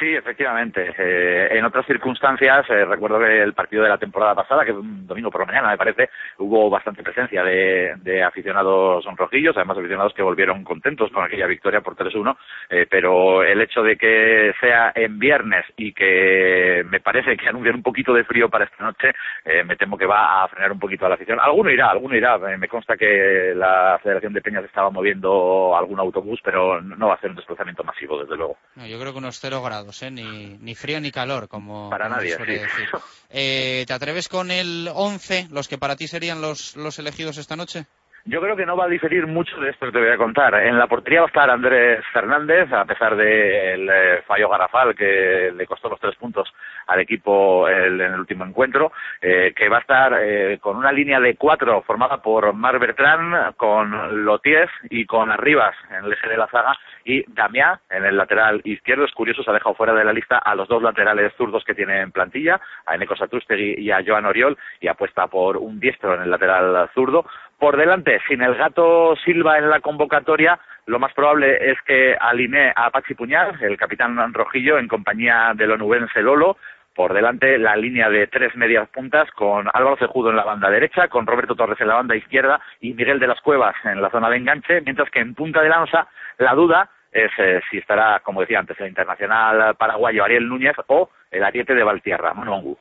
Sí, 0.00 0.14
efectivamente. 0.14 0.94
Eh, 0.98 1.48
en 1.58 1.64
otras 1.64 1.86
circunstancias, 1.86 2.64
eh, 2.70 2.84
recuerdo 2.86 3.20
que 3.20 3.42
el 3.42 3.52
partido 3.52 3.82
de 3.82 3.90
la 3.90 3.98
temporada 3.98 4.34
pasada, 4.34 4.64
que 4.64 4.72
un 4.72 5.06
domingo 5.06 5.30
por 5.30 5.42
la 5.42 5.46
mañana, 5.46 5.68
me 5.68 5.76
parece, 5.76 6.08
hubo 6.38 6.70
bastante 6.70 7.02
presencia 7.02 7.44
de, 7.44 7.94
de 8.02 8.22
aficionados 8.22 9.04
rojillos, 9.20 9.56
además 9.56 9.78
aficionados 9.78 10.14
que 10.14 10.22
volvieron 10.22 10.64
contentos 10.64 11.10
con 11.12 11.24
aquella 11.24 11.46
victoria 11.46 11.80
por 11.80 11.94
3-1, 11.94 12.36
eh, 12.70 12.86
pero 12.90 13.42
el 13.42 13.60
hecho 13.60 13.82
de 13.82 13.96
que 13.96 14.52
sea 14.60 14.92
en 14.94 15.18
viernes 15.18 15.64
y 15.76 15.92
que 15.92 16.84
me 16.88 17.00
parece 17.00 17.36
que 17.36 17.48
anuncian 17.48 17.76
un 17.76 17.82
poquito 17.82 18.12
de 18.12 18.24
frío 18.24 18.48
para 18.48 18.64
esta 18.64 18.82
noche, 18.82 19.12
eh, 19.44 19.62
me 19.64 19.76
temo 19.76 19.98
que 19.98 20.06
va 20.06 20.42
a 20.42 20.48
frenar 20.48 20.72
un 20.72 20.78
poquito 20.78 21.06
a 21.06 21.10
la 21.10 21.14
afición. 21.14 21.38
Alguno 21.40 21.70
irá, 21.70 21.90
alguno 21.90 22.16
irá. 22.16 22.38
me 22.38 22.68
consta 22.68 22.96
que 22.96 23.52
la 23.54 24.00
Federación 24.02 24.32
de 24.32 24.40
Peñas 24.40 24.64
estaba 24.64 24.90
moviendo 24.90 25.76
algún 25.76 26.00
autobús, 26.00 26.40
pero 26.42 26.80
no 26.80 27.08
va 27.08 27.14
a 27.14 27.20
ser 27.20 27.30
un 27.30 27.36
desplazamiento 27.36 27.84
masivo, 27.84 28.18
desde 28.18 28.36
luego. 28.36 28.56
yo 28.76 28.98
creo 28.98 29.12
que 29.12 29.18
unos 29.18 29.38
cero 29.38 29.62
grados. 29.62 29.89
¿Eh? 30.02 30.10
ni, 30.10 30.56
ni 30.58 30.74
frío 30.74 31.00
ni 31.00 31.10
calor, 31.10 31.48
como, 31.48 31.90
para 31.90 32.08
nadie, 32.08 32.36
decir. 32.36 32.88
Eh, 33.32 33.84
¿Te 33.86 33.92
atreves 33.92 34.28
con 34.28 34.50
el 34.50 34.90
11, 34.92 35.48
los 35.52 35.68
que 35.68 35.78
para 35.78 35.94
ti 35.94 36.08
serían 36.08 36.40
los, 36.40 36.74
los 36.74 36.98
elegidos 36.98 37.38
esta 37.38 37.54
noche? 37.54 37.86
Yo 38.26 38.40
creo 38.40 38.54
que 38.54 38.66
no 38.66 38.76
va 38.76 38.84
a 38.84 38.88
diferir 38.88 39.26
mucho 39.26 39.58
de 39.60 39.70
esto 39.70 39.86
que 39.86 39.92
te 39.92 39.98
voy 39.98 40.10
a 40.10 40.18
contar. 40.18 40.54
En 40.54 40.78
la 40.78 40.86
portería 40.86 41.20
va 41.20 41.26
a 41.26 41.28
estar 41.28 41.48
Andrés 41.48 42.04
Fernández, 42.12 42.70
a 42.70 42.84
pesar 42.84 43.16
del 43.16 43.88
eh, 43.88 44.22
fallo 44.26 44.48
garafal 44.50 44.94
que 44.94 45.50
le 45.56 45.66
costó 45.66 45.88
los 45.88 45.98
tres 45.98 46.16
puntos 46.16 46.52
al 46.86 47.00
equipo 47.00 47.66
en 47.68 48.00
el 48.00 48.20
último 48.20 48.44
encuentro, 48.44 48.92
eh, 49.22 49.54
que 49.56 49.68
va 49.70 49.78
a 49.78 49.80
estar 49.80 50.18
eh, 50.20 50.58
con 50.60 50.76
una 50.76 50.92
línea 50.92 51.18
de 51.18 51.36
cuatro 51.36 51.80
formada 51.82 52.20
por 52.20 52.52
Mar 52.52 52.78
Bertrand, 52.78 53.54
con 53.56 54.24
Lotiez 54.24 54.68
y 54.90 55.06
con 55.06 55.30
Arribas 55.30 55.74
en 55.88 56.04
el 56.04 56.12
eje 56.12 56.28
de 56.28 56.36
la 56.36 56.48
zaga 56.48 56.76
y 57.04 57.24
Damiá 57.32 57.80
en 57.88 58.04
el 58.04 58.16
lateral 58.16 58.60
izquierdo. 58.64 59.04
Es 59.04 59.12
curioso, 59.12 59.42
se 59.42 59.50
ha 59.50 59.54
dejado 59.54 59.74
fuera 59.74 59.94
de 59.94 60.04
la 60.04 60.12
lista 60.12 60.38
a 60.38 60.54
los 60.54 60.68
dos 60.68 60.82
laterales 60.82 61.32
zurdos 61.36 61.64
que 61.64 61.74
tiene 61.74 62.00
en 62.00 62.12
plantilla, 62.12 62.60
a 62.84 62.94
Eneco 62.96 63.16
Satrústegui 63.16 63.76
y 63.78 63.90
a 63.90 64.02
Joan 64.06 64.26
Oriol, 64.26 64.58
y 64.80 64.88
apuesta 64.88 65.26
por 65.26 65.56
un 65.56 65.80
diestro 65.80 66.14
en 66.14 66.22
el 66.22 66.30
lateral 66.30 66.90
zurdo. 66.94 67.24
Por 67.60 67.76
delante, 67.76 68.18
sin 68.26 68.40
el 68.40 68.54
gato 68.54 69.14
Silva 69.22 69.58
en 69.58 69.68
la 69.68 69.80
convocatoria, 69.80 70.58
lo 70.86 70.98
más 70.98 71.12
probable 71.12 71.70
es 71.70 71.78
que 71.82 72.16
alinee 72.18 72.72
a 72.74 72.88
Pachi 72.88 73.12
Puñal, 73.12 73.62
el 73.62 73.76
capitán 73.76 74.32
rojillo, 74.32 74.78
en 74.78 74.88
compañía 74.88 75.52
del 75.54 75.72
onubense 75.72 76.22
Lolo. 76.22 76.56
Por 76.94 77.12
delante, 77.12 77.58
la 77.58 77.76
línea 77.76 78.08
de 78.08 78.28
tres 78.28 78.56
medias 78.56 78.88
puntas 78.88 79.30
con 79.32 79.68
Álvaro 79.74 79.98
Cejudo 79.98 80.30
en 80.30 80.36
la 80.36 80.44
banda 80.44 80.70
derecha, 80.70 81.08
con 81.08 81.26
Roberto 81.26 81.54
Torres 81.54 81.78
en 81.82 81.88
la 81.88 81.96
banda 81.96 82.16
izquierda 82.16 82.62
y 82.80 82.94
Miguel 82.94 83.20
de 83.20 83.26
las 83.26 83.42
Cuevas 83.42 83.76
en 83.84 84.00
la 84.00 84.08
zona 84.08 84.30
de 84.30 84.38
enganche, 84.38 84.80
mientras 84.80 85.10
que 85.10 85.20
en 85.20 85.34
punta 85.34 85.60
de 85.60 85.68
lanza 85.68 86.08
la 86.38 86.54
duda 86.54 86.88
es 87.12 87.30
eh, 87.36 87.60
si 87.70 87.76
estará, 87.76 88.20
como 88.20 88.40
decía 88.40 88.60
antes, 88.60 88.80
el 88.80 88.88
internacional 88.88 89.74
paraguayo 89.76 90.24
Ariel 90.24 90.48
Núñez 90.48 90.76
o 90.86 91.10
el 91.30 91.44
ariete 91.44 91.74
de 91.74 91.84
Valtierra, 91.84 92.32
Manu 92.32 92.54
Angu. 92.54 92.78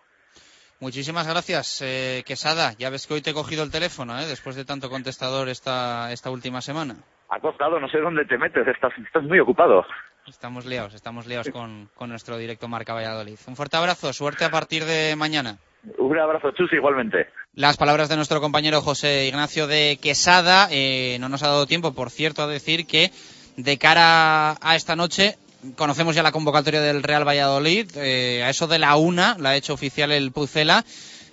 Muchísimas 0.79 1.27
gracias, 1.27 1.81
eh, 1.83 2.23
Quesada. 2.25 2.73
Ya 2.77 2.89
ves 2.89 3.05
que 3.05 3.13
hoy 3.13 3.21
te 3.21 3.31
he 3.31 3.33
cogido 3.33 3.63
el 3.63 3.71
teléfono, 3.71 4.17
¿eh? 4.17 4.25
después 4.25 4.55
de 4.55 4.63
tanto 4.63 4.89
contestador 4.89 5.49
esta, 5.49 6.11
esta 6.13 6.29
última 6.31 6.61
semana. 6.61 6.95
Ha 7.29 7.39
costado, 7.39 7.79
no 7.79 7.89
sé 7.89 7.99
dónde 7.99 8.25
te 8.25 8.37
metes, 8.37 8.65
estás, 8.65 8.93
estás 9.05 9.23
muy 9.23 9.39
ocupado. 9.39 9.85
Estamos 10.25 10.65
liados, 10.65 10.93
estamos 10.93 11.27
liados 11.27 11.49
con, 11.49 11.89
con 11.95 12.09
nuestro 12.09 12.37
directo 12.37 12.67
Marca 12.67 12.93
Valladolid. 12.93 13.37
Un 13.47 13.55
fuerte 13.55 13.77
abrazo, 13.77 14.13
suerte 14.13 14.45
a 14.45 14.51
partir 14.51 14.85
de 14.85 15.15
mañana. 15.17 15.57
Un 15.97 16.17
abrazo, 16.17 16.51
Chus, 16.51 16.71
igualmente. 16.73 17.27
Las 17.55 17.77
palabras 17.77 18.09
de 18.09 18.15
nuestro 18.15 18.39
compañero 18.39 18.81
José 18.81 19.27
Ignacio 19.27 19.67
de 19.67 19.97
Quesada. 20.01 20.67
eh, 20.71 21.17
no 21.19 21.29
nos 21.29 21.43
ha 21.43 21.47
dado 21.47 21.65
tiempo, 21.67 21.93
por 21.93 22.09
cierto, 22.09 22.43
a 22.43 22.47
decir 22.47 22.85
que 22.85 23.11
de 23.57 23.77
cara 23.77 24.55
a 24.61 24.75
esta 24.75 24.95
noche 24.95 25.35
conocemos 25.75 26.15
ya 26.15 26.23
la 26.23 26.31
convocatoria 26.31 26.81
del 26.81 27.03
Real 27.03 27.27
Valladolid. 27.27 27.89
eh, 27.95 28.43
a 28.43 28.49
eso 28.49 28.67
de 28.67 28.79
la 28.79 28.95
una 28.95 29.37
la 29.39 29.49
ha 29.49 29.55
hecho 29.55 29.73
oficial 29.73 30.11
el 30.11 30.31
Pucela. 30.31 30.85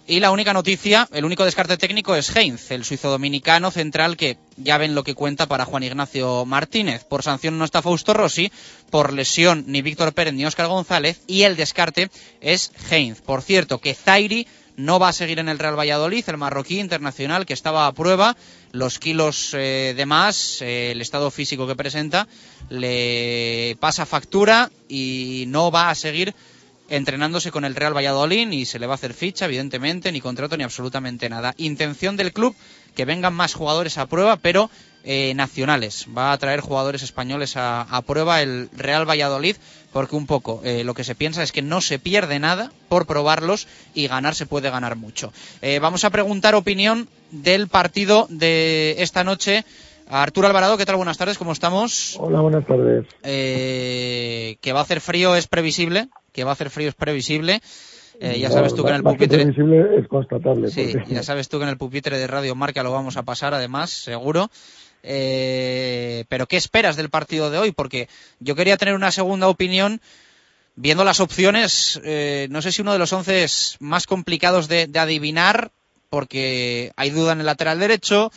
Y 0.08 0.20
la 0.20 0.30
única 0.30 0.52
noticia, 0.52 1.08
el 1.12 1.24
único 1.24 1.44
descarte 1.44 1.76
técnico 1.76 2.14
es 2.14 2.34
Heinz, 2.34 2.70
el 2.70 2.84
suizo 2.84 3.10
dominicano 3.10 3.72
central 3.72 4.16
que 4.16 4.38
ya 4.56 4.78
ven 4.78 4.94
lo 4.94 5.02
que 5.02 5.16
cuenta 5.16 5.46
para 5.46 5.64
Juan 5.64 5.82
Ignacio 5.82 6.44
Martínez. 6.44 7.02
Por 7.02 7.24
sanción 7.24 7.58
no 7.58 7.64
está 7.64 7.82
Fausto 7.82 8.14
Rossi, 8.14 8.52
por 8.90 9.12
lesión 9.12 9.64
ni 9.66 9.82
Víctor 9.82 10.12
Pérez 10.12 10.32
ni 10.34 10.46
Óscar 10.46 10.68
González 10.68 11.22
y 11.26 11.42
el 11.42 11.56
descarte 11.56 12.08
es 12.40 12.70
Heinz. 12.88 13.20
Por 13.20 13.42
cierto, 13.42 13.80
que 13.80 13.94
Zairi 13.94 14.46
no 14.76 15.00
va 15.00 15.08
a 15.08 15.12
seguir 15.12 15.40
en 15.40 15.48
el 15.48 15.58
Real 15.58 15.76
Valladolid, 15.76 16.24
el 16.28 16.36
marroquí 16.36 16.78
internacional 16.78 17.44
que 17.44 17.54
estaba 17.54 17.88
a 17.88 17.92
prueba, 17.92 18.36
los 18.76 18.98
kilos 18.98 19.54
eh, 19.54 19.94
de 19.96 20.06
más, 20.06 20.60
eh, 20.60 20.92
el 20.92 21.00
estado 21.00 21.30
físico 21.30 21.66
que 21.66 21.74
presenta, 21.74 22.28
le 22.68 23.76
pasa 23.80 24.06
factura 24.06 24.70
y 24.88 25.44
no 25.48 25.70
va 25.70 25.90
a 25.90 25.94
seguir 25.94 26.34
entrenándose 26.88 27.50
con 27.50 27.64
el 27.64 27.74
Real 27.74 27.96
Valladolid 27.96 28.50
y 28.52 28.64
se 28.64 28.78
le 28.78 28.86
va 28.86 28.94
a 28.94 28.96
hacer 28.96 29.14
ficha, 29.14 29.46
evidentemente, 29.46 30.12
ni 30.12 30.20
contrato 30.20 30.56
ni 30.56 30.64
absolutamente 30.64 31.28
nada. 31.28 31.54
Intención 31.56 32.16
del 32.16 32.32
club 32.32 32.54
que 32.94 33.04
vengan 33.04 33.34
más 33.34 33.54
jugadores 33.54 33.98
a 33.98 34.06
prueba, 34.06 34.36
pero 34.36 34.70
eh, 35.04 35.34
nacionales. 35.34 36.06
Va 36.16 36.32
a 36.32 36.38
traer 36.38 36.60
jugadores 36.60 37.02
españoles 37.02 37.56
a, 37.56 37.82
a 37.82 38.02
prueba 38.02 38.42
el 38.42 38.68
Real 38.76 39.08
Valladolid, 39.08 39.56
porque 39.92 40.16
un 40.16 40.26
poco 40.26 40.60
eh, 40.64 40.84
lo 40.84 40.94
que 40.94 41.04
se 41.04 41.14
piensa 41.14 41.42
es 41.42 41.52
que 41.52 41.62
no 41.62 41.80
se 41.80 41.98
pierde 41.98 42.38
nada 42.38 42.70
por 42.88 43.06
probarlos 43.06 43.66
y 43.94 44.06
ganar 44.08 44.34
se 44.34 44.46
puede 44.46 44.70
ganar 44.70 44.96
mucho. 44.96 45.32
Eh, 45.62 45.78
vamos 45.78 46.04
a 46.04 46.10
preguntar 46.10 46.54
opinión 46.54 47.08
del 47.30 47.68
partido 47.68 48.26
de 48.30 48.96
esta 48.98 49.24
noche. 49.24 49.64
A 50.08 50.22
Arturo 50.22 50.46
Alvarado, 50.46 50.78
¿qué 50.78 50.86
tal? 50.86 50.96
Buenas 50.96 51.18
tardes, 51.18 51.36
¿cómo 51.36 51.50
estamos? 51.50 52.16
Hola, 52.20 52.40
buenas 52.40 52.64
tardes. 52.64 53.06
Eh, 53.24 54.56
que 54.60 54.72
va 54.72 54.78
a 54.78 54.82
hacer 54.82 55.00
frío 55.00 55.34
es 55.34 55.48
previsible, 55.48 56.08
que 56.32 56.44
va 56.44 56.50
a 56.50 56.52
hacer 56.52 56.70
frío 56.70 56.88
es 56.88 56.94
previsible. 56.94 57.60
Eh, 58.20 58.38
ya 58.38 58.50
sabes 58.50 58.74
tú 58.74 58.82
que 58.84 58.90
en 58.90 58.96
el 58.96 59.02
pupitre... 59.02 59.38
previsible 59.38 59.98
es 59.98 60.08
constatable. 60.08 60.68
Sí, 60.68 60.94
ya 61.08 61.22
sabes 61.22 61.48
tú 61.48 61.58
que 61.58 61.64
en 61.64 61.70
el 61.70 61.76
pupitre 61.76 62.18
de 62.18 62.26
Radio 62.26 62.54
Marca 62.54 62.82
lo 62.82 62.92
vamos 62.92 63.16
a 63.16 63.24
pasar, 63.24 63.52
además, 63.52 63.90
seguro. 63.90 64.48
Eh, 65.08 66.24
pero 66.28 66.46
¿qué 66.48 66.56
esperas 66.56 66.96
del 66.96 67.10
partido 67.10 67.48
de 67.48 67.58
hoy? 67.58 67.70
Porque 67.70 68.08
yo 68.40 68.56
quería 68.56 68.76
tener 68.76 68.94
una 68.94 69.12
segunda 69.12 69.48
opinión 69.48 70.00
viendo 70.74 71.04
las 71.04 71.20
opciones. 71.20 72.00
eh, 72.04 72.48
no 72.50 72.60
sé 72.60 72.72
si 72.72 72.82
uno 72.82 72.92
de 72.92 72.98
los 72.98 73.12
once 73.12 73.44
es 73.44 73.76
más 73.78 74.06
complicados 74.06 74.66
de, 74.66 74.88
de 74.88 74.98
adivinar, 74.98 75.70
porque 76.10 76.92
hay 76.96 77.10
duda 77.10 77.32
en 77.32 77.40
el 77.40 77.46
lateral 77.46 77.78
derecho, 77.78 78.32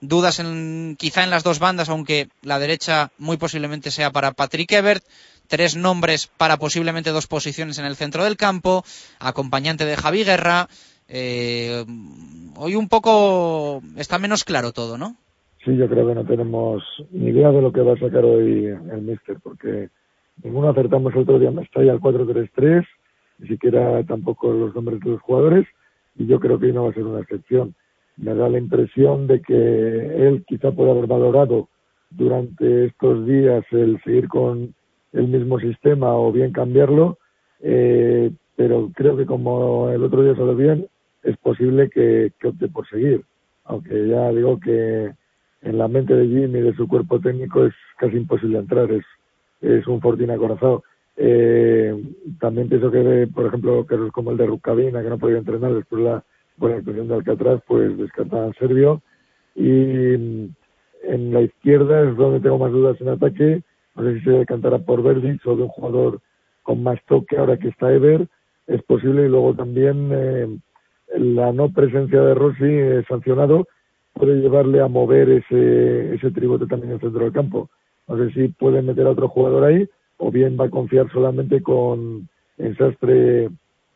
dudas 0.00 0.38
en, 0.38 0.96
quizá 0.98 1.24
en 1.24 1.30
las 1.30 1.44
dos 1.44 1.58
bandas, 1.58 1.88
aunque 1.88 2.28
la 2.42 2.58
derecha 2.58 3.10
muy 3.18 3.36
posiblemente 3.36 3.90
sea 3.90 4.10
para 4.10 4.32
Patrick 4.32 4.72
Ebert. 4.72 5.04
Tres 5.46 5.76
nombres 5.76 6.28
para 6.36 6.58
posiblemente 6.58 7.10
dos 7.10 7.26
posiciones 7.26 7.78
en 7.78 7.86
el 7.86 7.96
centro 7.96 8.22
del 8.24 8.36
campo, 8.36 8.84
acompañante 9.18 9.86
de 9.86 9.96
Javi 9.96 10.24
Guerra. 10.24 10.68
Eh, 11.08 11.84
hoy 12.56 12.74
un 12.74 12.88
poco 12.88 13.82
está 13.96 14.18
menos 14.18 14.44
claro 14.44 14.72
todo, 14.72 14.98
¿no? 14.98 15.16
Sí, 15.68 15.76
yo 15.76 15.86
creo 15.86 16.06
que 16.06 16.14
no 16.14 16.24
tenemos 16.24 16.82
ni 17.10 17.26
idea 17.26 17.52
de 17.52 17.60
lo 17.60 17.70
que 17.70 17.82
va 17.82 17.92
a 17.92 17.98
sacar 17.98 18.24
hoy 18.24 18.64
el 18.68 19.02
Mister, 19.02 19.36
porque 19.42 19.90
ninguno 20.42 20.70
acertamos 20.70 21.12
el 21.12 21.20
otro 21.20 21.38
día 21.38 21.50
Mestalla 21.50 21.92
al 21.92 22.00
4-3-3, 22.00 22.86
ni 23.40 23.48
siquiera 23.48 24.02
tampoco 24.04 24.50
los 24.50 24.74
nombres 24.74 24.98
de 25.00 25.10
los 25.10 25.20
jugadores, 25.20 25.66
y 26.16 26.24
yo 26.24 26.40
creo 26.40 26.58
que 26.58 26.72
no 26.72 26.84
va 26.84 26.90
a 26.90 26.94
ser 26.94 27.04
una 27.04 27.20
excepción. 27.20 27.74
Me 28.16 28.34
da 28.34 28.48
la 28.48 28.56
impresión 28.56 29.26
de 29.26 29.42
que 29.42 30.26
él 30.26 30.42
quizá 30.46 30.72
pueda 30.72 30.92
haber 30.92 31.06
valorado 31.06 31.68
durante 32.08 32.86
estos 32.86 33.26
días 33.26 33.62
el 33.70 34.00
seguir 34.04 34.26
con 34.26 34.74
el 35.12 35.28
mismo 35.28 35.60
sistema 35.60 36.14
o 36.16 36.32
bien 36.32 36.50
cambiarlo, 36.50 37.18
eh, 37.60 38.30
pero 38.56 38.90
creo 38.94 39.18
que 39.18 39.26
como 39.26 39.90
el 39.90 40.02
otro 40.02 40.22
día 40.22 40.34
salió 40.34 40.56
bien, 40.56 40.88
es 41.24 41.36
posible 41.36 41.90
que 41.90 42.32
opte 42.42 42.68
por 42.68 42.88
seguir. 42.88 43.22
Aunque 43.64 44.08
ya 44.08 44.30
digo 44.30 44.58
que 44.58 45.12
en 45.62 45.78
la 45.78 45.88
mente 45.88 46.14
de 46.14 46.26
Jimmy 46.26 46.58
y 46.58 46.62
de 46.62 46.74
su 46.74 46.86
cuerpo 46.86 47.20
técnico 47.20 47.64
es 47.64 47.74
casi 47.98 48.16
imposible 48.16 48.58
entrar, 48.58 48.90
es, 48.90 49.04
es 49.60 49.86
un 49.86 50.00
fortín 50.00 50.30
acorazado. 50.30 50.82
Eh, 51.16 52.00
también 52.38 52.68
pienso 52.68 52.90
que, 52.90 53.28
por 53.34 53.46
ejemplo, 53.46 53.84
casos 53.84 54.12
como 54.12 54.30
el 54.30 54.36
de 54.36 54.46
Rukavina, 54.46 55.02
que 55.02 55.10
no 55.10 55.18
podía 55.18 55.38
entrenar 55.38 55.74
después 55.74 56.02
de 56.02 56.10
la 56.10 56.24
buena 56.56 56.76
actuación 56.76 57.08
de 57.08 57.14
Alcatraz, 57.14 57.60
pues 57.66 57.98
descartan 57.98 58.44
al 58.44 58.54
serbio. 58.54 59.02
Y 59.56 59.68
mm, 60.16 60.48
en 61.04 61.34
la 61.34 61.42
izquierda 61.42 62.08
es 62.08 62.16
donde 62.16 62.40
tengo 62.40 62.58
más 62.58 62.70
dudas 62.70 63.00
en 63.00 63.08
ataque. 63.08 63.62
No 63.96 64.04
sé 64.04 64.18
si 64.18 64.24
se 64.24 64.30
decantará 64.30 64.78
por 64.78 65.02
Verdic 65.02 65.44
o 65.44 65.56
de 65.56 65.62
un 65.64 65.68
jugador 65.68 66.20
con 66.62 66.82
más 66.84 67.00
toque 67.06 67.36
ahora 67.36 67.56
que 67.56 67.68
está 67.68 67.92
Ever. 67.92 68.28
Es 68.68 68.82
posible. 68.84 69.26
Y 69.26 69.28
luego 69.28 69.54
también 69.54 70.10
eh, 70.12 70.58
la 71.16 71.52
no 71.52 71.72
presencia 71.72 72.22
de 72.22 72.34
Rossi 72.34 72.64
eh, 72.64 73.04
sancionado 73.08 73.66
puede 74.18 74.40
llevarle 74.40 74.80
a 74.80 74.88
mover 74.88 75.30
ese, 75.30 76.14
ese 76.14 76.30
tribote 76.30 76.66
también 76.66 76.90
en 76.90 76.96
el 76.96 77.00
centro 77.00 77.24
del 77.24 77.32
campo. 77.32 77.70
No 78.06 78.16
sé 78.18 78.32
si 78.32 78.48
puede 78.48 78.82
meter 78.82 79.06
a 79.06 79.10
otro 79.10 79.28
jugador 79.28 79.64
ahí 79.64 79.88
o 80.18 80.30
bien 80.30 80.56
va 80.60 80.66
a 80.66 80.70
confiar 80.70 81.10
solamente 81.12 81.62
con 81.62 82.28
en 82.58 82.76
Sastre 82.76 83.48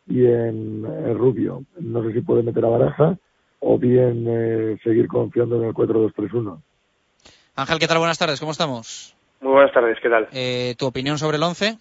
y 0.06 0.26
en, 0.26 0.84
Rubio. 1.16 1.62
No 1.80 2.02
sé 2.04 2.12
si 2.12 2.20
puede 2.20 2.42
meter 2.42 2.64
a 2.64 2.68
Baraja 2.68 3.16
o 3.60 3.78
bien 3.78 4.24
eh, 4.28 4.78
seguir 4.82 5.08
confiando 5.08 5.60
en 5.60 5.68
el 5.68 5.74
4-2-3-1. 5.74 6.60
Ángel, 7.56 7.78
¿qué 7.78 7.86
tal? 7.86 7.98
Buenas 7.98 8.18
tardes, 8.18 8.40
¿cómo 8.40 8.52
estamos? 8.52 9.14
Muy 9.40 9.52
buenas 9.52 9.72
tardes, 9.72 9.98
¿qué 10.00 10.08
tal? 10.08 10.28
Eh, 10.32 10.74
¿Tu 10.78 10.86
opinión 10.86 11.18
sobre 11.18 11.36
el 11.36 11.42
once? 11.42 11.76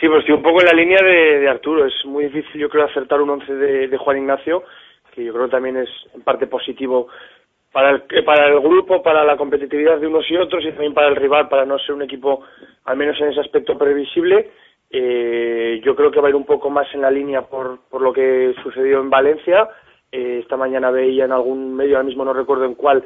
Sí, 0.00 0.08
pues 0.08 0.20
estoy 0.20 0.34
un 0.34 0.42
poco 0.42 0.60
en 0.60 0.66
la 0.66 0.72
línea 0.72 0.98
de, 1.02 1.40
de 1.40 1.48
Arturo. 1.48 1.86
Es 1.86 1.94
muy 2.04 2.24
difícil, 2.24 2.60
yo 2.60 2.68
creo, 2.68 2.86
acertar 2.86 3.20
un 3.20 3.30
once 3.30 3.52
de, 3.52 3.88
de 3.88 3.96
Juan 3.98 4.18
Ignacio, 4.18 4.64
que 5.10 5.24
yo 5.24 5.32
creo 5.32 5.46
que 5.46 5.52
también 5.52 5.76
es 5.76 5.88
en 6.14 6.22
parte 6.22 6.46
positivo 6.46 7.08
para 7.72 7.90
el, 7.90 8.02
eh, 8.10 8.22
para 8.22 8.48
el 8.48 8.60
grupo, 8.60 9.02
para 9.02 9.24
la 9.24 9.36
competitividad 9.36 9.98
de 9.98 10.06
unos 10.06 10.28
y 10.30 10.36
otros 10.36 10.64
y 10.64 10.70
también 10.70 10.94
para 10.94 11.08
el 11.08 11.16
rival, 11.16 11.48
para 11.48 11.64
no 11.64 11.78
ser 11.78 11.94
un 11.94 12.02
equipo, 12.02 12.42
al 12.84 12.96
menos 12.96 13.20
en 13.20 13.28
ese 13.28 13.40
aspecto, 13.40 13.78
previsible. 13.78 14.50
Eh, 14.90 15.80
yo 15.84 15.94
creo 15.94 16.10
que 16.10 16.20
va 16.20 16.26
a 16.26 16.30
ir 16.30 16.36
un 16.36 16.44
poco 16.44 16.68
más 16.68 16.92
en 16.94 17.02
la 17.02 17.10
línea 17.10 17.42
por, 17.42 17.78
por 17.88 18.02
lo 18.02 18.12
que 18.12 18.54
sucedió 18.62 19.00
en 19.00 19.10
Valencia. 19.10 19.68
Eh, 20.10 20.40
esta 20.42 20.56
mañana 20.56 20.90
veía 20.90 21.24
en 21.24 21.32
algún 21.32 21.76
medio, 21.76 21.96
ahora 21.96 22.08
mismo 22.08 22.24
no 22.24 22.32
recuerdo 22.32 22.64
en 22.64 22.74
cuál, 22.74 23.04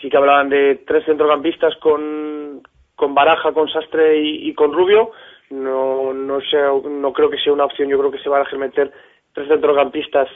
sí 0.00 0.10
que 0.10 0.16
hablaban 0.16 0.50
de 0.50 0.82
tres 0.86 1.04
centrocampistas 1.06 1.74
con, 1.76 2.62
con 2.94 3.14
Baraja, 3.14 3.52
con 3.52 3.68
Sastre 3.68 4.18
y, 4.18 4.52
con 4.54 4.72
Rubio. 4.72 5.12
No, 5.48 6.12
no, 6.12 6.40
sea, 6.42 6.70
no 6.84 7.12
creo 7.12 7.30
que 7.30 7.38
sea 7.38 7.52
una 7.52 7.64
opción, 7.64 7.88
yo 7.88 7.98
creo 7.98 8.10
que 8.10 8.18
se 8.18 8.28
va 8.28 8.40
a 8.40 8.56
meter 8.56 8.92
tres 9.32 9.48
centrocampistas 9.48 10.28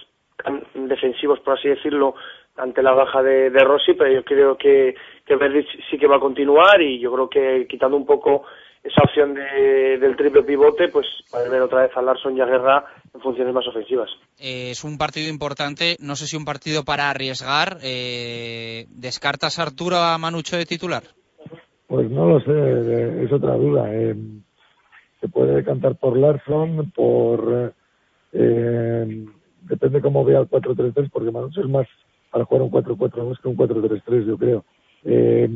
defensivos, 0.74 1.40
por 1.40 1.58
así 1.58 1.68
decirlo, 1.68 2.14
ante 2.56 2.82
la 2.82 2.92
baja 2.92 3.22
de, 3.22 3.50
de 3.50 3.64
Rossi, 3.64 3.94
pero 3.94 4.12
yo 4.12 4.24
creo 4.24 4.56
que, 4.56 4.94
que 5.24 5.36
Verdic 5.36 5.66
sí 5.90 5.98
que 5.98 6.06
va 6.06 6.16
a 6.16 6.20
continuar 6.20 6.80
y 6.82 6.98
yo 6.98 7.12
creo 7.12 7.28
que 7.28 7.66
quitando 7.68 7.96
un 7.96 8.06
poco 8.06 8.44
esa 8.82 9.02
opción 9.04 9.34
de, 9.34 9.98
del 9.98 10.16
triple 10.16 10.42
pivote, 10.42 10.88
pues 10.88 11.06
para 11.30 11.48
ver 11.48 11.60
otra 11.60 11.82
vez 11.82 11.96
a 11.96 12.02
Larson 12.02 12.36
y 12.36 12.40
a 12.40 12.46
Guerra 12.46 12.84
en 13.12 13.20
funciones 13.20 13.52
más 13.52 13.66
ofensivas. 13.66 14.08
Eh, 14.38 14.70
es 14.70 14.84
un 14.84 14.96
partido 14.96 15.28
importante, 15.28 15.96
no 16.00 16.16
sé 16.16 16.26
si 16.26 16.36
un 16.36 16.44
partido 16.44 16.84
para 16.84 17.10
arriesgar. 17.10 17.78
Eh, 17.82 18.86
¿Descartas 18.88 19.58
a 19.58 19.64
Arturo 19.64 19.96
a 19.96 20.16
Manucho 20.18 20.56
de 20.56 20.64
titular? 20.64 21.02
Pues 21.86 22.10
no 22.10 22.26
lo 22.26 22.40
sé, 22.40 23.24
es 23.24 23.32
otra 23.32 23.54
duda. 23.54 23.92
Eh, 23.92 24.14
se 25.20 25.28
puede 25.28 25.56
decantar 25.56 25.96
por 25.96 26.16
Larson, 26.16 26.90
por... 26.94 27.74
Eh, 28.32 29.26
depende 29.70 30.00
cómo 30.00 30.24
vea 30.24 30.40
el 30.40 30.48
4-3-3, 30.48 31.08
porque 31.10 31.30
Manucho 31.30 31.60
es 31.60 31.68
más 31.68 31.86
para 32.30 32.44
jugar 32.44 32.62
un 32.62 32.70
4-4-2 32.70 33.40
que 33.40 33.48
un 33.48 33.56
4-3-3, 33.56 34.26
yo 34.26 34.36
creo. 34.36 34.64
Eh, 35.04 35.48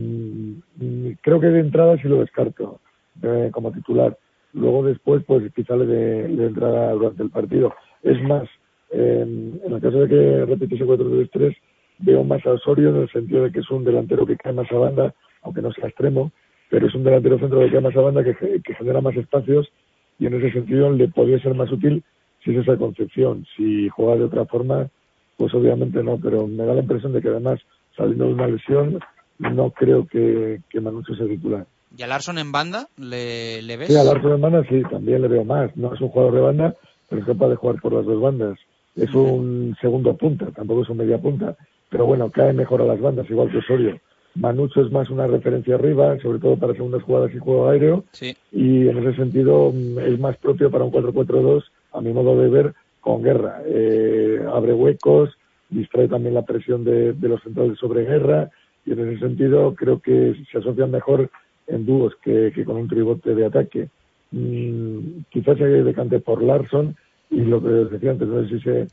creo 1.21 1.41
que 1.41 1.49
de 1.49 1.61
entrada 1.61 1.97
sí 1.99 2.09
lo 2.09 2.21
descarto 2.21 2.81
eh, 3.23 3.51
como 3.53 3.73
titular. 3.73 4.17
Luego 4.53 4.85
después, 4.85 5.23
pues 5.27 5.53
quizá 5.53 5.77
le 5.77 5.87
dé 5.87 6.47
entrada 6.47 6.93
durante 6.93 7.23
el 7.23 7.31
partido. 7.31 7.75
Es 8.03 8.23
más, 8.23 8.49
eh, 8.91 9.23
en 9.65 9.73
el 9.73 9.81
caso 9.81 10.01
de 10.01 10.09
que 10.09 10.45
repitiese 10.47 10.85
4-3-3, 10.85 11.57
veo 11.99 12.25
más 12.25 12.45
a 12.47 12.53
Osorio 12.53 12.91
en 12.91 13.03
el 13.03 13.11
sentido 13.11 13.45
de 13.45 13.53
que 13.53 13.61
es 13.61 13.71
un 13.71 13.85
delantero 13.85 14.27
que 14.27 14.37
cae 14.37 14.53
más 14.53 14.71
a 14.71 14.77
banda, 14.77 15.15
aunque 15.43 15.63
no 15.63 15.73
sea 15.73 15.89
extremo, 15.89 16.33
pero 16.71 16.87
es 16.87 16.95
un 16.95 17.05
delantero 17.05 17.39
centro 17.39 17.61
que 17.61 17.71
cae 17.71 17.81
más 17.81 17.97
a 17.97 18.01
banda, 18.01 18.25
que, 18.25 18.35
que 18.35 18.75
genera 18.75 19.01
más 19.01 19.17
espacios 19.17 19.71
y 20.19 20.27
en 20.27 20.35
ese 20.35 20.53
sentido 20.53 20.91
le 20.91 21.09
podría 21.09 21.41
ser 21.41 21.55
más 21.55 21.71
útil 21.73 22.03
si 22.45 22.53
es 22.53 22.59
esa 22.59 22.77
concepción. 22.77 23.47
Si 23.57 23.89
juega 23.89 24.17
de 24.17 24.25
otra 24.25 24.45
forma, 24.45 24.89
pues 25.37 25.53
obviamente 25.55 26.03
no, 26.03 26.19
pero 26.19 26.47
me 26.47 26.65
da 26.65 26.75
la 26.75 26.83
impresión 26.83 27.13
de 27.13 27.23
que 27.23 27.29
además, 27.29 27.61
saliendo 27.97 28.27
de 28.27 28.35
una 28.35 28.47
lesión, 28.47 29.01
no 29.39 29.71
creo 29.71 30.07
que, 30.07 30.61
que 30.69 30.81
Manucho 30.81 31.15
sea 31.15 31.27
titular. 31.27 31.67
¿Y 31.97 32.03
a 32.03 32.07
Larson 32.07 32.39
en 32.39 32.53
banda 32.53 32.89
le, 32.97 33.63
le 33.63 33.77
ves? 33.77 33.89
Sí, 33.89 33.97
a 33.97 34.05
Larson 34.05 34.33
en 34.33 34.41
banda 34.41 34.65
sí, 34.69 34.83
también 34.91 35.23
le 35.23 35.29
veo 35.29 35.45
más. 35.45 35.77
No 35.77 35.95
es 35.95 36.01
un 36.01 36.09
jugador 36.09 36.35
de 36.35 36.41
banda, 36.41 36.75
pero 37.09 37.21
es 37.23 37.27
capaz 37.27 37.49
de 37.49 37.57
jugar 37.57 37.81
por 37.81 37.93
las 37.93 38.05
dos 38.05 38.21
bandas. 38.21 38.59
Es 38.97 39.13
un 39.13 39.77
segundo 39.81 40.17
punta, 40.17 40.47
tampoco 40.53 40.83
es 40.83 40.89
un 40.89 40.99
media 40.99 41.19
punta, 41.19 41.57
pero 41.91 42.07
bueno, 42.07 42.31
cae 42.31 42.53
mejor 42.53 42.81
a 42.81 42.87
las 42.87 43.01
bandas, 43.01 43.29
igual 43.29 43.51
que 43.51 43.59
Osorio. 43.59 43.99
Manucho 44.37 44.83
es 44.83 44.91
más 44.91 45.11
una 45.11 45.27
referencia 45.27 45.75
arriba, 45.75 46.17
sobre 46.21 46.39
todo 46.39 46.57
para 46.57 46.75
segundas 46.75 47.03
jugadas 47.03 47.33
y 47.35 47.39
juego 47.39 47.69
aéreo, 47.69 48.05
sí. 48.13 48.37
y 48.53 48.89
en 48.89 48.99
ese 48.99 49.17
sentido 49.17 49.73
mm, 49.73 49.99
es 49.99 50.19
más 50.19 50.37
propio 50.37 50.71
para 50.71 50.85
un 50.85 50.93
4-4-2, 50.93 51.65
a 51.95 52.01
mi 52.01 52.13
modo 52.13 52.39
de 52.39 52.49
ver, 52.49 52.75
con 53.01 53.23
guerra. 53.23 53.63
Eh, 53.67 54.41
abre 54.53 54.73
huecos, 54.73 55.31
distrae 55.71 56.09
también 56.09 56.35
la 56.35 56.43
presión 56.43 56.85
de, 56.85 57.15
los 57.21 57.43
centrales 57.43 57.79
sobre 57.79 58.05
guerra, 58.05 58.51
y 58.85 58.93
en 58.93 59.09
ese 59.09 59.21
sentido 59.21 59.75
creo 59.75 60.01
que 60.01 60.35
se 60.51 60.59
asocian 60.59 60.91
mejor 60.91 61.31
en 61.67 61.87
dúos 61.87 62.15
que, 62.23 62.53
con 62.65 62.77
un 62.77 62.89
tribote 62.89 63.35
de 63.35 63.47
ataque. 63.47 63.89
Mm, 64.31 65.23
quizás 65.31 65.57
se 65.57 65.65
decante 65.65 66.19
por 66.21 66.43
Larson 66.43 66.97
y 67.31 67.41
lo 67.41 67.63
que 67.63 67.69
os 67.69 67.91
decía 67.91 68.11
antes, 68.11 68.29
no 68.29 68.43
sé 68.43 68.49
si, 68.49 68.61
se, 68.61 68.89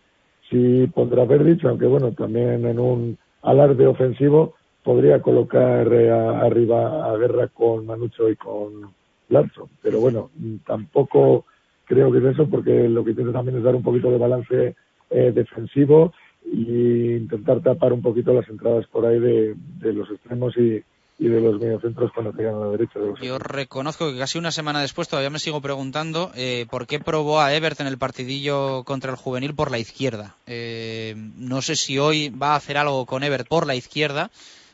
si 0.49 0.87
pondrá 0.87 1.25
Verdich, 1.25 1.65
aunque 1.65 1.87
bueno, 1.87 2.11
también 2.11 2.65
en 2.65 2.79
un 2.79 3.17
alarde 3.41 3.87
ofensivo 3.87 4.55
podría 4.83 5.21
colocar 5.21 5.91
eh, 5.93 6.09
arriba 6.09 7.11
a 7.11 7.17
Guerra 7.17 7.47
con 7.47 7.85
Manucho 7.85 8.29
y 8.29 8.35
con 8.35 8.91
Larson. 9.29 9.67
Pero 9.81 9.99
bueno, 9.99 10.29
tampoco 10.65 11.45
creo 11.91 12.09
que 12.09 12.19
es 12.19 12.23
eso 12.23 12.47
porque 12.47 12.87
lo 12.87 13.03
que 13.03 13.11
intenta 13.11 13.33
también 13.33 13.57
es 13.57 13.63
dar 13.63 13.75
un 13.75 13.83
poquito 13.83 14.09
de 14.09 14.17
balance 14.17 14.75
eh, 15.09 15.31
defensivo 15.35 16.13
e 16.45 17.17
intentar 17.19 17.61
tapar 17.61 17.91
un 17.91 18.01
poquito 18.01 18.33
las 18.33 18.47
entradas 18.47 18.87
por 18.87 19.05
ahí 19.05 19.19
de, 19.19 19.55
de 19.79 19.93
los 19.93 20.09
extremos 20.09 20.55
y, 20.55 20.81
y 21.19 21.27
de 21.27 21.41
los 21.41 21.59
mediocentros 21.59 22.11
cuando 22.13 22.31
llegan 22.31 22.55
a 22.55 22.59
la 22.59 22.67
derecha. 22.67 22.97
De 22.97 23.27
Yo 23.27 23.37
reconozco 23.39 24.09
que 24.09 24.17
casi 24.17 24.37
una 24.37 24.51
semana 24.51 24.81
después 24.81 25.09
todavía 25.09 25.29
me 25.29 25.39
sigo 25.39 25.59
preguntando 25.59 26.31
eh, 26.33 26.65
por 26.69 26.87
qué 26.87 26.99
probó 26.99 27.41
a 27.41 27.53
Everton 27.53 27.87
el 27.87 27.97
partidillo 27.97 28.85
contra 28.85 29.11
el 29.11 29.17
juvenil 29.17 29.53
por 29.53 29.69
la 29.69 29.77
izquierda. 29.77 30.35
Eh, 30.47 31.13
no 31.35 31.61
sé 31.61 31.75
si 31.75 31.99
hoy 31.99 32.29
va 32.29 32.53
a 32.53 32.55
hacer 32.55 32.77
algo 32.77 33.05
con 33.05 33.23
Everton 33.23 33.49
por 33.49 33.67
la 33.67 33.75
izquierda. 33.75 34.31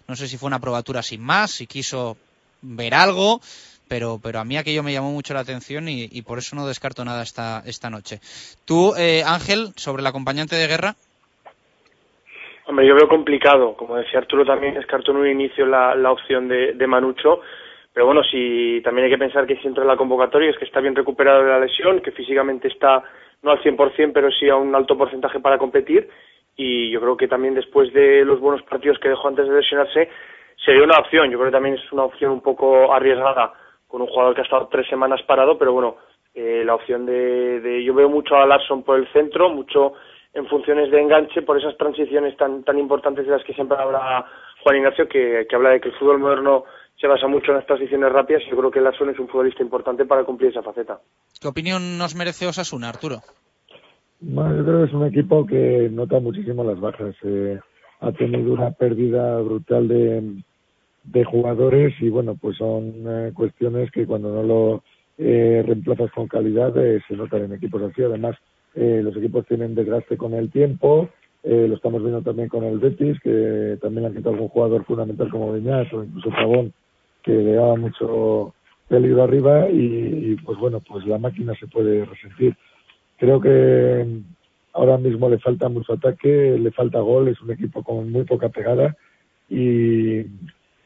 No 0.08 0.16
sé 0.16 0.28
si 0.28 0.38
fue 0.38 0.48
una 0.48 0.60
probatura 0.60 1.02
sin 1.02 1.22
más, 1.22 1.50
si 1.50 1.66
quiso 1.66 2.16
ver 2.62 2.94
algo, 2.94 3.42
pero, 3.88 4.20
pero 4.22 4.40
a 4.40 4.46
mí 4.46 4.58
aquello 4.58 4.84
me 4.84 4.94
llamó 4.94 5.12
mucho 5.12 5.34
la 5.34 5.42
atención 5.42 5.88
y, 5.88 6.22
por 6.22 6.38
eso 6.38 6.56
no 6.56 6.68
descarto 6.68 7.06
nada 7.06 7.24
esta, 7.24 7.62
esta 7.66 7.90
noche. 7.90 8.20
Tú, 8.66 8.94
eh, 8.98 9.24
Ángel, 9.26 9.74
sobre 9.76 10.02
el 10.02 10.08
acompañante 10.08 10.56
de 10.56 10.68
guerra. 10.68 10.96
Hombre, 12.68 12.86
yo 12.86 12.96
veo 12.96 13.08
complicado. 13.08 13.76
Como 13.76 13.96
decía 13.96 14.20
Arturo, 14.20 14.46
también 14.46 14.74
descartó 14.74 15.12
en 15.12 15.18
un 15.18 15.28
inicio 15.28 15.66
la, 15.66 15.96
la 15.96 16.12
opción 16.12 16.48
de, 16.48 16.74
de, 16.74 16.88
Manucho. 16.88 17.42
Pero 17.94 18.06
bueno, 18.06 18.24
si 18.24 18.82
también 18.84 19.06
hay 19.06 19.12
que 19.12 19.18
pensar 19.18 19.48
que 19.48 19.56
si 19.58 19.68
entra 19.68 19.84
en 19.84 19.88
la 19.88 19.96
convocatoria 19.96 20.50
es 20.50 20.58
que 20.58 20.66
está 20.66 20.82
bien 20.82 20.96
recuperado 20.96 21.44
de 21.44 21.50
la 21.50 21.60
lesión, 21.60 22.02
que 22.02 22.12
físicamente 22.12 22.68
está 22.68 23.04
no 23.42 23.52
al 23.52 23.62
100%, 23.64 24.12
pero 24.14 24.30
sí 24.32 24.50
a 24.50 24.56
un 24.56 24.76
alto 24.76 24.98
porcentaje 24.98 25.40
para 25.40 25.58
competir. 25.58 26.10
Y 26.58 26.92
yo 26.92 27.00
creo 27.00 27.16
que 27.16 27.28
también 27.28 27.54
después 27.54 27.94
de 27.94 28.26
los 28.26 28.40
buenos 28.40 28.64
partidos 28.64 29.00
que 29.00 29.10
dejó 29.10 29.28
antes 29.30 29.48
de 29.48 29.56
lesionarse, 29.56 30.10
sería 30.64 30.84
una 30.84 31.00
opción. 31.00 31.32
Yo 31.32 31.38
creo 31.38 31.50
que 31.50 31.56
también 31.56 31.76
es 31.76 31.92
una 31.92 32.04
opción 32.04 32.32
un 32.32 32.42
poco 32.42 32.94
arriesgada 32.94 33.54
con 33.88 34.02
un 34.02 34.08
jugador 34.08 34.36
que 34.36 34.42
ha 34.42 34.44
estado 34.44 34.68
tres 34.72 34.88
semanas 34.88 35.22
parado, 35.24 35.58
pero 35.58 35.74
bueno, 35.74 35.96
eh, 36.34 36.64
la 36.66 36.76
opción 36.76 37.06
de, 37.06 37.62
de. 37.62 37.84
Yo 37.84 37.94
veo 37.94 38.10
mucho 38.10 38.36
a 38.36 38.46
Larson 38.46 38.84
por 38.84 39.00
el 39.00 39.12
centro, 39.12 39.50
mucho 39.50 39.94
en 40.34 40.46
funciones 40.48 40.92
de 40.92 41.02
enganche 41.02 41.42
por 41.42 41.58
esas 41.58 41.76
transiciones 41.78 42.38
tan 42.38 42.64
tan 42.64 42.78
importantes 42.78 43.26
de 43.26 43.32
las 43.32 43.44
que 43.44 43.54
siempre 43.54 43.78
habla 43.78 44.26
Juan 44.64 44.76
Ignacio, 44.78 45.08
que, 45.08 45.48
que 45.50 45.56
habla 45.56 45.72
de 45.72 45.82
que 45.82 45.90
el 45.90 45.96
fútbol 45.96 46.20
moderno 46.20 46.66
se 47.00 47.08
basa 47.08 47.28
mucho 47.28 47.52
en 47.52 47.58
las 47.58 47.66
transiciones 47.66 48.12
rápidas 48.12 48.44
y 48.46 48.50
yo 48.50 48.58
creo 48.58 48.72
que 48.72 48.82
Larson 48.82 49.10
es 49.10 49.20
un 49.20 49.28
futbolista 49.28 49.64
importante 49.64 50.06
para 50.06 50.24
cumplir 50.24 50.52
esa 50.52 50.64
faceta. 50.64 51.00
¿Qué 51.40 51.48
opinión 51.48 51.98
nos 51.98 52.16
merece 52.16 52.48
Osasuna, 52.48 52.90
Arturo? 52.90 53.18
Bueno, 54.20 54.58
yo 54.58 54.66
creo 54.66 54.80
que 54.80 54.86
es 54.86 54.94
un 54.94 55.06
equipo 55.06 55.46
que 55.46 55.90
nota 55.92 56.20
muchísimo 56.20 56.64
las 56.64 56.80
bajas. 56.80 57.16
Eh, 57.24 57.60
ha 58.00 58.12
tenido 58.12 58.54
una 58.54 58.72
pérdida 58.72 59.40
brutal 59.42 59.88
de, 59.88 60.24
de 61.12 61.24
jugadores 61.24 61.94
y 62.02 62.10
bueno, 62.10 62.36
pues 62.40 62.58
son 62.58 62.94
eh, 63.08 63.32
cuestiones 63.34 63.92
que 63.92 64.06
cuando 64.06 64.32
no 64.32 64.44
lo 64.44 64.84
eh, 65.18 65.64
reemplazas 65.66 66.12
con 66.12 66.28
calidad 66.28 66.78
eh, 66.78 67.02
se 67.08 67.16
notan 67.16 67.46
en 67.46 67.54
equipos 67.54 67.82
así. 67.82 68.04
Además, 68.04 68.36
eh, 68.76 69.02
los 69.04 69.16
equipos 69.18 69.46
tienen 69.48 69.74
desgaste 69.74 70.18
con 70.18 70.34
el 70.34 70.52
tiempo, 70.52 71.10
eh, 71.44 71.66
lo 71.68 71.76
estamos 71.76 72.02
viendo 72.02 72.22
también 72.22 72.50
con 72.50 72.64
el 72.64 72.80
Betis, 72.80 73.20
que 73.22 73.78
también 73.82 74.06
han 74.06 74.14
quitado 74.14 74.36
algún 74.36 74.50
jugador 74.50 74.86
fundamental 74.86 75.30
como 75.30 75.52
Beñat 75.52 75.92
o 75.94 76.04
incluso 76.04 76.30
Pavón, 76.30 76.74
que 77.24 77.32
le 77.32 77.54
daba 77.54 77.76
mucho 77.76 78.54
peligro 78.88 79.24
arriba 79.24 79.70
y, 79.70 80.32
y, 80.32 80.36
pues 80.46 80.58
bueno, 80.60 80.82
pues 80.82 81.06
la 81.06 81.18
máquina 81.18 81.54
se 81.60 81.68
puede 81.68 82.06
resentir. 82.06 82.56
Creo 83.18 83.42
que 83.42 84.06
ahora 84.74 84.98
mismo 84.98 85.30
le 85.30 85.40
falta 85.40 85.70
mucho 85.70 85.94
ataque, 85.94 86.58
le 86.60 86.72
falta 86.72 87.00
gol, 87.00 87.28
es 87.30 87.42
un 87.42 87.52
equipo 87.52 87.84
con 87.84 88.12
muy 88.12 88.24
poca 88.24 88.50
pegada 88.50 88.96
y, 89.50 90.22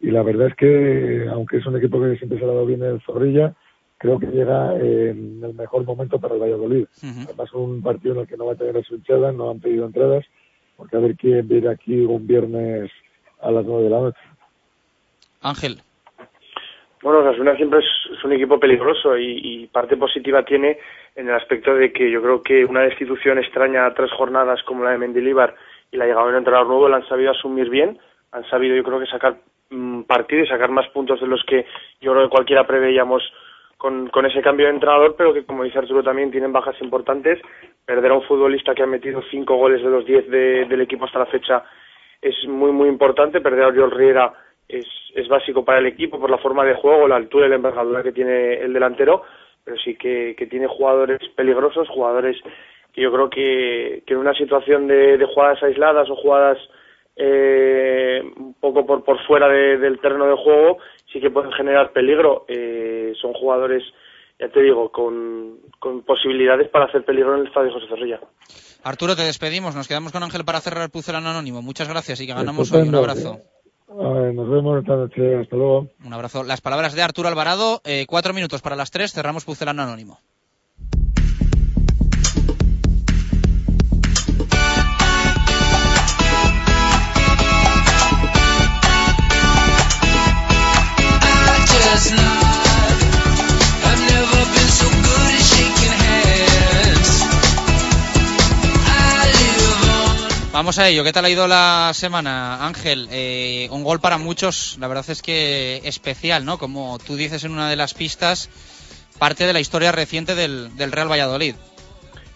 y 0.01 0.09
la 0.09 0.23
verdad 0.23 0.47
es 0.47 0.55
que 0.55 1.27
aunque 1.31 1.57
es 1.57 1.65
un 1.65 1.77
equipo 1.77 2.01
que 2.01 2.17
siempre 2.17 2.39
se 2.39 2.43
ha 2.43 2.47
dado 2.47 2.65
bien 2.65 2.81
el 2.81 3.01
Zorrilla, 3.01 3.53
creo 3.97 4.17
que 4.17 4.25
llega 4.27 4.75
en 4.75 5.43
el 5.43 5.53
mejor 5.53 5.85
momento 5.85 6.19
para 6.19 6.33
el 6.33 6.41
Valladolid. 6.41 6.87
Uh 7.03 7.05
-huh. 7.05 7.25
Además, 7.25 7.53
un 7.53 7.83
partido 7.83 8.15
en 8.15 8.21
el 8.21 8.27
que 8.27 8.35
no 8.35 8.47
va 8.47 8.53
a 8.53 8.55
tener 8.55 8.75
a 8.75 8.83
su 8.83 8.95
hinchada, 8.95 9.31
no 9.31 9.51
han 9.51 9.59
pedido 9.59 9.85
entradas, 9.85 10.25
porque 10.75 10.97
a 10.97 10.99
ver 10.99 11.15
quién 11.15 11.47
viene 11.47 11.69
aquí 11.69 11.99
un 11.99 12.25
viernes 12.25 12.89
a 13.41 13.51
las 13.51 13.63
nueve 13.63 13.83
de 13.83 13.89
la 13.91 13.99
noche. 13.99 14.19
Ángel. 15.41 15.77
Bueno, 17.03 17.19
Osasuna 17.19 17.55
siempre 17.55 17.79
es, 17.79 17.85
es, 18.11 18.23
un 18.23 18.31
equipo 18.33 18.59
peligroso 18.59 19.17
y, 19.17 19.39
y, 19.43 19.67
parte 19.67 19.97
positiva 19.97 20.43
tiene 20.45 20.77
en 21.15 21.29
el 21.29 21.35
aspecto 21.35 21.73
de 21.75 21.91
que 21.91 22.09
yo 22.11 22.21
creo 22.21 22.41
que 22.41 22.65
una 22.65 22.81
destitución 22.81 23.37
extraña 23.37 23.85
a 23.85 23.93
tres 23.93 24.11
jornadas 24.11 24.61
como 24.63 24.83
la 24.83 24.91
de 24.91 24.99
Mendilibar 24.99 25.55
y 25.91 25.97
la 25.97 26.05
llegada 26.05 26.25
de 26.25 26.31
un 26.31 26.37
entrenador 26.37 26.67
nuevo 26.67 26.89
la 26.89 26.97
han 26.97 27.07
sabido 27.07 27.31
asumir 27.31 27.69
bien, 27.69 27.99
han 28.31 28.47
sabido 28.49 28.75
yo 28.75 28.83
creo 28.83 28.99
que 28.99 29.07
sacar 29.07 29.37
mmm, 29.71 30.03
partido 30.03 30.43
y 30.43 30.47
sacar 30.47 30.69
más 30.69 30.87
puntos 30.89 31.19
de 31.19 31.27
los 31.27 31.43
que 31.45 31.65
yo 31.99 32.11
creo 32.11 32.25
que 32.25 32.35
cualquiera 32.35 32.67
preveíamos 32.67 33.23
con, 33.77 34.09
con 34.09 34.27
ese 34.27 34.41
cambio 34.43 34.67
de 34.67 34.73
entrenador, 34.73 35.15
pero 35.17 35.33
que 35.33 35.43
como 35.43 35.63
dice 35.63 35.79
Arturo 35.79 36.03
también 36.03 36.29
tienen 36.29 36.53
bajas 36.53 36.79
importantes. 36.81 37.39
Perder 37.83 38.11
a 38.11 38.15
un 38.15 38.23
futbolista 38.23 38.75
que 38.75 38.83
ha 38.83 38.87
metido 38.87 39.23
cinco 39.31 39.55
goles 39.55 39.81
de 39.81 39.89
los 39.89 40.05
diez 40.05 40.29
de, 40.29 40.65
del 40.65 40.81
equipo 40.81 41.05
hasta 41.05 41.17
la 41.17 41.25
fecha 41.25 41.63
es 42.21 42.35
muy 42.47 42.71
muy 42.71 42.87
importante. 42.87 43.41
Perder 43.41 43.63
a 43.63 43.67
Oriol 43.69 43.89
Riera 43.89 44.31
es, 44.67 44.85
es 45.15 45.27
básico 45.27 45.65
para 45.65 45.79
el 45.79 45.87
equipo 45.87 46.19
por 46.19 46.29
la 46.29 46.37
forma 46.37 46.63
de 46.63 46.75
juego, 46.75 47.07
la 47.07 47.15
altura 47.15 47.47
y 47.47 47.49
la 47.49 47.55
envergadura 47.55 48.03
que 48.03 48.11
tiene 48.11 48.53
el 48.53 48.71
delantero, 48.71 49.23
pero 49.65 49.77
sí 49.77 49.95
que, 49.95 50.35
que 50.37 50.45
tiene 50.45 50.67
jugadores 50.67 51.19
peligrosos, 51.35 51.89
jugadores 51.89 52.37
que 52.93 53.01
yo 53.01 53.11
creo 53.11 53.29
que, 53.29 54.03
que 54.05 54.13
en 54.13 54.19
una 54.19 54.33
situación 54.33 54.85
de, 54.87 55.17
de 55.17 55.25
jugadas 55.25 55.63
aisladas 55.63 56.09
o 56.09 56.15
jugadas 56.15 56.57
eh, 57.23 58.19
un 58.35 58.55
poco 58.55 58.83
por, 58.83 59.03
por 59.03 59.23
fuera 59.27 59.47
de, 59.47 59.77
del 59.77 59.99
terreno 59.99 60.25
de 60.25 60.35
juego 60.35 60.79
sí 61.13 61.19
que 61.19 61.29
pueden 61.29 61.51
generar 61.51 61.91
peligro. 61.91 62.45
Eh, 62.47 63.13
son 63.21 63.33
jugadores, 63.33 63.83
ya 64.39 64.49
te 64.49 64.61
digo, 64.61 64.91
con, 64.91 65.59
con, 65.79 66.01
posibilidades 66.01 66.69
para 66.69 66.85
hacer 66.85 67.05
peligro 67.05 67.35
en 67.35 67.41
el 67.41 67.47
estadio 67.47 67.71
José 67.71 67.87
Zorrilla. 67.87 68.19
Arturo, 68.83 69.15
te 69.15 69.21
despedimos. 69.21 69.75
Nos 69.75 69.87
quedamos 69.87 70.11
con 70.11 70.23
Ángel 70.23 70.43
para 70.43 70.61
cerrar 70.61 70.83
el 70.83 70.89
Pucelano 70.89 71.29
Anónimo. 71.29 71.61
Muchas 71.61 71.87
gracias 71.87 72.19
y 72.21 72.25
que 72.25 72.33
ganamos 72.33 72.71
hoy. 72.71 72.87
Un 72.87 72.95
abrazo. 72.95 73.39
nos 73.87 74.49
vemos 74.49 74.81
esta 74.81 74.95
noche. 74.95 75.35
Hasta 75.35 75.55
luego. 75.55 75.89
Un 76.03 76.13
abrazo. 76.13 76.43
Las 76.43 76.61
palabras 76.61 76.95
de 76.95 77.03
Arturo 77.03 77.27
Alvarado. 77.27 77.81
Eh, 77.85 78.05
cuatro 78.07 78.33
minutos 78.33 78.63
para 78.63 78.75
las 78.75 78.89
tres. 78.89 79.13
Cerramos 79.13 79.45
Pucelano 79.45 79.83
Anónimo. 79.83 80.17
Vamos 100.61 100.77
a 100.77 100.89
ello. 100.89 101.03
¿Qué 101.03 101.11
tal 101.11 101.25
ha 101.25 101.29
ido 101.31 101.47
la 101.47 101.91
semana, 101.95 102.67
Ángel? 102.67 103.07
Eh, 103.09 103.67
un 103.71 103.83
gol 103.83 103.99
para 103.99 104.19
muchos, 104.19 104.77
la 104.79 104.87
verdad 104.87 105.05
es 105.09 105.23
que 105.23 105.81
especial, 105.85 106.45
¿no? 106.45 106.59
Como 106.59 106.99
tú 106.99 107.15
dices 107.15 107.43
en 107.45 107.53
una 107.53 107.67
de 107.67 107.75
las 107.75 107.95
pistas, 107.95 108.47
parte 109.17 109.47
de 109.47 109.53
la 109.53 109.59
historia 109.59 109.91
reciente 109.91 110.35
del, 110.35 110.75
del 110.77 110.91
Real 110.91 111.09
Valladolid. 111.09 111.55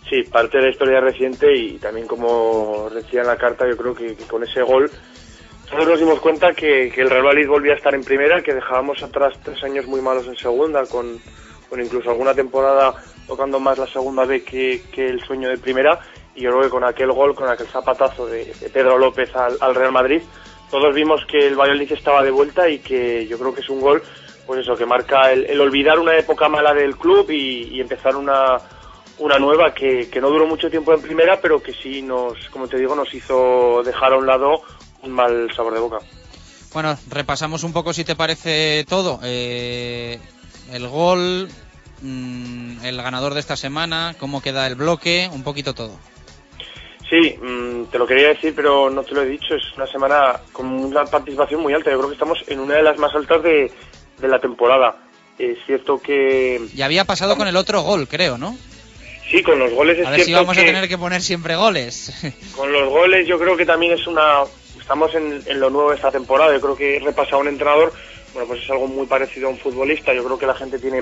Sí, 0.10 0.24
parte 0.24 0.58
de 0.58 0.64
la 0.64 0.70
historia 0.72 1.00
reciente 1.02 1.56
y 1.56 1.78
también 1.78 2.08
como 2.08 2.90
decía 2.90 3.22
en 3.22 3.28
la 3.28 3.38
carta, 3.38 3.68
yo 3.70 3.78
creo 3.78 3.94
que, 3.94 4.16
que 4.16 4.24
con 4.24 4.44
ese 4.44 4.64
gol 4.64 4.90
todos 5.76 5.90
nos 5.90 6.00
dimos 6.00 6.20
cuenta 6.22 6.54
que, 6.54 6.90
que, 6.90 7.02
el 7.02 7.10
Real 7.10 7.24
Valladolid 7.24 7.50
volvía 7.50 7.74
a 7.74 7.76
estar 7.76 7.94
en 7.94 8.04
primera, 8.04 8.42
que 8.42 8.54
dejábamos 8.54 9.04
atrás 9.04 9.38
tres 9.44 9.62
años 9.64 9.86
muy 9.86 10.00
malos 10.00 10.26
en 10.28 10.38
segunda, 10.38 10.86
con, 10.86 11.20
incluso 11.78 12.10
alguna 12.10 12.34
temporada 12.34 12.94
tocando 13.28 13.60
más 13.60 13.78
la 13.78 13.88
segunda 13.88 14.24
vez 14.24 14.44
que, 14.44 14.82
el 14.96 15.22
sueño 15.22 15.50
de 15.50 15.58
primera. 15.58 16.00
Y 16.34 16.42
yo 16.42 16.52
creo 16.52 16.64
que 16.64 16.70
con 16.70 16.84
aquel 16.86 17.12
gol, 17.12 17.36
con 17.36 17.50
aquel 17.50 17.68
zapatazo 17.68 18.26
de, 18.26 18.54
Pedro 18.72 18.98
López 18.98 19.36
al, 19.36 19.58
al, 19.60 19.76
Real 19.76 19.92
Madrid, 19.92 20.22
todos 20.72 20.96
vimos 20.96 21.26
que 21.26 21.46
el 21.46 21.56
Valladolid 21.56 21.92
estaba 21.92 22.24
de 22.24 22.32
vuelta 22.32 22.70
y 22.70 22.80
que 22.80 23.28
yo 23.28 23.38
creo 23.38 23.54
que 23.54 23.62
es 23.62 23.70
un 23.70 23.82
gol, 23.82 24.02
pues 24.46 24.62
eso, 24.62 24.78
que 24.78 24.86
marca 24.86 25.32
el, 25.34 25.46
el 25.46 25.60
olvidar 25.60 26.00
una 26.00 26.18
época 26.18 26.48
mala 26.48 26.74
del 26.74 26.96
club 26.96 27.30
y, 27.32 27.76
y 27.76 27.82
empezar 27.82 28.16
una, 28.16 28.60
una 29.18 29.40
nueva 29.40 29.74
que, 29.74 30.10
que, 30.10 30.22
no 30.22 30.30
duró 30.30 30.48
mucho 30.48 30.70
tiempo 30.70 30.94
en 30.94 31.02
primera, 31.02 31.40
pero 31.42 31.62
que 31.62 31.74
sí 31.74 32.02
nos, 32.02 32.50
como 32.50 32.68
te 32.68 32.78
digo, 32.78 32.96
nos 32.96 33.14
hizo 33.14 33.82
dejar 33.84 34.14
a 34.14 34.18
un 34.18 34.26
lado 34.26 34.62
un 35.06 35.12
mal 35.14 35.52
sabor 35.56 35.74
de 35.74 35.80
boca. 35.80 35.98
Bueno, 36.74 36.98
repasamos 37.10 37.64
un 37.64 37.72
poco 37.72 37.94
si 37.94 38.04
te 38.04 38.16
parece 38.16 38.86
todo. 38.88 39.20
Eh, 39.24 40.20
el 40.74 40.88
gol, 40.88 41.48
mmm, 42.02 42.84
el 42.84 42.98
ganador 42.98 43.34
de 43.34 43.40
esta 43.40 43.56
semana, 43.56 44.16
cómo 44.20 44.42
queda 44.42 44.68
el 44.68 44.76
bloque, 44.76 45.30
un 45.32 45.44
poquito 45.44 45.74
todo. 45.74 45.98
Sí, 47.10 47.38
mmm, 47.42 47.86
te 47.86 47.98
lo 47.98 48.08
quería 48.08 48.30
decir, 48.30 48.54
pero 48.56 48.90
no 48.90 49.04
te 49.04 49.14
lo 49.14 49.22
he 49.22 49.28
dicho. 49.28 49.56
Es 49.56 49.64
una 49.78 49.88
semana 49.88 50.40
con 50.52 50.68
una 50.68 51.06
participación 51.06 51.62
muy 51.62 51.74
alta. 51.74 51.92
Yo 51.92 51.98
creo 51.98 52.10
que 52.10 52.16
estamos 52.16 52.40
en 52.48 52.60
una 52.60 52.76
de 52.76 52.84
las 52.84 52.98
más 52.98 53.14
altas 53.16 53.42
de, 53.44 53.72
de 54.20 54.28
la 54.28 54.40
temporada. 54.40 54.98
Es 55.38 55.58
cierto 55.66 56.02
que. 56.02 56.62
Y 56.74 56.82
había 56.82 57.06
pasado 57.06 57.38
con 57.38 57.48
el 57.48 57.56
otro 57.56 57.82
gol, 57.82 58.08
creo, 58.08 58.38
¿no? 58.38 58.58
Sí, 59.30 59.42
con 59.42 59.60
los 59.60 59.72
goles 59.74 60.00
es 60.00 60.06
a 60.06 60.12
ver 60.12 60.22
cierto 60.22 60.30
si 60.30 60.34
vamos 60.34 60.56
que 60.56 60.64
a 60.64 60.66
tener 60.66 60.88
que 60.88 60.98
poner 60.98 61.22
siempre 61.22 61.56
goles. 61.56 62.14
Con 62.56 62.72
los 62.72 62.88
goles 62.90 63.28
yo 63.28 63.40
creo 63.40 63.58
que 63.58 63.66
también 63.66 63.94
es 63.94 64.06
una... 64.06 64.44
Estamos 64.86 65.16
en, 65.16 65.42
en, 65.48 65.60
lo 65.60 65.72
nuevo 65.72 65.90
de 65.90 65.96
esta 65.96 66.12
temporada. 66.12 66.54
Yo 66.54 66.62
creo 66.62 66.76
que 66.76 67.00
repasar 67.04 67.34
a 67.34 67.38
un 67.38 67.48
entrenador, 67.48 67.92
bueno, 68.34 68.48
pues 68.48 68.62
es 68.62 68.70
algo 68.70 68.86
muy 68.86 69.08
parecido 69.08 69.48
a 69.48 69.50
un 69.50 69.58
futbolista. 69.58 70.14
Yo 70.14 70.24
creo 70.24 70.38
que 70.38 70.46
la 70.46 70.54
gente 70.54 70.78
tiene 70.78 71.02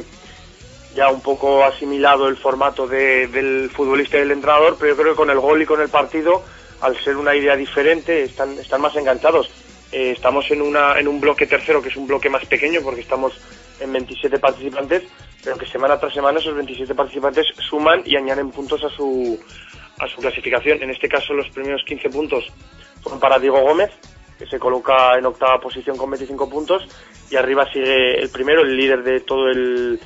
ya 0.95 1.10
un 1.10 1.19
poco 1.19 1.65
asimilado 1.65 2.30
el 2.30 2.38
formato 2.38 2.88
de, 2.88 3.27
del 3.27 3.69
futbolista 3.69 4.15
y 4.15 4.22
del 4.22 4.31
entrenador, 4.31 4.77
pero 4.80 4.95
yo 4.95 5.01
creo 5.01 5.11
que 5.11 5.18
con 5.18 5.30
el 5.30 5.38
gol 5.38 5.61
y 5.61 5.65
con 5.65 5.81
el 5.81 5.89
partido, 5.89 6.45
al 6.80 6.95
ser 7.03 7.18
una 7.18 7.35
idea 7.35 7.57
diferente, 7.57 8.23
están, 8.23 8.57
están 8.57 8.80
más 8.80 8.95
enganchados. 8.95 9.51
Eh, 9.91 10.11
estamos 10.11 10.49
en, 10.51 10.61
una, 10.61 10.97
en 10.97 11.10
un 11.10 11.19
bloque 11.19 11.45
tercero, 11.45 11.81
que 11.81 11.89
es 11.89 11.97
un 11.97 12.07
bloque 12.07 12.30
más 12.30 12.45
pequeño, 12.45 12.80
porque 12.81 13.01
estamos 13.01 13.34
en 13.81 13.91
27 13.91 14.39
participantes, 14.39 15.03
pero 15.43 15.57
que 15.57 15.65
semana 15.65 15.99
tras 15.99 16.14
semana 16.14 16.39
esos 16.39 16.55
27 16.55 16.95
participantes 16.95 17.47
suman 17.69 18.01
y 18.05 18.15
añaden 18.15 18.49
puntos 18.49 18.81
a 18.85 18.89
su, 18.89 19.38
a 19.99 20.07
su 20.07 20.22
clasificación. 20.22 20.81
En 20.81 20.91
este 20.91 21.10
caso, 21.10 21.34
los 21.34 21.49
primeros 21.49 21.84
15 21.84 22.10
puntos 22.11 22.45
son 23.04 23.20
para 23.20 23.40
Diego 23.40 23.62
Gómez, 23.62 23.92
que 24.38 24.46
se 24.48 24.60
coloca 24.60 25.18
en 25.18 25.26
octava 25.26 25.60
posición 25.60 25.98
con 25.98 26.10
25 26.10 26.50
puntos, 26.50 26.88
y 27.30 27.36
arriba 27.36 27.66
sigue 27.72 28.20
el 28.20 28.30
primero, 28.30 28.62
el 28.62 28.76
líder 28.76 29.04
de 29.04 29.20
todo 29.22 29.50
el, 29.50 30.00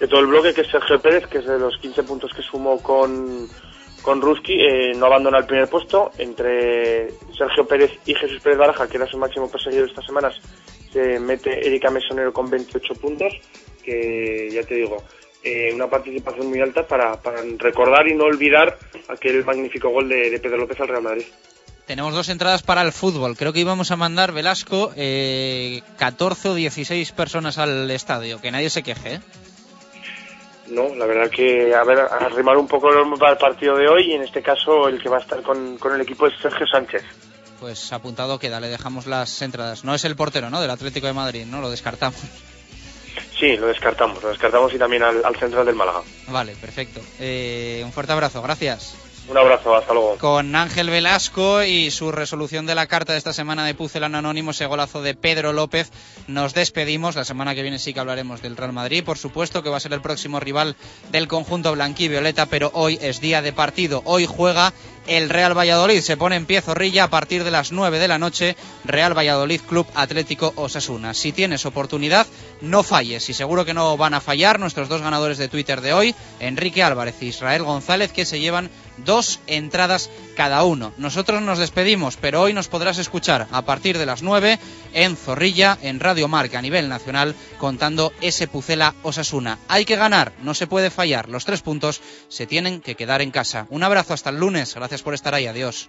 de 0.00 0.08
todo 0.08 0.20
el 0.20 0.26
bloque, 0.26 0.54
que 0.54 0.62
es 0.62 0.68
Sergio 0.68 1.00
Pérez, 1.00 1.26
que 1.26 1.38
es 1.38 1.46
de 1.46 1.58
los 1.58 1.76
15 1.78 2.02
puntos 2.02 2.32
que 2.34 2.42
sumó 2.42 2.82
con, 2.82 3.48
con 4.02 4.20
Ruski, 4.20 4.54
eh, 4.54 4.92
no 4.96 5.06
abandona 5.06 5.38
el 5.38 5.46
primer 5.46 5.68
puesto. 5.68 6.10
Entre 6.18 7.08
Sergio 7.36 7.66
Pérez 7.66 7.92
y 8.06 8.14
Jesús 8.14 8.40
Pérez 8.40 8.58
Baraja, 8.58 8.88
que 8.88 8.96
era 8.96 9.06
su 9.06 9.18
máximo 9.18 9.50
perseguidor 9.50 9.88
estas 9.88 10.06
semanas, 10.06 10.40
se 10.92 11.18
mete 11.18 11.66
Erika 11.66 11.90
Mesonero 11.90 12.32
con 12.32 12.48
28 12.48 12.94
puntos, 12.94 13.32
que 13.82 14.48
ya 14.50 14.62
te 14.62 14.74
digo, 14.74 15.02
eh, 15.42 15.72
una 15.72 15.88
participación 15.88 16.48
muy 16.48 16.60
alta 16.60 16.86
para, 16.86 17.18
recordar 17.58 18.08
y 18.08 18.14
no 18.14 18.24
olvidar 18.24 18.78
aquel 19.08 19.44
magnífico 19.44 19.90
gol 19.90 20.08
de, 20.08 20.38
Pedro 20.42 20.58
López 20.58 20.80
al 20.80 20.88
Real 20.88 21.02
Madrid. 21.02 21.26
Tenemos 21.86 22.14
dos 22.14 22.28
entradas 22.28 22.62
para 22.62 22.82
el 22.82 22.92
fútbol. 22.92 23.36
Creo 23.36 23.52
que 23.52 23.60
íbamos 23.60 23.92
a 23.92 23.96
mandar, 23.96 24.32
Velasco, 24.32 24.92
eh, 24.96 25.82
14 25.98 26.48
o 26.48 26.54
16 26.54 27.12
personas 27.12 27.58
al 27.58 27.88
estadio. 27.92 28.40
Que 28.40 28.50
nadie 28.50 28.70
se 28.70 28.82
queje, 28.82 29.14
¿eh? 29.14 29.20
No, 30.66 30.92
la 30.96 31.06
verdad 31.06 31.30
que, 31.30 31.72
a 31.74 31.84
ver, 31.84 31.98
arrimar 31.98 32.56
un 32.56 32.66
poco 32.66 32.90
el 32.92 33.36
partido 33.38 33.76
de 33.76 33.86
hoy 33.88 34.10
y 34.10 34.14
en 34.14 34.22
este 34.22 34.42
caso 34.42 34.88
el 34.88 35.00
que 35.00 35.08
va 35.08 35.18
a 35.18 35.20
estar 35.20 35.40
con, 35.42 35.78
con 35.78 35.94
el 35.94 36.00
equipo 36.00 36.26
es 36.26 36.34
Sergio 36.42 36.66
Sánchez. 36.66 37.04
Pues 37.60 37.92
apuntado 37.92 38.40
queda, 38.40 38.58
le 38.58 38.68
dejamos 38.68 39.06
las 39.06 39.40
entradas. 39.42 39.84
No 39.84 39.94
es 39.94 40.04
el 40.04 40.16
portero, 40.16 40.50
¿no? 40.50 40.60
Del 40.60 40.70
Atlético 40.70 41.06
de 41.06 41.12
Madrid, 41.12 41.46
¿no? 41.46 41.60
Lo 41.60 41.70
descartamos. 41.70 42.20
Sí, 43.38 43.56
lo 43.56 43.68
descartamos, 43.68 44.20
lo 44.22 44.30
descartamos 44.30 44.74
y 44.74 44.78
también 44.78 45.04
al, 45.04 45.24
al 45.24 45.36
central 45.36 45.64
del 45.64 45.76
Málaga. 45.76 46.00
Vale, 46.28 46.56
perfecto. 46.60 47.00
Eh, 47.20 47.82
un 47.84 47.92
fuerte 47.92 48.12
abrazo, 48.12 48.42
gracias. 48.42 48.96
Un 49.28 49.36
abrazo, 49.36 49.74
hasta 49.74 49.92
luego. 49.92 50.16
Con 50.18 50.54
Ángel 50.54 50.88
Velasco 50.88 51.64
y 51.64 51.90
su 51.90 52.12
resolución 52.12 52.64
de 52.64 52.76
la 52.76 52.86
carta 52.86 53.12
de 53.12 53.18
esta 53.18 53.32
semana 53.32 53.64
de 53.64 53.74
Pucelano 53.74 54.18
Anónimo, 54.18 54.52
ese 54.52 54.66
golazo 54.66 55.02
de 55.02 55.14
Pedro 55.14 55.52
López, 55.52 55.90
nos 56.28 56.54
despedimos. 56.54 57.16
La 57.16 57.24
semana 57.24 57.54
que 57.54 57.62
viene 57.62 57.80
sí 57.80 57.92
que 57.92 57.98
hablaremos 57.98 58.40
del 58.40 58.56
Real 58.56 58.72
Madrid, 58.72 59.04
por 59.04 59.18
supuesto, 59.18 59.64
que 59.64 59.70
va 59.70 59.78
a 59.78 59.80
ser 59.80 59.92
el 59.92 60.00
próximo 60.00 60.38
rival 60.38 60.76
del 61.10 61.26
conjunto 61.26 61.72
blanquivioleta, 61.72 62.46
pero 62.46 62.70
hoy 62.74 62.98
es 63.02 63.20
día 63.20 63.42
de 63.42 63.52
partido. 63.52 64.02
Hoy 64.04 64.26
juega 64.26 64.72
el 65.06 65.28
Real 65.28 65.56
Valladolid. 65.56 66.00
Se 66.00 66.16
pone 66.16 66.36
en 66.36 66.46
pie 66.46 66.60
Zorrilla 66.60 67.04
a 67.04 67.10
partir 67.10 67.42
de 67.44 67.50
las 67.50 67.72
9 67.72 67.98
de 67.98 68.08
la 68.08 68.18
noche. 68.18 68.56
Real 68.84 69.16
Valladolid 69.16 69.60
Club 69.60 69.86
Atlético 69.94 70.52
Osasuna. 70.56 71.14
Si 71.14 71.32
tienes 71.32 71.66
oportunidad, 71.66 72.26
no 72.60 72.82
falles. 72.82 73.28
Y 73.28 73.34
seguro 73.34 73.64
que 73.64 73.74
no 73.74 73.96
van 73.96 74.14
a 74.14 74.20
fallar 74.20 74.60
nuestros 74.60 74.88
dos 74.88 75.02
ganadores 75.02 75.38
de 75.38 75.48
Twitter 75.48 75.80
de 75.80 75.92
hoy, 75.92 76.14
Enrique 76.40 76.82
Álvarez 76.82 77.16
e 77.20 77.26
Israel 77.26 77.64
González, 77.64 78.12
que 78.12 78.24
se 78.24 78.40
llevan 78.40 78.70
dos 78.98 79.40
entradas 79.46 80.10
cada 80.36 80.64
uno. 80.64 80.92
Nosotros 80.96 81.42
nos 81.42 81.58
despedimos, 81.58 82.16
pero 82.16 82.42
hoy 82.42 82.52
nos 82.52 82.68
podrás 82.68 82.98
escuchar 82.98 83.46
a 83.50 83.62
partir 83.62 83.98
de 83.98 84.06
las 84.06 84.22
9 84.22 84.58
en 84.92 85.16
Zorrilla, 85.16 85.78
en 85.82 86.00
Radio 86.00 86.28
Marca 86.28 86.58
a 86.58 86.62
nivel 86.62 86.88
nacional, 86.88 87.34
contando 87.58 88.12
ese 88.20 88.48
Pucela 88.48 88.94
Osasuna. 89.02 89.58
Hay 89.68 89.84
que 89.84 89.96
ganar, 89.96 90.32
no 90.42 90.54
se 90.54 90.66
puede 90.66 90.90
fallar. 90.90 91.28
Los 91.28 91.44
tres 91.44 91.62
puntos 91.62 92.00
se 92.28 92.46
tienen 92.46 92.80
que 92.80 92.94
quedar 92.94 93.22
en 93.22 93.30
casa. 93.30 93.66
Un 93.70 93.82
abrazo 93.82 94.14
hasta 94.14 94.30
el 94.30 94.38
lunes. 94.38 94.74
Gracias 94.74 95.02
por 95.02 95.14
estar 95.14 95.34
ahí. 95.34 95.46
Adiós. 95.46 95.88